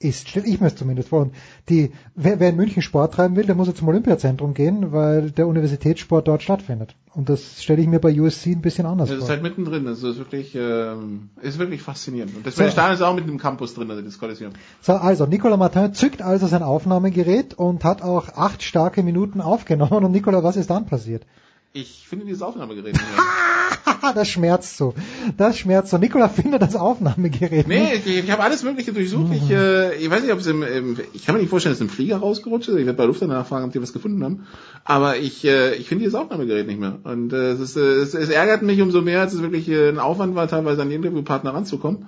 [0.00, 1.22] ist, stelle ich mir es zumindest vor.
[1.22, 1.34] Und
[1.68, 5.30] die, wer, wer in München Sport treiben will, der muss jetzt zum Olympiazentrum gehen, weil
[5.32, 6.94] der Universitätssport dort stattfindet.
[7.14, 9.30] Und das stelle ich mir bei USC ein bisschen anders Das ist vor.
[9.30, 12.36] halt mittendrin, das ist wirklich, ähm, ist wirklich faszinierend.
[12.36, 12.68] Und das So.
[12.68, 14.52] Stadion ist auch mit dem Campus drin, also das Kolosseum.
[14.82, 20.04] So, also Nicolas Martin zückt also sein Aufnahmegerät und hat auch acht starke Minuten aufgenommen.
[20.04, 21.26] Und Nicolas, was ist dann passiert?
[21.72, 23.24] Ich finde dieses Aufnahmegerät nicht mehr.
[24.14, 24.94] Das schmerzt so.
[25.36, 25.98] Das schmerzt so.
[25.98, 28.06] Nicolas findet das Aufnahmegerät Nee, nicht.
[28.06, 29.32] ich, ich habe alles Mögliche durchsucht.
[29.32, 31.80] Ich, äh, ich weiß nicht, ob es im, im ich kann mir nicht vorstellen, dass
[31.80, 32.76] im Flieger rausgerutscht ist.
[32.76, 34.46] Ich werde bei Lufthansa nachfragen, ob die was gefunden haben.
[34.84, 36.98] Aber ich, äh, ich finde dieses Aufnahmegerät nicht mehr.
[37.04, 39.88] Und äh, es, ist, äh, es, es ärgert mich umso mehr, als es wirklich äh,
[39.88, 42.06] ein Aufwand war, teilweise an die Interviewpartner ranzukommen.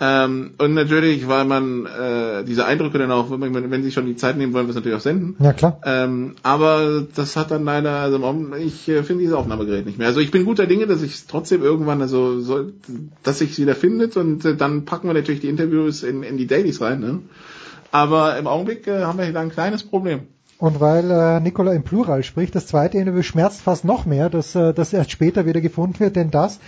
[0.00, 4.06] Ähm, und natürlich, weil man äh, diese Eindrücke dann auch, wenn, man, wenn sie schon
[4.06, 5.36] die Zeit nehmen wollen, wir es natürlich auch senden.
[5.40, 5.80] Ja, klar.
[5.84, 9.98] Ähm, aber das hat dann leider, also im Augenblick- ich äh, finde dieses Aufnahmegerät nicht
[9.98, 10.06] mehr.
[10.06, 12.70] Also ich bin guter Dinge, dass ich es trotzdem irgendwann, also so,
[13.24, 16.46] dass sich wieder findet und äh, dann packen wir natürlich die Interviews in, in die
[16.46, 17.00] Dailies rein.
[17.00, 17.18] Ne?
[17.90, 20.20] Aber im Augenblick äh, haben wir hier da ein kleines Problem.
[20.58, 24.54] Und weil äh, Nicola im Plural spricht, das zweite Interview schmerzt fast noch mehr, dass
[24.54, 26.58] äh, das erst später wieder gefunden wird, denn das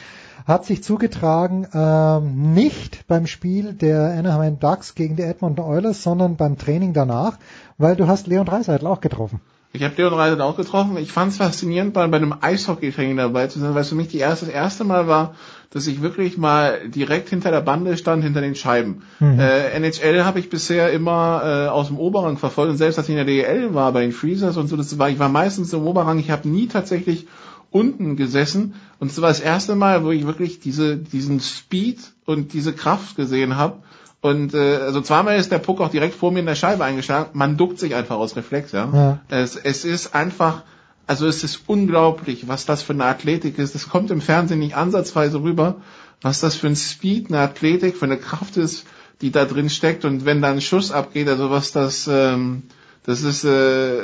[0.47, 6.37] hat sich zugetragen ähm, nicht beim Spiel der Anaheim Ducks gegen die Edmonton Oilers, sondern
[6.37, 7.39] beim Training danach,
[7.79, 9.41] weil du hast Leon Dreiseitel auch getroffen.
[9.73, 10.97] Ich habe Leon Reiser auch getroffen.
[10.97, 14.09] Ich fand es faszinierend, bei, bei einem Eishockey-Training dabei zu sein, weil es für mich
[14.09, 15.37] die erste, das erste Mal war,
[15.71, 19.03] dass ich wirklich mal direkt hinter der Bande stand, hinter den Scheiben.
[19.21, 19.39] Mhm.
[19.39, 23.17] Äh, NHL habe ich bisher immer äh, aus dem Oberrang verfolgt und selbst als ich
[23.17, 25.87] in der DEL war, bei den Freezers und so, das war, ich war meistens im
[25.87, 27.29] Oberrang, ich habe nie tatsächlich
[27.71, 32.53] unten gesessen und es war das erste Mal, wo ich wirklich diese, diesen Speed und
[32.53, 33.83] diese Kraft gesehen habe.
[34.21, 37.31] Und äh, also zweimal ist der Puck auch direkt vor mir in der Scheibe eingeschlagen.
[37.33, 38.91] Man duckt sich einfach aus Reflex, ja.
[38.93, 39.21] Ja.
[39.29, 40.63] Es, es ist einfach,
[41.07, 43.75] also es ist unglaublich, was das für eine Athletik ist.
[43.75, 45.77] Das kommt im Fernsehen nicht ansatzweise rüber,
[46.21, 48.85] was das für ein Speed, eine Athletik, für eine Kraft ist,
[49.23, 50.05] die da drin steckt.
[50.05, 52.65] Und wenn da ein Schuss abgeht, also was das, ähm,
[53.05, 54.01] das ist, äh,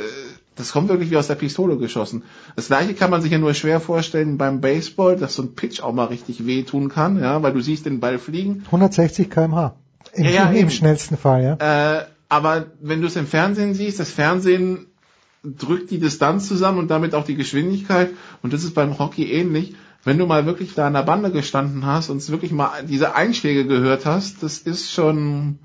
[0.56, 2.24] das kommt wirklich wie aus der Pistole geschossen.
[2.56, 5.80] Das gleiche kann man sich ja nur schwer vorstellen beim Baseball, dass so ein Pitch
[5.80, 8.62] auch mal richtig wehtun kann, ja, weil du siehst den Ball fliegen.
[8.66, 9.74] 160 kmh.
[10.14, 11.98] Im, Ja, ja, im, schnellsten Fall, ja.
[11.98, 14.86] Äh, aber wenn du es im Fernsehen siehst, das Fernsehen
[15.44, 18.10] drückt die Distanz zusammen und damit auch die Geschwindigkeit.
[18.42, 19.74] Und das ist beim Hockey ähnlich.
[20.04, 23.66] Wenn du mal wirklich da an der Bande gestanden hast und wirklich mal diese Einschläge
[23.66, 25.58] gehört hast, das ist schon,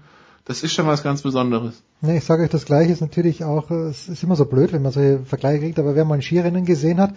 [0.52, 1.82] das ist schon was ganz Besonderes.
[2.02, 4.73] Nee, ich sage euch das Gleiche ist natürlich auch, äh, es ist immer so blöd,
[4.73, 7.14] wenn man solche Vergleiche kriegt, aber wer mal ein Skirennen gesehen hat,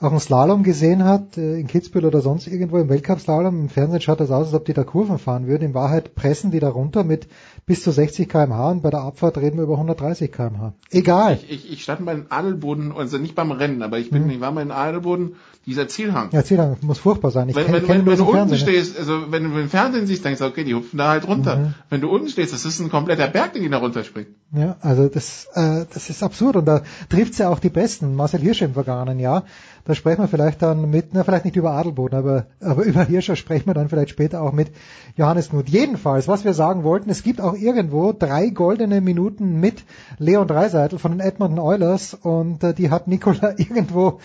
[0.00, 4.02] auch einen Slalom gesehen hat, äh, in Kitzbühel oder sonst irgendwo im Weltcup-Slalom, im Fernsehen
[4.02, 5.64] schaut das aus, als ob die da Kurven fahren würden.
[5.64, 7.26] In Wahrheit pressen die da runter mit
[7.64, 10.74] bis zu 60 kmh und bei der Abfahrt reden wir über 130 kmh.
[10.90, 11.38] Egal.
[11.48, 14.40] Ich, ich, ich stand bei den Adelboden, also nicht beim Rennen, aber ich bin, ich
[14.40, 15.36] war mal in Adelboden,
[15.66, 16.28] dieser Zielhang.
[16.32, 17.48] Ja, dann, muss furchtbar sein.
[17.48, 20.06] Ich wenn, kenn- wenn, wenn, wenn du unten Fernsehen, stehst, also wenn du im Fernsehen
[20.06, 21.56] siehst, denkst du, okay, die hupfen da halt runter.
[21.56, 21.74] Mhm.
[21.90, 24.28] Wenn du unten stehst, das ist ein kompletter Berg, den die da runterspringt.
[24.54, 28.14] Ja, also das, äh, das ist absurd und da trifft's ja auch die Besten.
[28.14, 29.44] Marcel Hirscher im vergangenen Jahr.
[29.86, 33.36] Da sprechen wir vielleicht dann mit, na vielleicht nicht über Adelboden, aber, aber über Hirscher
[33.36, 34.68] sprechen wir dann vielleicht später auch mit
[35.16, 35.68] Johannes Nuth.
[35.68, 39.84] Jedenfalls, was wir sagen wollten, es gibt auch irgendwo drei goldene Minuten mit
[40.18, 44.20] Leon Dreiseitel von den Edmonton Oilers und äh, die hat Nikola irgendwo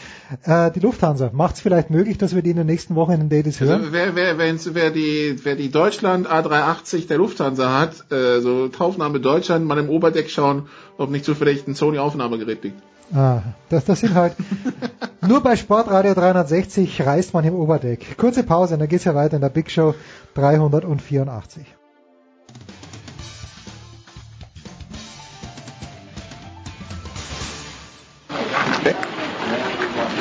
[0.46, 1.32] äh, die Lufthansa.
[1.34, 3.82] Macht's vielleicht möglich, dass wir die in den nächsten Wochen in den Dailies hören?
[3.82, 8.70] Also wer, wer, wenn's- wer die, wer die Deutschland A380 der Lufthansa hat, äh, so
[8.80, 10.68] Aufnahme Deutschland, mal im Oberdeck schauen,
[10.98, 12.82] ob nicht zufällig ein Sony Aufnahmegerät liegt.
[13.14, 14.36] Ah, das, das sind halt
[15.28, 18.18] nur bei Sportradio 360 reist man im Oberdeck.
[18.18, 19.96] Kurze Pause, und dann geht's ja weiter in der Big Show
[20.36, 21.66] 384.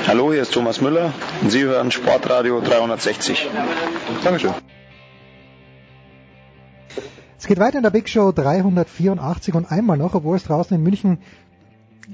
[0.07, 1.13] Hallo, hier ist Thomas Müller
[1.43, 3.51] und Sie hören Sportradio 360.
[4.25, 4.55] Dankeschön.
[7.39, 10.83] Es geht weiter in der Big Show 384 und einmal noch, obwohl es draußen in
[10.83, 11.19] München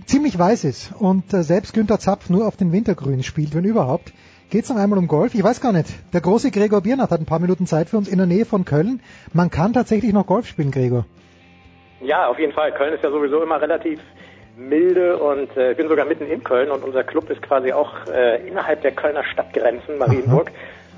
[0.07, 4.13] ziemlich weiß ist und äh, selbst Günther Zapf nur auf den Wintergrün spielt, wenn überhaupt,
[4.51, 5.35] geht's noch einmal um Golf.
[5.35, 5.89] Ich weiß gar nicht.
[6.13, 8.65] Der große Gregor Biernat hat ein paar Minuten Zeit für uns in der Nähe von
[8.65, 9.01] Köln.
[9.33, 11.07] Man kann tatsächlich noch Golf spielen, Gregor.
[12.01, 12.73] Ja, auf jeden Fall.
[12.73, 14.01] Köln ist ja sowieso immer relativ
[14.57, 18.07] milde und äh, ich bin sogar mitten in Köln und unser Club ist quasi auch
[18.07, 20.53] äh, innerhalb der Kölner Stadtgrenzen, Marienburg.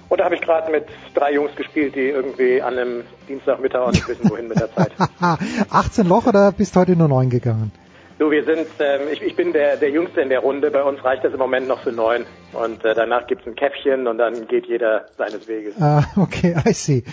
[0.09, 3.93] Und da habe ich gerade mit drei Jungs gespielt, die irgendwie an einem Dienstagmittag auch
[3.93, 4.93] nicht wissen, wohin mit der Zeit.
[5.71, 7.73] 18 Loch oder bist heute nur 9 gegangen?
[8.19, 10.71] Du, wir sind, ähm, ich, ich bin der, der Jüngste in der Runde.
[10.71, 12.25] Bei uns reicht das im Moment noch für neun.
[12.55, 15.75] Und äh, danach gibt's ein Käffchen und dann geht jeder seines Weges.
[15.79, 17.05] Ah, okay, I see.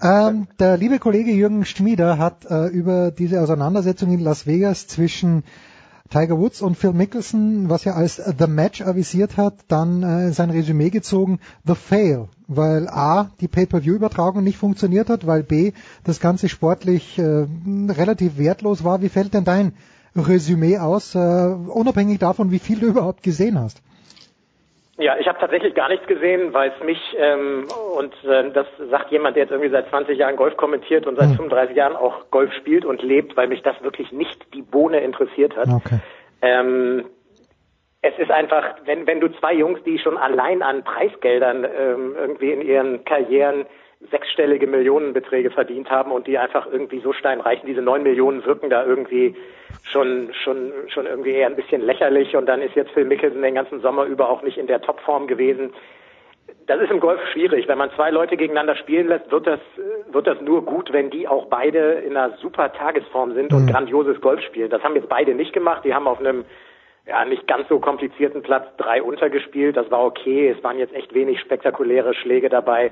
[0.00, 5.44] Ähm, der liebe Kollege Jürgen Schmieder hat äh, über diese Auseinandersetzung in Las Vegas zwischen
[6.08, 10.50] Tiger Woods und Phil Mickelson, was er als The Match avisiert hat, dann äh, sein
[10.50, 15.72] Resümee gezogen, The Fail, weil A, die Pay-Per-View-Übertragung nicht funktioniert hat, weil B,
[16.04, 17.46] das Ganze sportlich äh,
[17.90, 19.02] relativ wertlos war.
[19.02, 19.74] Wie fällt denn dein
[20.16, 23.82] Resümee aus, äh, unabhängig davon, wie viel du überhaupt gesehen hast?
[24.98, 27.66] Ja, ich habe tatsächlich gar nichts gesehen, weil es mich, ähm,
[27.98, 31.28] und äh, das sagt jemand, der jetzt irgendwie seit 20 Jahren Golf kommentiert und seit
[31.28, 31.36] mhm.
[31.36, 35.54] 35 Jahren auch Golf spielt und lebt, weil mich das wirklich nicht die Bohne interessiert
[35.54, 35.68] hat.
[35.68, 35.98] Okay.
[36.40, 37.04] Ähm,
[38.00, 42.52] es ist einfach, wenn, wenn du zwei Jungs, die schon allein an Preisgeldern ähm, irgendwie
[42.52, 43.66] in ihren Karrieren
[44.10, 47.66] sechsstellige Millionenbeträge verdient haben und die einfach irgendwie so steinreichen.
[47.66, 49.34] Diese neun Millionen wirken da irgendwie
[49.84, 53.54] schon, schon, schon irgendwie eher ein bisschen lächerlich und dann ist jetzt Phil Mickelson den
[53.54, 55.72] ganzen Sommer über auch nicht in der Topform gewesen.
[56.66, 57.68] Das ist im Golf schwierig.
[57.68, 59.60] Wenn man zwei Leute gegeneinander spielen lässt, wird das,
[60.10, 63.70] wird das nur gut, wenn die auch beide in einer super Tagesform sind und mhm.
[63.70, 64.70] grandioses Golf spielen.
[64.70, 65.84] Das haben jetzt beide nicht gemacht.
[65.84, 66.44] Die haben auf einem
[67.06, 69.76] ja, nicht ganz so komplizierten Platz drei untergespielt.
[69.76, 70.48] Das war okay.
[70.56, 72.90] Es waren jetzt echt wenig spektakuläre Schläge dabei.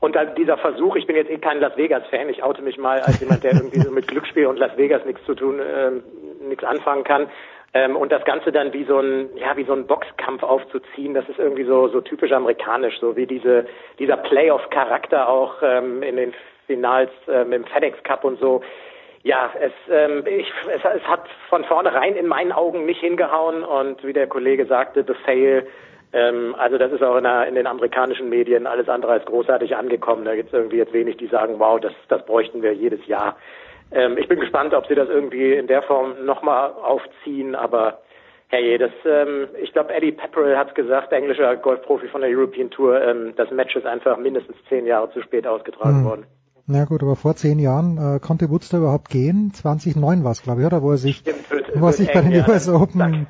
[0.00, 3.20] Und dieser Versuch, ich bin jetzt eh kein Las Vegas-Fan, ich oute mich mal als
[3.20, 6.02] jemand, der irgendwie so mit Glücksspiel und Las Vegas nichts zu tun, ähm,
[6.48, 7.28] nichts anfangen kann.
[7.74, 11.28] Ähm, und das Ganze dann wie so ein, ja, wie so ein Boxkampf aufzuziehen, das
[11.28, 13.66] ist irgendwie so, so typisch amerikanisch, so wie diese,
[13.98, 16.32] dieser Playoff-Charakter auch ähm, in den
[16.66, 18.62] Finals ähm, im FedEx Cup und so.
[19.24, 24.02] Ja, es, ähm, ich, es, es hat von vornherein in meinen Augen nicht hingehauen und
[24.04, 25.66] wie der Kollege sagte, the fail
[26.12, 29.76] ähm, also das ist auch in, der, in, den amerikanischen Medien alles andere als großartig
[29.76, 30.24] angekommen.
[30.24, 33.36] Da gibt es irgendwie jetzt wenig, die sagen, wow, das, das bräuchten wir jedes Jahr.
[33.90, 38.00] Ähm, ich bin gespannt, ob sie das irgendwie in der Form nochmal aufziehen, aber
[38.48, 43.00] hey, das, ähm, ich glaube, Eddie Pepperell hat gesagt, englischer Golfprofi von der European Tour,
[43.02, 46.04] ähm, das Match ist einfach mindestens zehn Jahre zu spät ausgetragen hm.
[46.04, 46.26] worden.
[46.70, 49.52] Na gut, aber vor zehn Jahren äh, konnte Woods da überhaupt gehen.
[49.54, 50.82] 2009 war es, glaube ich, oder?
[50.82, 53.26] Wo er sich, Stimmt, wird, wo er sich bei den US Open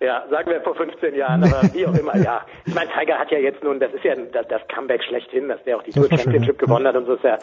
[0.00, 2.44] ja, sagen wir vor 15 Jahren, aber wie auch immer, ja.
[2.64, 5.62] Ich meine, Tiger hat ja jetzt nun, das ist ja das, das Comeback schlechthin, dass
[5.64, 7.38] der auch die Tour Championship gewonnen hat und so ist ja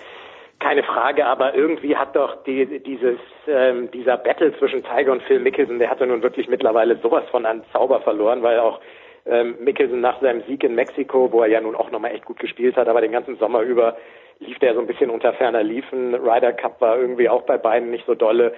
[0.59, 5.39] keine Frage, aber irgendwie hat doch die, dieses, ähm, dieser Battle zwischen Tiger und Phil
[5.39, 8.79] Mickelson, der hatte nun wirklich mittlerweile sowas von an Zauber verloren, weil auch
[9.27, 12.39] ähm, Mickelson nach seinem Sieg in Mexiko, wo er ja nun auch nochmal echt gut
[12.39, 13.97] gespielt hat, aber den ganzen Sommer über
[14.39, 16.13] lief der so ein bisschen unter ferner Liefen.
[16.15, 18.53] Ryder Cup war irgendwie auch bei beiden nicht so dolle.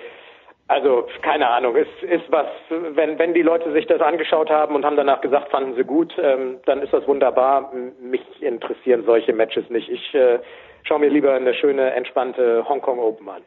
[0.69, 4.85] Also keine Ahnung, es ist was, wenn, wenn die Leute sich das angeschaut haben und
[4.85, 7.73] haben danach gesagt, fanden sie gut, ähm, dann ist das wunderbar.
[7.99, 9.89] Mich interessieren solche Matches nicht.
[9.89, 10.37] Ich äh,
[10.83, 13.41] schaue mir lieber eine schöne, entspannte Hongkong Open an.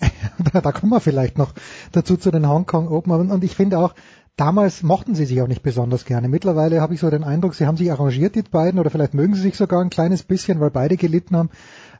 [0.64, 1.52] da kommen wir vielleicht noch
[1.92, 3.30] dazu zu den Hongkong Open.
[3.30, 3.92] Und ich finde auch,
[4.38, 6.28] damals mochten sie sich auch nicht besonders gerne.
[6.28, 9.34] Mittlerweile habe ich so den Eindruck, sie haben sich arrangiert, die beiden, oder vielleicht mögen
[9.34, 11.50] sie sich sogar ein kleines bisschen, weil beide gelitten haben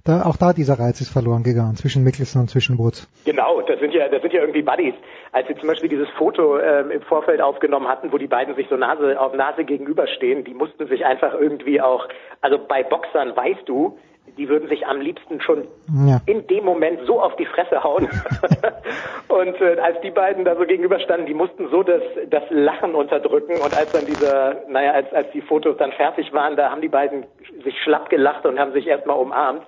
[0.05, 3.09] da, auch da dieser Reiz ist verloren gegangen zwischen Mickelson und zwischen Woods.
[3.24, 4.95] Genau, das sind ja, das sind ja irgendwie Buddies.
[5.31, 8.66] Als sie zum Beispiel dieses Foto ähm, im Vorfeld aufgenommen hatten, wo die beiden sich
[8.69, 12.09] so Nase auf Nase gegenüberstehen, die mussten sich einfach irgendwie auch,
[12.41, 13.97] also bei Boxern weißt du,
[14.39, 15.69] die würden sich am liebsten schon
[16.07, 16.20] ja.
[16.27, 18.09] in dem Moment so auf die Fresse hauen.
[19.29, 23.55] und äh, als die beiden da so gegenüberstanden, die mussten so das, das Lachen unterdrücken.
[23.55, 26.89] Und als dann dieser, naja, als, als die Fotos dann fertig waren, da haben die
[26.89, 27.24] beiden
[27.62, 29.62] sich schlapp gelacht und haben sich erstmal umarmt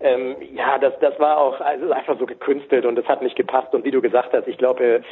[0.00, 3.74] ähm, ja, das, das war auch also einfach so gekünstelt und das hat nicht gepasst.
[3.74, 5.02] Und wie du gesagt hast, ich glaube,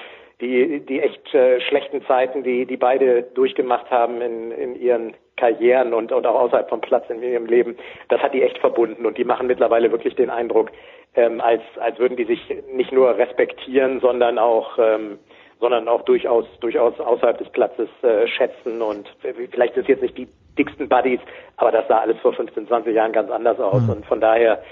[0.41, 5.93] die, die echt äh, schlechten Zeiten, die, die beide durchgemacht haben in, in ihren Karrieren
[5.93, 7.77] und, und auch außerhalb vom Platz in ihrem Leben,
[8.09, 10.71] das hat die echt verbunden und die machen mittlerweile wirklich den Eindruck,
[11.15, 12.41] ähm, als, als würden die sich
[12.73, 15.19] nicht nur respektieren, sondern auch ähm,
[15.59, 19.09] sondern auch durchaus durchaus außerhalb des Platzes äh, schätzen und
[19.51, 21.20] vielleicht es jetzt nicht die dicksten Buddies,
[21.57, 23.91] aber das sah alles vor 15, 20 Jahren ganz anders aus mhm.
[23.91, 24.62] und von daher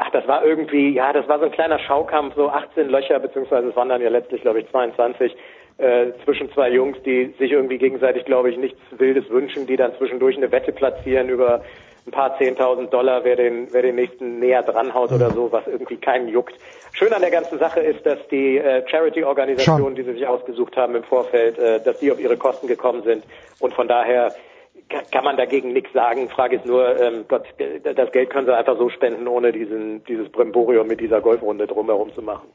[0.00, 3.68] ach, das war irgendwie, ja, das war so ein kleiner Schaukampf, so 18 Löcher, beziehungsweise
[3.68, 5.36] es waren dann ja letztlich, glaube ich, 22
[5.76, 9.94] äh, zwischen zwei Jungs, die sich irgendwie gegenseitig, glaube ich, nichts Wildes wünschen, die dann
[9.96, 11.62] zwischendurch eine Wette platzieren über
[12.06, 15.98] ein paar zehntausend Dollar, wer den, wer den nächsten näher dranhaut oder so, was irgendwie
[15.98, 16.54] keinen juckt.
[16.92, 20.96] Schön an der ganzen Sache ist, dass die äh, Charity-Organisationen, die sie sich ausgesucht haben
[20.96, 23.24] im Vorfeld, äh, dass die auf ihre Kosten gekommen sind
[23.58, 24.34] und von daher
[24.88, 26.28] kann man dagegen nichts sagen.
[26.28, 27.44] Frage ist nur, ähm, Gott,
[27.82, 32.12] das Geld können sie einfach so spenden, ohne diesen, dieses Bremborium mit dieser Golfrunde drumherum
[32.14, 32.48] zu machen.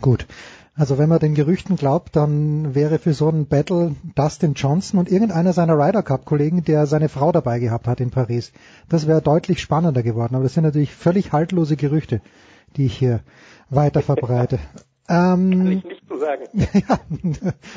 [0.00, 0.26] Gut.
[0.74, 5.10] Also wenn man den Gerüchten glaubt, dann wäre für so einen Battle Dustin Johnson und
[5.10, 8.52] irgendeiner seiner Ryder Cup Kollegen, der seine Frau dabei gehabt hat in Paris.
[8.88, 10.34] Das wäre deutlich spannender geworden.
[10.34, 12.22] Aber das sind natürlich völlig haltlose Gerüchte,
[12.76, 13.20] die ich hier
[13.68, 14.58] weiter verbreite.
[15.12, 16.44] Ähm, Kann ich nicht so sagen.
[16.54, 16.98] ja,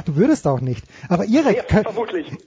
[0.06, 0.86] du würdest auch nicht.
[1.10, 1.82] Aber Irek, ja,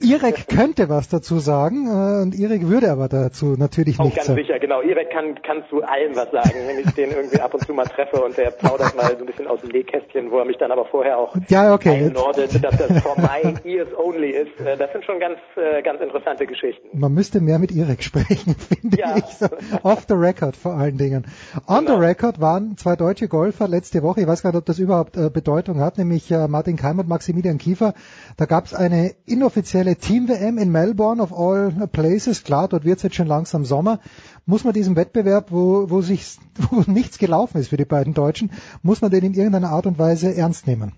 [0.01, 4.37] Irek könnte was dazu sagen äh, und Irek würde aber dazu natürlich auch nichts sagen.
[4.37, 4.81] ganz sicher, genau.
[4.81, 7.85] Irek kann, kann zu allem was sagen, wenn ich den irgendwie ab und zu mal
[7.85, 10.71] treffe und der plaudert mal so ein bisschen aus dem Nähkästchen, wo er mich dann
[10.71, 12.05] aber vorher auch ja, okay.
[12.05, 14.59] einnordet, dass das for my ears only ist.
[14.59, 16.97] Äh, das sind schon ganz, äh, ganz interessante Geschichten.
[16.99, 19.17] Man müsste mehr mit Irek sprechen, finde ja.
[19.17, 19.25] ich.
[19.25, 19.47] So.
[19.83, 21.27] Off the record vor allen Dingen.
[21.67, 21.99] On genau.
[21.99, 25.17] the record waren zwei deutsche Golfer letzte Woche, ich weiß gar nicht, ob das überhaupt
[25.17, 27.93] äh, Bedeutung hat, nämlich äh, Martin Keim und Maximilian Kiefer.
[28.37, 32.43] Da gab es eine inoffizielle Team-WM in Melbourne of all places.
[32.43, 33.99] Klar, dort wird es jetzt schon langsam Sommer.
[34.45, 36.37] Muss man diesen Wettbewerb, wo, wo, sich,
[36.71, 38.51] wo nichts gelaufen ist für die beiden Deutschen,
[38.81, 40.93] muss man den in irgendeiner Art und Weise ernst nehmen?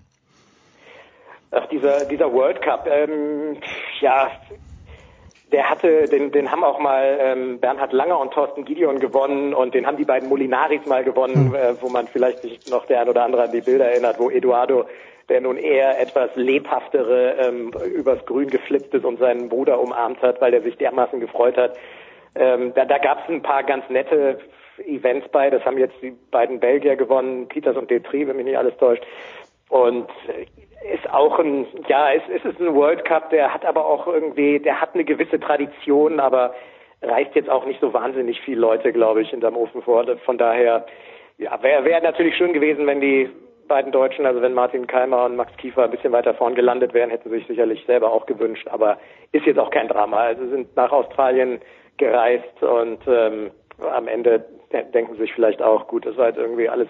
[1.50, 3.58] Ach, dieser, dieser World Cup, ähm,
[4.00, 4.30] ja,
[5.52, 9.74] der hatte, den, den haben auch mal ähm, Bernhard Langer und Thorsten Gideon gewonnen und
[9.74, 11.54] den haben die beiden Molinaris mal gewonnen, mhm.
[11.54, 14.30] äh, wo man vielleicht sich noch der ein oder andere an die Bilder erinnert, wo
[14.30, 14.86] Eduardo,
[15.28, 20.40] der nun eher etwas lebhaftere, ähm, übers Grün geflippt ist und seinen Bruder umarmt hat,
[20.40, 21.76] weil der sich dermaßen gefreut hat.
[22.34, 24.38] Ähm, da da gab es ein paar ganz nette
[24.86, 28.56] Events bei, das haben jetzt die beiden Belgier gewonnen, Peters und Detri, wenn mich nicht
[28.56, 29.04] alles täuscht.
[29.68, 30.46] Und äh,
[30.90, 34.58] ist auch ein, ja, es, es ist ein World Cup, der hat aber auch irgendwie,
[34.58, 36.54] der hat eine gewisse Tradition, aber
[37.02, 40.04] reißt jetzt auch nicht so wahnsinnig viele Leute, glaube ich, hinterm Ofen vor.
[40.24, 40.86] Von daher,
[41.38, 43.28] ja, wäre wär natürlich schön gewesen, wenn die
[43.68, 47.10] beiden Deutschen, also wenn Martin Keimer und Max Kiefer ein bisschen weiter vorn gelandet wären,
[47.10, 48.98] hätten sie sich sicherlich selber auch gewünscht, aber
[49.32, 50.18] ist jetzt auch kein Drama.
[50.18, 51.60] Also sind nach Australien
[51.96, 54.44] gereist und ähm, am Ende
[54.94, 56.88] denken sie sich vielleicht auch, gut, das war jetzt irgendwie alles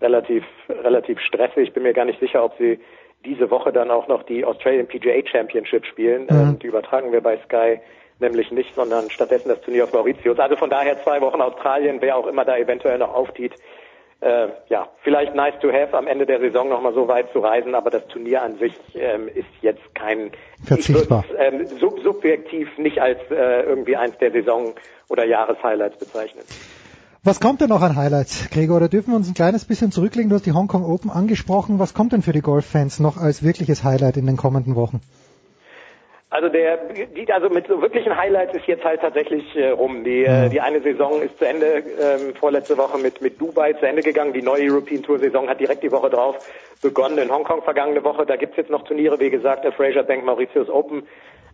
[0.00, 1.68] relativ, relativ stressig.
[1.68, 2.80] Ich bin mir gar nicht sicher, ob sie
[3.24, 6.24] diese Woche dann auch noch die Australian PGA Championship spielen.
[6.24, 6.28] Mhm.
[6.30, 7.80] Ähm, die übertragen wir bei Sky
[8.18, 10.38] nämlich nicht, sondern stattdessen das Turnier auf Mauritius.
[10.38, 13.52] Also von daher zwei Wochen Australien, wer auch immer da eventuell noch auftiet.
[14.20, 17.74] Äh, ja, vielleicht nice to have, am Ende der Saison nochmal so weit zu reisen,
[17.74, 20.30] aber das Turnier an sich ähm, ist jetzt kein
[20.64, 21.24] verzichtbar.
[21.28, 24.74] Ich ähm, sub subjektiv nicht als äh, irgendwie eins der Saison-
[25.08, 26.44] oder Jahreshighlights bezeichnen.
[27.24, 28.80] Was kommt denn noch an Highlights, Gregor?
[28.80, 30.28] Da dürfen wir uns ein kleines bisschen zurücklegen.
[30.28, 31.78] Du hast die Hongkong Open angesprochen.
[31.78, 35.00] Was kommt denn für die Golffans noch als wirkliches Highlight in den kommenden Wochen?
[36.30, 36.78] Also der,
[37.14, 40.02] die, also mit so wirklichen Highlights ist jetzt halt tatsächlich äh, rum.
[40.02, 43.86] Die, äh, die eine Saison ist zu Ende, ähm, vorletzte Woche mit, mit Dubai zu
[43.86, 44.32] Ende gegangen.
[44.32, 46.38] Die neue European Tour Saison hat direkt die Woche drauf
[46.82, 48.26] begonnen in Hongkong vergangene Woche.
[48.26, 51.04] Da gibt's jetzt noch Turniere, wie gesagt, der Fraser Bank Mauritius Open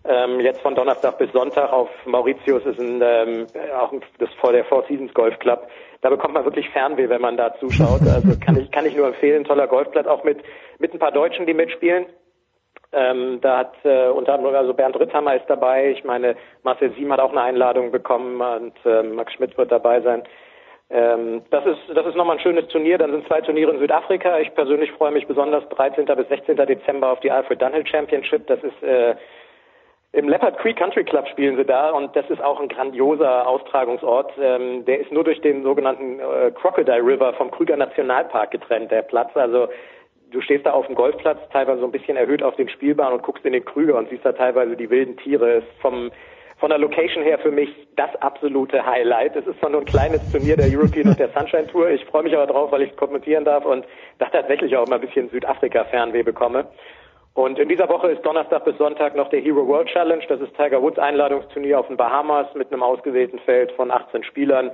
[0.05, 3.47] ähm, jetzt von Donnerstag bis Sonntag auf Mauritius ist ein, ähm,
[3.79, 5.69] auch das vor der Four Seasons Golf Club.
[6.01, 8.01] Da bekommt man wirklich Fernweh, wenn man da zuschaut.
[8.03, 9.45] Also kann ich, kann ich nur empfehlen.
[9.45, 10.39] Toller Golfplatz, auch mit,
[10.79, 12.07] mit ein paar Deutschen, die mitspielen.
[12.93, 15.91] Ähm, da hat äh, unter anderem also Bernd Ritthammer ist dabei.
[15.91, 20.01] Ich meine, Marcel Siem hat auch eine Einladung bekommen und äh, Max Schmidt wird dabei
[20.01, 20.23] sein.
[20.91, 22.97] Ähm, das ist das ist nochmal ein schönes Turnier.
[22.97, 24.39] Dann sind zwei Turniere in Südafrika.
[24.39, 26.07] Ich persönlich freue mich besonders 13.
[26.07, 26.57] bis 16.
[26.57, 28.47] Dezember auf die Alfred Dunhill Championship.
[28.47, 29.15] Das ist äh,
[30.13, 34.33] im Leopard Creek Country Club spielen sie da und das ist auch ein grandioser Austragungsort.
[34.41, 39.03] Ähm, der ist nur durch den sogenannten äh, Crocodile River vom Krüger Nationalpark getrennt, der
[39.03, 39.31] Platz.
[39.35, 39.69] Also
[40.31, 43.23] du stehst da auf dem Golfplatz, teilweise so ein bisschen erhöht auf den Spielbahn und
[43.23, 45.59] guckst in den Krüger und siehst da teilweise die wilden Tiere.
[45.59, 46.11] Ist vom
[46.59, 49.37] von der Location her für mich das absolute Highlight.
[49.37, 51.89] Es ist nur ein kleines Turnier der European und der Sunshine Tour.
[51.91, 53.87] Ich freue mich aber drauf, weil ich kommentieren darf und
[54.19, 56.67] da tatsächlich auch mal ein bisschen Südafrika-Fernweh bekomme.
[57.39, 60.25] Und in dieser Woche ist Donnerstag bis Sonntag noch der Hero World Challenge.
[60.29, 64.73] Das ist Tiger Woods Einladungsturnier auf den Bahamas mit einem ausgewählten Feld von 18 Spielern.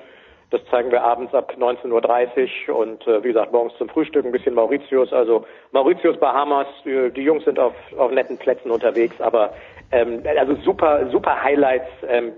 [0.48, 4.32] Das zeigen wir abends ab 19.30 Uhr und äh, wie gesagt morgens zum Frühstück ein
[4.32, 5.12] bisschen Mauritius.
[5.12, 9.52] Also Mauritius, Bahamas, die, die Jungs sind auf, auf netten Plätzen unterwegs, aber
[9.92, 12.32] ähm, also super, super Highlights, ähm,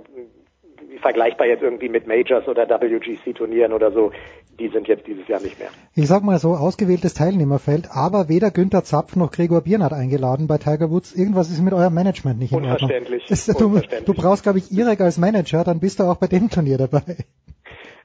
[1.00, 4.10] vergleichbar jetzt irgendwie mit Majors oder WGC-Turnieren oder so,
[4.58, 5.68] die sind jetzt dieses Jahr nicht mehr.
[5.94, 10.58] Ich sag mal so, ausgewähltes Teilnehmerfeld, aber weder Günther Zapf noch Gregor Biernat eingeladen bei
[10.58, 11.12] Tiger Woods.
[11.12, 13.24] Irgendwas ist mit eurem Management nicht in Unverständlich.
[13.48, 13.74] Ordnung.
[13.74, 16.50] Das, du, du brauchst, glaube ich, Irek als Manager, dann bist du auch bei dem
[16.50, 17.16] Turnier dabei.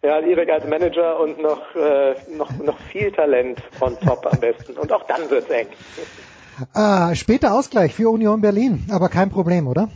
[0.03, 4.73] Ja, Irek als Manager und noch, äh, noch, noch viel Talent von Top am besten.
[4.73, 5.67] Und auch dann wird's eng.
[6.73, 9.89] Ah, später Ausgleich für Union Berlin, aber kein Problem, oder?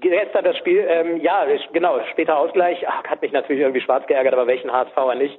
[0.00, 4.32] Gestern das Spiel, ähm, ja, genau, später Ausgleich, ach, hat mich natürlich irgendwie schwarz geärgert,
[4.32, 5.38] aber welchen HSVer nicht.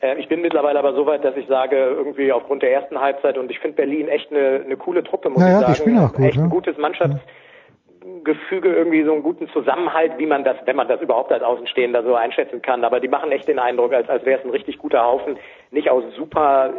[0.00, 3.38] Äh, ich bin mittlerweile aber so weit, dass ich sage, irgendwie aufgrund der ersten Halbzeit
[3.38, 5.72] und ich finde Berlin echt eine, eine coole Truppe, muss ja, ich sagen.
[5.72, 6.50] Die spielen auch gut, echt ein ja.
[6.50, 11.44] gutes Mannschaftsgefüge, irgendwie so einen guten Zusammenhalt, wie man das, wenn man das überhaupt als
[11.44, 12.84] Außenstehender so einschätzen kann.
[12.84, 15.38] Aber die machen echt den Eindruck, als, als wäre es ein richtig guter Haufen,
[15.70, 16.72] nicht aus super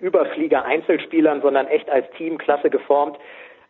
[0.00, 3.18] Überflieger-Einzelspielern, sondern echt als Team klasse geformt.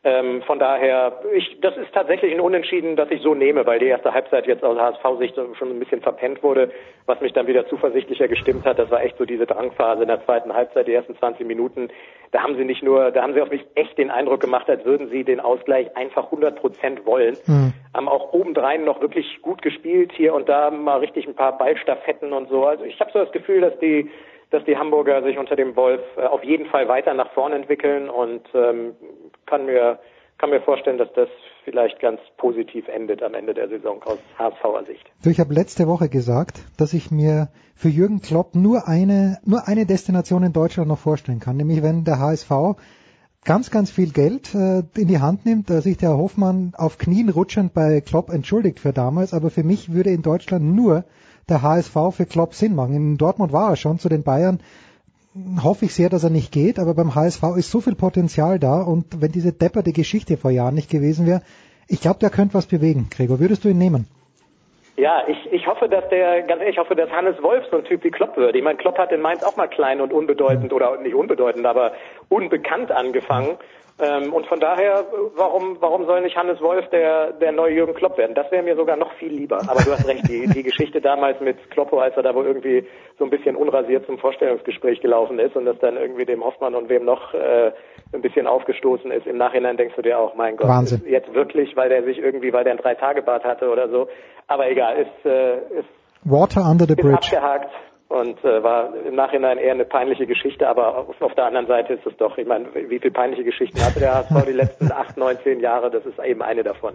[0.05, 3.87] Ähm, von daher, ich, das ist tatsächlich ein Unentschieden, das ich so nehme, weil die
[3.87, 6.73] erste Halbzeit jetzt aus HSV-Sicht schon ein bisschen verpennt wurde,
[7.07, 8.81] was mich dann wieder zuversichtlicher gestimmt hat.
[8.81, 11.89] Das war echt so diese Drangphase in der zweiten Halbzeit, die ersten 20 Minuten.
[12.33, 14.85] Da haben sie nicht nur, da haben sie auf mich echt den Eindruck gemacht, als
[14.85, 17.37] würden sie den Ausgleich einfach 100 Prozent wollen.
[17.47, 17.73] Mhm.
[17.95, 22.33] Haben auch obendrein noch wirklich gut gespielt, hier und da mal richtig ein paar Ballstaffetten
[22.33, 22.67] und so.
[22.67, 24.11] Also ich habe so das Gefühl, dass die
[24.53, 28.09] dass die Hamburger sich unter dem Wolf äh, auf jeden Fall weiter nach vorn entwickeln
[28.09, 28.95] und ähm,
[29.47, 29.99] kann mir
[30.39, 31.29] kann mir vorstellen, dass das
[31.65, 35.09] vielleicht ganz positiv endet am Ende der Saison aus HSVer Sicht.
[35.25, 39.87] Ich habe letzte Woche gesagt, dass ich mir für Jürgen Klopp nur eine nur eine
[39.87, 42.51] Destination in Deutschland noch vorstellen kann, nämlich wenn der HSV
[43.45, 47.29] ganz, ganz viel Geld äh, in die Hand nimmt, da sich der Hoffmann auf Knien
[47.29, 51.05] rutschend bei Klopp entschuldigt für damals, aber für mich würde in Deutschland nur
[51.53, 52.95] der HSV für Klopp Sinn machen.
[52.95, 54.61] In Dortmund war er schon zu den Bayern.
[55.63, 58.83] Hoffe ich sehr, dass er nicht geht, aber beim HSV ist so viel Potenzial da
[58.83, 61.43] und wenn diese depperte Geschichte vor Jahren nicht gewesen wäre,
[61.89, 63.09] ich glaube, der könnte was bewegen.
[63.11, 64.07] Gregor, würdest du ihn nehmen?
[64.97, 67.85] Ja, ich, ich hoffe, dass der, ganz ehrlich, ich hoffe, dass Hannes Wolf so ein
[67.85, 68.55] Typ wie Klopp wird.
[68.55, 71.93] Ich meine, Klopp hat in Mainz auch mal klein und unbedeutend oder nicht unbedeutend, aber
[72.29, 73.57] unbekannt angefangen.
[74.01, 75.05] Ähm, und von daher,
[75.37, 78.35] warum, warum soll nicht Hannes Wolf der, der neue Jürgen Klopp werden?
[78.35, 79.59] Das wäre mir sogar noch viel lieber.
[79.69, 82.87] Aber du hast recht, die, die Geschichte damals mit Kloppo, als er da wohl irgendwie
[83.19, 86.89] so ein bisschen unrasiert zum Vorstellungsgespräch gelaufen ist und das dann irgendwie dem Hoffmann und
[86.89, 87.73] wem noch äh,
[88.13, 89.27] ein bisschen aufgestoßen ist.
[89.27, 91.03] Im Nachhinein denkst du dir auch, mein Gott, Wahnsinn.
[91.07, 94.09] jetzt wirklich, weil der sich irgendwie, weil der ein Drei-Tage-Bad hatte oder so.
[94.49, 95.89] Aber egal, ist, äh, ist
[96.25, 97.15] Water under the bridge.
[97.15, 97.71] abgehakt
[98.13, 101.95] und äh, war im Nachhinein eher eine peinliche Geschichte, aber auf, auf der anderen Seite
[101.95, 105.17] ist es doch, ich meine, wie viele peinliche Geschichten hatte der HSV die letzten acht,
[105.17, 106.95] neun, zehn Jahre, das ist eben eine davon.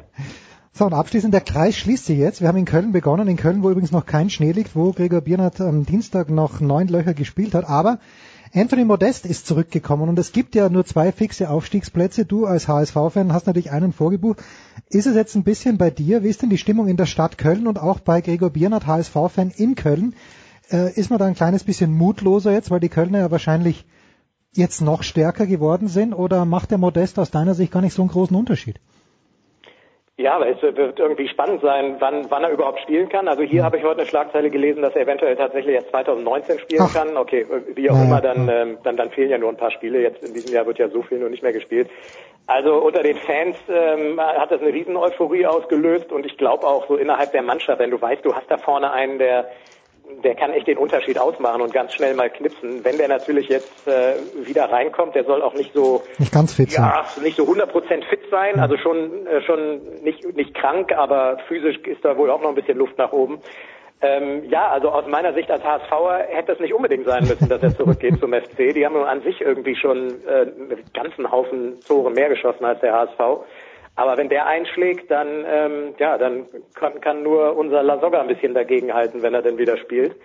[0.74, 2.40] So, und abschließend, der Kreis schließt sich jetzt.
[2.40, 5.22] Wir haben in Köln begonnen, in Köln, wo übrigens noch kein Schnee liegt, wo Gregor
[5.22, 7.98] Biernert am Dienstag noch neun Löcher gespielt hat, aber
[8.54, 12.26] Anthony Modest ist zurückgekommen und es gibt ja nur zwei fixe Aufstiegsplätze.
[12.26, 14.44] Du als HSV-Fan hast natürlich einen vorgebucht.
[14.90, 16.24] Ist es jetzt ein bisschen bei dir?
[16.24, 19.52] Wie ist denn die Stimmung in der Stadt Köln und auch bei Gregor Biernert, HSV-Fan
[19.58, 20.14] in Köln?
[20.72, 23.86] Äh, ist man da ein kleines bisschen mutloser jetzt, weil die Kölner ja wahrscheinlich
[24.54, 28.02] jetzt noch stärker geworden sind oder macht der Modest aus deiner Sicht gar nicht so
[28.02, 28.80] einen großen Unterschied?
[30.20, 33.28] Ja, aber es wird irgendwie spannend sein, wann, wann er überhaupt spielen kann.
[33.28, 36.82] Also hier habe ich heute eine Schlagzeile gelesen, dass er eventuell tatsächlich erst 2019 spielen
[36.86, 36.94] Ach.
[36.94, 37.16] kann.
[37.18, 37.46] Okay,
[37.76, 40.02] wie auch ja, immer, dann, ähm, dann, dann fehlen ja nur ein paar Spiele.
[40.02, 41.88] Jetzt in diesem Jahr wird ja so viel nur nicht mehr gespielt.
[42.48, 46.88] Also unter den Fans ähm, hat das eine riesen Euphorie ausgelöst und ich glaube auch
[46.88, 49.52] so innerhalb der Mannschaft, wenn du weißt, du hast da vorne einen, der
[50.24, 52.84] der kann echt den Unterschied ausmachen und ganz schnell mal knipsen.
[52.84, 54.16] Wenn der natürlich jetzt äh,
[54.46, 56.84] wieder reinkommt, der soll auch nicht so nicht ganz fit sein.
[56.84, 57.70] Ja, nicht so 100%
[58.10, 58.62] fit sein, ja.
[58.62, 62.56] also schon äh, schon nicht nicht krank, aber physisch ist da wohl auch noch ein
[62.56, 63.40] bisschen Luft nach oben.
[64.00, 67.64] Ähm, ja, also aus meiner Sicht als HSVer hätte es nicht unbedingt sein müssen, dass
[67.64, 68.74] er zurückgeht zum FC.
[68.76, 72.94] Die haben an sich irgendwie schon äh, einen ganzen Haufen Tore mehr geschossen als der
[72.94, 73.44] HSV.
[73.98, 76.46] Aber wenn der einschlägt, dann, ähm, ja, dann
[76.76, 80.16] kann, kann nur unser Lasogga ein bisschen dagegenhalten, wenn er denn wieder spielt.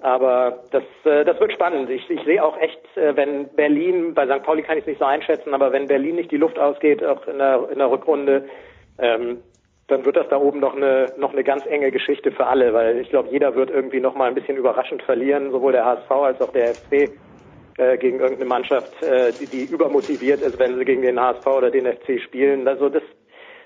[0.00, 1.90] Aber das, äh, das wird spannend.
[1.90, 4.44] Ich, ich sehe auch echt, äh, wenn Berlin, bei St.
[4.44, 7.26] Pauli kann ich es nicht so einschätzen, aber wenn Berlin nicht die Luft ausgeht, auch
[7.26, 8.48] in der, in der Rückrunde,
[8.98, 9.42] ähm,
[9.88, 12.98] dann wird das da oben noch eine, noch eine ganz enge Geschichte für alle, weil
[12.98, 16.40] ich glaube, jeder wird irgendwie noch mal ein bisschen überraschend verlieren, sowohl der HSV als
[16.40, 17.10] auch der FC.
[17.80, 21.70] Äh, gegen irgendeine Mannschaft, äh, die, die übermotiviert ist, wenn sie gegen den HSV oder
[21.70, 22.68] den FC spielen.
[22.68, 23.02] Also das,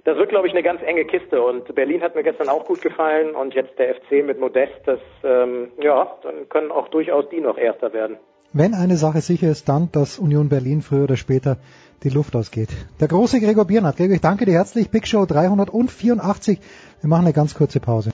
[0.04, 1.42] das wird, glaube ich, eine ganz enge Kiste.
[1.42, 5.00] Und Berlin hat mir gestern auch gut gefallen und jetzt der FC mit Modest, das,
[5.24, 8.18] ähm, ja, dann können auch durchaus die noch Erster werden.
[8.52, 11.56] Wenn eine Sache sicher ist, dann, dass Union Berlin früher oder später
[12.04, 12.68] die Luft ausgeht.
[13.00, 13.96] Der große Gregor Biernat.
[13.96, 14.90] Gregor, ich danke dir herzlich.
[14.90, 16.60] Big Show 384.
[17.00, 18.10] Wir machen eine ganz kurze Pause.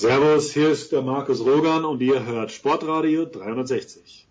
[0.00, 4.26] Servus, hier ist der Markus Rogan und ihr hört Sportradio 360.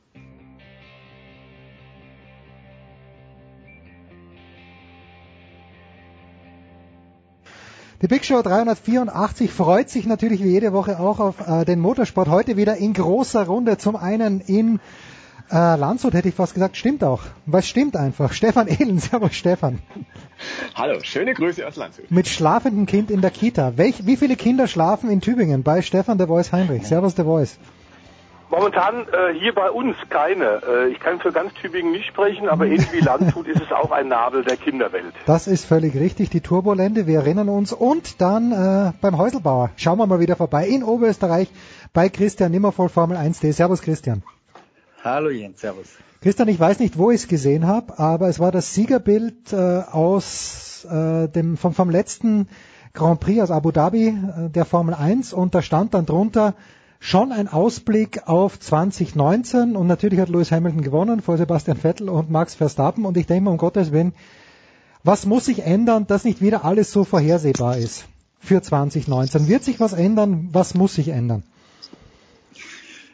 [8.02, 12.30] Die Big Show 384 freut sich natürlich wie jede Woche auch auf äh, den Motorsport.
[12.30, 13.78] Heute wieder in großer Runde.
[13.78, 14.80] Zum einen in
[15.52, 17.22] äh, Landshut hätte ich fast gesagt, stimmt auch.
[17.46, 18.34] Was stimmt einfach?
[18.34, 19.80] Stefan Ehlen, servus Stefan.
[20.76, 22.10] Hallo, schöne Grüße aus Landshut.
[22.12, 23.74] Mit schlafendem Kind in der Kita.
[23.78, 26.88] Welch, wie viele Kinder schlafen in Tübingen bei Stefan der Voice Heinrich?
[26.88, 27.60] Servus der Voice.
[28.52, 30.62] Momentan äh, hier bei uns keine.
[30.68, 33.92] Äh, ich kann für ganz Tübingen nicht sprechen, aber ähnlich wie Landshut ist es auch
[33.92, 35.14] ein Nabel der Kinderwelt.
[35.28, 37.74] Das ist völlig richtig, die Turbolände, wir erinnern uns.
[37.74, 39.70] Und dann äh, beim Häuselbauer.
[39.76, 41.50] Schauen wir mal wieder vorbei in Oberösterreich
[41.94, 43.54] bei Christian Nimmervoll Formel 1D.
[43.54, 44.24] Servus Christian.
[45.04, 45.88] Hallo Jens, servus.
[46.22, 49.56] Christian, ich weiß nicht, wo ich es gesehen habe, aber es war das Siegerbild äh,
[49.56, 52.50] aus äh, dem vom, vom letzten
[52.94, 56.54] Grand Prix aus Abu Dhabi äh, der Formel 1 und da stand dann drunter
[57.00, 62.30] schon ein Ausblick auf 2019 und natürlich hat Lewis Hamilton gewonnen vor Sebastian Vettel und
[62.30, 64.14] Max Verstappen und ich denke mal, um Gottes Willen,
[65.06, 68.04] was muss sich ändern, dass nicht wieder alles so vorhersehbar ist
[68.42, 69.48] für 2019?
[69.48, 70.50] Wird sich was ändern?
[70.52, 71.44] Was muss sich ändern?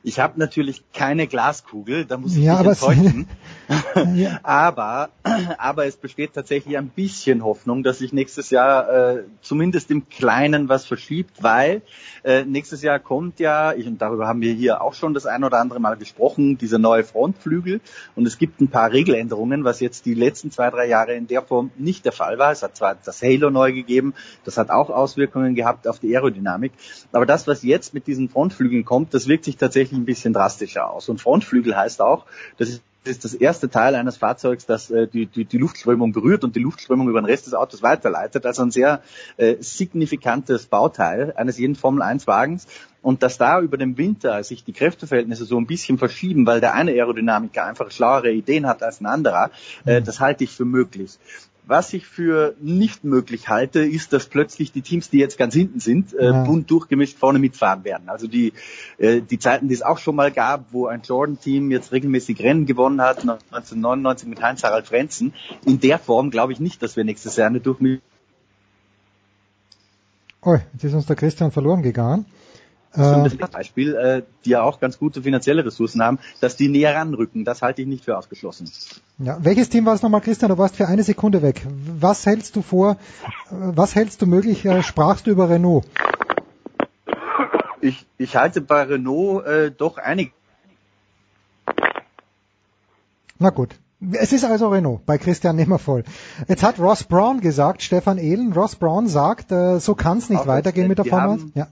[0.05, 3.27] Ich habe natürlich keine Glaskugel, da muss ich ja, dich enttäuschen.
[4.13, 4.39] ja.
[4.43, 5.09] aber,
[5.57, 10.69] aber es besteht tatsächlich ein bisschen Hoffnung, dass sich nächstes Jahr äh, zumindest im Kleinen
[10.69, 11.81] was verschiebt, weil
[12.23, 15.43] äh, nächstes Jahr kommt ja, ich, und darüber haben wir hier auch schon das ein
[15.43, 17.81] oder andere Mal gesprochen, dieser neue Frontflügel.
[18.15, 21.41] Und es gibt ein paar Regeländerungen, was jetzt die letzten zwei, drei Jahre in der
[21.41, 22.51] Form nicht der Fall war.
[22.51, 24.13] Es hat zwar das Halo neu gegeben,
[24.43, 26.73] das hat auch Auswirkungen gehabt auf die Aerodynamik.
[27.11, 30.89] Aber das, was jetzt mit diesen Frontflügeln kommt, das wirkt sich tatsächlich ein bisschen drastischer
[30.89, 31.09] aus.
[31.09, 32.25] Und Frontflügel heißt auch,
[32.57, 36.55] das ist das erste Teil eines Fahrzeugs, das äh, die, die, die Luftströmung berührt und
[36.55, 38.45] die Luftströmung über den Rest des Autos weiterleitet.
[38.45, 39.01] Also ein sehr
[39.37, 42.67] äh, signifikantes Bauteil eines jeden Formel-1-Wagens.
[43.01, 46.73] Und dass da über den Winter sich die Kräfteverhältnisse so ein bisschen verschieben, weil der
[46.73, 49.51] eine Aerodynamiker einfach schlauere Ideen hat als ein anderer,
[49.85, 51.19] äh, das halte ich für möglich.
[51.67, 55.79] Was ich für nicht möglich halte, ist, dass plötzlich die Teams, die jetzt ganz hinten
[55.79, 56.43] sind, äh, Ja.
[56.43, 58.07] bunt durchgemischt vorne mitfahren werden.
[58.07, 58.53] Also die,
[58.99, 62.67] äh, die Zeiten, die es auch schon mal gab, wo ein Jordan-Team jetzt regelmäßig Rennen
[62.67, 65.33] gewonnen hat, 1999 mit Heinz-Harald Frenzen,
[65.65, 68.01] in der Form glaube ich nicht, dass wir nächstes Jahr eine Durchmischung
[70.41, 72.25] Oh, jetzt ist uns der Christian verloren gegangen.
[72.97, 77.45] Äh, Beispiel, äh, die ja auch ganz gute finanzielle Ressourcen haben, dass die näher ranrücken.
[77.45, 78.69] Das halte ich nicht für ausgeschlossen.
[79.19, 79.37] ja.
[79.41, 80.49] Welches Team war es nochmal, Christian?
[80.49, 81.65] Du warst für eine Sekunde weg.
[81.99, 82.91] Was hältst du vor?
[82.91, 82.95] äh,
[83.51, 84.65] Was hältst du möglich?
[84.65, 85.85] Äh, sprachst du über Renault?
[87.81, 90.31] Ich, ich halte bei Renault äh, doch einige
[93.39, 93.75] Na gut.
[94.11, 96.03] Es ist also Renault, bei Christian Nimmervoll.
[96.47, 100.41] Jetzt hat Ross Brown gesagt, Stefan Ehlen, Ross Brown sagt, äh, so kann es nicht
[100.41, 101.51] Auch, weitergehen mit der Formel haben- 1.
[101.55, 101.67] Ja.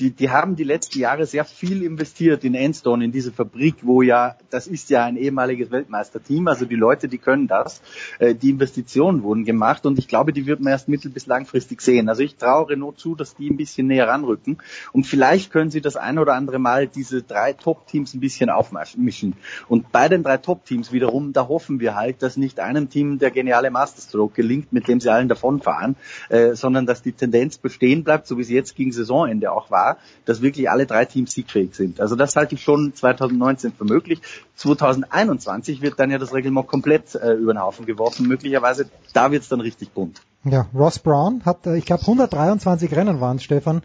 [0.00, 4.02] Die, die haben die letzten Jahre sehr viel investiert in Enstone, in diese Fabrik, wo
[4.02, 7.82] ja, das ist ja ein ehemaliges Weltmeisterteam, also die Leute, die können das.
[8.18, 11.80] Äh, die Investitionen wurden gemacht und ich glaube, die wird man erst mittel- bis langfristig
[11.80, 12.08] sehen.
[12.08, 14.58] Also ich traue Renault zu, dass die ein bisschen näher ranrücken
[14.92, 19.34] und vielleicht können sie das ein oder andere Mal diese drei Top-Teams ein bisschen aufmischen.
[19.68, 23.30] Und bei den drei Top-Teams wiederum, da hoffen wir halt, dass nicht einem Team der
[23.30, 25.96] geniale Masterstroke gelingt, mit dem sie allen davonfahren,
[26.28, 29.87] äh, sondern dass die Tendenz bestehen bleibt, so wie sie jetzt gegen Saisonende auch war,
[30.24, 32.00] dass wirklich alle drei Teams siegfähig sind.
[32.00, 34.20] Also das halte ich schon 2019 für möglich.
[34.56, 38.26] 2021 wird dann ja das Reglement komplett äh, über den Haufen geworfen.
[38.26, 40.20] Möglicherweise, da wird es dann richtig bunt.
[40.44, 43.82] Ja, Ross Brown hat, äh, ich glaube, 123 Rennen waren Stefan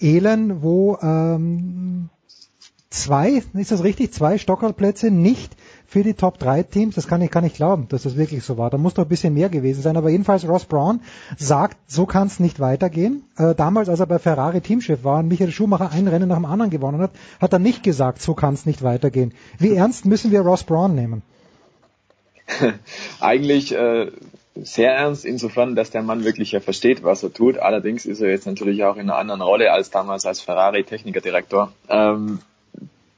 [0.00, 2.08] Ehlen, wo ähm,
[2.90, 5.56] zwei, ist das richtig, zwei Stockerplätze nicht
[5.92, 6.94] für die Top 3 Teams.
[6.94, 8.70] Das kann ich gar nicht glauben, dass das wirklich so war.
[8.70, 9.98] Da muss doch ein bisschen mehr gewesen sein.
[9.98, 11.02] Aber jedenfalls Ross Brown
[11.36, 13.24] sagt, so kann es nicht weitergehen.
[13.36, 16.46] Äh, damals, als er bei Ferrari Teamchef war und Michael Schumacher ein Rennen nach dem
[16.46, 17.10] anderen gewonnen hat,
[17.42, 19.34] hat er nicht gesagt, so kann es nicht weitergehen.
[19.58, 21.20] Wie ernst müssen wir Ross Brown nehmen?
[23.20, 24.10] Eigentlich äh,
[24.54, 27.58] sehr ernst, insofern, dass der Mann wirklich ja versteht, was er tut.
[27.58, 31.70] Allerdings ist er jetzt natürlich auch in einer anderen Rolle als damals als Ferrari-Technikerdirektor.
[31.90, 32.38] Ähm,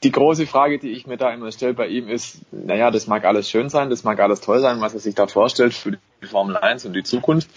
[0.02, 3.24] die große Frage, die ich mir da immer stelle bei ihm ist, naja, das mag
[3.24, 6.26] alles schön sein, das mag alles toll sein, was er sich da vorstellt für die
[6.26, 7.48] Formel 1 und die Zukunft.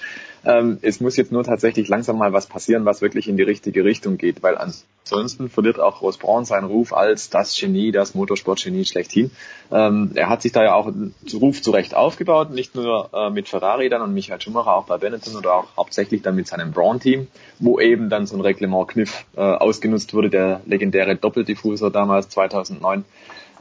[0.46, 3.84] Ähm, es muss jetzt nur tatsächlich langsam mal was passieren, was wirklich in die richtige
[3.84, 8.86] Richtung geht, weil ansonsten verliert auch Ross Braun seinen Ruf als das Genie, das Motorsportgenie
[8.86, 9.32] schlechthin.
[9.72, 13.50] Ähm, er hat sich da ja auch einen Ruf zurecht aufgebaut, nicht nur äh, mit
[13.50, 17.28] Ferrari dann und Michael Schumacher, auch bei Benetton oder auch hauptsächlich dann mit seinem Braun-Team,
[17.60, 23.06] wo eben dann so ein Reglement-Kniff äh, ausgenutzt wurde, der legendäre Doppeldiffusor damals 2009.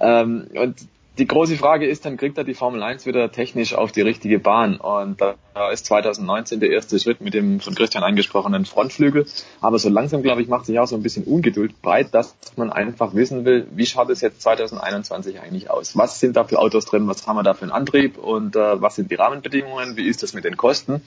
[0.01, 0.77] Ähm, und
[1.19, 4.39] die große Frage ist, dann kriegt er die Formel 1 wieder technisch auf die richtige
[4.39, 4.77] Bahn.
[4.77, 9.27] Und da ist 2019 der erste Schritt mit dem von Christian angesprochenen Frontflügel.
[9.61, 12.71] Aber so langsam, glaube ich, macht sich auch so ein bisschen Ungeduld breit, dass man
[12.71, 15.97] einfach wissen will, wie schaut es jetzt 2021 eigentlich aus?
[15.97, 17.09] Was sind da für Autos drin?
[17.09, 18.19] Was haben wir da für einen Antrieb?
[18.19, 19.97] Und äh, was sind die Rahmenbedingungen?
[19.97, 21.01] Wie ist das mit den Kosten?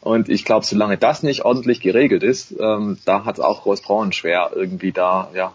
[0.00, 4.12] Und ich glaube, solange das nicht ordentlich geregelt ist, ähm, da hat es auch Großbraun
[4.12, 5.52] schwer, irgendwie da, ja,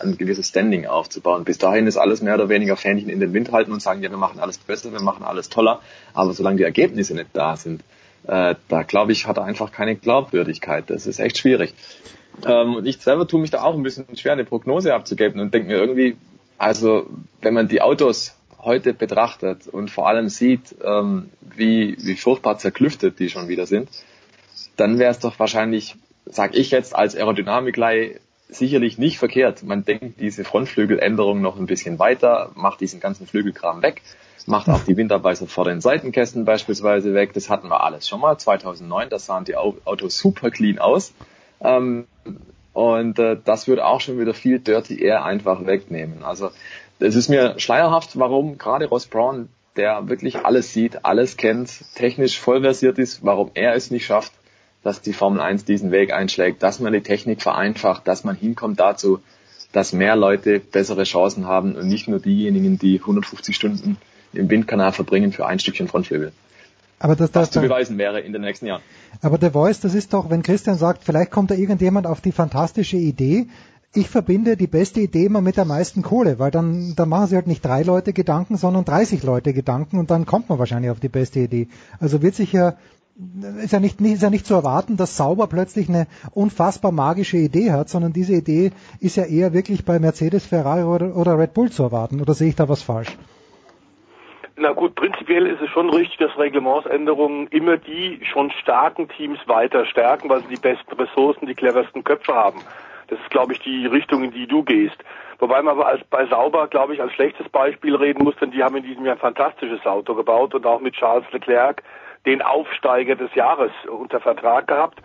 [0.00, 1.44] ein gewisses Standing aufzubauen.
[1.44, 4.10] Bis dahin ist alles mehr oder weniger Fähnchen in den Wind halten und sagen, ja,
[4.10, 5.80] wir machen alles besser, wir machen alles toller.
[6.12, 7.82] Aber solange die Ergebnisse nicht da sind,
[8.26, 10.88] äh, da glaube ich, hat er einfach keine Glaubwürdigkeit.
[10.88, 11.74] Das ist echt schwierig.
[12.46, 15.54] Ähm, und ich selber tue mich da auch ein bisschen schwer, eine Prognose abzugeben und
[15.54, 16.16] denke mir irgendwie,
[16.58, 17.06] also
[17.40, 23.18] wenn man die Autos heute betrachtet und vor allem sieht, ähm, wie, wie furchtbar zerklüftet
[23.18, 23.88] die schon wieder sind,
[24.76, 25.94] dann wäre es doch wahrscheinlich,
[26.26, 28.18] sag ich jetzt als Aerodynamiklei,
[28.48, 29.62] sicherlich nicht verkehrt.
[29.62, 34.02] Man denkt diese Frontflügeländerung noch ein bisschen weiter, macht diesen ganzen Flügelkram weg,
[34.46, 37.32] macht auch die Winterbeißer vor den Seitenkästen beispielsweise weg.
[37.32, 38.36] Das hatten wir alles schon mal.
[38.36, 41.12] 2009, da sahen die Autos super clean aus.
[41.60, 42.06] Ähm,
[42.72, 46.24] und äh, das würde auch schon wieder viel Dirty Air einfach wegnehmen.
[46.24, 46.50] Also
[46.98, 52.38] es ist mir schleierhaft, warum gerade Ross Brown, der wirklich alles sieht, alles kennt, technisch
[52.38, 54.32] vollversiert ist, warum er es nicht schafft,
[54.84, 58.78] dass die Formel 1 diesen Weg einschlägt, dass man die Technik vereinfacht, dass man hinkommt
[58.78, 59.20] dazu,
[59.72, 63.96] dass mehr Leute bessere Chancen haben und nicht nur diejenigen, die 150 Stunden
[64.32, 66.32] im Windkanal verbringen für ein Stückchen Frontflügel.
[67.00, 68.82] Aber das, das Was zu beweisen wäre in den nächsten Jahren.
[69.20, 72.32] Aber der Voice, das ist doch, wenn Christian sagt, vielleicht kommt da irgendjemand auf die
[72.32, 73.46] fantastische Idee,
[73.96, 77.36] ich verbinde die beste Idee immer mit der meisten Kohle, weil dann, dann machen sie
[77.36, 80.98] halt nicht drei Leute Gedanken, sondern 30 Leute Gedanken und dann kommt man wahrscheinlich auf
[80.98, 81.68] die beste Idee.
[82.00, 82.76] Also wird sich ja
[83.62, 87.70] ist ja nicht, ist ja nicht zu erwarten, dass Sauber plötzlich eine unfassbar magische Idee
[87.70, 91.70] hat, sondern diese Idee ist ja eher wirklich bei Mercedes, Ferrari oder, oder Red Bull
[91.70, 92.20] zu erwarten.
[92.20, 93.16] Oder sehe ich da was falsch?
[94.56, 99.84] Na gut, prinzipiell ist es schon richtig, dass Reglementsänderungen immer die schon starken Teams weiter
[99.86, 102.60] stärken, weil sie die besten Ressourcen, die cleversten Köpfe haben.
[103.08, 104.96] Das ist, glaube ich, die Richtung, in die du gehst.
[105.38, 108.62] Wobei man aber als, bei Sauber, glaube ich, als schlechtes Beispiel reden muss, denn die
[108.62, 111.82] haben in diesem Jahr ein fantastisches Auto gebaut und auch mit Charles Leclerc
[112.26, 115.00] den Aufsteiger des Jahres unter Vertrag gehabt.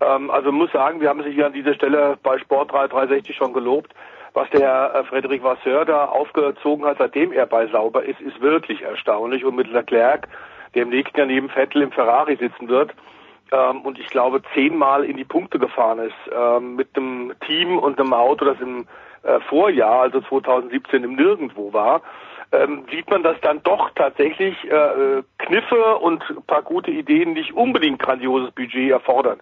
[0.00, 3.52] Ähm, also muss sagen, wir haben sich hier an dieser Stelle bei Sport 360 schon
[3.52, 3.92] gelobt.
[4.34, 8.82] Was der äh, Frederic Vasseur da aufgezogen hat, seitdem er bei Sauber ist, ist wirklich
[8.82, 9.44] erstaunlich.
[9.44, 10.28] Und mit Leclerc,
[10.74, 12.92] der im nächsten Jahr neben Vettel im Ferrari sitzen wird,
[13.50, 17.98] ähm, und ich glaube zehnmal in die Punkte gefahren ist, ähm, mit einem Team und
[17.98, 18.86] einem Auto, das im
[19.22, 22.02] äh, Vorjahr, also 2017, im Nirgendwo war,
[22.52, 27.98] ähm, sieht man, dass dann doch tatsächlich äh, Kniffe und paar gute Ideen nicht unbedingt
[28.00, 29.40] grandioses Budget erfordern.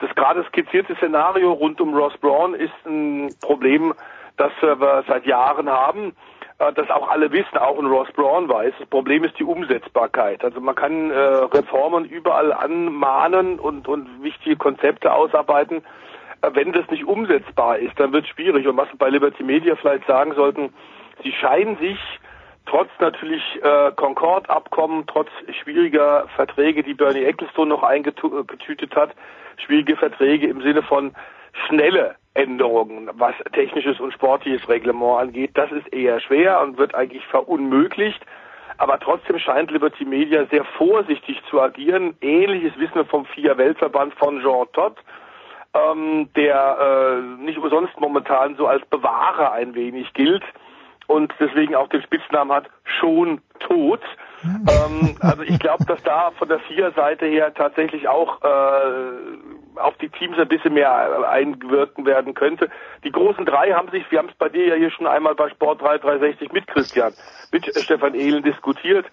[0.00, 3.94] Das gerade skizzierte Szenario rund um Ross Braun ist ein Problem,
[4.36, 6.12] das wir seit Jahren haben,
[6.58, 8.74] äh, das auch alle wissen, auch ein Ross Braun weiß.
[8.78, 10.44] Das Problem ist die Umsetzbarkeit.
[10.44, 15.82] Also man kann äh, Reformen überall anmahnen und, und wichtige Konzepte ausarbeiten.
[16.42, 18.66] Äh, wenn das nicht umsetzbar ist, dann wird es schwierig.
[18.66, 20.72] Und was wir bei Liberty Media vielleicht sagen sollten,
[21.22, 21.98] sie scheinen sich
[22.66, 25.28] trotz natürlich äh, Concord-Abkommen, trotz
[25.62, 29.10] schwieriger Verträge, die Bernie Ecclestone noch eingetütet hat,
[29.64, 31.14] schwierige Verträge im Sinne von
[31.66, 37.24] schnelle Änderungen, was technisches und sportliches Reglement angeht, das ist eher schwer und wird eigentlich
[37.26, 38.20] verunmöglicht.
[38.78, 42.14] Aber trotzdem scheint Liberty Media sehr vorsichtig zu agieren.
[42.20, 44.98] Ähnliches wissen wir vom FIA-Weltverband von Jean Todt,
[45.72, 50.44] ähm, der äh, nicht umsonst momentan so als Bewahrer ein wenig gilt
[51.06, 54.00] und deswegen auch den Spitznamen hat, schon tot.
[54.44, 60.08] ähm, also ich glaube, dass da von der Vier-Seite her tatsächlich auch äh, auf die
[60.08, 62.68] Teams ein bisschen mehr einwirken werden könnte.
[63.04, 65.48] Die großen drei haben sich, wir haben es bei dir ja hier schon einmal bei
[65.50, 67.12] Sport 3360 mit Christian,
[67.52, 69.06] mit Stefan Ehlen diskutiert,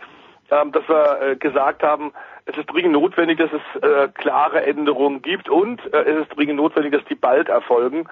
[0.52, 2.14] ähm, dass wir äh, gesagt haben,
[2.46, 6.58] es ist dringend notwendig, dass es äh, klare Änderungen gibt und äh, es ist dringend
[6.58, 8.08] notwendig, dass die bald erfolgen.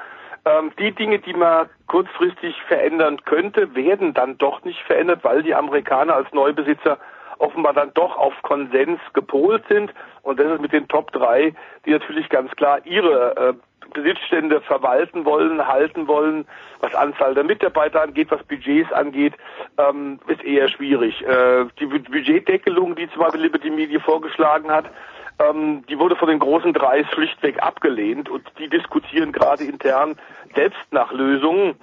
[0.46, 5.54] Ähm, die Dinge, die man kurzfristig verändern könnte, werden dann doch nicht verändert, weil die
[5.54, 6.98] Amerikaner als Neubesitzer
[7.38, 9.94] offenbar dann doch auf Konsens gepolt sind.
[10.22, 11.54] Und das ist mit den Top 3,
[11.86, 13.54] die natürlich ganz klar ihre äh,
[13.94, 16.46] Besitzstände verwalten wollen, halten wollen,
[16.80, 19.34] was Anzahl der Mitarbeiter angeht, was Budgets angeht,
[19.78, 21.22] ähm, ist eher schwierig.
[21.26, 24.86] Äh, die Budgetdeckelung, die zum Beispiel Liberty Media vorgeschlagen hat,
[25.50, 30.16] ähm, die wurde von den großen Dreis schlichtweg abgelehnt und die diskutieren gerade intern
[30.56, 31.76] selbst nach Lösungen.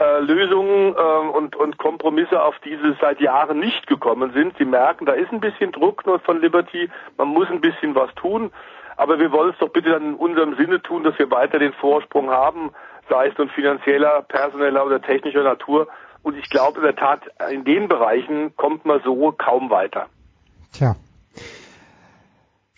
[0.00, 4.56] Äh, Lösungen äh, und, und Kompromisse, auf die sie seit Jahren nicht gekommen sind.
[4.58, 8.50] Sie merken, da ist ein bisschen Druck von Liberty, man muss ein bisschen was tun,
[8.96, 11.74] aber wir wollen es doch bitte dann in unserem Sinne tun, dass wir weiter den
[11.74, 12.70] Vorsprung haben,
[13.08, 15.88] sei es nun finanzieller, personeller oder technischer Natur.
[16.22, 17.20] Und ich glaube in der Tat,
[17.50, 20.06] in den Bereichen kommt man so kaum weiter.
[20.72, 20.96] Tja,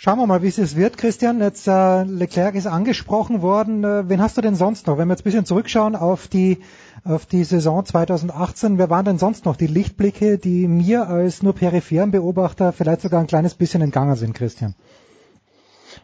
[0.04, 1.40] Schauen wir mal, wie es wird, Christian.
[1.40, 3.84] Jetzt äh, Leclerc ist angesprochen worden.
[3.84, 4.98] Äh, wen hast du denn sonst noch?
[4.98, 6.58] Wenn wir jetzt ein bisschen zurückschauen auf die
[7.04, 11.54] auf die Saison 2018, wer waren denn sonst noch die Lichtblicke, die mir als nur
[11.54, 14.74] peripheren Beobachter vielleicht sogar ein kleines bisschen entgangen sind, Christian?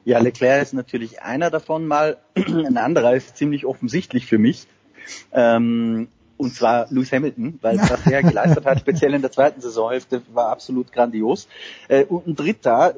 [0.06, 2.16] Ja, Leclerc ist natürlich einer davon mal.
[2.34, 4.66] Ein anderer ist ziemlich offensichtlich für mich.
[5.30, 6.08] Ähm,
[6.40, 10.48] und zwar Lewis Hamilton, weil was er geleistet hat, speziell in der zweiten Saisonhälfte, war
[10.48, 11.48] absolut grandios.
[11.88, 12.94] Äh, und ein dritter,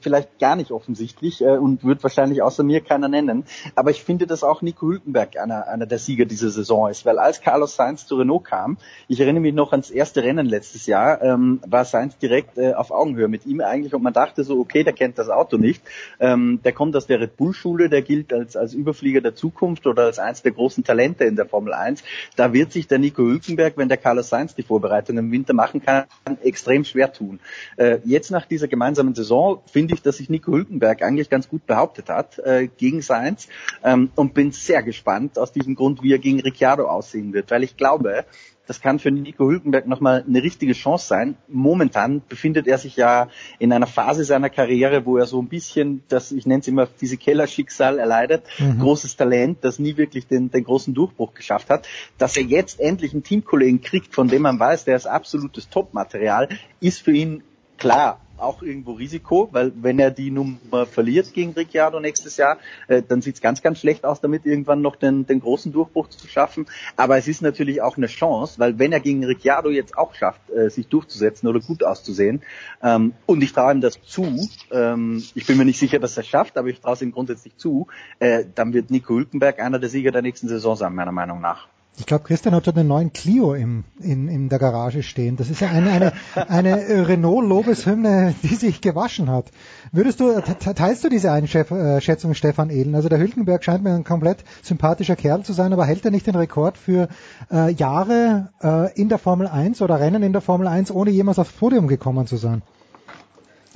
[0.00, 3.44] vielleicht gar nicht offensichtlich äh, und wird wahrscheinlich außer mir keiner nennen,
[3.74, 7.18] aber ich finde, dass auch Nico Hülkenberg einer, einer der Sieger dieser Saison ist, weil
[7.18, 11.20] als Carlos Sainz zu Renault kam, ich erinnere mich noch ans erste Rennen letztes Jahr,
[11.20, 14.84] ähm, war Sainz direkt äh, auf Augenhöhe mit ihm eigentlich und man dachte so, okay,
[14.84, 15.82] der kennt das Auto nicht,
[16.20, 19.86] ähm, der kommt aus der Red Bull Schule, der gilt als, als Überflieger der Zukunft
[19.88, 22.04] oder als eins der großen Talente in der Formel 1,
[22.36, 25.54] da wird sich sich der Nico Hülkenberg, wenn der Carlos Sainz die Vorbereitung im Winter
[25.54, 26.04] machen kann,
[26.42, 27.40] extrem schwer tun.
[27.76, 31.66] Äh, jetzt nach dieser gemeinsamen Saison finde ich, dass sich Nico Hülkenberg eigentlich ganz gut
[31.66, 33.48] behauptet hat äh, gegen Sainz
[33.82, 37.62] ähm, und bin sehr gespannt aus diesem Grund, wie er gegen Ricciardo aussehen wird, weil
[37.62, 38.26] ich glaube,
[38.66, 41.36] das kann für Nico Hülkenberg nochmal eine richtige Chance sein.
[41.48, 43.28] Momentan befindet er sich ja
[43.58, 46.86] in einer Phase seiner Karriere, wo er so ein bisschen das, ich nenne es immer
[46.86, 48.44] Physikeller-Schicksal erleidet.
[48.58, 48.80] Mhm.
[48.80, 51.86] Großes Talent, das nie wirklich den, den großen Durchbruch geschafft hat.
[52.16, 56.48] Dass er jetzt endlich einen Teamkollegen kriegt, von dem man weiß, der ist absolutes Top-Material,
[56.80, 57.42] ist für ihn
[57.76, 62.58] klar auch irgendwo Risiko, weil wenn er die Nummer verliert gegen Ricciardo nächstes Jahr,
[62.88, 66.08] äh, dann sieht es ganz, ganz schlecht aus, damit irgendwann noch den, den großen Durchbruch
[66.08, 66.66] zu schaffen.
[66.96, 70.50] Aber es ist natürlich auch eine Chance, weil wenn er gegen Ricciardo jetzt auch schafft,
[70.50, 72.42] äh, sich durchzusetzen oder gut auszusehen,
[72.82, 76.22] ähm, und ich traue ihm das zu, ähm, ich bin mir nicht sicher, dass er
[76.22, 77.86] es schafft, aber ich traue es ihm grundsätzlich zu,
[78.18, 81.68] äh, dann wird Nico Hülkenberg einer der Sieger der nächsten Saison sein, meiner Meinung nach.
[81.96, 85.36] Ich glaube, Christian hat schon einen neuen Clio im, in, in der Garage stehen.
[85.36, 86.12] Das ist ja eine, eine,
[86.48, 89.46] eine Renault-Lobeshymne, die sich gewaschen hat.
[89.92, 92.96] Würdest du, teilst du diese Einschätzung, Stefan Ehlen?
[92.96, 96.26] Also der Hülkenberg scheint mir ein komplett sympathischer Kerl zu sein, aber hält er nicht
[96.26, 97.08] den Rekord für
[97.52, 101.38] äh, Jahre äh, in der Formel 1 oder Rennen in der Formel 1, ohne jemals
[101.38, 102.62] aufs Podium gekommen zu sein?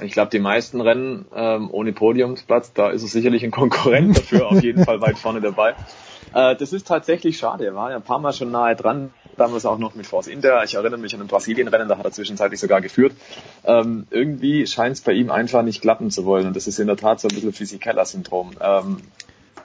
[0.00, 4.48] Ich glaube, die meisten Rennen ähm, ohne Podiumsplatz, da ist er sicherlich ein Konkurrent dafür,
[4.48, 5.74] auf jeden Fall weit vorne dabei.
[6.34, 7.66] Äh, das ist tatsächlich schade.
[7.66, 10.62] Er war ja ein paar Mal schon nahe dran, damals auch noch mit Force Inter.
[10.64, 13.14] Ich erinnere mich an ein Brasilienrennen, da hat er zwischenzeitlich sogar geführt.
[13.64, 16.46] Ähm, irgendwie scheint es bei ihm einfach nicht klappen zu wollen.
[16.46, 18.52] Und das ist in der Tat so ein bisschen Physikeller-Syndrom.
[18.60, 19.02] Ähm,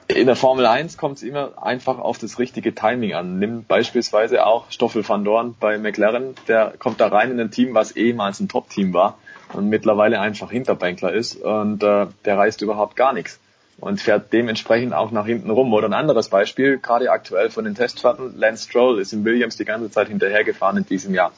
[0.06, 3.38] in der Formel 1 kommt es immer einfach auf das richtige Timing an.
[3.38, 6.34] Nimm beispielsweise auch Stoffel van Dorn bei McLaren.
[6.46, 9.18] Der kommt da rein in ein Team, was ehemals ein Top-Team war
[9.54, 11.36] und mittlerweile einfach Hinterbänkler ist.
[11.36, 13.40] Und äh, der reißt überhaupt gar nichts
[13.80, 15.72] und fährt dementsprechend auch nach hinten rum.
[15.72, 19.64] Oder ein anderes Beispiel, gerade aktuell von den Testfahrten, Lance Stroll ist in Williams die
[19.64, 21.32] ganze Zeit hinterhergefahren in diesem Jahr.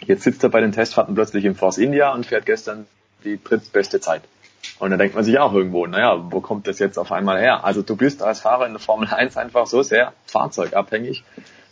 [0.00, 2.86] Jetzt sitzt er bei den Testfahrten plötzlich im Force India und fährt gestern
[3.24, 4.22] die drittbeste Zeit.
[4.78, 7.64] Und da denkt man sich auch irgendwo, naja, wo kommt das jetzt auf einmal her?
[7.64, 11.24] Also du bist als Fahrer in der Formel 1 einfach so sehr fahrzeugabhängig,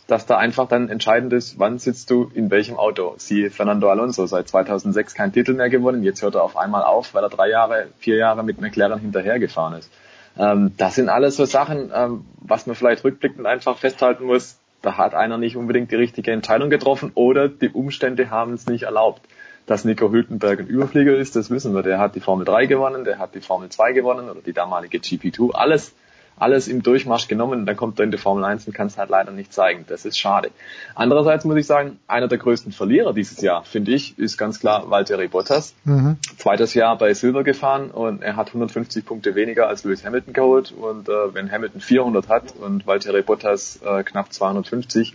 [0.07, 3.15] dass da einfach dann entscheidend ist, wann sitzt du in welchem Auto.
[3.17, 7.13] Siehe Fernando Alonso, seit 2006 kein Titel mehr gewonnen, jetzt hört er auf einmal auf,
[7.13, 9.89] weil er drei Jahre, vier Jahre mit McLaren hinterhergefahren ist.
[10.37, 14.57] Ähm, das sind alles so Sachen, ähm, was man vielleicht rückblickend einfach festhalten muss.
[14.81, 18.83] Da hat einer nicht unbedingt die richtige Entscheidung getroffen oder die Umstände haben es nicht
[18.83, 19.21] erlaubt.
[19.67, 21.83] Dass Nico Hülkenberg ein Überflieger ist, das wissen wir.
[21.83, 24.97] Der hat die Formel 3 gewonnen, der hat die Formel 2 gewonnen oder die damalige
[24.97, 25.53] GP2.
[25.53, 25.93] Alles
[26.41, 29.11] alles im Durchmarsch genommen, dann kommt er in die Formel 1 und kann es halt
[29.11, 29.85] leider nicht zeigen.
[29.87, 30.49] Das ist schade.
[30.95, 34.89] Andererseits muss ich sagen, einer der größten Verlierer dieses Jahr, finde ich, ist ganz klar
[34.89, 35.75] Valtteri Bottas.
[35.83, 36.17] Mhm.
[36.37, 40.71] Zweites Jahr bei Silver gefahren und er hat 150 Punkte weniger als Lewis Hamilton geholt
[40.71, 45.13] und äh, wenn Hamilton 400 hat und Valtteri Bottas äh, knapp 250,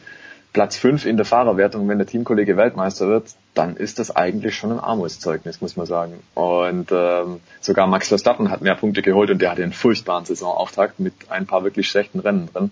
[0.56, 4.72] Platz 5 in der Fahrerwertung, wenn der Teamkollege Weltmeister wird, dann ist das eigentlich schon
[4.72, 6.14] ein Armutszeugnis, muss man sagen.
[6.32, 10.98] Und ähm, sogar Max Verstappen hat mehr Punkte geholt und der hatte einen furchtbaren Saisonauftakt
[10.98, 12.70] mit ein paar wirklich schlechten Rennen drin.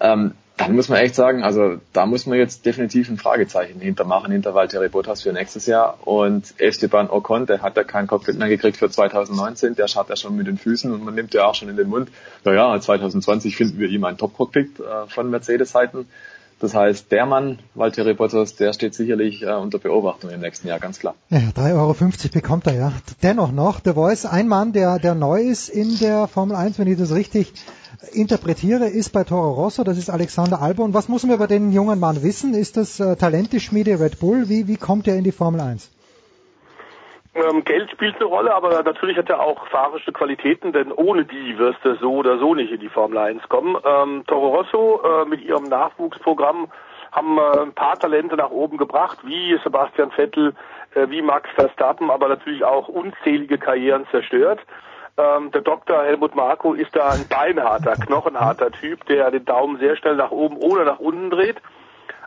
[0.00, 4.30] Ähm, dann muss man echt sagen, also da muss man jetzt definitiv ein Fragezeichen hintermachen
[4.30, 6.06] hinter Valtteri Bottas für nächstes Jahr.
[6.06, 10.16] Und Esteban Ocon, der hat ja kein Cockpit mehr gekriegt für 2019, der schaut ja
[10.16, 12.10] schon mit den Füßen und man nimmt ja auch schon in den Mund,
[12.44, 16.06] naja, 2020 finden wir ihm ein Top-Cockpit äh, von Mercedes-Seiten.
[16.64, 20.80] Das heißt, der Mann, Valtteri Bottas, der steht sicherlich äh, unter Beobachtung im nächsten Jahr,
[20.80, 21.14] ganz klar.
[21.28, 21.94] Ja, 3,50 Euro
[22.32, 22.92] bekommt er ja.
[23.22, 26.88] Dennoch noch, der Voice, ein Mann, der, der neu ist in der Formel 1, wenn
[26.88, 27.52] ich das richtig
[28.14, 30.94] interpretiere, ist bei Toro Rosso, das ist Alexander Albon.
[30.94, 32.54] Was muss man über den jungen Mann wissen?
[32.54, 34.48] Ist das äh, Talenteschmiede Red Bull?
[34.48, 35.90] Wie, wie kommt er in die Formel 1?
[37.34, 41.58] Ähm, Geld spielt eine Rolle, aber natürlich hat er auch fahrische Qualitäten, denn ohne die
[41.58, 43.76] wirst du so oder so nicht in die Formel 1 kommen.
[43.84, 46.68] Ähm, Toro Rosso äh, mit ihrem Nachwuchsprogramm
[47.10, 50.54] haben äh, ein paar Talente nach oben gebracht, wie Sebastian Vettel,
[50.94, 54.60] äh, wie Max Verstappen, aber natürlich auch unzählige Karrieren zerstört.
[55.16, 56.02] Ähm, der Dr.
[56.02, 60.56] Helmut Marko ist da ein beinharter, knochenharter Typ, der den Daumen sehr schnell nach oben
[60.56, 61.56] oder nach unten dreht.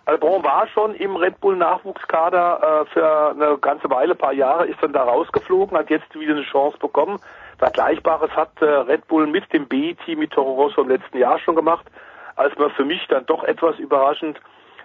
[0.07, 4.81] Albon war schon im Red Bull Nachwuchskader äh, für eine ganze Weile, paar Jahre, ist
[4.81, 7.19] dann da rausgeflogen, hat jetzt wieder eine Chance bekommen.
[7.57, 11.57] Vergleichbares hat äh, Red Bull mit dem B-Team mit Toro Rosso im letzten Jahr schon
[11.57, 11.85] gemacht,
[12.37, 14.39] als man für mich dann doch etwas überraschend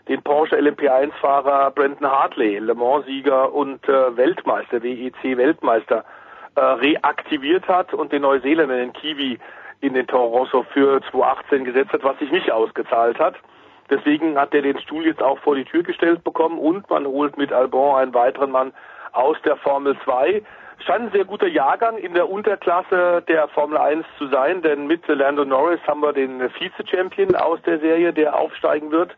[0.09, 6.05] den Porsche LMP1-Fahrer Brandon Hartley, Le Mans-Sieger und äh, Weltmeister, WEC-Weltmeister,
[6.57, 9.39] äh, reaktiviert hat und den Neuseeländer, den Kiwi,
[9.83, 13.37] in den Toro Rosso für 2018 gesetzt hat, was sich nicht ausgezahlt hat.
[13.93, 17.37] Deswegen hat er den Stuhl jetzt auch vor die Tür gestellt bekommen und man holt
[17.37, 18.73] mit Albon einen weiteren Mann
[19.13, 20.43] aus der Formel 2.
[20.79, 25.07] Scheint ein sehr guter Jahrgang in der Unterklasse der Formel 1 zu sein, denn mit
[25.09, 29.15] Lando Norris haben wir den Vize-Champion aus der Serie, der aufsteigen wird,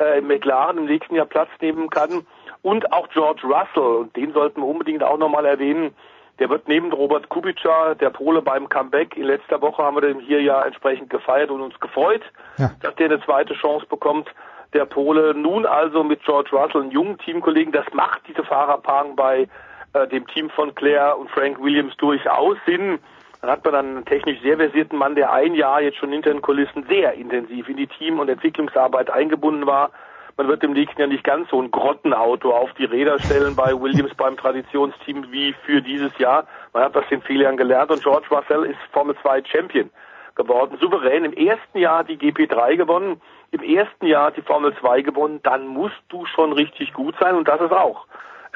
[0.00, 2.26] äh, im McLaren im nächsten Jahr Platz nehmen kann.
[2.62, 5.94] Und auch George Russell, den sollten wir unbedingt auch nochmal erwähnen,
[6.38, 10.20] der wird neben Robert Kubica, der Pole beim Comeback, in letzter Woche haben wir den
[10.20, 12.22] hier ja entsprechend gefeiert und uns gefreut,
[12.58, 12.70] ja.
[12.82, 14.28] dass der eine zweite Chance bekommt.
[14.74, 19.48] Der Pole nun also mit George Russell, einem jungen Teamkollegen, das macht diese Fahrerpaarung bei
[19.94, 22.98] äh, dem Team von Claire und Frank Williams durchaus Sinn.
[23.40, 26.30] Dann hat man dann einen technisch sehr versierten Mann, der ein Jahr jetzt schon hinter
[26.30, 29.90] den Kulissen sehr intensiv in die Team- und Entwicklungsarbeit eingebunden war
[30.36, 33.72] man wird im nächsten Jahr nicht ganz so ein Grottenauto auf die Räder stellen bei
[33.72, 36.46] Williams beim Traditionsteam wie für dieses Jahr.
[36.72, 39.90] Man hat aus den Fehlern gelernt und George Russell ist Formel 2 Champion
[40.34, 40.76] geworden.
[40.78, 45.40] Souverän im ersten Jahr die GP3 gewonnen, im ersten Jahr die Formel 2 gewonnen.
[45.42, 48.06] Dann musst du schon richtig gut sein und das ist auch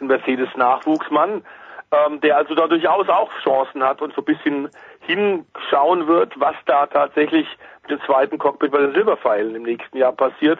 [0.00, 1.42] ein Mercedes-Nachwuchsmann,
[1.92, 4.68] ähm, der also da durchaus auch Chancen hat und so ein bisschen
[5.00, 7.48] hinschauen wird, was da tatsächlich
[7.82, 10.58] mit dem zweiten Cockpit bei den Silberpfeilen im nächsten Jahr passiert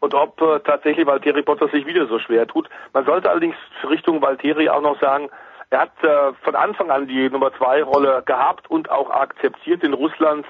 [0.00, 2.68] und ob äh, tatsächlich Valtteri Bottas sich wieder so schwer tut.
[2.92, 3.56] Man sollte allerdings
[3.88, 5.28] Richtung Valtteri auch noch sagen,
[5.70, 9.94] er hat äh, von Anfang an die Nummer zwei Rolle gehabt und auch akzeptiert in
[9.94, 10.46] Russlands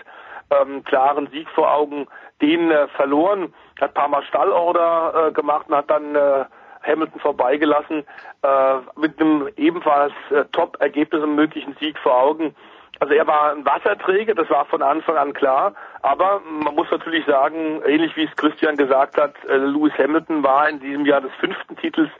[0.50, 2.06] ähm, klaren Sieg vor Augen,
[2.42, 6.44] den äh, verloren, hat paar Mal Stallorder äh, gemacht und hat dann äh,
[6.82, 8.04] Hamilton vorbeigelassen
[8.42, 12.54] äh, mit einem ebenfalls äh, Top-Ergebnis und möglichen Sieg vor Augen.
[12.98, 15.74] Also er war ein Wasserträger, das war von Anfang an klar.
[16.02, 20.68] Aber man muss natürlich sagen, ähnlich wie es Christian gesagt hat, äh, Lewis Hamilton war
[20.68, 22.10] in diesem Jahr des fünften Titels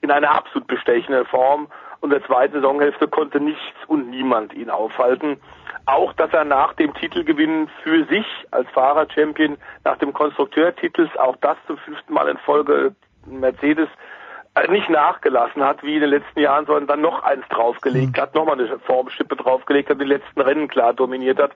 [0.00, 1.68] in einer absolut bestechenden Form.
[2.00, 5.40] Und der zweiten Saisonhälfte konnte nichts und niemand ihn aufhalten.
[5.86, 11.56] Auch, dass er nach dem Titelgewinn für sich als Fahrer-Champion, nach dem Konstrukteurtitels, auch das
[11.66, 12.94] zum fünften Mal in Folge
[13.26, 13.88] Mercedes
[14.66, 18.20] nicht nachgelassen hat wie in den letzten Jahren, sondern dann noch eins draufgelegt mhm.
[18.20, 21.52] hat, nochmal eine Formschippe draufgelegt hat, die letzten Rennen klar dominiert hat,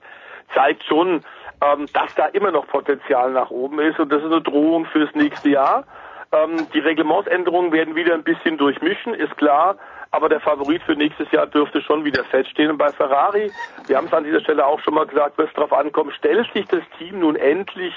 [0.53, 1.23] zeigt schon,
[1.61, 5.13] ähm, dass da immer noch Potenzial nach oben ist und das ist eine Drohung fürs
[5.15, 5.85] nächste Jahr.
[6.31, 9.77] Ähm, die Reglementsänderungen werden wieder ein bisschen durchmischen, ist klar,
[10.11, 12.71] aber der Favorit für nächstes Jahr dürfte schon wieder feststehen.
[12.71, 13.51] Und bei Ferrari,
[13.87, 16.51] wir haben es an dieser Stelle auch schon mal gesagt, wird es darauf ankommen, stellt
[16.53, 17.93] sich das Team nun endlich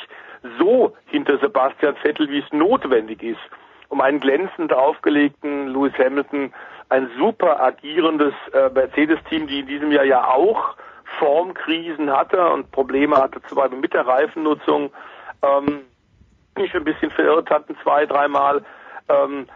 [0.59, 3.41] so hinter Sebastian Vettel, wie es notwendig ist
[3.88, 6.52] um einen glänzend aufgelegten Lewis Hamilton,
[6.88, 10.76] ein super agierendes äh, Mercedes-Team, die in diesem Jahr ja auch
[11.18, 14.90] Formkrisen hatte und Probleme hatte, zum Beispiel mit der Reifennutzung,
[15.42, 15.82] ähm,
[16.56, 18.64] mich ein bisschen verirrt hatten, zwei, dreimal,
[19.08, 19.46] ähm,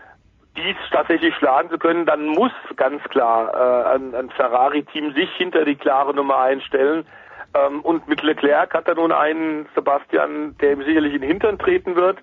[0.57, 5.65] dies tatsächlich schlagen zu können, dann muss ganz klar äh, ein, ein Ferrari-Team sich hinter
[5.65, 7.07] die klare Nummer einstellen.
[7.55, 11.59] Ähm, und mit Leclerc hat er nun einen Sebastian, der ihm sicherlich in den Hintern
[11.59, 12.19] treten wird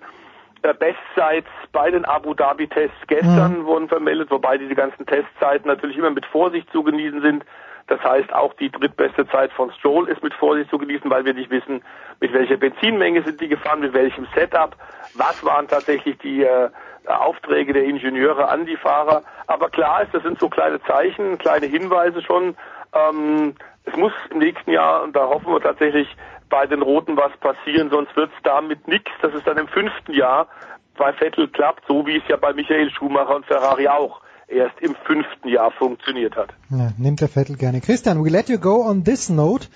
[0.62, 3.66] äh, Bestzeits bei den Abu Dhabi-Tests gestern mhm.
[3.66, 7.44] wurden vermeldet, wobei diese ganzen Testzeiten natürlich immer mit Vorsicht zu genießen sind.
[7.88, 11.32] Das heißt, auch die drittbeste Zeit von Stroll ist mit Vorsicht zu genießen, weil wir
[11.32, 11.82] nicht wissen,
[12.20, 14.76] mit welcher Benzinmenge sind die gefahren, mit welchem Setup,
[15.14, 16.68] was waren tatsächlich die äh,
[17.06, 19.22] Aufträge der Ingenieure an die Fahrer.
[19.46, 22.56] Aber klar ist, das sind so kleine Zeichen, kleine Hinweise schon.
[22.92, 23.54] Ähm,
[23.84, 26.14] es muss im nächsten Jahr, und da hoffen wir tatsächlich,
[26.48, 29.10] bei den Roten was passieren, sonst wird es damit nichts.
[29.22, 30.48] Das ist dann im fünften Jahr
[30.96, 34.94] bei Vettel klappt, so wie es ja bei Michael Schumacher und Ferrari auch erst im
[35.06, 36.50] fünften Jahr funktioniert hat.
[36.70, 37.80] Ja, nimmt der Vettel gerne.
[37.80, 39.68] Christian, we let you go on this note.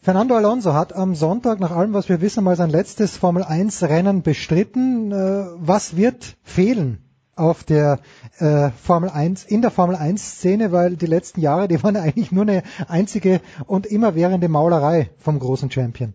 [0.00, 3.84] Fernando Alonso hat am Sonntag, nach allem, was wir wissen, mal sein letztes Formel 1
[3.84, 5.12] Rennen bestritten.
[5.12, 8.00] Äh, was wird fehlen auf der
[8.38, 12.32] äh, Formel 1, in der Formel 1 Szene, weil die letzten Jahre, die waren eigentlich
[12.32, 16.14] nur eine einzige und immerwährende Maulerei vom großen Champion.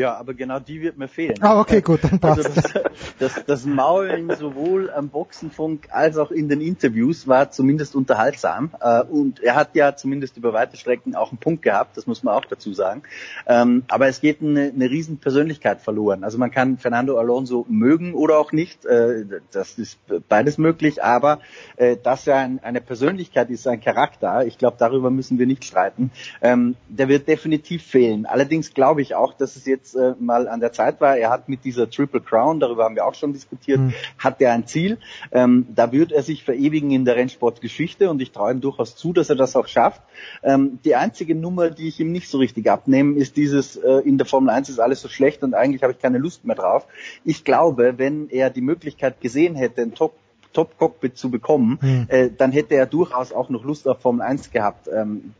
[0.00, 1.34] Ja, aber genau die wird mir fehlen.
[1.42, 2.84] Ah, okay, gut, dann passt also das,
[3.18, 8.70] das, das Maulen sowohl am Boxenfunk als auch in den Interviews war zumindest unterhaltsam.
[8.80, 12.22] Äh, und er hat ja zumindest über weite Strecken auch einen Punkt gehabt, das muss
[12.22, 13.02] man auch dazu sagen.
[13.46, 16.24] Ähm, aber es geht eine, eine riesen Persönlichkeit verloren.
[16.24, 18.86] Also man kann Fernando Alonso mögen oder auch nicht.
[18.86, 19.98] Äh, das ist
[20.30, 21.40] beides möglich, aber
[21.76, 26.10] äh, dass er eine Persönlichkeit ist, ein Charakter, ich glaube, darüber müssen wir nicht streiten.
[26.40, 28.24] Ähm, der wird definitiv fehlen.
[28.24, 31.16] Allerdings glaube ich auch, dass es jetzt jetzt äh, mal an der Zeit war.
[31.16, 33.94] Er hat mit dieser Triple Crown, darüber haben wir auch schon diskutiert, mhm.
[34.18, 34.98] hat er ein Ziel.
[35.32, 39.12] Ähm, da wird er sich verewigen in der Rennsportgeschichte und ich traue ihm durchaus zu,
[39.12, 40.02] dass er das auch schafft.
[40.42, 44.18] Ähm, die einzige Nummer, die ich ihm nicht so richtig abnehme, ist dieses, äh, in
[44.18, 46.86] der Formel 1 ist alles so schlecht und eigentlich habe ich keine Lust mehr drauf.
[47.24, 50.14] Ich glaube, wenn er die Möglichkeit gesehen hätte, ein Top
[50.52, 52.06] Top-Cockpit zu bekommen, mhm.
[52.08, 54.88] äh, dann hätte er durchaus auch noch Lust auf Formel 1 gehabt.
[54.92, 55.34] Ähm,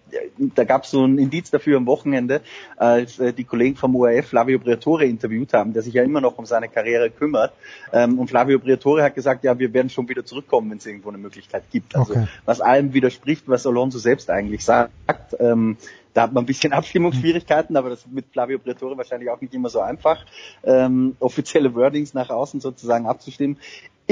[0.55, 2.41] da gab es so ein Indiz dafür am Wochenende,
[2.77, 6.39] als äh, die Kollegen vom ORF Flavio Briatore interviewt haben, der sich ja immer noch
[6.39, 7.53] um seine Karriere kümmert.
[7.93, 11.09] Ähm, und Flavio Briatore hat gesagt, ja, wir werden schon wieder zurückkommen, wenn es irgendwo
[11.09, 11.97] eine Möglichkeit gibt.
[11.97, 12.27] Also okay.
[12.45, 14.91] was allem widerspricht, was Alonso selbst eigentlich sagt.
[15.39, 15.77] Ähm,
[16.15, 19.55] da hat man ein bisschen Abstimmungsschwierigkeiten, aber das ist mit Flavio Briatore wahrscheinlich auch nicht
[19.55, 20.25] immer so einfach,
[20.65, 23.59] ähm, offizielle Wordings nach außen sozusagen abzustimmen.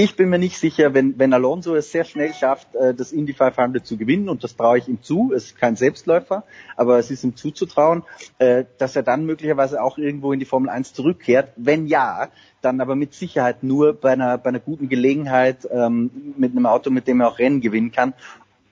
[0.01, 3.33] Ich bin mir nicht sicher, wenn, wenn Alonso es sehr schnell schafft, äh, das Indy
[3.33, 6.45] 500 zu gewinnen, und das traue ich ihm zu, es ist kein Selbstläufer,
[6.77, 8.05] aber es ist ihm zuzutrauen,
[8.39, 11.53] äh, dass er dann möglicherweise auch irgendwo in die Formel 1 zurückkehrt.
[11.57, 12.29] Wenn ja,
[12.61, 16.91] dann aber mit Sicherheit nur bei einer, bei einer guten Gelegenheit ähm, mit einem Auto,
[16.91, 18.15] mit dem er auch Rennen gewinnen kann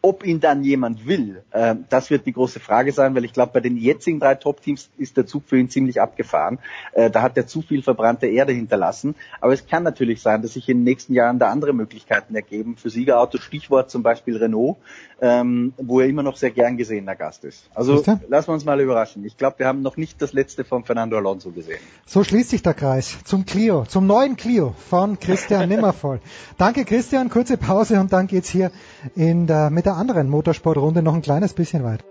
[0.06, 3.50] ob ihn dann jemand will, äh, das wird die große Frage sein, weil ich glaube,
[3.54, 6.60] bei den jetzigen drei Top-Teams ist der Zug für ihn ziemlich abgefahren.
[6.92, 9.16] Äh, da hat er zu viel verbrannte Erde hinterlassen.
[9.40, 12.76] Aber es kann natürlich sein, dass sich in den nächsten Jahren da andere Möglichkeiten ergeben
[12.76, 13.42] für Siegerautos.
[13.42, 14.76] Stichwort zum Beispiel Renault,
[15.20, 17.68] ähm, wo er immer noch sehr gern gesehener Gast ist.
[17.74, 19.24] Also lassen wir uns mal überraschen.
[19.24, 21.80] Ich glaube, wir haben noch nicht das letzte von Fernando Alonso gesehen.
[22.06, 26.20] So schließt sich der Kreis zum Clio, zum neuen Clio von Christian Nimmervoll.
[26.58, 28.70] Danke Christian, kurze Pause und dann geht's hier
[29.16, 32.04] in der, mit der anderen Motorsportrunde noch ein kleines bisschen weit.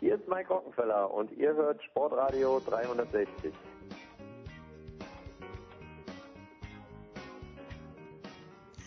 [0.00, 3.52] Hier ist Mike Rockenfeller und ihr hört Sportradio 360.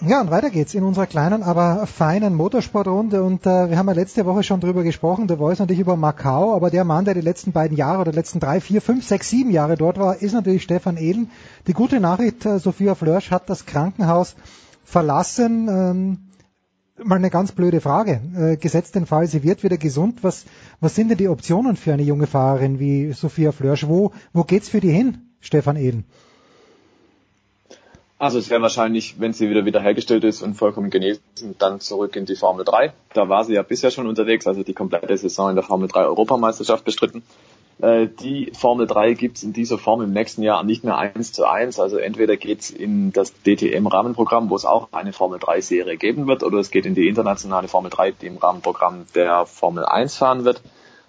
[0.02, 3.22] Ja, und weiter geht's in unserer kleinen, aber feinen Motorsportrunde.
[3.22, 6.56] Und äh, wir haben ja letzte Woche schon drüber gesprochen, der Voice natürlich über Macau,
[6.56, 9.52] aber der Mann, der die letzten beiden Jahre oder letzten drei, vier, fünf, sechs, sieben
[9.52, 11.30] Jahre dort war, ist natürlich Stefan Ehlen.
[11.68, 14.38] Die gute Nachricht, äh, Sophia Flörsch hat das Krankenhaus
[14.86, 15.68] verlassen.
[15.68, 16.18] Ähm,
[17.04, 18.22] mal eine ganz blöde Frage.
[18.38, 20.24] Äh, gesetzt den Fall, sie wird wieder gesund.
[20.24, 20.46] Was,
[20.80, 23.86] was sind denn die Optionen für eine junge Fahrerin wie Sophia Flörsch?
[23.86, 26.06] Wo, wo geht's für die hin, Stefan Ehlen?
[28.20, 31.22] Also es wäre wahrscheinlich, wenn sie wieder wiederhergestellt ist und vollkommen genesen,
[31.58, 32.92] dann zurück in die Formel 3.
[33.14, 36.02] Da war sie ja bisher schon unterwegs, also die komplette Saison in der Formel 3
[36.02, 37.24] Europameisterschaft bestritten.
[37.82, 41.46] Äh, die Formel 3 gibt's in dieser Form im nächsten Jahr nicht mehr eins zu
[41.46, 41.80] eins.
[41.80, 46.58] Also entweder geht's in das DTM-Rahmenprogramm, wo es auch eine Formel 3-Serie geben wird, oder
[46.58, 50.62] es geht in die internationale Formel 3, die im Rahmenprogramm der Formel 1 fahren wird.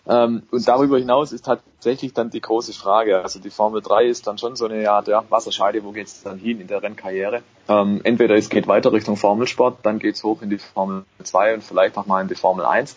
[0.08, 3.22] Ähm, und darüber hinaus ist tatsächlich dann die große Frage.
[3.22, 6.38] Also die Formel 3 ist dann schon so eine Art ja, Wasserscheide, wo geht's dann
[6.38, 7.42] hin in der Rennkarriere?
[7.68, 11.64] Ähm, entweder es geht weiter Richtung Formelsport, dann geht's hoch in die Formel 2 und
[11.64, 12.96] vielleicht auch mal in die Formel 1.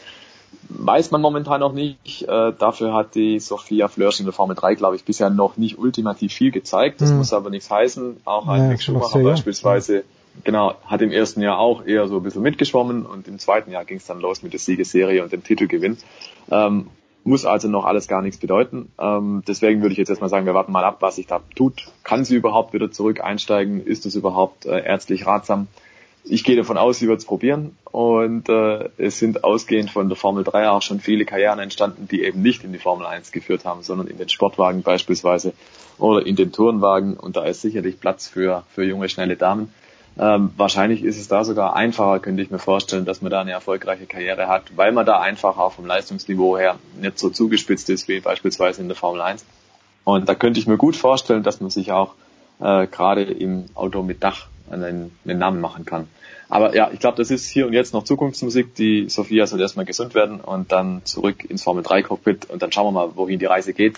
[0.69, 2.23] Weiß man momentan noch nicht.
[2.23, 5.77] Äh, dafür hat die Sophia Flörsch in der Formel 3, glaube ich, bisher noch nicht
[5.77, 7.01] ultimativ viel gezeigt.
[7.01, 7.17] Das mhm.
[7.17, 8.21] muss aber nichts heißen.
[8.23, 10.03] Auch ein ja, Mick Schumacher beispielsweise
[10.43, 13.85] genau, hat im ersten Jahr auch eher so ein bisschen mitgeschwommen und im zweiten Jahr
[13.85, 15.97] ging es dann los mit der Siegesserie und dem Titelgewinn.
[16.51, 16.87] Ähm,
[17.23, 18.91] muss also noch alles gar nichts bedeuten.
[18.99, 21.85] Ähm, deswegen würde ich jetzt erstmal sagen, wir warten mal ab, was sich da tut.
[22.03, 23.85] Kann sie überhaupt wieder zurück einsteigen?
[23.85, 25.67] Ist es überhaupt äh, ärztlich ratsam?
[26.25, 30.15] Ich gehe davon aus, sie wird es probieren und äh, es sind ausgehend von der
[30.15, 33.65] Formel 3 auch schon viele Karrieren entstanden, die eben nicht in die Formel 1 geführt
[33.65, 35.53] haben, sondern in den Sportwagen beispielsweise
[35.97, 39.73] oder in den Tourenwagen und da ist sicherlich Platz für, für junge, schnelle Damen.
[40.17, 43.51] Ähm, wahrscheinlich ist es da sogar einfacher, könnte ich mir vorstellen, dass man da eine
[43.51, 48.07] erfolgreiche Karriere hat, weil man da einfach auch vom Leistungsniveau her nicht so zugespitzt ist
[48.07, 49.43] wie beispielsweise in der Formel 1.
[50.03, 52.13] Und da könnte ich mir gut vorstellen, dass man sich auch
[52.59, 56.07] äh, gerade im Auto mit Dach einen, einen Namen machen kann.
[56.49, 58.75] Aber ja, ich glaube, das ist hier und jetzt noch Zukunftsmusik.
[58.75, 62.71] Die Sophia soll erstmal gesund werden und dann zurück ins Formel 3 Cockpit und dann
[62.71, 63.97] schauen wir mal, wohin die Reise geht.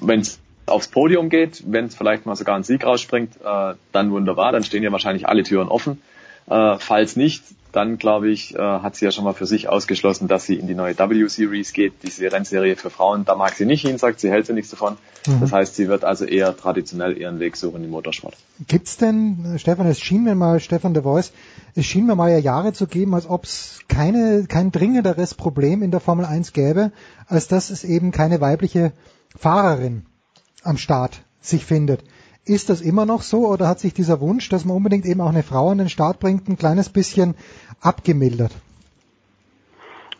[0.00, 4.10] Wenn es aufs Podium geht, wenn es vielleicht mal sogar ein Sieg rausspringt, äh, dann
[4.10, 6.00] wunderbar, dann stehen ja wahrscheinlich alle Türen offen.
[6.46, 7.42] Äh, falls nicht,
[7.72, 10.66] dann glaube ich, äh, hat sie ja schon mal für sich ausgeschlossen, dass sie in
[10.66, 13.24] die neue W-Series geht, diese Rennserie für Frauen.
[13.24, 14.96] Da mag sie nicht hin, sagt sie, hält sie nichts davon.
[15.26, 15.40] Mhm.
[15.40, 18.36] Das heißt, sie wird also eher traditionell ihren Weg suchen im Motorsport.
[18.68, 21.32] Gibt's denn, Stefan, es schien mir mal, Stefan de Voice,
[21.74, 25.82] es schien mir mal ja Jahre zu geben, als ob es keine, kein dringenderes Problem
[25.82, 26.92] in der Formel 1 gäbe,
[27.26, 28.92] als dass es eben keine weibliche
[29.36, 30.06] Fahrerin
[30.64, 32.02] am Start sich findet.
[32.46, 35.30] Ist das immer noch so oder hat sich dieser Wunsch, dass man unbedingt eben auch
[35.30, 37.36] eine Frau an den Start bringt, ein kleines bisschen
[37.80, 38.52] abgemildert?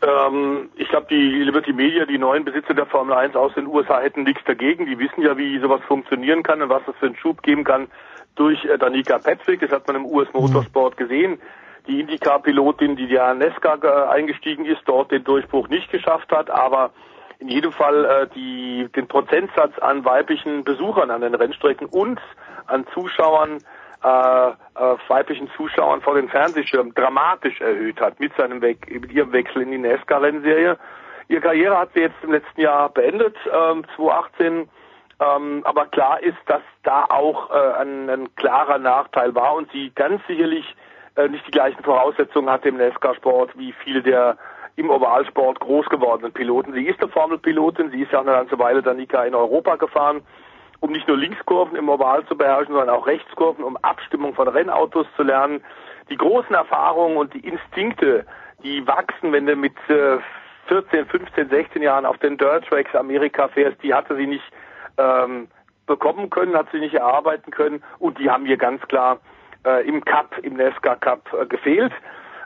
[0.02, 4.00] Ähm, ich glaube, die Liberty Media, die neuen Besitzer der Formel 1 aus den USA
[4.00, 4.86] hätten nichts dagegen.
[4.86, 7.88] Die wissen ja, wie sowas funktionieren kann und was das für einen Schub geben kann,
[8.34, 11.38] durch äh, Danica Patrick, das hat man im US Motorsport gesehen,
[11.86, 16.90] die IndyCar-Pilotin, die ja Nesca äh, eingestiegen ist, dort den Durchbruch nicht geschafft hat, aber
[17.38, 22.20] in jedem Fall äh, die, den Prozentsatz an weiblichen Besuchern an den Rennstrecken und
[22.66, 23.58] an Zuschauern,
[24.02, 24.52] äh, äh,
[25.08, 29.70] weiblichen Zuschauern vor den Fernsehschirmen dramatisch erhöht hat mit seinem We mit ihrem Wechsel in
[29.70, 30.78] die NASCAR-Rennserie.
[31.28, 34.68] Ihre Karriere hat sie jetzt im letzten Jahr beendet, ähm, 2018.
[35.20, 39.92] Ähm, aber klar ist, dass da auch äh, ein, ein klarer Nachteil war und sie
[39.94, 40.74] ganz sicherlich
[41.16, 44.36] äh, nicht die gleichen Voraussetzungen hatte im NASCAR-Sport wie viele der
[44.76, 46.72] im Ovalsport groß gewordenen Piloten.
[46.72, 50.22] Sie ist eine Formelpilotin, sie ist ja auch eine ganze Weile Danica in Europa gefahren,
[50.80, 55.06] um nicht nur Linkskurven im Oval zu beherrschen, sondern auch Rechtskurven, um Abstimmung von Rennautos
[55.16, 55.62] zu lernen.
[56.10, 58.26] Die großen Erfahrungen und die Instinkte,
[58.62, 60.18] die wachsen, wenn du mit äh,
[60.66, 64.44] 14, 15, 16 Jahren auf den Dirt Tracks Amerika fährst, die hatte sie nicht
[64.98, 65.48] ähm,
[65.86, 69.20] bekommen können, hat sie nicht erarbeiten können und die haben hier ganz klar
[69.66, 71.92] äh, im Cup, im NASCAR Cup äh, gefehlt.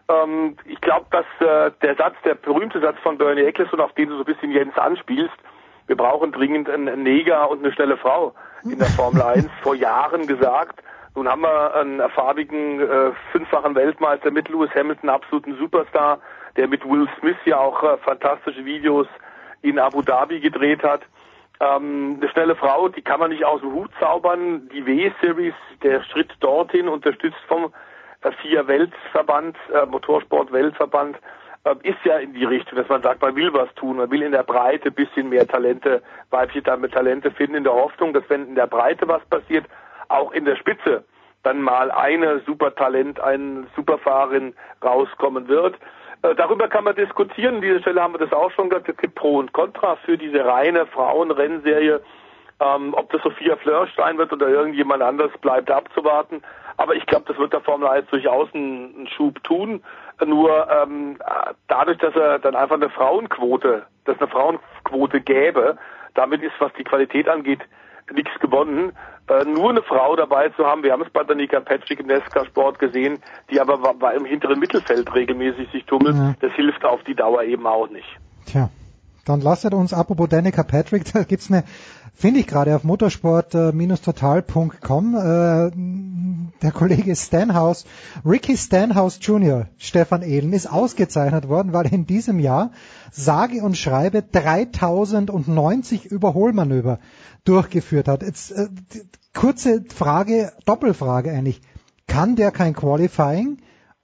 [0.09, 4.09] Ähm, ich glaube, dass äh, der Satz, der berühmte Satz von Bernie Eccleston, auf den
[4.09, 5.35] du so ein bisschen Jens anspielst,
[5.87, 10.27] wir brauchen dringend einen Neger und eine schnelle Frau in der Formel 1, vor Jahren
[10.27, 10.83] gesagt.
[11.15, 16.21] Nun haben wir einen farbigen äh, fünffachen Weltmeister mit Lewis Hamilton, absoluten Superstar,
[16.57, 19.07] der mit Will Smith ja auch äh, fantastische Videos
[19.63, 21.03] in Abu Dhabi gedreht hat.
[21.61, 24.69] Ähm, eine schnelle Frau, die kann man nicht aus dem Hut zaubern.
[24.73, 27.73] Die W-Series, der Schritt dorthin, unterstützt vom
[28.23, 31.19] äh, FIA-Weltverband, äh, Motorsport-Weltverband,
[31.65, 34.23] äh, ist ja in die Richtung, dass man sagt, man will was tun, man will
[34.23, 38.55] in der Breite bisschen mehr Talente, weibliche Talente finden, in der Hoffnung, dass wenn in
[38.55, 39.67] der Breite was passiert,
[40.09, 41.05] auch in der Spitze
[41.43, 44.55] dann mal eine Supertalent, eine Superfahrerin
[44.85, 45.77] rauskommen wird.
[46.23, 47.57] Äh, darüber kann man diskutieren.
[47.57, 48.89] An dieser Stelle haben wir das auch schon gesagt.
[48.89, 52.01] Es gibt Pro und Contra für diese reine Frauenrennserie.
[52.61, 56.43] Ähm, ob das Sophia Flörsch sein wird oder irgendjemand anders, bleibt abzuwarten.
[56.79, 59.83] Aber ich glaube, das wird der Formel 1 durchaus einen, einen Schub tun.
[60.25, 61.19] Nur ähm,
[61.67, 65.77] dadurch, dass er dann einfach eine Frauenquote, dass eine Frauenquote gäbe,
[66.15, 67.61] damit ist, was die Qualität angeht,
[68.13, 68.93] nichts gewonnen.
[69.29, 72.45] Äh, nur eine Frau dabei zu haben, wir haben es bei Danica Patrick im Nesca
[72.47, 73.19] Sport gesehen,
[73.51, 76.35] die aber war im hinteren Mittelfeld regelmäßig sich tummelt, ja.
[76.41, 78.09] das hilft auf die Dauer eben auch nicht.
[78.47, 78.71] Tja,
[79.29, 81.65] dann lasst uns, apropos Danica Patrick, da gibt's eine,
[82.15, 85.71] finde ich gerade auf motorsport-total.com, äh,
[86.63, 87.85] der Kollege Stanhouse,
[88.25, 92.71] Ricky Stanhouse Jr., Stefan Ehlen, ist ausgezeichnet worden, weil in diesem Jahr
[93.11, 96.99] sage und schreibe 3090 Überholmanöver
[97.45, 98.23] durchgeführt hat.
[98.23, 98.69] Jetzt, äh,
[99.35, 101.61] kurze Frage, Doppelfrage eigentlich.
[102.07, 103.59] Kann der kein Qualifying?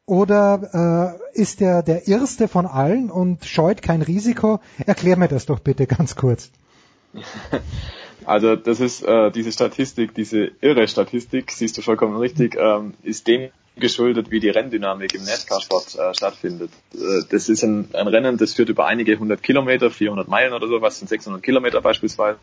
[0.07, 4.61] Oder äh, ist der der Erste von allen und scheut kein Risiko?
[4.87, 6.51] Erklär mir das doch bitte ganz kurz.
[8.27, 13.27] Also das ist äh, diese Statistik, diese irre Statistik, siehst du vollkommen richtig, ähm, ist
[13.27, 16.71] dem geschuldet, wie die Renndynamik im NASCAR-Sport äh, stattfindet.
[16.95, 20.69] Äh, das ist ein, ein Rennen, das führt über einige hundert Kilometer, 400 Meilen oder
[20.69, 22.39] so, was sind 600 Kilometer beispielsweise.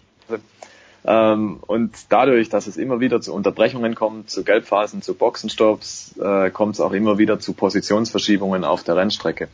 [1.06, 6.52] Ähm, und dadurch, dass es immer wieder zu Unterbrechungen kommt, zu Gelbphasen, zu Boxenstopps, äh,
[6.52, 9.48] kommt es auch immer wieder zu Positionsverschiebungen auf der Rennstrecke.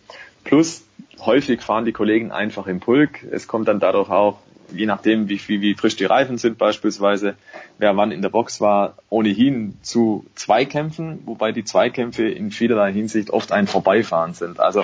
[0.44, 0.84] Plus,
[1.20, 3.24] häufig fahren die Kollegen einfach im Pulk.
[3.32, 4.40] Es kommt dann dadurch auch,
[4.74, 7.36] je nachdem, wie, wie, wie frisch die Reifen sind beispielsweise,
[7.78, 13.30] wer wann in der Box war, ohnehin zu Zweikämpfen, wobei die Zweikämpfe in vielerlei Hinsicht
[13.30, 14.60] oft ein Vorbeifahren sind.
[14.60, 14.84] Also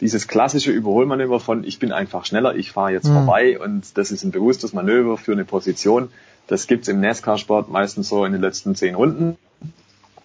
[0.00, 3.14] dieses klassische Überholmanöver von ich bin einfach schneller, ich fahre jetzt mhm.
[3.14, 6.10] vorbei und das ist ein bewusstes Manöver für eine Position.
[6.46, 9.36] Das gibt's im NASCAR-Sport meistens so in den letzten zehn Runden.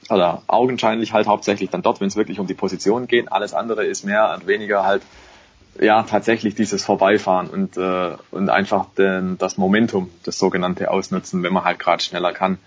[0.09, 3.31] Oder augenscheinlich halt hauptsächlich dann dort, wenn es wirklich um die Position geht.
[3.31, 5.01] Alles andere ist mehr und weniger halt
[5.79, 11.53] ja tatsächlich dieses Vorbeifahren und äh, und einfach den, das Momentum, das sogenannte ausnutzen, wenn
[11.53, 12.59] man halt gerade schneller kann.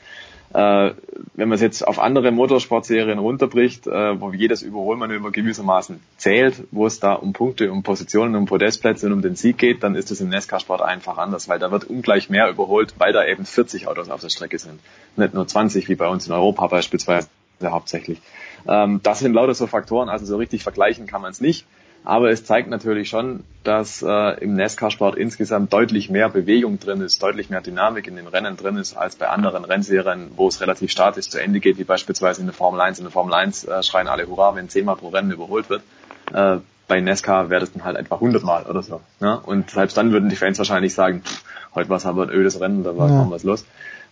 [0.54, 0.92] Äh,
[1.34, 6.86] wenn man es jetzt auf andere Motorsportserien runterbricht, äh, wo jedes Überholmanöver gewissermaßen zählt, wo
[6.86, 10.10] es da um Punkte, um Positionen, um Podestplätze und um den Sieg geht, dann ist
[10.10, 13.88] es im NASCAR-Sport einfach anders, weil da wird ungleich mehr überholt, weil da eben 40
[13.88, 14.80] Autos auf der Strecke sind.
[15.16, 17.28] Nicht nur 20 wie bei uns in Europa beispielsweise
[17.62, 18.20] hauptsächlich.
[18.66, 21.66] Ähm, das sind lauter so Faktoren, also so richtig vergleichen kann man es nicht.
[22.08, 27.22] Aber es zeigt natürlich schon, dass äh, im NASCAR-Sport insgesamt deutlich mehr Bewegung drin ist,
[27.22, 30.90] deutlich mehr Dynamik in den Rennen drin ist, als bei anderen Rennserien, wo es relativ
[30.90, 32.98] statisch zu Ende geht, wie beispielsweise in der Formel 1.
[32.98, 35.82] In der Formel 1 äh, schreien alle Hurra, wenn zehnmal pro Rennen überholt wird.
[36.32, 39.02] Äh, bei NASCAR wäre das dann halt etwa hundertmal oder so.
[39.20, 39.38] Ne?
[39.40, 41.44] Und selbst dann würden die Fans wahrscheinlich sagen, pff,
[41.74, 43.26] heute was haben wir ein ödes Rennen, da war ja.
[43.28, 43.66] was los.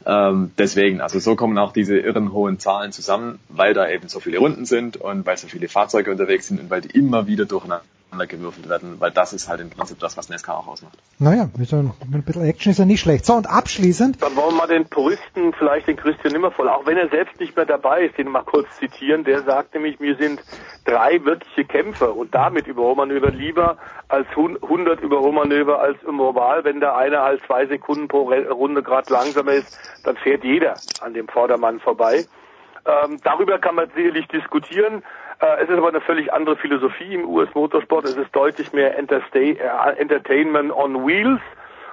[0.07, 4.21] Ähm, deswegen, also so kommen auch diese irren hohen Zahlen zusammen, weil da eben so
[4.21, 7.45] viele Runden sind und weil so viele Fahrzeuge unterwegs sind und weil die immer wieder
[7.45, 7.85] durcheinander
[8.27, 10.97] gewürfelt werden, weil das ist halt im Prinzip das, was Nesca auch ausmacht.
[11.19, 13.27] Naja, mit, so ein, mit ein bisschen Action ist ja nicht schlecht.
[13.27, 14.23] So, und abschließend.
[14.23, 17.57] Dann wollen wir mal den Puristen, vielleicht den Christian Nimmervoll, auch wenn er selbst nicht
[17.57, 20.41] mehr dabei ist, den mal kurz zitieren, der sagt nämlich, mir sind
[20.85, 23.77] drei wirkliche Kämpfe und damit Überholmanöver lieber
[24.09, 26.65] als 100 Überholmanöver als im Oval.
[26.65, 31.13] Wenn der eine halt zwei Sekunden pro Runde gerade langsamer ist, dann fährt jeder an
[31.13, 32.25] dem Vordermann vorbei.
[32.87, 35.03] Ähm, darüber kann man sicherlich diskutieren.
[35.41, 38.05] Äh, es ist aber eine völlig andere Philosophie im US-Motorsport.
[38.05, 41.41] Es ist deutlich mehr äh, Entertainment on Wheels.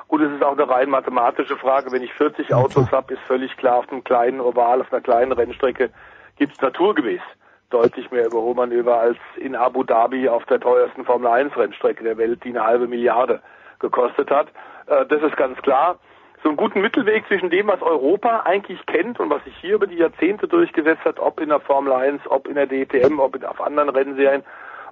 [0.07, 1.91] Und es ist auch eine rein mathematische Frage.
[1.91, 5.31] Wenn ich 40 Autos habe, ist völlig klar, auf einem kleinen Oval, auf einer kleinen
[5.31, 5.89] Rennstrecke
[6.37, 7.21] gibt es naturgemäß
[7.69, 12.43] deutlich mehr Überholmanöver als in Abu Dhabi auf der teuersten Formel 1 Rennstrecke der Welt,
[12.43, 13.41] die eine halbe Milliarde
[13.79, 14.49] gekostet hat.
[14.85, 15.97] Äh, das ist ganz klar
[16.43, 19.87] so einen guten Mittelweg zwischen dem, was Europa eigentlich kennt und was sich hier über
[19.87, 23.45] die Jahrzehnte durchgesetzt hat, ob in der Formel 1, ob in der DTM, ob in,
[23.45, 24.43] auf anderen Rennserien,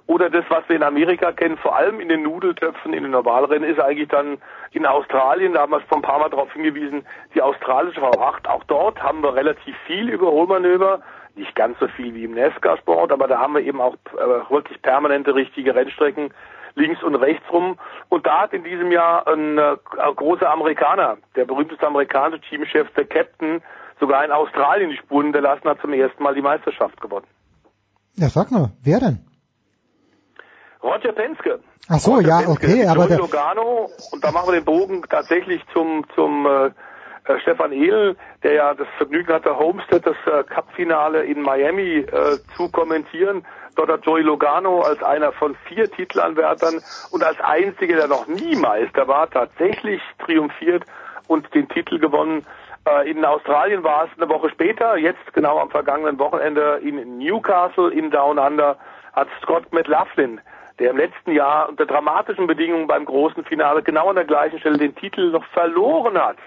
[0.08, 3.68] oder das, was wir in Amerika kennen, vor allem in den Nudeltöpfen, in den Normalrennen,
[3.68, 4.38] ist eigentlich dann
[4.72, 8.48] in Australien, da haben wir es vor ein paar Mal darauf hingewiesen, die australische V8.
[8.48, 11.02] Auch dort haben wir relativ viel Überholmanöver,
[11.36, 14.82] nicht ganz so viel wie im NASCAR-Sport, aber da haben wir eben auch äh, wirklich
[14.82, 16.32] permanente richtige Rennstrecken
[16.74, 17.78] links und rechts rum.
[18.08, 22.90] Und da hat in diesem Jahr ein, äh, ein großer Amerikaner, der berühmteste amerikanische Teamchef,
[22.94, 23.62] der Captain,
[24.00, 27.26] sogar in Australien die Spuren hinterlassen hat, zum ersten Mal die Meisterschaft gewonnen.
[28.16, 29.24] Ja, sag nur, wer denn?
[30.82, 31.60] Roger Penske.
[31.88, 35.62] Ach so, Roger ja, Penske, okay, aber Logano, und da machen wir den Bogen tatsächlich
[35.72, 36.70] zum, zum äh,
[37.24, 42.38] äh, Stefan Ehl, der ja das Vergnügen hatte, Homestead das äh, Cup-Finale in Miami äh,
[42.56, 43.44] zu kommentieren.
[43.76, 48.56] Dort hat Joey Logano als einer von vier Titelanwärtern und als einziger, der noch nie
[48.56, 50.84] Meister war, tatsächlich triumphiert
[51.26, 52.44] und den Titel gewonnen.
[52.86, 57.92] Äh, in Australien war es eine Woche später, jetzt genau am vergangenen Wochenende in Newcastle
[57.92, 58.76] in Down Under
[59.12, 60.40] hat Scott McLaughlin,
[60.78, 64.78] der im letzten Jahr unter dramatischen Bedingungen beim großen Finale genau an der gleichen Stelle
[64.78, 66.38] den Titel noch verloren hat,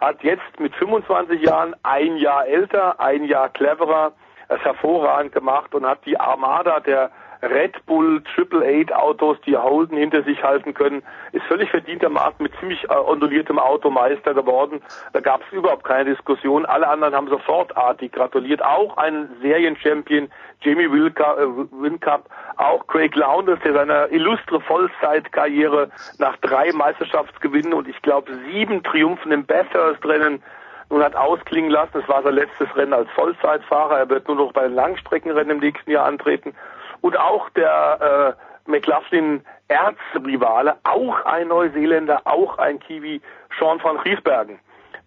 [0.00, 4.12] hat jetzt mit 25 Jahren ein Jahr älter, ein Jahr cleverer,
[4.48, 7.10] es hervorragend gemacht und hat die Armada der
[7.42, 11.02] Red Bull Triple Eight Autos, die Holden hinter sich halten können,
[11.32, 14.82] ist völlig verdientermaßen mit ziemlich äh, onduliertem Auto Meister geworden.
[15.12, 16.66] Da gab es überhaupt keine Diskussion.
[16.66, 18.62] Alle anderen haben sofortartig gratuliert.
[18.62, 20.30] Auch ein Serienchampion,
[20.60, 28.30] Jamie Wincup, auch Craig Lowndes, der seine illustre Vollzeitkarriere nach drei Meisterschaftsgewinnen und ich glaube
[28.50, 30.42] sieben Triumphen im Bathurst-Rennen
[30.90, 31.98] nun hat ausklingen lassen.
[31.98, 33.98] Es war sein letztes Rennen als Vollzeitfahrer.
[33.98, 36.52] Er wird nur noch bei den Langstreckenrennen im nächsten Jahr antreten.
[37.00, 38.36] Und auch der
[38.66, 43.20] äh, McLaughlin Erzrivale, auch ein Neuseeländer, auch ein Kiwi,
[43.58, 44.58] Sean van Griesbergen,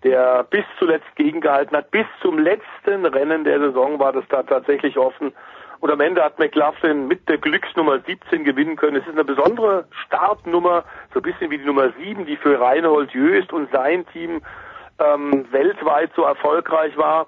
[0.03, 1.91] der bis zuletzt gegengehalten hat.
[1.91, 5.34] Bis zum letzten Rennen der Saison war das da tatsächlich offen.
[5.84, 8.95] Und am Ende hat McLaughlin mit der Glücksnummer 17 gewinnen können.
[8.95, 13.11] Es ist eine besondere Startnummer, so ein bisschen wie die Nummer 7, die für Reinhold
[13.11, 14.41] Jöst und sein Team
[14.99, 17.28] ähm, weltweit so erfolgreich war.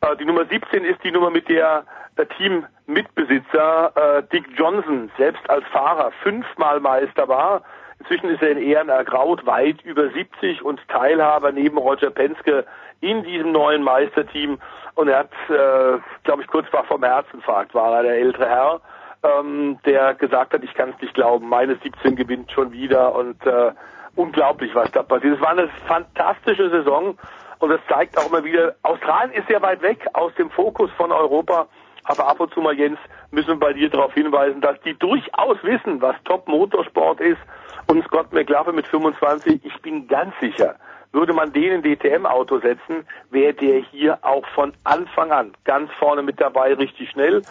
[0.00, 1.84] Äh, die Nummer 17 ist die Nummer, mit der
[2.16, 7.62] der Teammitbesitzer äh, Dick Johnson selbst als Fahrer fünfmal Meister war.
[7.98, 12.64] Inzwischen ist er in Ehren ergraut, weit über 70 und Teilhaber neben Roger Penske
[13.00, 14.58] in diesem neuen Meisterteam.
[14.94, 18.80] Und er hat, äh, glaube ich, kurz vor vom Herzinfarkt war er der ältere Herr,
[19.22, 23.44] ähm, der gesagt hat, ich kann es nicht glauben, meine 17 gewinnt schon wieder und
[23.46, 23.72] äh,
[24.14, 25.34] unglaublich, was da passiert.
[25.34, 27.18] Es war eine fantastische Saison
[27.58, 31.12] und das zeigt auch immer wieder, Australien ist sehr weit weg aus dem Fokus von
[31.12, 31.66] Europa,
[32.04, 32.98] aber ab und zu mal, Jens,
[33.30, 37.40] müssen wir bei dir darauf hinweisen, dass die durchaus wissen, was Top-Motorsport ist
[37.88, 40.76] und Scott McLaughlin mit 25, ich bin ganz sicher,
[41.12, 46.22] würde man den in DTM-Auto setzen, wäre der hier auch von Anfang an ganz vorne
[46.22, 47.42] mit dabei, richtig schnell.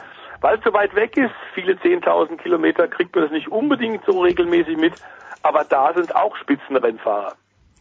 [0.42, 4.22] Weil es so weit weg ist, viele 10.000 Kilometer, kriegt man das nicht unbedingt so
[4.22, 4.94] regelmäßig mit,
[5.42, 7.34] aber da sind auch Spitzenrennfahrer.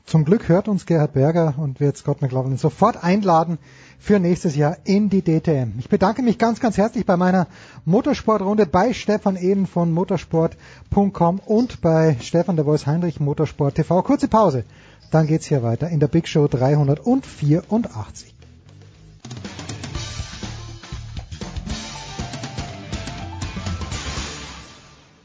[0.07, 3.59] Zum Glück hört uns Gerhard Berger und wird Scott McLaughlin sofort einladen
[3.99, 5.79] für nächstes Jahr in die DTM.
[5.79, 7.47] Ich bedanke mich ganz, ganz herzlich bei meiner
[7.87, 14.03] Motorsportrunde bei Stefan Eden von motorsport.com und bei Stefan der Voice Heinrich Motorsport TV.
[14.03, 14.65] Kurze Pause,
[15.11, 18.35] dann geht's hier weiter in der Big Show 384.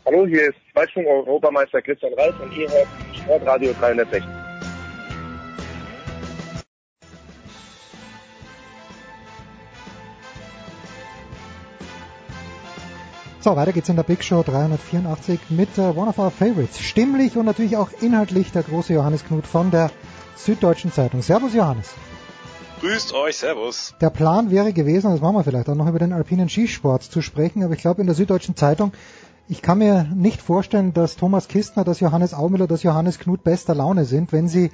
[0.05, 4.38] Hallo, hier ist Weitsprung-Europameister Christian Reif und ihr hört Sportradio 360.
[13.41, 16.79] So, weiter geht's in der Big Show 384 mit äh, One of Our Favorites.
[16.79, 19.91] Stimmlich und natürlich auch inhaltlich der große Johannes Knut von der
[20.35, 21.21] Süddeutschen Zeitung.
[21.21, 21.93] Servus Johannes.
[22.81, 23.95] Grüßt euch, Servus.
[24.01, 27.21] Der Plan wäre gewesen, das machen wir vielleicht auch noch über den alpinen Skisport zu
[27.21, 28.91] sprechen, aber ich glaube in der Süddeutschen Zeitung
[29.49, 33.73] ich kann mir nicht vorstellen, dass Thomas Kistner, dass Johannes Aumüller, dass Johannes Knut bester
[33.73, 34.69] Laune sind, wenn sie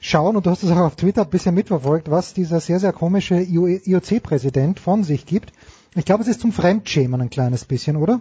[0.00, 2.94] schauen, und du hast es auch auf Twitter ein bisschen mitverfolgt, was dieser sehr, sehr
[2.94, 5.52] komische IOC-Präsident von sich gibt.
[5.96, 8.20] Ich glaube, es ist zum Fremdschämen ein kleines bisschen, oder?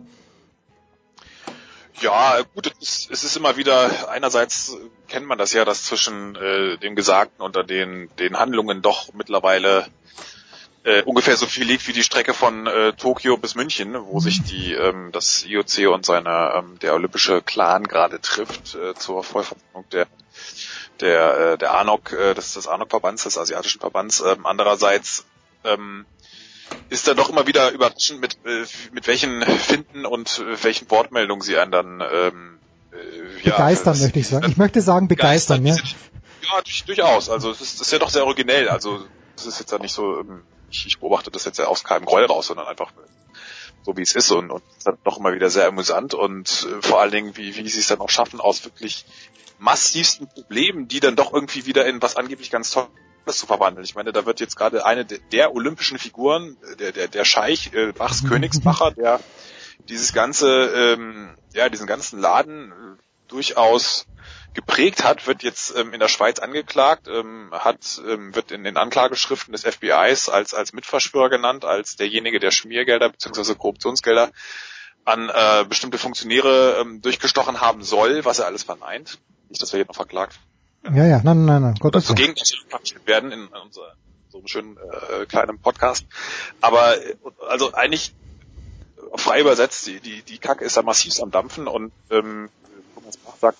[2.01, 4.77] Ja, gut, es ist, immer wieder, einerseits
[5.09, 9.85] kennt man das ja, dass zwischen äh, dem Gesagten und den, den Handlungen doch mittlerweile
[10.85, 14.43] äh, ungefähr so viel liegt wie die Strecke von äh, Tokio bis München, wo sich
[14.43, 19.89] die ähm, das IOC und seine ähm, der olympische Clan gerade trifft äh, zur Vollversammlung
[19.91, 20.07] der
[21.01, 24.21] der äh, der ANOC, äh, das ist das ANOC-Verbands, des asiatischen Verbands.
[24.21, 25.25] Ähm, andererseits
[25.63, 26.05] ähm,
[26.89, 31.41] ist dann doch immer wieder überraschend, mit, äh, mit welchen Finden und äh, welchen Wortmeldungen
[31.41, 32.59] sie einen dann ähm,
[32.91, 34.49] äh, ja, begeistern, möchte ich sagen.
[34.49, 35.91] Ich möchte sagen begeistern, begeistern
[36.43, 36.55] ja.
[36.55, 37.29] Ja, durch, durchaus.
[37.29, 38.69] Also es ist, ist ja doch sehr originell.
[38.69, 39.03] Also
[39.35, 42.05] es ist jetzt ja nicht so, ähm, ich, ich beobachte das jetzt ja aus keinem
[42.05, 42.91] Groll raus, sondern einfach
[43.83, 46.67] so wie es ist und, und es ist dann doch immer wieder sehr amüsant und
[46.69, 49.05] äh, vor allen Dingen, wie, wie sie es dann auch schaffen, aus wirklich
[49.59, 52.89] massivsten Problemen, die dann doch irgendwie wieder in was angeblich ganz Tolles
[53.33, 53.85] zu verwandeln.
[53.85, 57.91] Ich meine, da wird jetzt gerade eine der, olympischen Figuren, der, der, der Scheich, äh,
[57.91, 58.23] Bachs.
[58.27, 59.19] Königsmacher, der
[59.89, 64.07] dieses ganze, ähm, ja, diesen ganzen Laden äh, durchaus
[64.53, 68.77] geprägt hat, wird jetzt ähm, in der Schweiz angeklagt, ähm, hat, ähm, wird in den
[68.77, 73.55] Anklageschriften des FBIs als, als Mitverschwörer genannt, als derjenige, der Schmiergelder bzw.
[73.55, 74.31] Korruptionsgelder
[75.03, 79.19] an äh, bestimmte Funktionäre ähm, durchgestochen haben soll, was er alles verneint.
[79.49, 80.39] Nicht, dass wir hier noch verklagt
[80.93, 81.75] ja, ja, nein, nein, nein.
[81.79, 82.45] Gott Oder zu Gegenteil
[83.05, 83.91] werden in, in unserem
[84.29, 86.05] so einem schönen äh, kleinen Podcast.
[86.61, 87.15] Aber äh,
[87.47, 88.13] also eigentlich
[89.15, 92.49] frei übersetzt, die, die, die Kacke ist da massiv am Dampfen und ähm,
[92.93, 93.59] Thomas Bach sagt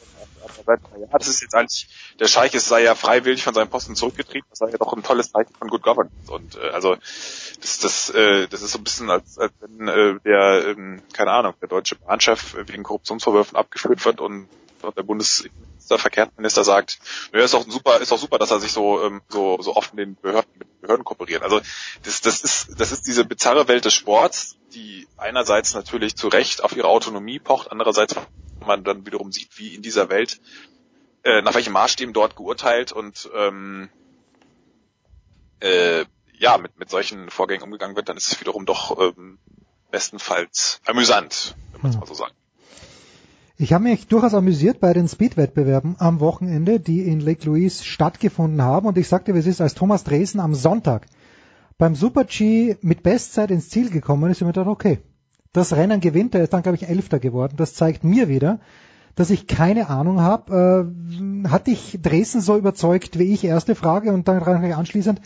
[0.68, 1.88] ja, das ist jetzt eigentlich,
[2.20, 5.04] der Scheich ist, sei ja freiwillig von seinem Posten zurückgetreten, das sei ja doch ein
[5.04, 6.32] tolles Zeichen von Good Governance.
[6.32, 6.96] Und äh, also
[7.62, 11.32] das, das, äh, das ist so ein bisschen, als, als wenn äh, der, ähm, keine
[11.32, 14.48] Ahnung, der deutsche Bahnchef wegen Korruptionsvorwürfen abgeführt wird und,
[14.86, 15.50] und der Bundes
[15.90, 17.00] der Verkehrsminister sagt,
[17.34, 19.98] ja, ist doch super, ist doch super, dass er sich so ähm, so so offen
[19.98, 21.44] den Behörden mit Behörden kooperiert.
[21.44, 21.62] Also
[22.04, 26.64] das das ist das ist diese bizarre Welt des Sports, die einerseits natürlich zu Recht
[26.64, 28.16] auf ihre Autonomie pocht, andererseits
[28.66, 30.40] man dann wiederum sieht, wie in dieser Welt
[31.24, 33.90] äh, nach welchen Maßstäben dort geurteilt und ähm,
[35.60, 36.06] äh,
[36.38, 39.40] ja mit mit solchen Vorgängen umgegangen wird, dann ist es wiederum doch ähm,
[39.92, 42.36] bestenfalls amüsant, wenn man es mal so sagt.
[43.58, 48.62] Ich habe mich durchaus amüsiert bei den Speed-Wettbewerben am Wochenende, die in Lake Louise stattgefunden
[48.62, 48.86] haben.
[48.86, 51.06] Und ich sagte, wie es ist, als Thomas Dresen am Sonntag
[51.78, 55.00] beim Super-G mit Bestzeit ins Ziel gekommen ist, ich mir gedacht, okay,
[55.54, 57.54] das Rennen gewinnt, er ist dann, glaube ich, Elfter geworden.
[57.56, 58.60] Das zeigt mir wieder,
[59.16, 60.92] dass ich keine Ahnung habe.
[61.46, 63.46] Äh, hat dich Dresden so überzeugt wie ich?
[63.46, 65.22] Erste Frage und dann anschließend,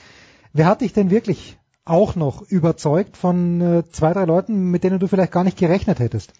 [0.54, 5.00] wer hat dich denn wirklich auch noch überzeugt von äh, zwei, drei Leuten, mit denen
[5.00, 6.32] du vielleicht gar nicht gerechnet hättest?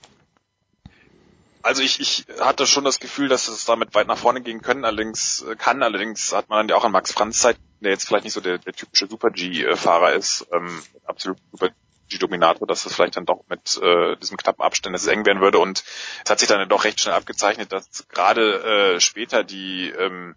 [1.70, 4.86] Also ich, ich hatte schon das Gefühl, dass es damit weit nach vorne gehen können,
[4.86, 8.08] allerdings äh, kann, allerdings hat man dann ja auch an Max Franz Zeit, der jetzt
[8.08, 13.28] vielleicht nicht so der, der typische Super-G-Fahrer ist, ähm, absolut Super-G-Dominator, dass es vielleicht dann
[13.28, 15.60] doch mit äh, diesem knappen Abstand dass es eng werden würde.
[15.60, 15.84] Und
[16.26, 20.36] es hat sich dann doch recht schnell abgezeichnet, dass gerade äh, später die ähm,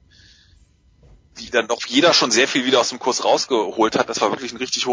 [1.39, 4.11] die dann doch jeder schon sehr viel wieder aus dem Kurs rausgeholt hat.
[4.11, 4.87] Das war wirklich ein richtig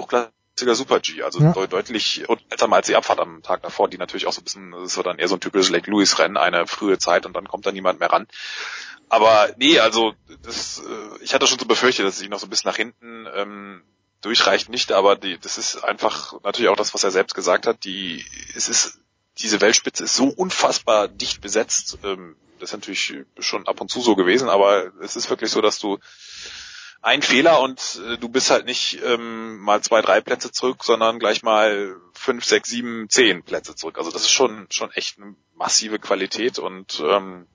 [0.59, 1.67] hochklassiger Super G, also ja.
[1.67, 4.97] deutlich älter als die Abfahrt am Tag davor, die natürlich auch so ein bisschen, das
[4.97, 7.65] war dann eher so ein typisches Lake Louis Rennen, eine frühe Zeit und dann kommt
[7.65, 8.27] da niemand mehr ran.
[9.09, 10.13] Aber nee, also
[10.43, 13.27] das, äh, ich hatte schon so befürchtet, dass sie noch so ein bisschen nach hinten
[13.33, 13.81] ähm,
[14.21, 17.83] durchreicht nicht, aber die, das ist einfach natürlich auch das, was er selbst gesagt hat.
[17.85, 18.23] Die,
[18.55, 18.99] es ist
[19.39, 21.97] diese Weltspitze ist so unfassbar dicht besetzt.
[22.03, 25.61] Ähm, das ist natürlich schon ab und zu so gewesen, aber es ist wirklich so,
[25.61, 25.97] dass du
[27.01, 31.19] ein Fehler und äh, du bist halt nicht ähm, mal zwei, drei Plätze zurück, sondern
[31.19, 33.97] gleich mal fünf, sechs, sieben, zehn Plätze zurück.
[33.97, 37.47] Also das ist schon schon echt eine massive Qualität und ähm,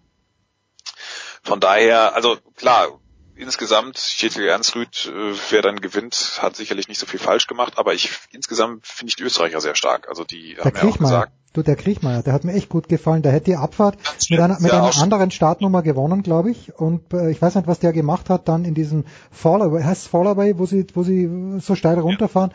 [1.43, 3.01] von daher, also klar,
[3.37, 7.93] insgesamt, Kjetil Ernsrüth, äh, wer dann gewinnt, hat sicherlich nicht so viel falsch gemacht, aber
[7.93, 10.09] ich insgesamt finde ich die Österreicher sehr stark.
[10.09, 11.33] Also die haben ja auch gesagt.
[11.55, 13.23] Du, der Kriechmeier, der hat mir echt gut gefallen.
[13.23, 13.97] Der hätte die Abfahrt
[14.29, 16.75] mit einer, mit einer anderen Startnummer gewonnen, glaube ich.
[16.77, 20.59] Und äh, ich weiß nicht, was der gemacht hat dann in diesem Fallaway, heißt Fallaway,
[20.59, 22.51] wo sie, wo sie so steil runterfahren.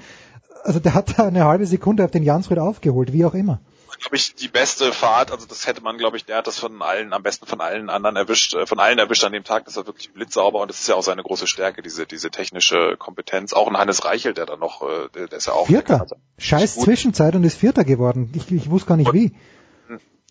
[0.63, 3.61] Also der hat da eine halbe Sekunde auf den Jansrud aufgeholt, wie auch immer
[3.99, 5.31] glaube ich, die beste Fahrt.
[5.31, 7.89] Also das hätte man, glaube ich, der hat das von allen, am besten von allen
[7.89, 9.65] anderen erwischt, äh, von allen erwischt an dem Tag.
[9.65, 12.95] Das war wirklich blitzsauber und das ist ja auch seine große Stärke, diese, diese technische
[12.97, 13.53] Kompetenz.
[13.53, 15.67] Auch ein Hannes Reichel, der da noch, äh, der, der ist ja auch.
[15.67, 16.07] Vierter.
[16.37, 18.31] Scheiß Zwischenzeit und ist Vierter geworden.
[18.35, 19.35] Ich, ich wusste gar nicht wie.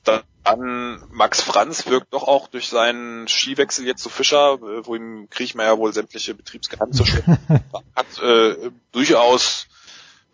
[0.04, 5.28] Dann Max Franz wirkt doch auch durch seinen Skiwechsel jetzt zu Fischer, äh, wo ihm
[5.28, 7.04] Kriechmeier wohl sämtliche Betriebsgeheimnisse
[7.94, 9.66] hat, äh, durchaus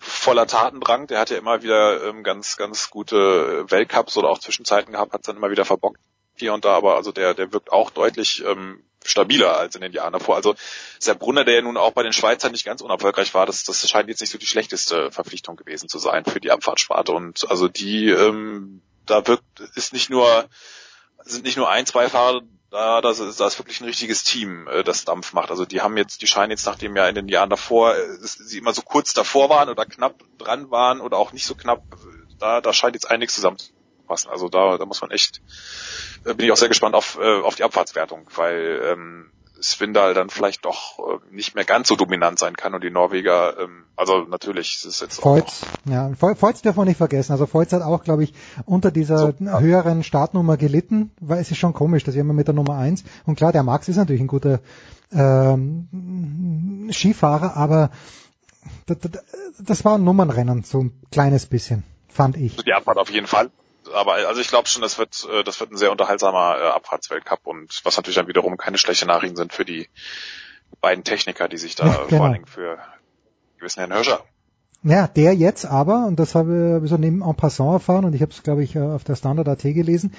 [0.05, 1.07] voller Tatendrang.
[1.07, 5.26] Der hat ja immer wieder ähm, ganz, ganz gute Weltcups oder auch Zwischenzeiten gehabt, hat
[5.26, 5.99] dann immer wieder verbockt
[6.36, 9.92] hier und da, aber also der, der wirkt auch deutlich ähm, stabiler als in den
[9.92, 10.36] Jahren davor.
[10.36, 10.55] Also
[10.99, 13.89] Sepp Brunner, der ja nun auch bei den Schweizern nicht ganz unerfolgreich war, das, das
[13.89, 17.12] scheint jetzt nicht so die schlechteste Verpflichtung gewesen zu sein für die Abfahrtssparte.
[17.12, 20.49] Und also die, ähm, da wirkt, ist nicht nur,
[21.24, 22.42] sind nicht nur ein, zwei Fahrer
[22.74, 25.50] da, das ist, das ist wirklich ein richtiges Team, äh, das Dampf macht.
[25.50, 28.58] Also die haben jetzt, die scheinen jetzt nachdem ja in den Jahren davor, äh, sie
[28.58, 31.84] immer so kurz davor waren oder knapp dran waren oder auch nicht so knapp,
[32.40, 34.28] da, da scheint jetzt einiges zusammenzupassen.
[34.28, 35.40] Also da, da muss man echt,
[36.24, 39.30] äh, bin ich auch sehr gespannt auf, auf die Abfahrtswertung, weil ähm,
[39.62, 43.58] Swindal dann vielleicht doch äh, nicht mehr ganz so dominant sein kann und die Norweger,
[43.58, 47.33] ähm, also natürlich ist es jetzt Feutz, auch ja, Feutz darf man nicht vergessen.
[47.33, 48.34] Also Feutz hat auch, glaube ich,
[48.66, 52.55] unter dieser so, höheren Startnummer gelitten, weil es ist schon komisch, dass jemand mit der
[52.55, 54.60] Nummer eins und klar, der Max ist natürlich ein guter
[55.12, 57.91] ähm, Skifahrer, aber
[59.58, 62.57] das war ein Nummernrennen, so ein kleines bisschen, fand ich.
[62.57, 63.50] Die Abfahrt auf jeden Fall
[63.92, 67.46] aber also ich glaube schon, das wird, äh, das wird ein sehr unterhaltsamer äh, Abfahrtsweltcup
[67.46, 69.88] und was natürlich dann wiederum keine schlechte Nachrichten sind für die
[70.80, 72.08] beiden Techniker, die sich da ja, genau.
[72.08, 72.78] vor allen Dingen für
[73.58, 74.24] gewissen Herrn Hirscher.
[74.82, 78.20] Ja, der jetzt aber, und das habe ich so neben en passant erfahren, und ich
[78.20, 80.12] habe es, glaube ich, äh, auf der Standard.at gelesen,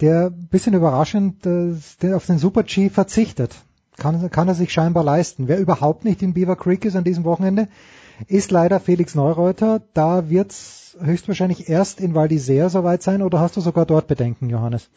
[0.00, 3.56] der bisschen überraschend der auf den Super G verzichtet.
[3.96, 5.48] Kann, kann er sich scheinbar leisten.
[5.48, 7.68] Wer überhaupt nicht in Beaver Creek ist an diesem Wochenende,
[8.28, 9.82] ist leider Felix Neureuter.
[9.94, 14.50] Da wird's höchstwahrscheinlich erst in Val d'Isère soweit sein oder hast du sogar dort Bedenken,
[14.50, 14.88] Johannes?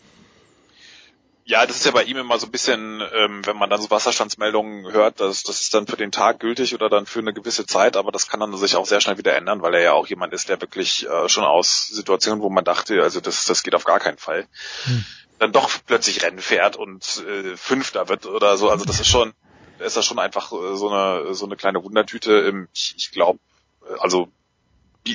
[1.50, 3.90] Ja, das ist ja bei ihm immer so ein bisschen, ähm, wenn man dann so
[3.90, 7.66] Wasserstandsmeldungen hört, dass das ist dann für den Tag gültig oder dann für eine gewisse
[7.66, 10.06] Zeit, aber das kann dann sich auch sehr schnell wieder ändern, weil er ja auch
[10.06, 13.74] jemand ist, der wirklich äh, schon aus Situationen, wo man dachte, also das, das geht
[13.74, 14.46] auf gar keinen Fall,
[14.84, 15.06] hm.
[15.40, 18.70] dann doch plötzlich Rennen fährt und äh, Fünfter wird oder so.
[18.70, 19.34] Also das ist schon,
[19.80, 22.68] ist das schon einfach äh, so eine so eine kleine Wundertüte.
[22.74, 23.40] Ich, ich glaube,
[23.86, 24.30] äh, also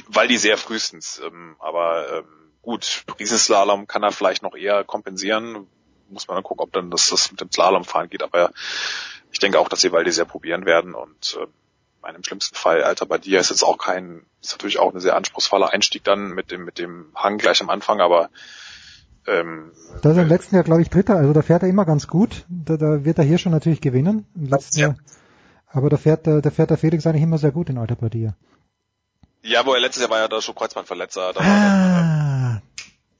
[0.08, 1.20] weil die sehr frühestens.
[1.24, 5.66] Ähm, aber ähm, gut, Riesenslalom kann er vielleicht noch eher kompensieren.
[6.08, 8.22] Muss man dann gucken, ob dann das, das mit dem Slalomfahren geht.
[8.22, 8.52] Aber
[9.32, 11.46] ich denke auch, dass sie Waldi sehr probieren werden und äh,
[12.14, 15.70] im schlimmsten Fall Alter Badia ist jetzt auch kein, ist natürlich auch ein sehr anspruchsvoller
[15.70, 18.28] Einstieg dann mit dem mit dem Hang gleich am Anfang, aber
[19.26, 19.72] ähm,
[20.02, 22.06] da ist er im letzten Jahr, glaube ich, Dritter, also da fährt er immer ganz
[22.06, 22.44] gut.
[22.48, 24.26] Da, da wird er hier schon natürlich gewinnen.
[24.34, 24.86] Im letzten ja.
[24.88, 24.96] Jahr.
[25.66, 28.36] Aber da fährt, da fährt der Felix eigentlich immer sehr gut in Alter Badia.
[29.42, 31.32] Ja, wo er letztes Jahr war ja da schon Kreuzbandverletzer.
[31.32, 32.62] Da ah.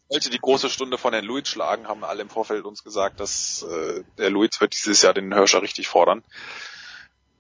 [0.09, 3.67] wollte die große Stunde von Herrn Luiz schlagen, haben alle im Vorfeld uns gesagt, dass
[3.69, 6.23] äh, der Luiz wird dieses Jahr den Hirscher richtig fordern.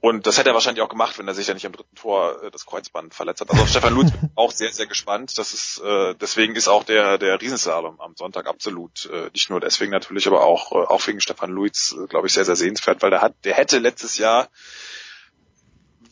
[0.04, 2.42] Und das hätte er wahrscheinlich auch gemacht, wenn er sich ja nicht am dritten Tor
[2.42, 3.48] äh, das Kreuzband verletzt hat.
[3.50, 5.38] Also auf Stefan Lutz auch sehr, sehr gespannt.
[5.38, 9.60] Das ist, äh, deswegen ist auch der, der Riesenslalom am Sonntag absolut, äh, nicht nur
[9.60, 13.00] deswegen natürlich, aber auch, äh, auch wegen Stefan Luiz, äh, glaube ich, sehr, sehr sehenswert,
[13.00, 14.50] weil der hat, der hätte letztes Jahr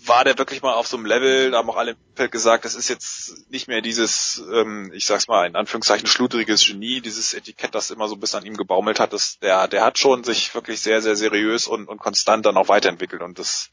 [0.07, 2.65] war der wirklich mal auf so einem Level, da haben auch alle im Feld gesagt,
[2.65, 7.35] das ist jetzt nicht mehr dieses, ähm, ich sag's mal, in Anführungszeichen schludriges Genie, dieses
[7.35, 10.55] Etikett, das immer so bis an ihm gebaumelt hat, das, der, der hat schon sich
[10.55, 13.71] wirklich sehr, sehr seriös und, und konstant dann auch weiterentwickelt und das,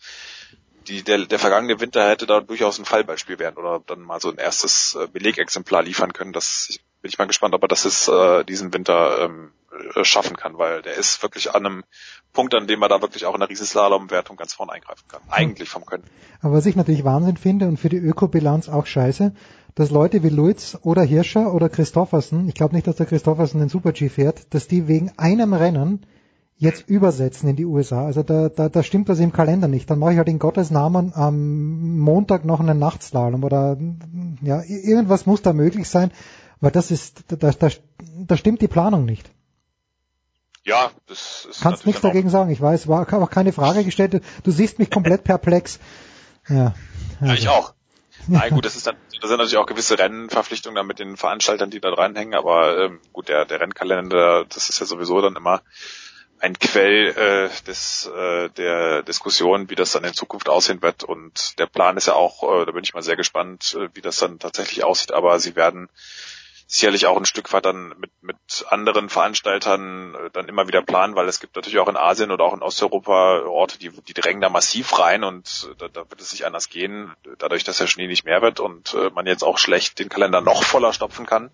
[0.87, 4.29] die, der, der vergangene Winter hätte da durchaus ein Fallbeispiel werden oder dann mal so
[4.29, 6.33] ein erstes äh, Belegexemplar liefern können.
[6.33, 9.58] Das bin ich mal gespannt, ob er das ist, äh, diesen Winter ähm, äh,
[10.03, 11.83] schaffen kann, weil der ist wirklich an einem
[12.33, 15.21] Punkt, an dem er da wirklich auch in der Riesenslalom-Wertung ganz vorne eingreifen kann.
[15.29, 16.03] Eigentlich vom Können.
[16.41, 19.33] Aber was ich natürlich Wahnsinn finde und für die Ökobilanz auch scheiße,
[19.75, 23.69] dass Leute wie Luiz oder Hirscher oder Christoffersen, ich glaube nicht, dass der Christoffersen den
[23.69, 26.05] Super-G fährt, dass die wegen einem Rennen
[26.57, 28.05] jetzt übersetzen in die USA.
[28.05, 29.89] Also da, da, da stimmt das im Kalender nicht.
[29.89, 33.77] Dann mache ich halt in Gottes Namen am Montag noch einen Nachtslalom oder
[34.41, 36.11] ja, irgendwas muss da möglich sein,
[36.59, 37.69] weil das ist, da, da,
[38.27, 39.31] da stimmt die Planung nicht.
[40.69, 41.61] Ja, das ist.
[41.61, 42.51] Kannst nichts dagegen sagen.
[42.51, 44.21] Ich weiß, war auch keine Frage gestellt.
[44.43, 45.79] Du siehst mich komplett perplex.
[46.47, 46.75] Ja.
[47.19, 47.33] Also.
[47.33, 47.73] Ja, ich auch.
[48.27, 51.71] Nein, gut, das ist dann, das sind natürlich auch gewisse Rennverpflichtungen da mit den Veranstaltern,
[51.71, 55.61] die da dranhängen, aber ähm, gut, der, der Rennkalender, das ist ja sowieso dann immer
[56.39, 61.03] ein Quell äh, des, äh, der Diskussion, wie das dann in Zukunft aussehen wird.
[61.03, 64.01] Und der Plan ist ja auch, äh, da bin ich mal sehr gespannt, äh, wie
[64.01, 65.11] das dann tatsächlich aussieht.
[65.11, 65.89] Aber sie werden
[66.71, 68.37] sicherlich auch ein Stück weit dann mit, mit
[68.69, 72.43] anderen Veranstaltern äh, dann immer wieder planen, weil es gibt natürlich auch in Asien oder
[72.45, 76.31] auch in Osteuropa Orte, die, die drängen da massiv rein und da, da wird es
[76.31, 79.57] nicht anders gehen, dadurch, dass der Schnee nicht mehr wird und äh, man jetzt auch
[79.57, 81.49] schlecht den Kalender noch voller stopfen kann,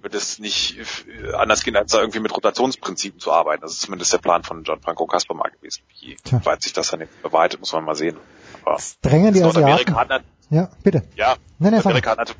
[0.00, 3.62] wird es nicht äh, anders gehen, als da irgendwie mit Rotationsprinzipien zu arbeiten.
[3.62, 5.82] Das ist zumindest der Plan von John Franco Kasper mal gewesen.
[5.98, 6.40] Wie Tja.
[6.44, 8.16] weit sich das dann beweitet, muss man mal sehen.
[8.62, 9.96] Aber drängen die Asiaten.
[9.96, 11.02] Hat, ja, bitte.
[11.16, 12.36] Ja, nein, nein, Amerika hat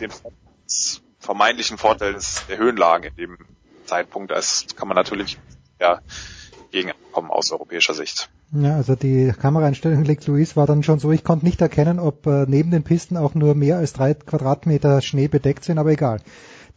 [0.00, 0.10] den
[1.24, 2.16] vermeintlichen Vorteil
[2.48, 3.38] der Höhenlagen in dem
[3.86, 4.30] Zeitpunkt.
[4.30, 5.38] Das kann man natürlich
[5.80, 6.00] ja
[6.70, 8.30] gegenkommen aus europäischer Sicht.
[8.52, 12.26] Ja, also die Kameraeinstellung liegt Luis war dann schon so, ich konnte nicht erkennen, ob
[12.26, 16.20] äh, neben den Pisten auch nur mehr als drei Quadratmeter Schnee bedeckt sind, aber egal.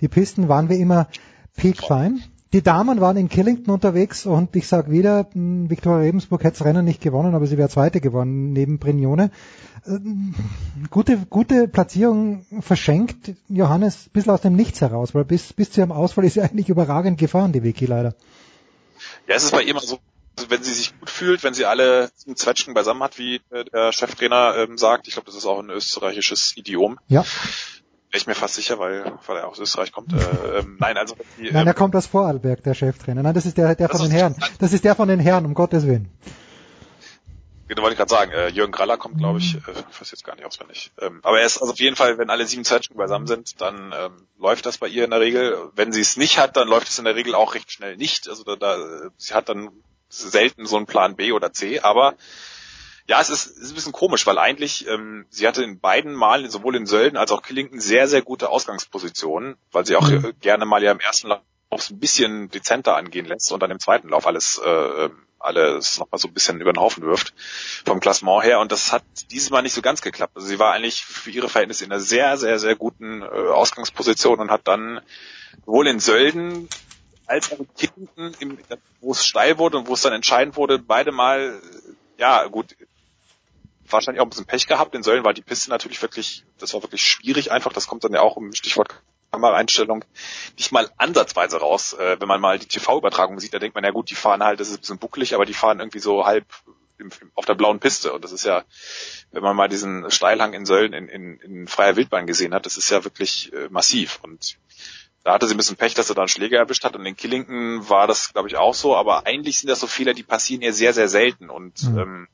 [0.02, 1.08] Die Pisten waren wie immer
[1.56, 2.24] peakfein.
[2.54, 6.66] Die Damen waren in Killington unterwegs und ich sage wieder, hm, Viktoria Rebensburg hätte das
[6.66, 9.32] Rennen nicht gewonnen, aber sie wäre Zweite geworden neben Brignone.
[9.86, 10.34] Ähm,
[10.90, 15.82] gute, gute Platzierung verschenkt Johannes ein bisschen aus dem Nichts heraus, weil bis, bis zu
[15.82, 18.16] ihrem Ausfall ist sie eigentlich überragend gefahren, die Vicky leider.
[19.28, 20.00] Ja, es ist bei ihr immer so,
[20.48, 24.56] wenn sie sich gut fühlt, wenn sie alle Zwetschgen beisammen hat, wie äh, der Cheftrainer
[24.58, 25.08] ähm, sagt.
[25.08, 26.98] Ich glaube, das ist auch ein österreichisches Idiom.
[27.10, 27.26] Ja.
[28.10, 30.14] Bin ich mir fast sicher, weil, weil er aus Österreich kommt.
[30.14, 33.22] Äh, ähm, nein, also die, Nein, er kommt aus Vorarlberg, der Cheftrainer.
[33.22, 34.36] Nein, das ist der, der von den Herren.
[34.60, 36.10] Das ist der von den Herren, um Gottes Willen.
[37.68, 38.32] Genau, wollte ich gerade sagen.
[38.32, 40.92] Äh, Jürgen Graller kommt, glaube ich, äh, ich weiß jetzt gar nicht auswendig.
[41.02, 43.94] Ähm, aber er ist also auf jeden Fall, wenn alle sieben Zwetschgen beisammen sind, dann
[43.98, 45.58] ähm, läuft das bei ihr in der Regel.
[45.76, 48.30] Wenn sie es nicht hat, dann läuft es in der Regel auch recht schnell nicht.
[48.30, 48.78] Also da, da
[49.18, 49.70] sie hat dann
[50.08, 52.16] selten so einen Plan B oder C, aber
[53.08, 56.14] ja, es ist, es ist ein bisschen komisch, weil eigentlich ähm, sie hatte in beiden
[56.14, 60.34] Malen, sowohl in Sölden als auch Killington, sehr, sehr gute Ausgangspositionen, weil sie auch mhm.
[60.42, 61.42] gerne mal ja im ersten Lauf
[61.90, 66.28] ein bisschen dezenter angehen lässt und dann im zweiten Lauf alles äh, alles nochmal so
[66.28, 67.34] ein bisschen über den Haufen wirft
[67.86, 70.36] vom Klassement her und das hat dieses Mal nicht so ganz geklappt.
[70.36, 74.40] Also sie war eigentlich für ihre Verhältnisse in einer sehr, sehr, sehr guten äh, Ausgangsposition
[74.40, 75.00] und hat dann
[75.66, 76.68] wohl in Sölden
[77.28, 78.58] als auch in Killington,
[79.02, 81.62] wo es steil wurde und wo es dann entscheidend wurde, beide mal,
[82.18, 82.76] ja gut,
[83.90, 84.96] wahrscheinlich auch ein bisschen Pech gehabt.
[84.96, 87.74] In Sölden war die Piste natürlich wirklich, das war wirklich schwierig einfach.
[87.74, 89.02] Das kommt dann ja auch im Stichwort
[89.32, 90.06] Kameraeinstellung
[90.58, 91.94] nicht mal ansatzweise raus.
[91.94, 94.60] Äh, wenn man mal die TV-Übertragung sieht, da denkt man, ja gut, die fahren halt,
[94.60, 96.46] das ist ein bisschen buckelig, aber die fahren irgendwie so halb
[96.98, 98.14] im, auf der blauen Piste.
[98.14, 98.64] Und das ist ja,
[99.32, 102.78] wenn man mal diesen Steilhang in Sölden in, in, in freier Wildbahn gesehen hat, das
[102.78, 104.20] ist ja wirklich äh, massiv.
[104.24, 104.58] Und
[105.24, 106.96] da hatte sie ein bisschen Pech, dass er da einen Schläger erwischt hat.
[106.96, 108.96] Und in Killington war das, glaube ich, auch so.
[108.96, 111.50] Aber eigentlich sind das so Fehler, die passieren ja sehr, sehr selten.
[111.50, 112.00] Und mhm.
[112.00, 112.28] ähm,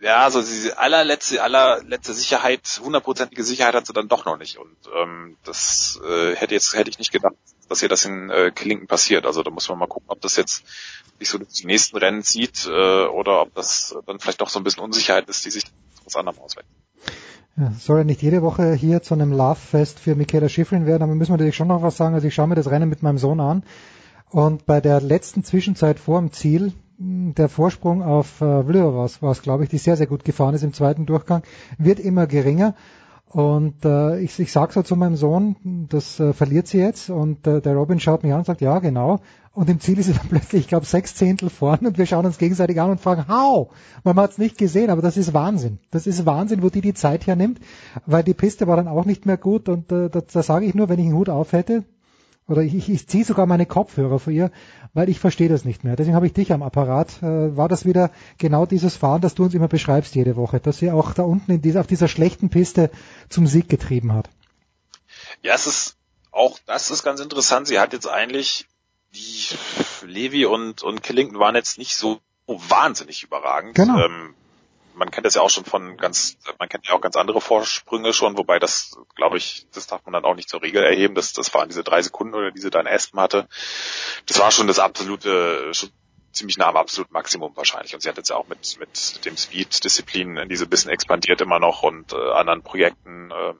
[0.00, 4.58] ja, also diese allerletzte, allerletzte Sicherheit, hundertprozentige Sicherheit hat sie dann doch noch nicht.
[4.58, 7.34] Und ähm, das äh, hätte jetzt hätte ich nicht gedacht,
[7.68, 9.24] dass ihr das in äh, Klinken passiert.
[9.24, 10.64] Also da muss man mal gucken, ob das jetzt
[11.18, 14.64] sich so die nächsten Rennen zieht äh, oder ob das dann vielleicht doch so ein
[14.64, 15.64] bisschen Unsicherheit ist, die sich
[16.04, 16.66] was anderem auswählt.
[17.56, 21.14] Ja, soll ja nicht jede Woche hier zu einem Love-Fest für Michaela Schifrin werden, aber
[21.14, 22.14] müssen wir natürlich schon noch was sagen.
[22.14, 23.64] Also ich schaue mir das Rennen mit meinem Sohn an
[24.28, 29.42] und bei der letzten Zwischenzeit vor dem Ziel der Vorsprung auf äh, Vlhova war es,
[29.42, 31.42] glaube ich, die sehr, sehr gut gefahren ist im zweiten Durchgang,
[31.78, 32.74] wird immer geringer.
[33.28, 37.10] Und äh, ich, ich sage so zu meinem Sohn, das äh, verliert sie jetzt.
[37.10, 39.20] Und äh, der Robin schaut mich an und sagt, ja, genau.
[39.52, 42.24] Und im Ziel ist sie dann plötzlich, ich glaube, sechs Zehntel vorn und wir schauen
[42.24, 43.70] uns gegenseitig an und fragen, how?
[44.04, 45.78] Man hat es nicht gesehen, aber das ist Wahnsinn.
[45.90, 47.60] Das ist Wahnsinn, wo die die Zeit hernimmt,
[48.06, 50.74] weil die Piste war dann auch nicht mehr gut und äh, da, da sage ich
[50.74, 51.84] nur, wenn ich einen Hut auf hätte,
[52.48, 54.50] oder ich, ich, ziehe sogar meine Kopfhörer vor ihr,
[54.94, 55.96] weil ich verstehe das nicht mehr.
[55.96, 57.22] Deswegen habe ich dich am Apparat.
[57.22, 60.78] Äh, war das wieder genau dieses Fahren, das du uns immer beschreibst jede Woche, dass
[60.78, 62.90] sie auch da unten in dieser, auf dieser schlechten Piste
[63.28, 64.30] zum Sieg getrieben hat?
[65.42, 65.96] Ja, es ist
[66.30, 67.66] auch, das ist ganz interessant.
[67.66, 68.66] Sie hat jetzt eigentlich
[69.14, 69.56] die
[70.06, 73.74] Levi und, und Killington waren jetzt nicht so wahnsinnig überragend.
[73.74, 73.98] Genau.
[73.98, 74.34] Ähm,
[74.96, 78.12] man kennt das ja auch schon von ganz, man kennt ja auch ganz andere Vorsprünge
[78.12, 81.14] schon, wobei das, glaube ich, das darf man dann auch nicht zur Regel erheben.
[81.14, 83.46] Das, das waren diese drei Sekunden oder diese dann Aspen hatte.
[84.26, 85.90] Das war schon das absolute, schon
[86.32, 87.94] ziemlich nah am absoluten Maximum wahrscheinlich.
[87.94, 91.58] Und sie hat jetzt ja auch mit, mit dem Speed-Disziplin in diese bisschen expandiert immer
[91.58, 93.58] noch und äh, anderen Projekten ähm,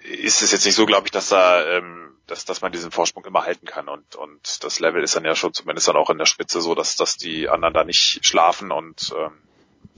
[0.00, 3.24] ist es jetzt nicht so, glaube ich, dass da ähm, dass, dass man diesen Vorsprung
[3.24, 6.18] immer halten kann und, und das Level ist dann ja schon zumindest dann auch in
[6.18, 9.45] der Spitze so, dass, dass die anderen da nicht schlafen und ähm,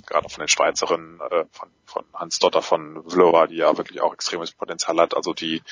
[0.08, 4.12] gerade von den Schweizerinnen, äh, von, von Hans Dotter von Vlora, die ja wirklich auch
[4.12, 5.62] extremes Potenzial hat, also die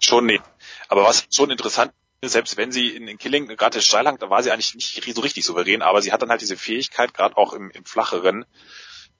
[0.00, 0.44] schon nehmen.
[0.88, 4.42] Aber was schon interessant ist, selbst wenn sie in, in Killing gerade Steilhang, da war
[4.42, 7.52] sie eigentlich nicht so richtig souverän, aber sie hat dann halt diese Fähigkeit, gerade auch
[7.52, 8.44] im, im flacheren,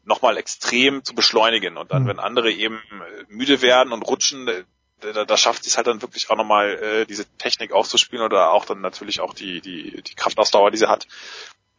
[0.05, 1.77] nochmal extrem zu beschleunigen.
[1.77, 2.09] Und dann, mhm.
[2.09, 4.65] wenn andere eben äh, müde werden und rutschen, äh,
[5.01, 8.51] da, da schafft sie es halt dann wirklich auch nochmal äh, diese Technik auszuspielen oder
[8.51, 11.07] auch dann natürlich auch die, die, die Kraftausdauer, die sie hat,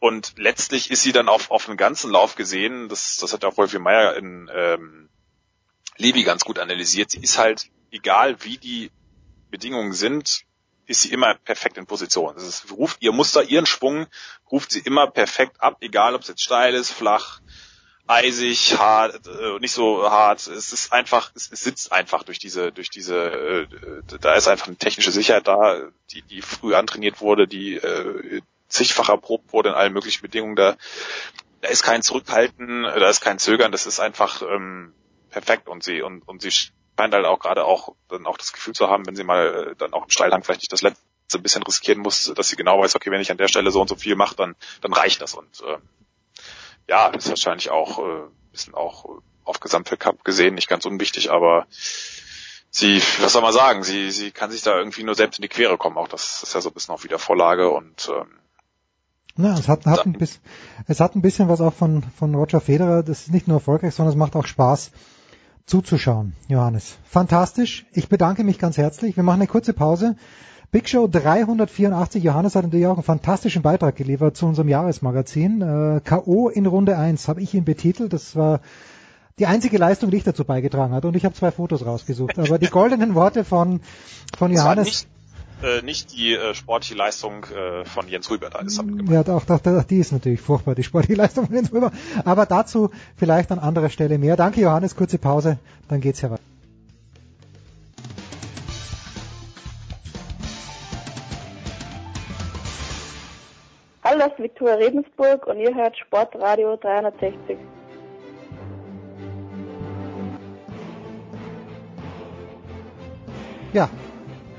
[0.00, 3.56] und letztlich ist sie dann auf, auf einen ganzen Lauf gesehen, das, das hat auch
[3.58, 5.08] Wolfi Meyer in ähm,
[5.98, 8.90] Levi ganz gut analysiert, sie ist halt, egal wie die
[9.50, 10.46] Bedingungen sind,
[10.86, 12.36] ist sie immer perfekt in Position.
[12.36, 14.06] Ist, ruft ihr Muster, ihren Schwung,
[14.50, 17.40] ruft sie immer perfekt ab, egal ob es jetzt steil ist, flach,
[18.06, 20.46] eisig, hart, äh, nicht so hart.
[20.46, 23.66] Es ist einfach, es, es sitzt einfach durch diese, durch diese, äh,
[24.20, 28.40] da ist einfach eine technische Sicherheit da, die, die früh antrainiert wurde, die äh,
[28.70, 30.56] zigfach erprobt wurde in allen möglichen Bedingungen.
[30.56, 30.76] Da,
[31.60, 34.94] da ist kein Zurückhalten, da ist kein Zögern, das ist einfach ähm,
[35.28, 38.74] perfekt und sie und, und sie scheint halt auch gerade auch dann auch das Gefühl
[38.74, 41.00] zu haben, wenn sie mal äh, dann auch im Steilhang vielleicht nicht das letzte
[41.32, 43.80] ein bisschen riskieren muss, dass sie genau weiß, okay, wenn ich an der Stelle so
[43.80, 45.78] und so viel mache, dann dann reicht das und äh,
[46.88, 51.66] ja, ist wahrscheinlich auch äh, bisschen auch auf Gesamtweltcup gesehen, nicht ganz unwichtig, aber
[52.70, 55.48] sie, was soll man sagen, sie, sie kann sich da irgendwie nur selbst in die
[55.48, 55.98] Quere kommen.
[55.98, 58.39] Auch das ist ja so ein bisschen auch wieder Vorlage und ähm,
[59.36, 60.42] ja, es hat, hat ein bisschen,
[60.86, 63.02] es hat ein bisschen was auch von, von Roger Federer.
[63.02, 64.90] Das ist nicht nur erfolgreich, sondern es macht auch Spaß
[65.66, 66.98] zuzuschauen, Johannes.
[67.04, 67.86] Fantastisch.
[67.92, 69.16] Ich bedanke mich ganz herzlich.
[69.16, 70.16] Wir machen eine kurze Pause.
[70.72, 72.22] Big Show 384.
[72.22, 75.62] Johannes hat natürlich auch einen fantastischen Beitrag geliefert zu unserem Jahresmagazin.
[75.62, 76.48] Äh, K.O.
[76.48, 78.12] in Runde 1 habe ich ihn betitelt.
[78.12, 78.60] Das war
[79.38, 81.04] die einzige Leistung, die ich dazu beigetragen hat.
[81.04, 82.38] Und ich habe zwei Fotos rausgesucht.
[82.38, 83.80] Aber die goldenen Worte von,
[84.36, 85.06] von Johannes
[85.62, 89.14] äh, nicht die äh, sportliche Leistung äh, von Jens Rüber da ist damit gemeint.
[89.14, 91.92] Ja, doch, doch, doch, die ist natürlich furchtbar, die sportliche Leistung von Jens Rüber.
[92.24, 94.36] Aber dazu vielleicht an anderer Stelle mehr.
[94.36, 95.58] Danke Johannes, kurze Pause,
[95.88, 96.42] dann geht's ja weiter.
[104.02, 107.58] Hallo, das ist Viktoria Redensburg und ihr hört Sportradio 360.
[113.72, 113.88] Ja,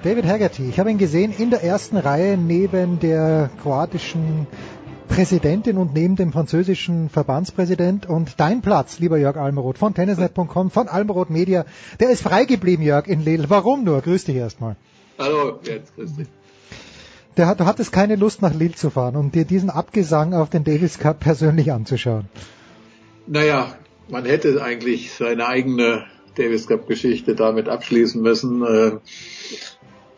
[0.04, 0.68] David Haggerty.
[0.68, 4.48] Ich habe ihn gesehen in der ersten Reihe neben der kroatischen
[5.08, 8.08] Präsidentin und neben dem französischen Verbandspräsident.
[8.10, 11.66] Und dein Platz, lieber Jörg Almeroth von tennisnet.com, von Almeroth Media,
[12.00, 13.48] der ist frei geblieben, Jörg, in Lille.
[13.50, 14.02] Warum nur?
[14.02, 14.76] Grüß dich erstmal.
[15.20, 16.28] Hallo, jetzt grüß dich.
[17.38, 20.50] Der hat, du hattest keine Lust nach Lille zu fahren, um dir diesen Abgesang auf
[20.50, 22.28] den Davis Cup persönlich anzuschauen.
[23.28, 23.76] Naja,
[24.10, 26.06] man hätte eigentlich seine eigene
[26.36, 28.64] Davis Cup Geschichte damit abschließen müssen.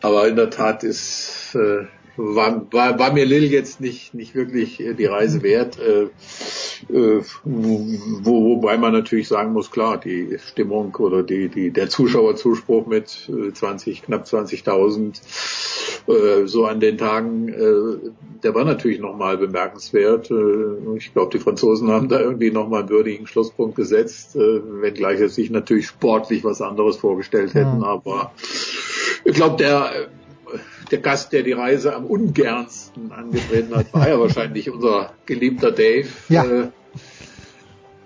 [0.04, 4.80] Aber in der Tat ist, äh, war, war, war mir Lille jetzt nicht, nicht wirklich
[4.80, 5.78] äh, die Reise wert.
[5.78, 6.04] Äh,
[6.92, 7.84] äh, wo,
[8.22, 13.98] wobei man natürlich sagen muss, klar, die Stimmung oder die, die, der Zuschauerzuspruch mit 20,
[13.98, 15.20] äh, knapp 20.000
[16.06, 18.10] äh, so an den Tagen, äh,
[18.42, 20.30] der war natürlich nochmal bemerkenswert.
[20.30, 25.18] Äh, ich glaube, die Franzosen haben da irgendwie nochmal einen würdigen Schlusspunkt gesetzt, äh, wenngleich
[25.18, 27.86] sie sich natürlich sportlich was anderes vorgestellt hätten, ja.
[27.86, 28.32] aber
[29.24, 30.08] ich glaube, der,
[30.90, 36.08] der Gast, der die Reise am ungernsten angetreten hat, war ja wahrscheinlich unser geliebter Dave.
[36.28, 36.44] Ja.
[36.44, 36.68] Äh,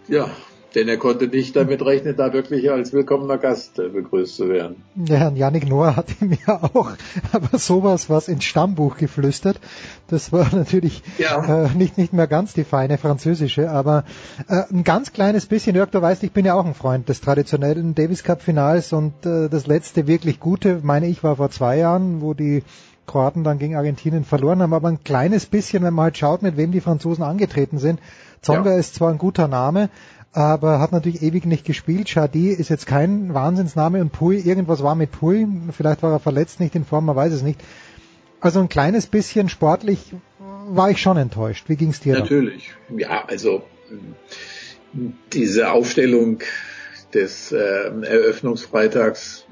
[0.09, 0.31] ja,
[0.75, 4.83] denn er konnte nicht damit rechnen, da wirklich als willkommener Gast äh, begrüßt zu werden.
[4.95, 6.93] Ja, und Yannick Noah hatte mir auch
[7.33, 9.61] aber sowas was ins Stammbuch geflüstert.
[10.09, 11.65] Das war natürlich ja.
[11.65, 14.05] äh, nicht, nicht mehr ganz die feine französische, aber
[14.49, 17.21] äh, ein ganz kleines bisschen, Jörg, du weißt, ich bin ja auch ein Freund des
[17.21, 21.79] traditionellen Davis Cup Finals und äh, das letzte wirklich gute, meine ich, war vor zwei
[21.79, 22.63] Jahren, wo die
[23.07, 26.57] Kroaten dann gegen Argentinien verloren haben, aber ein kleines bisschen, wenn man halt schaut, mit
[26.57, 28.01] wem die Franzosen angetreten sind.
[28.43, 28.77] Zonga ja.
[28.77, 29.91] ist zwar ein guter Name,
[30.33, 32.09] aber hat natürlich ewig nicht gespielt.
[32.09, 36.61] Shadi ist jetzt kein Wahnsinnsname und Pui, irgendwas war mit Pui, vielleicht war er verletzt,
[36.61, 37.61] nicht in Form, man weiß es nicht.
[38.41, 40.15] Also ein kleines bisschen sportlich
[40.69, 41.69] war ich schon enttäuscht.
[41.69, 42.19] Wie ging's dir?
[42.19, 42.73] Natürlich.
[42.89, 42.97] Da?
[42.97, 43.63] Ja, also
[45.33, 46.41] diese Aufstellung
[47.15, 49.47] des äh, Eröffnungsfreitags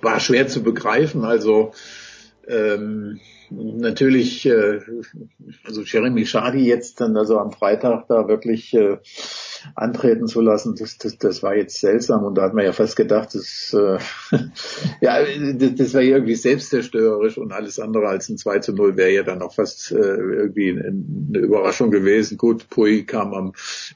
[0.00, 1.24] war schwer zu begreifen.
[1.24, 1.72] Also
[2.46, 3.20] ähm,
[3.50, 4.80] natürlich, äh,
[5.64, 8.98] also Jeremy Shadi jetzt dann also am Freitag da wirklich äh,
[9.74, 12.96] antreten zu lassen, das, das, das war jetzt seltsam und da hat man ja fast
[12.96, 13.98] gedacht, das, äh,
[15.00, 15.18] ja,
[15.54, 19.22] das, das war irgendwie selbstzerstörerisch und alles andere als ein 2 zu 0 wäre ja
[19.22, 22.38] dann auch fast äh, irgendwie eine Überraschung gewesen.
[22.38, 23.52] Gut, Pui kam am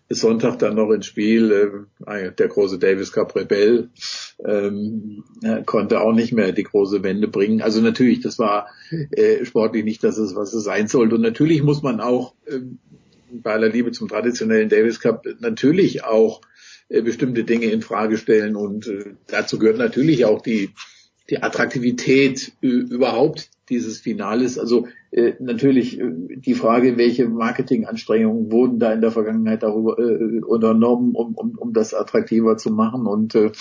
[0.09, 3.91] Sonntag dann noch ins Spiel, äh, der große Davis Cup Rebell
[4.45, 5.25] ähm,
[5.67, 7.63] konnte auch nicht mehr die große Wende bringen.
[7.63, 11.15] Also natürlich, das war äh, sportlich nicht, dass es was es sein sollte.
[11.15, 12.61] Und natürlich muss man auch äh,
[13.33, 16.41] bei aller Liebe zum traditionellen Davis Cup natürlich auch
[16.89, 18.57] äh, bestimmte Dinge in Frage stellen.
[18.57, 20.71] Und äh, dazu gehört natürlich auch die
[21.31, 24.59] die Attraktivität überhaupt dieses Finales.
[24.59, 30.41] Also äh, natürlich äh, die Frage, welche Marketinganstrengungen wurden da in der Vergangenheit darüber äh,
[30.41, 33.07] unternommen, um, um, um das attraktiver zu machen.
[33.07, 33.53] Und äh,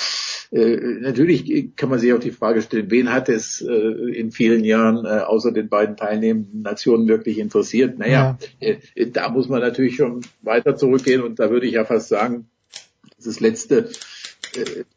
[0.51, 4.63] äh, natürlich kann man sich auch die Frage stellen, wen hat es äh, in vielen
[4.63, 7.99] Jahren äh, außer den beiden teilnehmenden Nationen wirklich interessiert?
[7.99, 8.75] Naja, ja.
[8.95, 12.47] äh, da muss man natürlich schon weiter zurückgehen und da würde ich ja fast sagen,
[13.23, 13.89] das letzte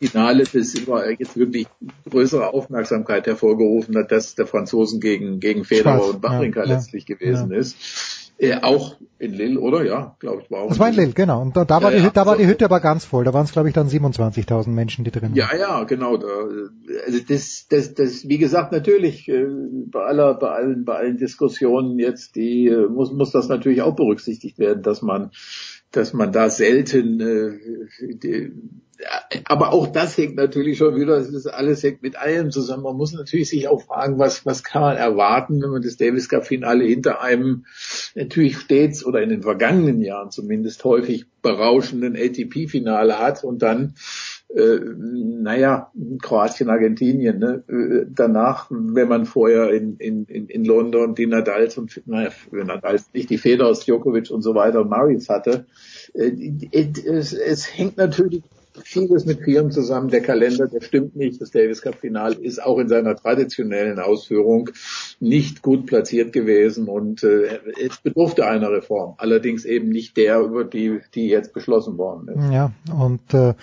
[0.00, 1.66] Finale, das immer jetzt wirklich
[2.08, 7.16] größere Aufmerksamkeit hervorgerufen hat, das der Franzosen gegen, gegen Federer und Wawrinka ja, letztlich ja,
[7.16, 7.58] gewesen ja.
[7.58, 7.76] ist.
[8.38, 9.84] Äh, auch in Lille, oder?
[9.84, 10.68] Ja, glaube ich, war auch.
[10.68, 11.42] Das war in Lille, genau.
[11.42, 13.24] Und da, da war, die, Hütte, da war die Hütte aber ganz voll.
[13.24, 15.34] Da waren es, glaube ich, dann 27.000 Menschen, die drin waren.
[15.36, 16.16] Ja, ja, genau.
[16.16, 16.26] Da,
[17.06, 19.46] also das, das, das, wie gesagt, natürlich äh,
[19.86, 24.58] bei aller, bei allen, bei allen Diskussionen jetzt, die muss, muss das natürlich auch berücksichtigt
[24.58, 25.30] werden, dass man
[25.92, 28.50] dass man da selten äh,
[29.44, 32.84] aber auch das hängt natürlich schon wieder, das alles hängt mit allem zusammen.
[32.84, 36.28] Man muss natürlich sich auch fragen, was, was kann man erwarten, wenn man das Davis
[36.28, 37.64] Cup Finale hinter einem
[38.14, 43.94] natürlich stets oder in den vergangenen Jahren zumindest häufig berauschenden ATP Finale hat und dann
[44.54, 45.90] äh, naja,
[46.20, 47.64] Kroatien, Argentinien, ne?
[47.68, 53.30] Äh, danach, wenn man vorher in, in, in London die Nadals und, naja, Nadals nicht,
[53.30, 55.66] die Federers, Djokovic und so weiter, Maris hatte,
[56.14, 56.32] äh,
[56.72, 58.42] es, es hängt natürlich
[58.84, 60.08] vieles mit Firmen zusammen.
[60.08, 61.40] Der Kalender, der stimmt nicht.
[61.40, 64.70] Das Davis Cup Final ist auch in seiner traditionellen Ausführung
[65.20, 69.14] nicht gut platziert gewesen und äh, es bedurfte einer Reform.
[69.18, 72.52] Allerdings eben nicht der, über die, die jetzt beschlossen worden ist.
[72.52, 73.54] Ja, und äh,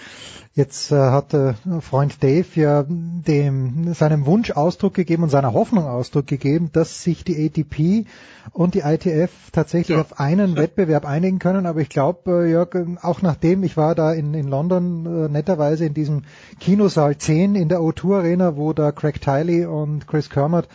[0.60, 5.86] Jetzt äh, hat äh, Freund Dave ja dem seinem Wunsch Ausdruck gegeben und seiner Hoffnung
[5.86, 8.06] Ausdruck gegeben, dass sich die ATP
[8.52, 10.02] und die ITF tatsächlich ja.
[10.02, 11.66] auf einen Wettbewerb einigen können.
[11.66, 15.86] Aber ich glaube, äh, Jörg, auch nachdem ich war da in, in London äh, netterweise
[15.86, 16.24] in diesem
[16.60, 20.68] Kinosaal 10 in der O2 Arena, wo da Craig Tiley und Chris Kermott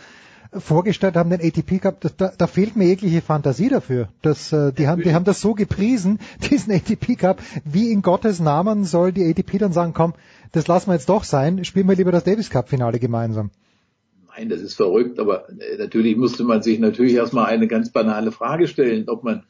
[0.59, 4.09] vorgestellt haben, den ATP Cup, da, da fehlt mir jegliche Fantasie dafür.
[4.21, 7.41] Das, äh, die, haben, die haben das so gepriesen, diesen ATP Cup.
[7.63, 10.13] Wie in Gottes Namen soll die ATP dann sagen, komm,
[10.51, 13.51] das lassen wir jetzt doch sein, spielen wir lieber das Davis Cup Finale gemeinsam.
[14.35, 18.31] Nein, das ist verrückt, aber äh, natürlich musste man sich natürlich erstmal eine ganz banale
[18.31, 19.43] Frage stellen, ob man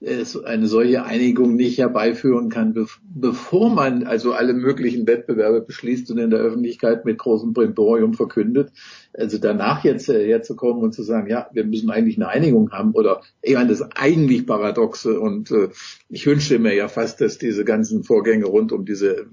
[0.00, 6.30] eine solche Einigung nicht herbeiführen kann, bevor man also alle möglichen Wettbewerbe beschließt und in
[6.30, 8.70] der Öffentlichkeit mit großem Brimborium verkündet.
[9.12, 12.92] Also danach jetzt äh, herzukommen und zu sagen, ja, wir müssen eigentlich eine Einigung haben
[12.92, 15.70] oder ich meine, das eigentlich Paradoxe und äh,
[16.08, 19.24] ich wünschte mir ja fast, dass diese ganzen Vorgänge rund um diese äh,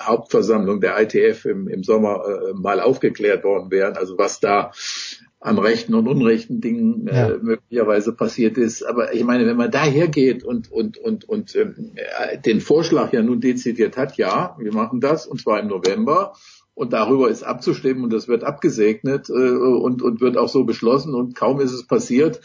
[0.00, 3.96] Hauptversammlung der ITF im, im Sommer mal aufgeklärt worden wären.
[3.96, 4.72] Also was da
[5.44, 7.36] an rechten und unrechten Dingen äh, ja.
[7.36, 8.82] möglicherweise passiert ist.
[8.82, 13.12] Aber ich meine, wenn man da hergeht und und und und ähm, äh, den Vorschlag
[13.12, 16.32] ja nun dezidiert hat, ja, wir machen das und zwar im November
[16.72, 21.14] und darüber ist abzustimmen und das wird abgesegnet äh, und und wird auch so beschlossen
[21.14, 22.40] und kaum ist es passiert,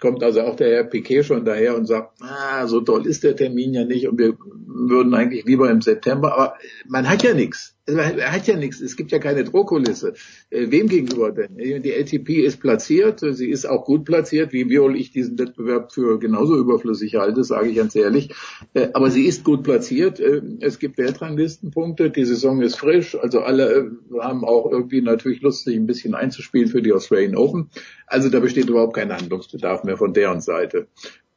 [0.00, 3.36] kommt also auch der Herr Piquet schon daher und sagt, ah, so toll ist der
[3.36, 6.54] Termin ja nicht und wir würden eigentlich lieber im September, aber
[6.88, 7.76] man hat ja nichts.
[7.86, 10.14] Er hat ja nichts, es gibt ja keine Drohkulisse.
[10.50, 11.56] Äh, wem gegenüber denn?
[11.56, 16.18] Die LTP ist platziert, sie ist auch gut platziert, wie Viol ich diesen Wettbewerb für
[16.18, 18.34] genauso überflüssig halte, sage ich ganz ehrlich.
[18.74, 23.40] Äh, aber sie ist gut platziert, äh, es gibt Weltranglistenpunkte, die Saison ist frisch, also
[23.40, 27.70] alle haben auch irgendwie natürlich Lust, sich ein bisschen einzuspielen für die Australian Open.
[28.06, 30.88] Also da besteht überhaupt kein Handlungsbedarf mehr von deren Seite.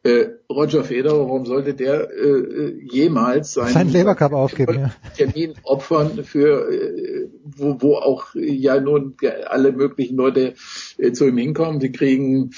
[0.05, 4.91] Äh, Roger Federer, warum sollte der äh, jemals seinen Sein Lebercup aufgeben, ja.
[5.15, 9.15] Termin opfern für äh, wo, wo auch ja nun
[9.45, 10.55] alle möglichen Leute
[10.97, 11.79] äh, zu ihm hinkommen.
[11.79, 12.51] Die kriegen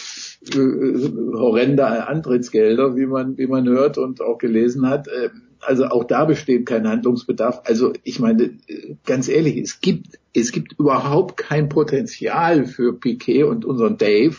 [0.56, 5.08] äh, horrende Antrittsgelder, wie man wie man hört und auch gelesen hat.
[5.08, 7.62] Äh, also auch da besteht kein Handlungsbedarf.
[7.66, 8.58] Also ich meine,
[9.06, 14.36] ganz ehrlich, es gibt es gibt überhaupt kein Potenzial für Piquet und unseren Dave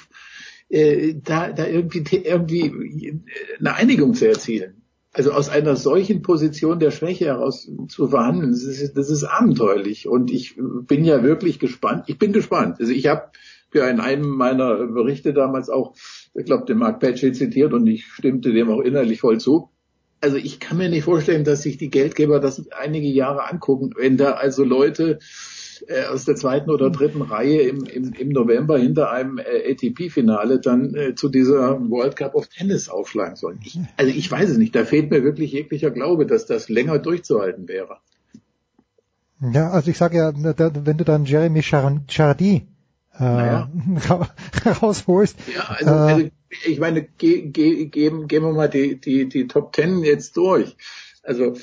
[0.68, 3.20] äh, da, da irgendwie, irgendwie
[3.58, 4.82] eine Einigung zu erzielen.
[5.12, 10.08] Also aus einer solchen Position der Schwäche heraus zu verhandeln, das ist, das ist abenteuerlich.
[10.08, 12.04] Und ich bin ja wirklich gespannt.
[12.08, 12.76] Ich bin gespannt.
[12.80, 13.30] Also ich habe
[13.72, 15.94] ja in einem meiner Berichte damals auch,
[16.34, 19.70] ich glaube, den Mark Patchett zitiert und ich stimmte dem auch innerlich voll zu.
[20.20, 24.16] Also ich kann mir nicht vorstellen, dass sich die Geldgeber das einige Jahre angucken, wenn
[24.16, 25.18] da also Leute
[25.88, 30.60] äh, aus der zweiten oder dritten Reihe im, im, im November hinter einem äh, ATP-Finale
[30.60, 33.60] dann äh, zu dieser World Cup of Tennis aufschlagen sollen.
[33.64, 36.98] Ich, also ich weiß es nicht, da fehlt mir wirklich jeglicher Glaube, dass das länger
[36.98, 37.98] durchzuhalten wäre.
[39.40, 42.66] Ja, also ich sage ja, wenn du dann Jeremy Chardy
[43.18, 43.70] äh, naja.
[44.82, 45.36] rausholst.
[45.55, 46.30] Ja, also, also
[46.64, 50.76] ich meine, ge, ge, geben, gehen wir mal die, die, die Top Ten jetzt durch.
[51.22, 51.56] Also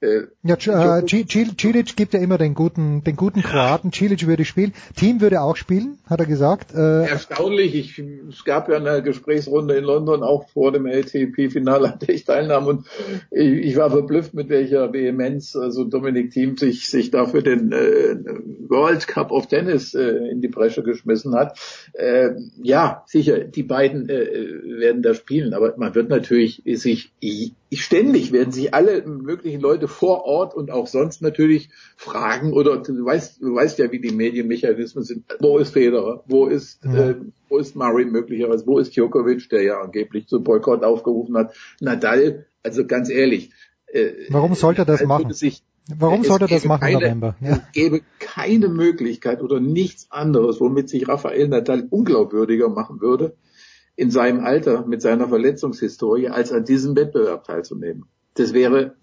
[0.00, 0.54] äh, ja,
[0.98, 3.92] äh, Cilic gibt ja immer den guten, den guten Kroaten.
[3.92, 4.72] Cilic würde spielen.
[4.96, 6.74] Team würde auch spielen, hat er gesagt.
[6.74, 7.74] Äh, Erstaunlich.
[7.74, 7.98] Ich,
[8.28, 12.66] es gab ja eine Gesprächsrunde in London auch vor dem ATP-Finale, an der ich teilnahm
[12.66, 12.86] und
[13.30, 18.16] ich, ich, war verblüfft, mit welcher Vehemenz also Dominik Thiem sich sich dafür den äh,
[18.68, 21.58] World Cup of Tennis äh, in die Bresche geschmissen hat.
[21.92, 22.30] Äh,
[22.62, 24.26] ja, sicher, die beiden äh,
[24.78, 27.12] werden da spielen, aber man wird natürlich sich
[27.72, 33.04] ständig werden sich alle möglichen Leute vor Ort und auch sonst natürlich fragen oder du
[33.04, 35.24] weißt, du weißt ja, wie die Medienmechanismen sind.
[35.38, 36.24] Wo ist Federer?
[36.26, 37.10] Wo ist, ja.
[37.10, 37.16] äh,
[37.48, 38.66] wo ist Murray möglicherweise?
[38.66, 41.54] Wo ist Djokovic, der ja angeblich zum Boykott aufgerufen hat?
[41.80, 43.50] Nadal, also ganz ehrlich.
[43.86, 45.32] Äh, Warum sollte er das machen?
[45.32, 45.62] Sich,
[45.96, 47.36] Warum sollte er das machen keine, November?
[47.40, 47.52] Ja.
[47.52, 53.34] Es gäbe keine Möglichkeit oder nichts anderes, womit sich Rafael Nadal unglaubwürdiger machen würde,
[53.96, 58.04] in seinem Alter mit seiner Verletzungshistorie, als an diesem Wettbewerb teilzunehmen.
[58.34, 58.94] Das wäre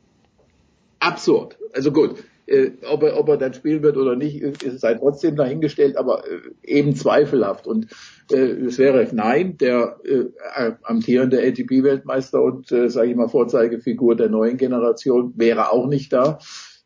[1.00, 1.58] absurd.
[1.74, 2.16] Also gut,
[2.48, 6.24] äh, ob, er, ob er dann spielen wird oder nicht, ist sei trotzdem dahingestellt, aber
[6.26, 7.68] äh, eben zweifelhaft.
[7.68, 7.88] Und
[8.32, 14.30] äh, es wäre nein, der äh, amtierende ATP-Weltmeister und, äh, sage ich mal, Vorzeigefigur der
[14.30, 16.40] neuen Generation wäre auch nicht da.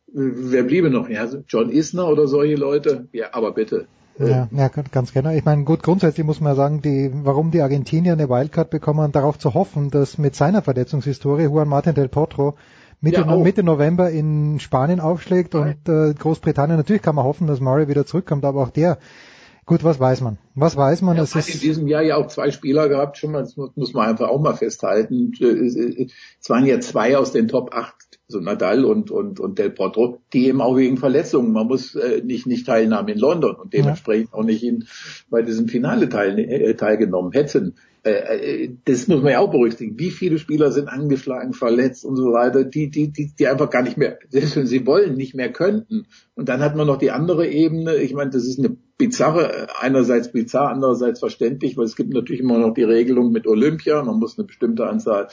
[0.08, 1.10] Äh, wer bliebe noch?
[1.10, 3.08] Ja, John Isner oder solche Leute?
[3.12, 3.88] Ja, aber bitte.
[4.18, 5.32] Ja, ja, ganz genau.
[5.32, 9.40] Ich meine, gut, grundsätzlich muss man sagen, die, warum die Argentinier eine Wildcard bekommen, darauf
[9.40, 12.56] zu hoffen, dass mit seiner Verletzungshistorie Juan Martin del Potro
[13.02, 16.78] Mitte, ja, Mitte November in Spanien aufschlägt und äh, Großbritannien.
[16.78, 18.98] Natürlich kann man hoffen, dass Murray wieder zurückkommt, aber auch der,
[19.66, 20.38] gut, was weiß man?
[20.56, 21.16] Was weiß man?
[21.16, 24.10] Er hat in diesem Jahr ja auch zwei Spieler gehabt, schon mal, das muss man
[24.10, 25.32] einfach auch mal festhalten.
[25.32, 27.96] Es waren ja zwei aus den Top 8
[28.30, 32.22] so Nadal und, und, und Del Potro, die eben auch wegen Verletzungen, man muss äh,
[32.24, 34.38] nicht, nicht teilnahmen in London und dementsprechend ja.
[34.38, 34.86] auch nicht in,
[35.32, 37.76] bei diesem Finale teil, äh, teilgenommen hätten.
[38.04, 40.00] Äh, äh, das muss man ja auch berücksichtigen.
[40.00, 43.82] Wie viele Spieler sind angeschlagen, verletzt und so weiter, die, die, die, die einfach gar
[43.82, 46.06] nicht mehr, selbst wenn sie wollen, nicht mehr könnten.
[46.36, 47.96] Und dann hat man noch die andere Ebene.
[47.98, 52.60] Ich meine, das ist eine bizarre, einerseits bizarr, andererseits verständlich, weil es gibt natürlich immer
[52.60, 54.04] noch die Regelung mit Olympia.
[54.04, 55.30] Man muss eine bestimmte Anzahl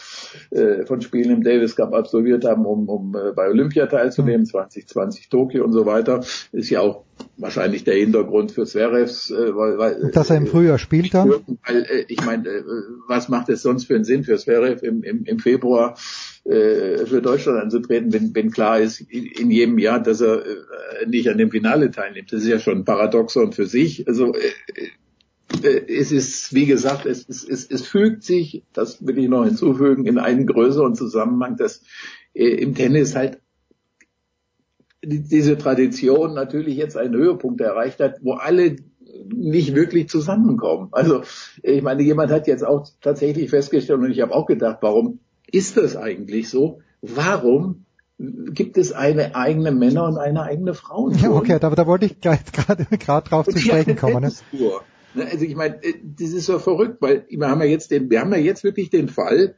[0.51, 4.47] äh, von Spielen im Davis Cup absolviert haben, um, um äh, bei Olympia teilzunehmen, mhm.
[4.47, 6.25] 2020 Tokio und so weiter.
[6.53, 7.03] Ist ja auch
[7.36, 11.31] wahrscheinlich der Hintergrund für Zverevs, äh, weil, weil dass er im Frühjahr spielt dann.
[11.67, 12.62] Weil äh, ich meine, äh,
[13.09, 17.20] was macht es sonst für einen Sinn für Zverev im, im, im Februar äh, für
[17.23, 21.50] Deutschland anzutreten, wenn, wenn klar ist in jedem Jahr, dass er äh, nicht an dem
[21.50, 22.33] Finale teilnimmt.
[22.33, 24.07] Das ist ja schon ein Paradoxon für sich.
[24.07, 24.52] Also äh,
[25.62, 29.44] äh, es ist, wie gesagt, es, es, es, es fügt sich, das will ich noch
[29.44, 31.83] hinzufügen, in einen größeren Zusammenhang, dass
[32.34, 33.41] äh, im Tennis halt
[35.05, 38.76] diese Tradition natürlich jetzt einen Höhepunkt erreicht hat, wo alle
[39.28, 40.89] nicht wirklich zusammenkommen.
[40.92, 41.23] Also
[41.62, 45.76] ich meine, jemand hat jetzt auch tatsächlich festgestellt und ich habe auch gedacht, warum ist
[45.76, 46.81] das eigentlich so?
[47.00, 47.86] Warum
[48.18, 51.16] gibt es eine eigene Männer- und eine eigene Frauen?
[51.18, 54.23] Ja, okay, da, da wollte ich gerade gerade drauf zu sprechen kommen.
[54.23, 54.33] Ne?
[55.15, 55.26] ne?
[55.31, 58.20] Also ich meine, äh, das ist so verrückt, weil wir haben ja jetzt den, wir
[58.20, 59.55] haben ja jetzt wirklich den Fall,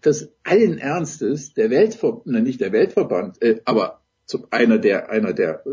[0.00, 4.02] dass allen Ernstes der Weltverband, ne, nicht der Weltverband, äh, aber
[4.50, 5.64] einer der, einer der,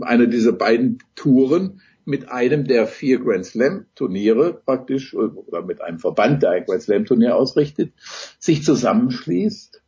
[0.00, 5.98] einer dieser beiden Touren mit einem der vier Grand Slam Turniere praktisch oder mit einem
[5.98, 7.92] Verband, der ein Grand Slam Turnier ausrichtet,
[8.38, 9.82] sich zusammenschließt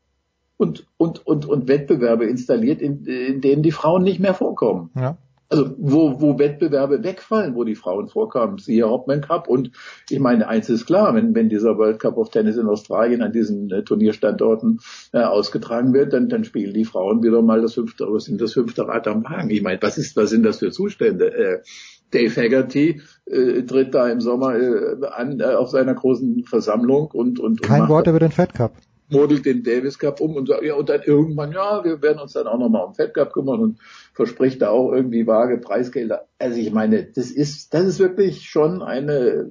[0.56, 4.90] und, und, und, und Wettbewerbe installiert, in, in denen die Frauen nicht mehr vorkommen.
[4.94, 5.18] Ja.
[5.48, 9.46] Also wo, wo Wettbewerbe wegfallen, wo die Frauen vorkamen, siehe Hauptmann Cup.
[9.46, 9.70] Und
[10.10, 13.30] ich meine, eins ist klar, wenn, wenn dieser World Cup of Tennis in Australien an
[13.30, 14.80] diesen äh, Turnierstandorten
[15.12, 18.54] äh, ausgetragen wird, dann, dann spielen die Frauen wieder mal das fünfte, was sind das
[18.54, 19.50] fünfte Rad am Wagen.
[19.50, 21.32] Ich meine, was ist, was sind das für Zustände?
[21.32, 21.62] Äh,
[22.10, 27.40] Dave Haggerty äh, tritt da im Sommer äh, an äh, auf seiner großen Versammlung und
[27.40, 28.72] und, und kein Wort über den Fed Cup
[29.08, 32.32] modelt den Davis Cup um und sagt, ja, und dann irgendwann, ja, wir werden uns
[32.32, 33.78] dann auch nochmal um Fed Cup kümmern und
[34.14, 36.26] verspricht da auch irgendwie vage Preisgelder.
[36.38, 39.50] Also ich meine, das ist, das ist wirklich schon eine,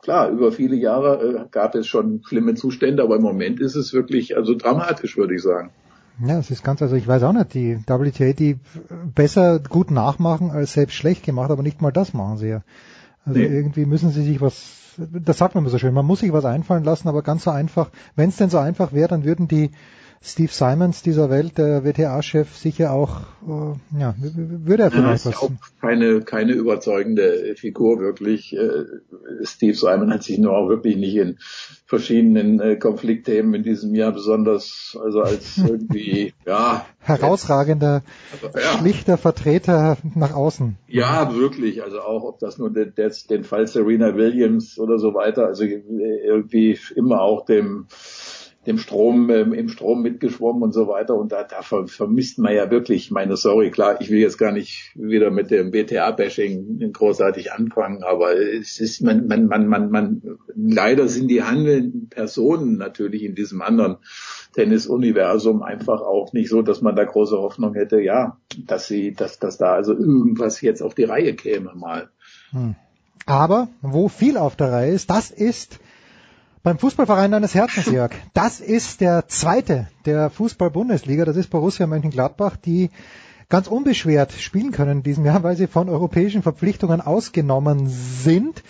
[0.00, 3.92] klar, über viele Jahre äh, gab es schon schlimme Zustände, aber im Moment ist es
[3.92, 5.70] wirklich, also dramatisch, würde ich sagen.
[6.22, 8.58] Ja, es ist ganz, also ich weiß auch nicht, die WTA, die
[9.14, 12.62] besser gut nachmachen als selbst schlecht gemacht, aber nicht mal das machen sie ja.
[13.24, 13.46] Also nee.
[13.46, 16.44] irgendwie müssen sie sich was, das sagt man immer so schön, man muss sich was
[16.44, 19.70] einfallen lassen, aber ganz so einfach, wenn es denn so einfach wäre, dann würden die
[20.22, 25.42] Steve Simons dieser Welt, der WTA-Chef, sicher auch, äh, ja, würde er vielleicht ja, was.
[25.42, 25.50] Auch
[25.80, 28.54] keine, keine überzeugende Figur wirklich.
[28.54, 28.84] Äh,
[29.44, 31.38] Steve Simon hat sich nur auch wirklich nicht in
[31.86, 36.84] verschiedenen äh, Konfliktthemen in diesem Jahr besonders, also als irgendwie, ja.
[36.98, 38.02] Herausragender,
[38.42, 38.78] ja.
[38.78, 40.76] schlichter Vertreter nach außen.
[40.86, 41.82] Ja, wirklich.
[41.82, 46.78] Also auch, ob das nur den, den Fall Serena Williams oder so weiter, also irgendwie
[46.94, 47.86] immer auch dem,
[48.66, 51.14] dem Strom, ähm, im Strom mitgeschwommen und so weiter.
[51.14, 54.92] Und da, da vermisst man ja wirklich, meine Sorry, klar, ich will jetzt gar nicht
[54.94, 61.08] wieder mit dem BTA-Bashing großartig anfangen, aber es ist, man, man, man, man, man, leider
[61.08, 63.96] sind die handelnden Personen natürlich in diesem anderen
[64.54, 69.38] Tennis-Universum einfach auch nicht so, dass man da große Hoffnung hätte, ja, dass sie, dass,
[69.38, 72.10] dass da also irgendwas jetzt auf die Reihe käme mal.
[72.50, 72.74] Hm.
[73.24, 75.78] Aber wo viel auf der Reihe ist, das ist
[76.62, 78.12] beim Fußballverein deines Herzens, Jörg.
[78.34, 81.24] Das ist der zweite der Fußball-Bundesliga.
[81.24, 82.90] Das ist Borussia Mönchengladbach, die
[83.48, 88.62] ganz unbeschwert spielen können in diesem Jahr, weil sie von europäischen Verpflichtungen ausgenommen sind.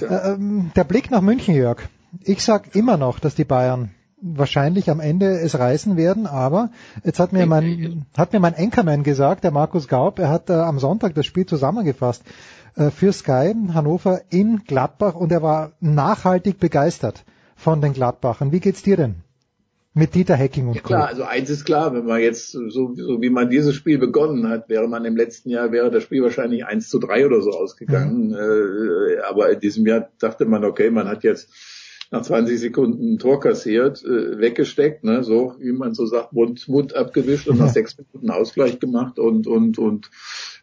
[0.00, 1.82] Ähm, der Blick nach München, Jörg.
[2.22, 3.90] Ich sag immer noch, dass die Bayern
[4.20, 6.70] wahrscheinlich am Ende es reißen werden, aber
[7.04, 10.54] jetzt hat mir mein, hat mir mein Anchorman gesagt, der Markus Gaub, er hat äh,
[10.54, 12.30] am Sonntag das Spiel zusammengefasst äh,
[12.74, 17.24] für Sky Hannover in Gladbach und er war nachhaltig begeistert
[17.56, 18.52] von den Gladbachern.
[18.52, 19.16] Wie geht's dir denn?
[19.96, 23.22] Mit Dieter Hecking und ja, klar, also eins ist klar, wenn man jetzt, so, so
[23.22, 26.66] wie man dieses Spiel begonnen hat, wäre man im letzten Jahr, wäre das Spiel wahrscheinlich
[26.66, 28.30] 1 zu 3 oder so ausgegangen.
[28.30, 28.34] Mhm.
[28.34, 31.48] Äh, aber in diesem Jahr dachte man, okay, man hat jetzt
[32.10, 36.68] nach 20 Sekunden ein Tor kassiert, äh, weggesteckt, ne, so wie man so sagt, Mund,
[36.68, 40.10] Mund abgewischt und nach sechs Minuten Ausgleich gemacht und und und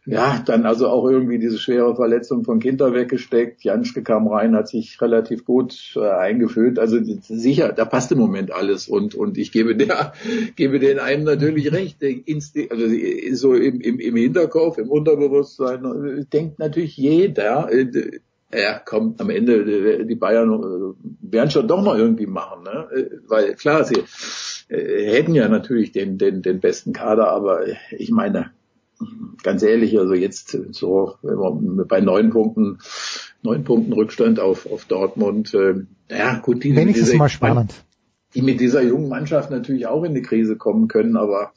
[0.06, 3.64] ja, dann also auch irgendwie diese schwere Verletzung von Kinder weggesteckt.
[3.64, 6.80] Janschke kam rein, hat sich relativ gut äh, eingefühlt.
[6.80, 10.14] Also sicher, da passt im Moment alles und und ich gebe der
[10.56, 11.98] gebe den einen natürlich recht.
[12.02, 12.86] Also
[13.34, 17.72] so im, im, im Hinterkopf, im Unterbewusstsein äh, denkt natürlich jeder.
[17.72, 18.20] Äh,
[18.54, 22.86] ja, komm, am Ende, die Bayern werden schon doch noch irgendwie machen, ne?
[23.28, 24.04] Weil klar, sie
[24.68, 28.52] hätten ja natürlich den, den, den besten Kader, aber ich meine,
[29.44, 32.80] ganz ehrlich, also jetzt so, wenn wir bei neun Punkten,
[33.42, 35.76] neun Punkten Rückstand auf, auf Dortmund, äh,
[36.10, 37.74] ja gut, die, Wenigstens dieser, mal spannend.
[38.36, 41.54] die mit dieser jungen Mannschaft natürlich auch in die Krise kommen können, aber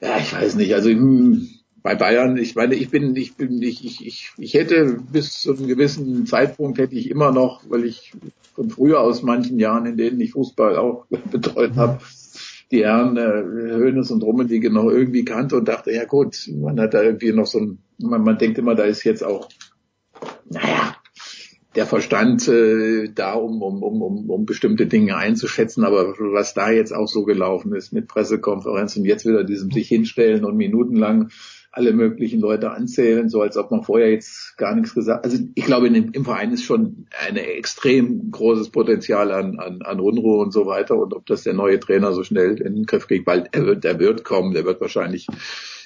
[0.00, 1.48] ja, ich weiß nicht, also hm,
[1.82, 5.54] bei Bayern, ich meine, ich bin, ich bin, ich, ich, ich, ich hätte bis zu
[5.54, 8.12] einem gewissen Zeitpunkt hätte ich immer noch, weil ich
[8.54, 12.00] von früher aus manchen Jahren, in denen ich Fußball auch betreut habe,
[12.70, 16.94] die Herren äh, Hönes und Rummenigge noch irgendwie kannte und dachte, ja gut, man hat
[16.94, 19.48] da irgendwie noch so ein, man, man denkt immer, da ist jetzt auch,
[20.48, 20.96] naja,
[21.76, 26.92] der Verstand äh, da, um, um, um, um, bestimmte Dinge einzuschätzen, aber was da jetzt
[26.92, 31.30] auch so gelaufen ist mit Pressekonferenzen, jetzt wieder diesem sich hinstellen und minutenlang
[31.72, 35.24] alle möglichen Leute anzählen, so als ob man vorher jetzt gar nichts gesagt.
[35.24, 40.00] Also ich glaube, im, im Verein ist schon ein extrem großes Potenzial an, an, an
[40.00, 40.96] Unruhe und so weiter.
[40.96, 43.84] Und ob das der neue Trainer so schnell in den Griff kriegt, weil er wird,
[43.84, 45.28] der wird kommen, der wird wahrscheinlich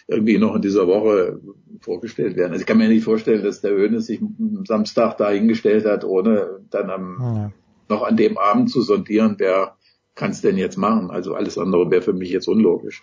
[0.06, 1.40] irgendwie noch in dieser Woche
[1.80, 2.52] vorgestellt werden.
[2.52, 6.04] Also ich kann mir nicht vorstellen, dass der Hönes sich am Samstag da hingestellt hat,
[6.04, 7.52] ohne dann am, ja.
[7.88, 9.76] noch an dem Abend zu sondieren, wer
[10.14, 11.10] kann es denn jetzt machen.
[11.10, 13.02] Also alles andere wäre für mich jetzt unlogisch.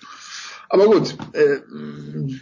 [0.73, 1.57] Aber gut, äh,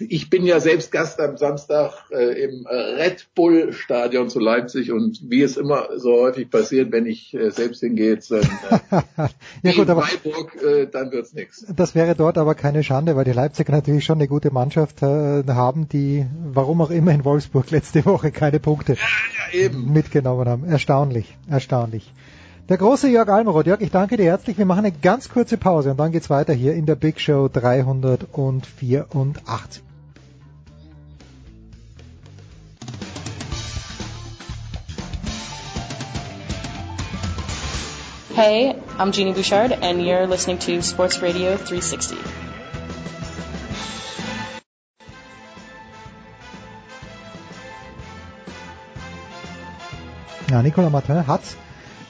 [0.07, 5.19] ich bin ja selbst Gast am Samstag äh, im Red Bull Stadion zu Leipzig und
[5.31, 9.01] wie es immer so häufig passiert, wenn ich äh, selbst hingehe, dann äh,
[9.63, 11.65] ja, gut, aber Freiburg, äh, dann wird's nichts.
[11.75, 15.43] Das wäre dort aber keine Schande, weil die Leipziger natürlich schon eine gute Mannschaft äh,
[15.47, 20.65] haben, die warum auch immer in Wolfsburg letzte Woche keine Punkte ja, ja, mitgenommen haben.
[20.65, 22.13] Erstaunlich, erstaunlich.
[22.69, 23.65] Der große Jörg Almeroth.
[23.65, 24.59] Jörg, ich danke dir herzlich.
[24.59, 27.47] Wir machen eine ganz kurze Pause und dann geht's weiter hier in der Big Show
[27.47, 29.81] 384.
[38.35, 42.19] Hey, I'm Jeannie Bouchard and you're listening to Sports Radio 360.
[50.51, 51.57] Ja, Nicolas Martin hat's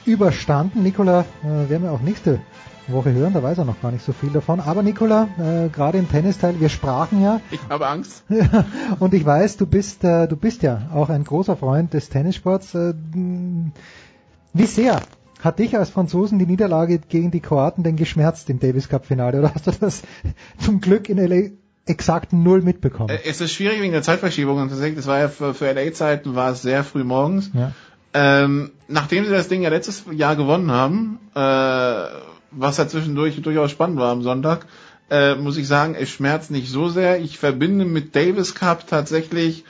[0.10, 0.84] überstanden.
[0.84, 2.40] Nikola äh, werden wir auch nächste
[2.88, 4.60] Woche hören, da weiß er noch gar nicht so viel davon.
[4.60, 7.40] Aber Nikola, äh, gerade im Tennisteil, wir sprachen ja.
[7.52, 8.24] Ich habe Angst.
[9.00, 12.74] und ich weiß, du bist, äh, du bist ja auch ein großer Freund des Tennissports.
[12.76, 12.94] Äh,
[14.54, 15.02] wie sehr
[15.42, 19.40] hat dich als Franzosen die Niederlage gegen die Kroaten denn geschmerzt im Davis Cup Finale?
[19.40, 20.02] Oder hast du das
[20.60, 21.52] zum Glück in LA
[21.86, 23.10] exakt null mitbekommen?
[23.10, 24.58] Äh, es ist schwierig wegen der Zeitverschiebung.
[24.60, 27.52] Und tatsächlich, das war ja für, für LA-Zeiten war es sehr früh morgens.
[27.54, 27.72] Ja.
[28.14, 32.20] Ähm, nachdem sie das Ding ja letztes Jahr gewonnen haben, äh,
[32.52, 34.66] was ja zwischendurch durchaus spannend war am Sonntag,
[35.10, 37.20] äh, muss ich sagen, es schmerzt nicht so sehr.
[37.22, 39.64] Ich verbinde mit Davis Cup tatsächlich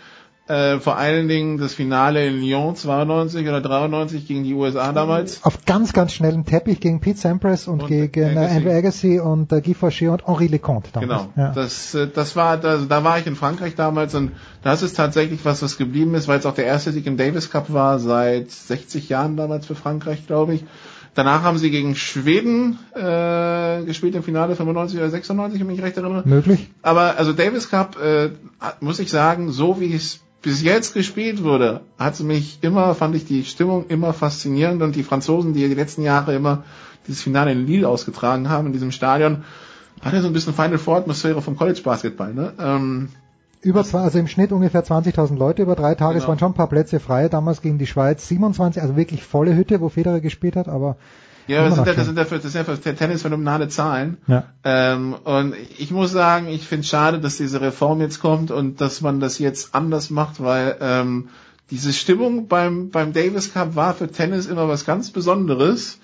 [0.50, 5.44] äh, vor allen Dingen das Finale in Lyon 92 oder 93 gegen die USA damals.
[5.44, 8.54] Auf ganz, ganz schnellem Teppich gegen Pete Sampras und, und gegen Agassi.
[8.54, 11.28] Äh, Andrew Agassi und äh, Guy Fauché und Henri Leconte damals.
[11.34, 11.52] Genau, ja.
[11.54, 14.32] das, äh, das war, da, da war ich in Frankreich damals und
[14.64, 17.52] das ist tatsächlich was, was geblieben ist, weil es auch der erste Sieg im Davis
[17.52, 20.66] Cup war seit 60 Jahren damals für Frankreich, glaube ich.
[21.14, 25.86] Danach haben sie gegen Schweden äh, gespielt im Finale 95 oder 96, wenn ich mich
[25.86, 26.24] recht erinnere.
[26.26, 26.72] Möglich.
[26.82, 28.30] Aber also Davis Cup, äh,
[28.80, 33.26] muss ich sagen, so wie es bis jetzt gespielt wurde, hat mich immer, fand ich
[33.26, 36.64] die Stimmung immer faszinierend und die Franzosen, die die letzten Jahre immer
[37.08, 39.44] dieses Finale in Lille ausgetragen haben, in diesem Stadion,
[40.02, 42.54] hatte so ein bisschen Final Four Atmosphäre vom College Basketball, ne?
[42.60, 43.10] Ähm,
[43.62, 46.14] über zwei, also im Schnitt ungefähr 20.000 Leute über drei Tage.
[46.14, 46.24] Genau.
[46.24, 47.28] Es waren schon ein paar Plätze frei.
[47.28, 50.96] Damals gegen die Schweiz 27, also wirklich volle Hütte, wo Federer gespielt hat, aber
[51.50, 54.18] ja, das sind, ja, das sind ja für, das sind ja für Tennis phänomenale Zahlen.
[54.28, 54.46] Ja.
[54.64, 58.82] Ähm, und ich muss sagen, ich finde es schade, dass diese Reform jetzt kommt und
[58.82, 61.30] dass man das jetzt anders macht, weil ähm,
[61.72, 66.00] diese Stimmung beim, beim Davis Cup war für Tennis immer was ganz Besonderes.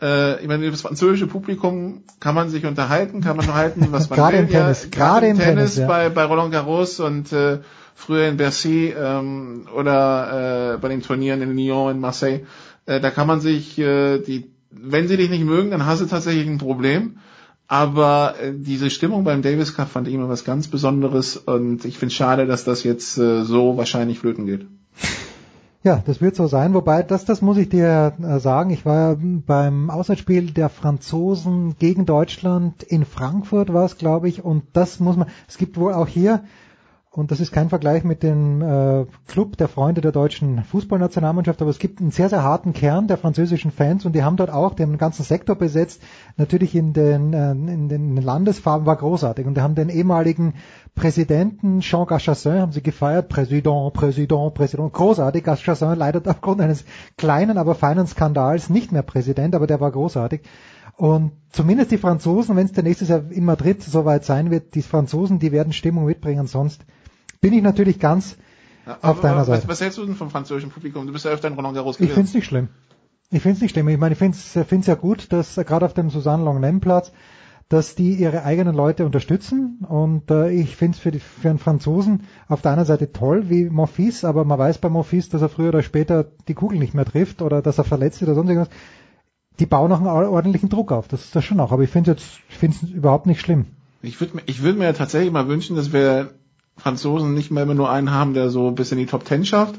[0.00, 4.18] Äh, ich meine, das französische Publikum kann man sich unterhalten, kann man halten, was man
[4.18, 4.44] gerade will.
[4.44, 7.58] Im Tennis, ja, gerade im Tennis, Tennis bei, bei Roland Garros und äh,
[7.94, 12.46] früher in Bercy ähm, oder äh, bei den Turnieren in Lyon, in Marseille.
[12.86, 16.06] Äh, da kann man sich, äh, die, wenn sie dich nicht mögen, dann hast du
[16.06, 17.18] tatsächlich ein Problem.
[17.66, 21.98] Aber äh, diese Stimmung beim Davis Cup fand ich immer was ganz Besonderes und ich
[21.98, 24.66] finde es schade, dass das jetzt äh, so wahrscheinlich flöten geht.
[25.82, 26.74] Ja, das wird so sein.
[26.74, 28.70] Wobei, das, das muss ich dir äh, sagen.
[28.70, 34.44] Ich war beim Auswärtsspiel der Franzosen gegen Deutschland in Frankfurt war es, glaube ich.
[34.44, 36.42] Und das muss man, es gibt wohl auch hier
[37.12, 41.70] und das ist kein Vergleich mit dem äh, Club der Freunde der deutschen Fußballnationalmannschaft, aber
[41.70, 44.74] es gibt einen sehr, sehr harten Kern der französischen Fans und die haben dort auch
[44.74, 46.00] den ganzen Sektor besetzt.
[46.36, 50.54] Natürlich in den, äh, in den Landesfarben war großartig und die haben den ehemaligen
[50.94, 55.42] Präsidenten Jean Gachassin haben sie gefeiert, Präsident, Präsident, Präsident, großartig.
[55.42, 56.84] Gachassin leidet aufgrund eines
[57.16, 60.42] kleinen, aber feinen Skandals nicht mehr Präsident, aber der war großartig.
[60.96, 64.82] Und zumindest die Franzosen, wenn es der nächstes Jahr in Madrid soweit sein wird, die
[64.82, 66.84] Franzosen, die werden Stimmung mitbringen, sonst
[67.40, 68.36] bin ich natürlich ganz
[68.86, 69.62] ja, auf deiner Seite.
[69.62, 71.06] Was, was hältst du denn vom französischen Publikum?
[71.06, 72.10] Du bist ja öfter in Roland Garros gewesen.
[72.10, 72.68] Ich finde es nicht schlimm.
[73.30, 73.88] Ich finde es nicht schlimm.
[73.88, 77.12] Ich meine, ich finde es ja gut, dass äh, gerade auf dem Susanne Longnem Platz,
[77.68, 81.60] dass die ihre eigenen Leute unterstützen und äh, ich finde es für, die, für einen
[81.60, 85.48] Franzosen auf der einen Seite toll wie Monfils, aber man weiß bei Monfils, dass er
[85.48, 88.74] früher oder später die Kugel nicht mehr trifft oder dass er verletzt oder sonst irgendwas.
[89.60, 92.10] Die bauen auch einen ordentlichen Druck auf, das ist das schon auch, aber ich finde
[92.10, 93.66] es jetzt, ich finde es überhaupt nicht schlimm.
[94.02, 96.30] Ich würde mir, ich würde mir tatsächlich mal wünschen, dass wir
[96.82, 99.76] Franzosen nicht mehr immer nur einen haben, der so bis in die Top Ten schafft,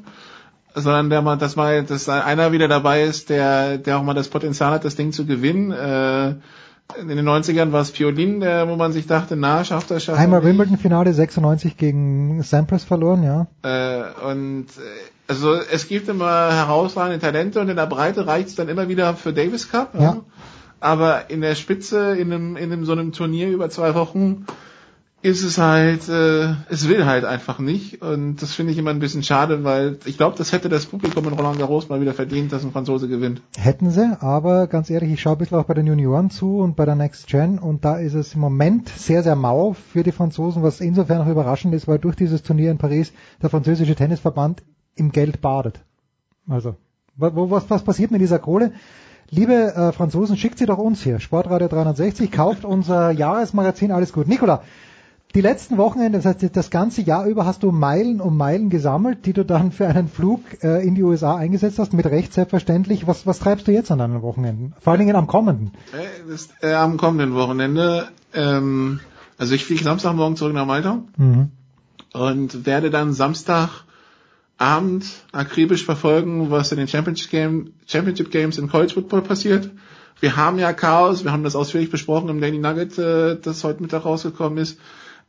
[0.76, 4.30] sondern der mal, dass mal, dass einer wieder dabei ist, der, der auch mal das
[4.30, 5.72] Potenzial hat, das Ding zu gewinnen.
[5.72, 6.36] Äh,
[7.00, 10.20] in den 90ern war es Piolin, der, wo man sich dachte, na, schafft er, schafft
[10.20, 13.48] Einmal Wimbledon-Finale 96 gegen Sampras verloren, ja.
[13.64, 18.56] Äh, und äh, also es gibt immer herausragende Talente und in der Breite reicht es
[18.56, 19.94] dann immer wieder für Davis Cup.
[19.94, 20.02] Ja.
[20.02, 20.18] ja.
[20.82, 24.46] Aber in der Spitze, in einem, in einem so einem Turnier über zwei Wochen,
[25.24, 28.02] ist es halt, äh, es will halt einfach nicht.
[28.02, 31.28] Und das finde ich immer ein bisschen schade, weil ich glaube, das hätte das Publikum
[31.28, 33.42] in Roland Garros mal wieder verdient, dass ein Franzose gewinnt.
[33.56, 36.76] Hätten sie, aber ganz ehrlich, ich schaue ein bisschen auch bei den Junioren zu und
[36.76, 40.12] bei der Next Gen und da ist es im Moment sehr, sehr mau für die
[40.12, 44.64] Franzosen, was insofern auch überraschend ist, weil durch dieses Turnier in Paris der französische Tennisverband
[44.96, 45.82] im Geld badet.
[46.50, 46.76] Also,
[47.16, 48.72] wo, was, was passiert mit dieser Kohle?
[49.30, 51.20] Liebe äh, Franzosen, schickt sie doch uns hier.
[51.20, 54.28] Sportradio 360, kauft unser Jahresmagazin, alles gut.
[54.28, 54.64] Nikola,
[55.34, 59.26] die letzten Wochenende, das heißt das ganze Jahr über hast du Meilen um Meilen gesammelt,
[59.26, 63.08] die du dann für einen Flug äh, in die USA eingesetzt hast, mit Recht selbstverständlich.
[63.08, 64.74] Was, was treibst du jetzt an deinen Wochenenden?
[64.82, 65.72] Vor allen Dingen am kommenden.
[65.94, 68.10] Äh, das, äh, am kommenden Wochenende.
[68.34, 69.00] Ähm,
[69.38, 71.50] also ich fliege Samstagmorgen zurück nach Malta mhm.
[72.14, 78.94] und werde dann Samstagabend akribisch verfolgen, was in den Championship, Game, Championship Games in College
[78.94, 79.70] Football passiert.
[80.20, 83.82] Wir haben ja Chaos, wir haben das ausführlich besprochen im Daily Nugget, äh, das heute
[83.82, 84.78] Mittag rausgekommen ist.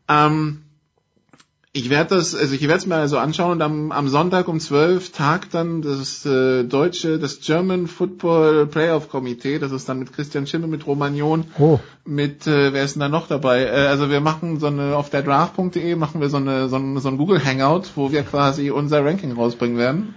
[0.09, 0.63] Ähm,
[1.75, 4.61] ich werde das, also ich werde es mir also anschauen und am, am Sonntag um
[4.61, 10.13] 12 tagt dann das äh, deutsche, das German Football Playoff Komitee, das ist dann mit
[10.13, 11.81] Christian Schimmel, mit Romagnon, oh.
[12.05, 13.65] mit, äh, wer ist denn da noch dabei?
[13.65, 16.99] Äh, also wir machen so eine, auf der draft.de machen wir so eine, so ein,
[16.99, 20.15] so ein Google Hangout, wo wir quasi unser Ranking rausbringen werden.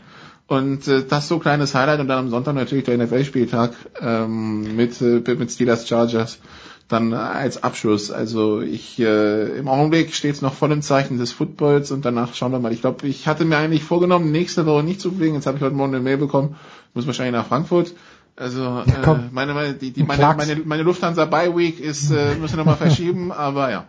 [0.48, 5.02] Und äh, das so kleines Highlight und dann am Sonntag natürlich der NFL-Spieltag ähm, mit,
[5.02, 6.40] äh, mit Steelers Chargers
[6.88, 8.12] dann als Abschluss.
[8.12, 12.34] Also ich äh, im Augenblick steht es noch voll im Zeichen des Footballs und danach
[12.34, 12.74] schauen wir mal.
[12.74, 15.36] Ich glaube, ich hatte mir eigentlich vorgenommen, nächste Woche nicht zu fliegen.
[15.36, 16.56] Jetzt habe ich heute Morgen eine Mail bekommen,
[16.94, 17.94] muss wahrscheinlich nach Frankfurt.
[18.36, 22.36] Also ja, äh, meine, meine, die, die, meine, meine, meine Lufthansa Bye Week ist, äh,
[22.36, 23.86] müssen wir nochmal verschieben, aber ja.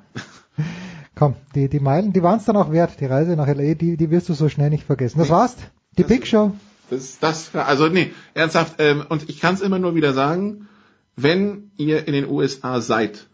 [1.17, 3.97] Komm, die, die Meilen, die waren es dann auch wert, die Reise nach LA, die,
[3.97, 5.19] die wirst du so schnell nicht vergessen.
[5.19, 5.57] Das war's?
[5.99, 6.53] Die das, Big Show?
[6.91, 10.69] Das, das, also nee, ernsthaft, ähm, und ich kann es immer nur wieder sagen,
[11.17, 13.27] wenn ihr in den USA seid,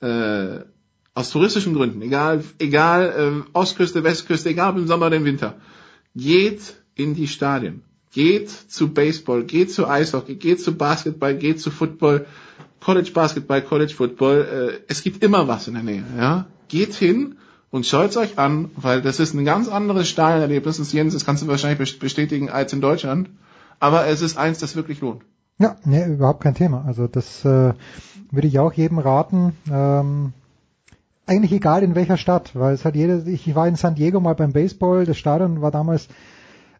[0.00, 0.60] äh,
[1.14, 5.56] aus touristischen Gründen, egal, egal äh, Ostküste, Westküste, egal im Sommer oder im Winter,
[6.16, 11.70] geht in die Stadien, geht zu Baseball, geht zu Eishockey, geht zu Basketball, geht zu
[11.70, 12.26] Football,
[12.80, 14.80] College Basketball, College Football.
[14.80, 16.04] Äh, es gibt immer was in der Nähe.
[16.18, 17.36] Ja, geht hin
[17.70, 20.78] und schaut euch an, weil das ist ein ganz anderes Stadionerlebnis.
[20.78, 23.30] Und Jens, das kannst du wahrscheinlich bestätigen als in Deutschland.
[23.78, 25.22] Aber es ist eins, das wirklich lohnt.
[25.58, 26.84] Ja, nee, überhaupt kein Thema.
[26.86, 27.74] Also das äh,
[28.30, 29.56] würde ich auch jedem raten.
[29.70, 30.32] Ähm,
[31.26, 34.34] eigentlich egal in welcher Stadt, weil es hat jede, ich war in San Diego mal
[34.34, 36.08] beim Baseball, das Stadion war damals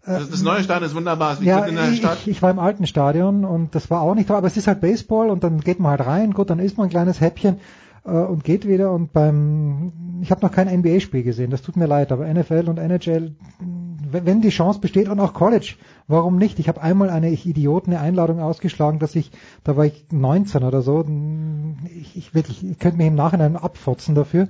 [0.05, 1.37] äh, also das neue Stadion ist wunderbar.
[1.39, 4.57] Ich ja, ich, ich, war im alten Stadion und das war auch nicht, aber es
[4.57, 7.21] ist halt Baseball und dann geht man halt rein, gut, dann isst man ein kleines
[7.21, 7.61] Häppchen
[8.05, 9.93] äh, und geht wieder und beim,
[10.23, 13.37] ich habe noch kein NBA-Spiel gesehen, das tut mir leid, aber NFL und NHL
[14.13, 15.75] wenn die Chance besteht und auch College,
[16.09, 16.59] warum nicht?
[16.59, 19.31] Ich habe einmal eine ich Idioten eine Einladung ausgeschlagen, dass ich,
[19.65, 21.05] da war ich 19 oder so,
[22.01, 24.49] ich, ich wirklich, ich könnte mich im Nachhinein abfotzen dafür,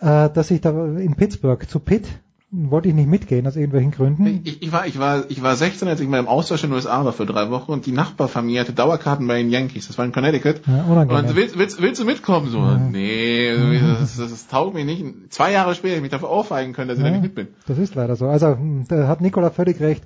[0.00, 2.08] äh, dass ich da in Pittsburgh zu Pitt
[2.52, 4.40] wollte ich nicht mitgehen aus irgendwelchen Gründen.
[4.44, 6.74] Ich, ich, war, ich, war, ich war 16, als ich mal im Austausch in den
[6.74, 9.86] USA war für drei Wochen und die Nachbarfamilie hatte Dauerkarten bei den Yankees.
[9.86, 10.62] Das war in Connecticut.
[10.66, 12.50] Ja, und willst, willst, willst du mitkommen?
[12.50, 12.76] So, Ja.
[12.76, 15.04] nee, das, das, das taugt mir nicht.
[15.30, 17.48] Zwei Jahre später hätte ich mich dafür aufweigen können, dass ich da nicht mit bin.
[17.68, 18.26] Das ist leider so.
[18.26, 20.02] Also hm, da hat Nikola völlig recht.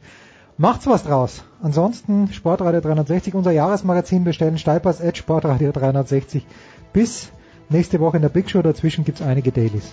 [0.57, 1.43] Macht's was draus.
[1.63, 6.47] Ansonsten Sportradio 360, unser Jahresmagazin bestellen, Steipers at Sportradio 360.
[6.93, 7.33] Bis
[7.69, 8.63] nächste Woche in der Big Show.
[8.63, 9.91] Dazwischen gibt's einige Dailies.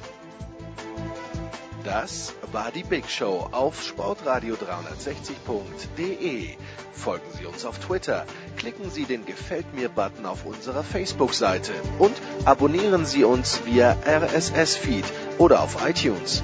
[1.83, 6.49] Das war die Big Show auf sportradio360.de.
[6.93, 12.13] Folgen Sie uns auf Twitter, klicken Sie den Gefällt mir-Button auf unserer Facebook-Seite und
[12.45, 15.05] abonnieren Sie uns via RSS-Feed
[15.39, 16.43] oder auf iTunes.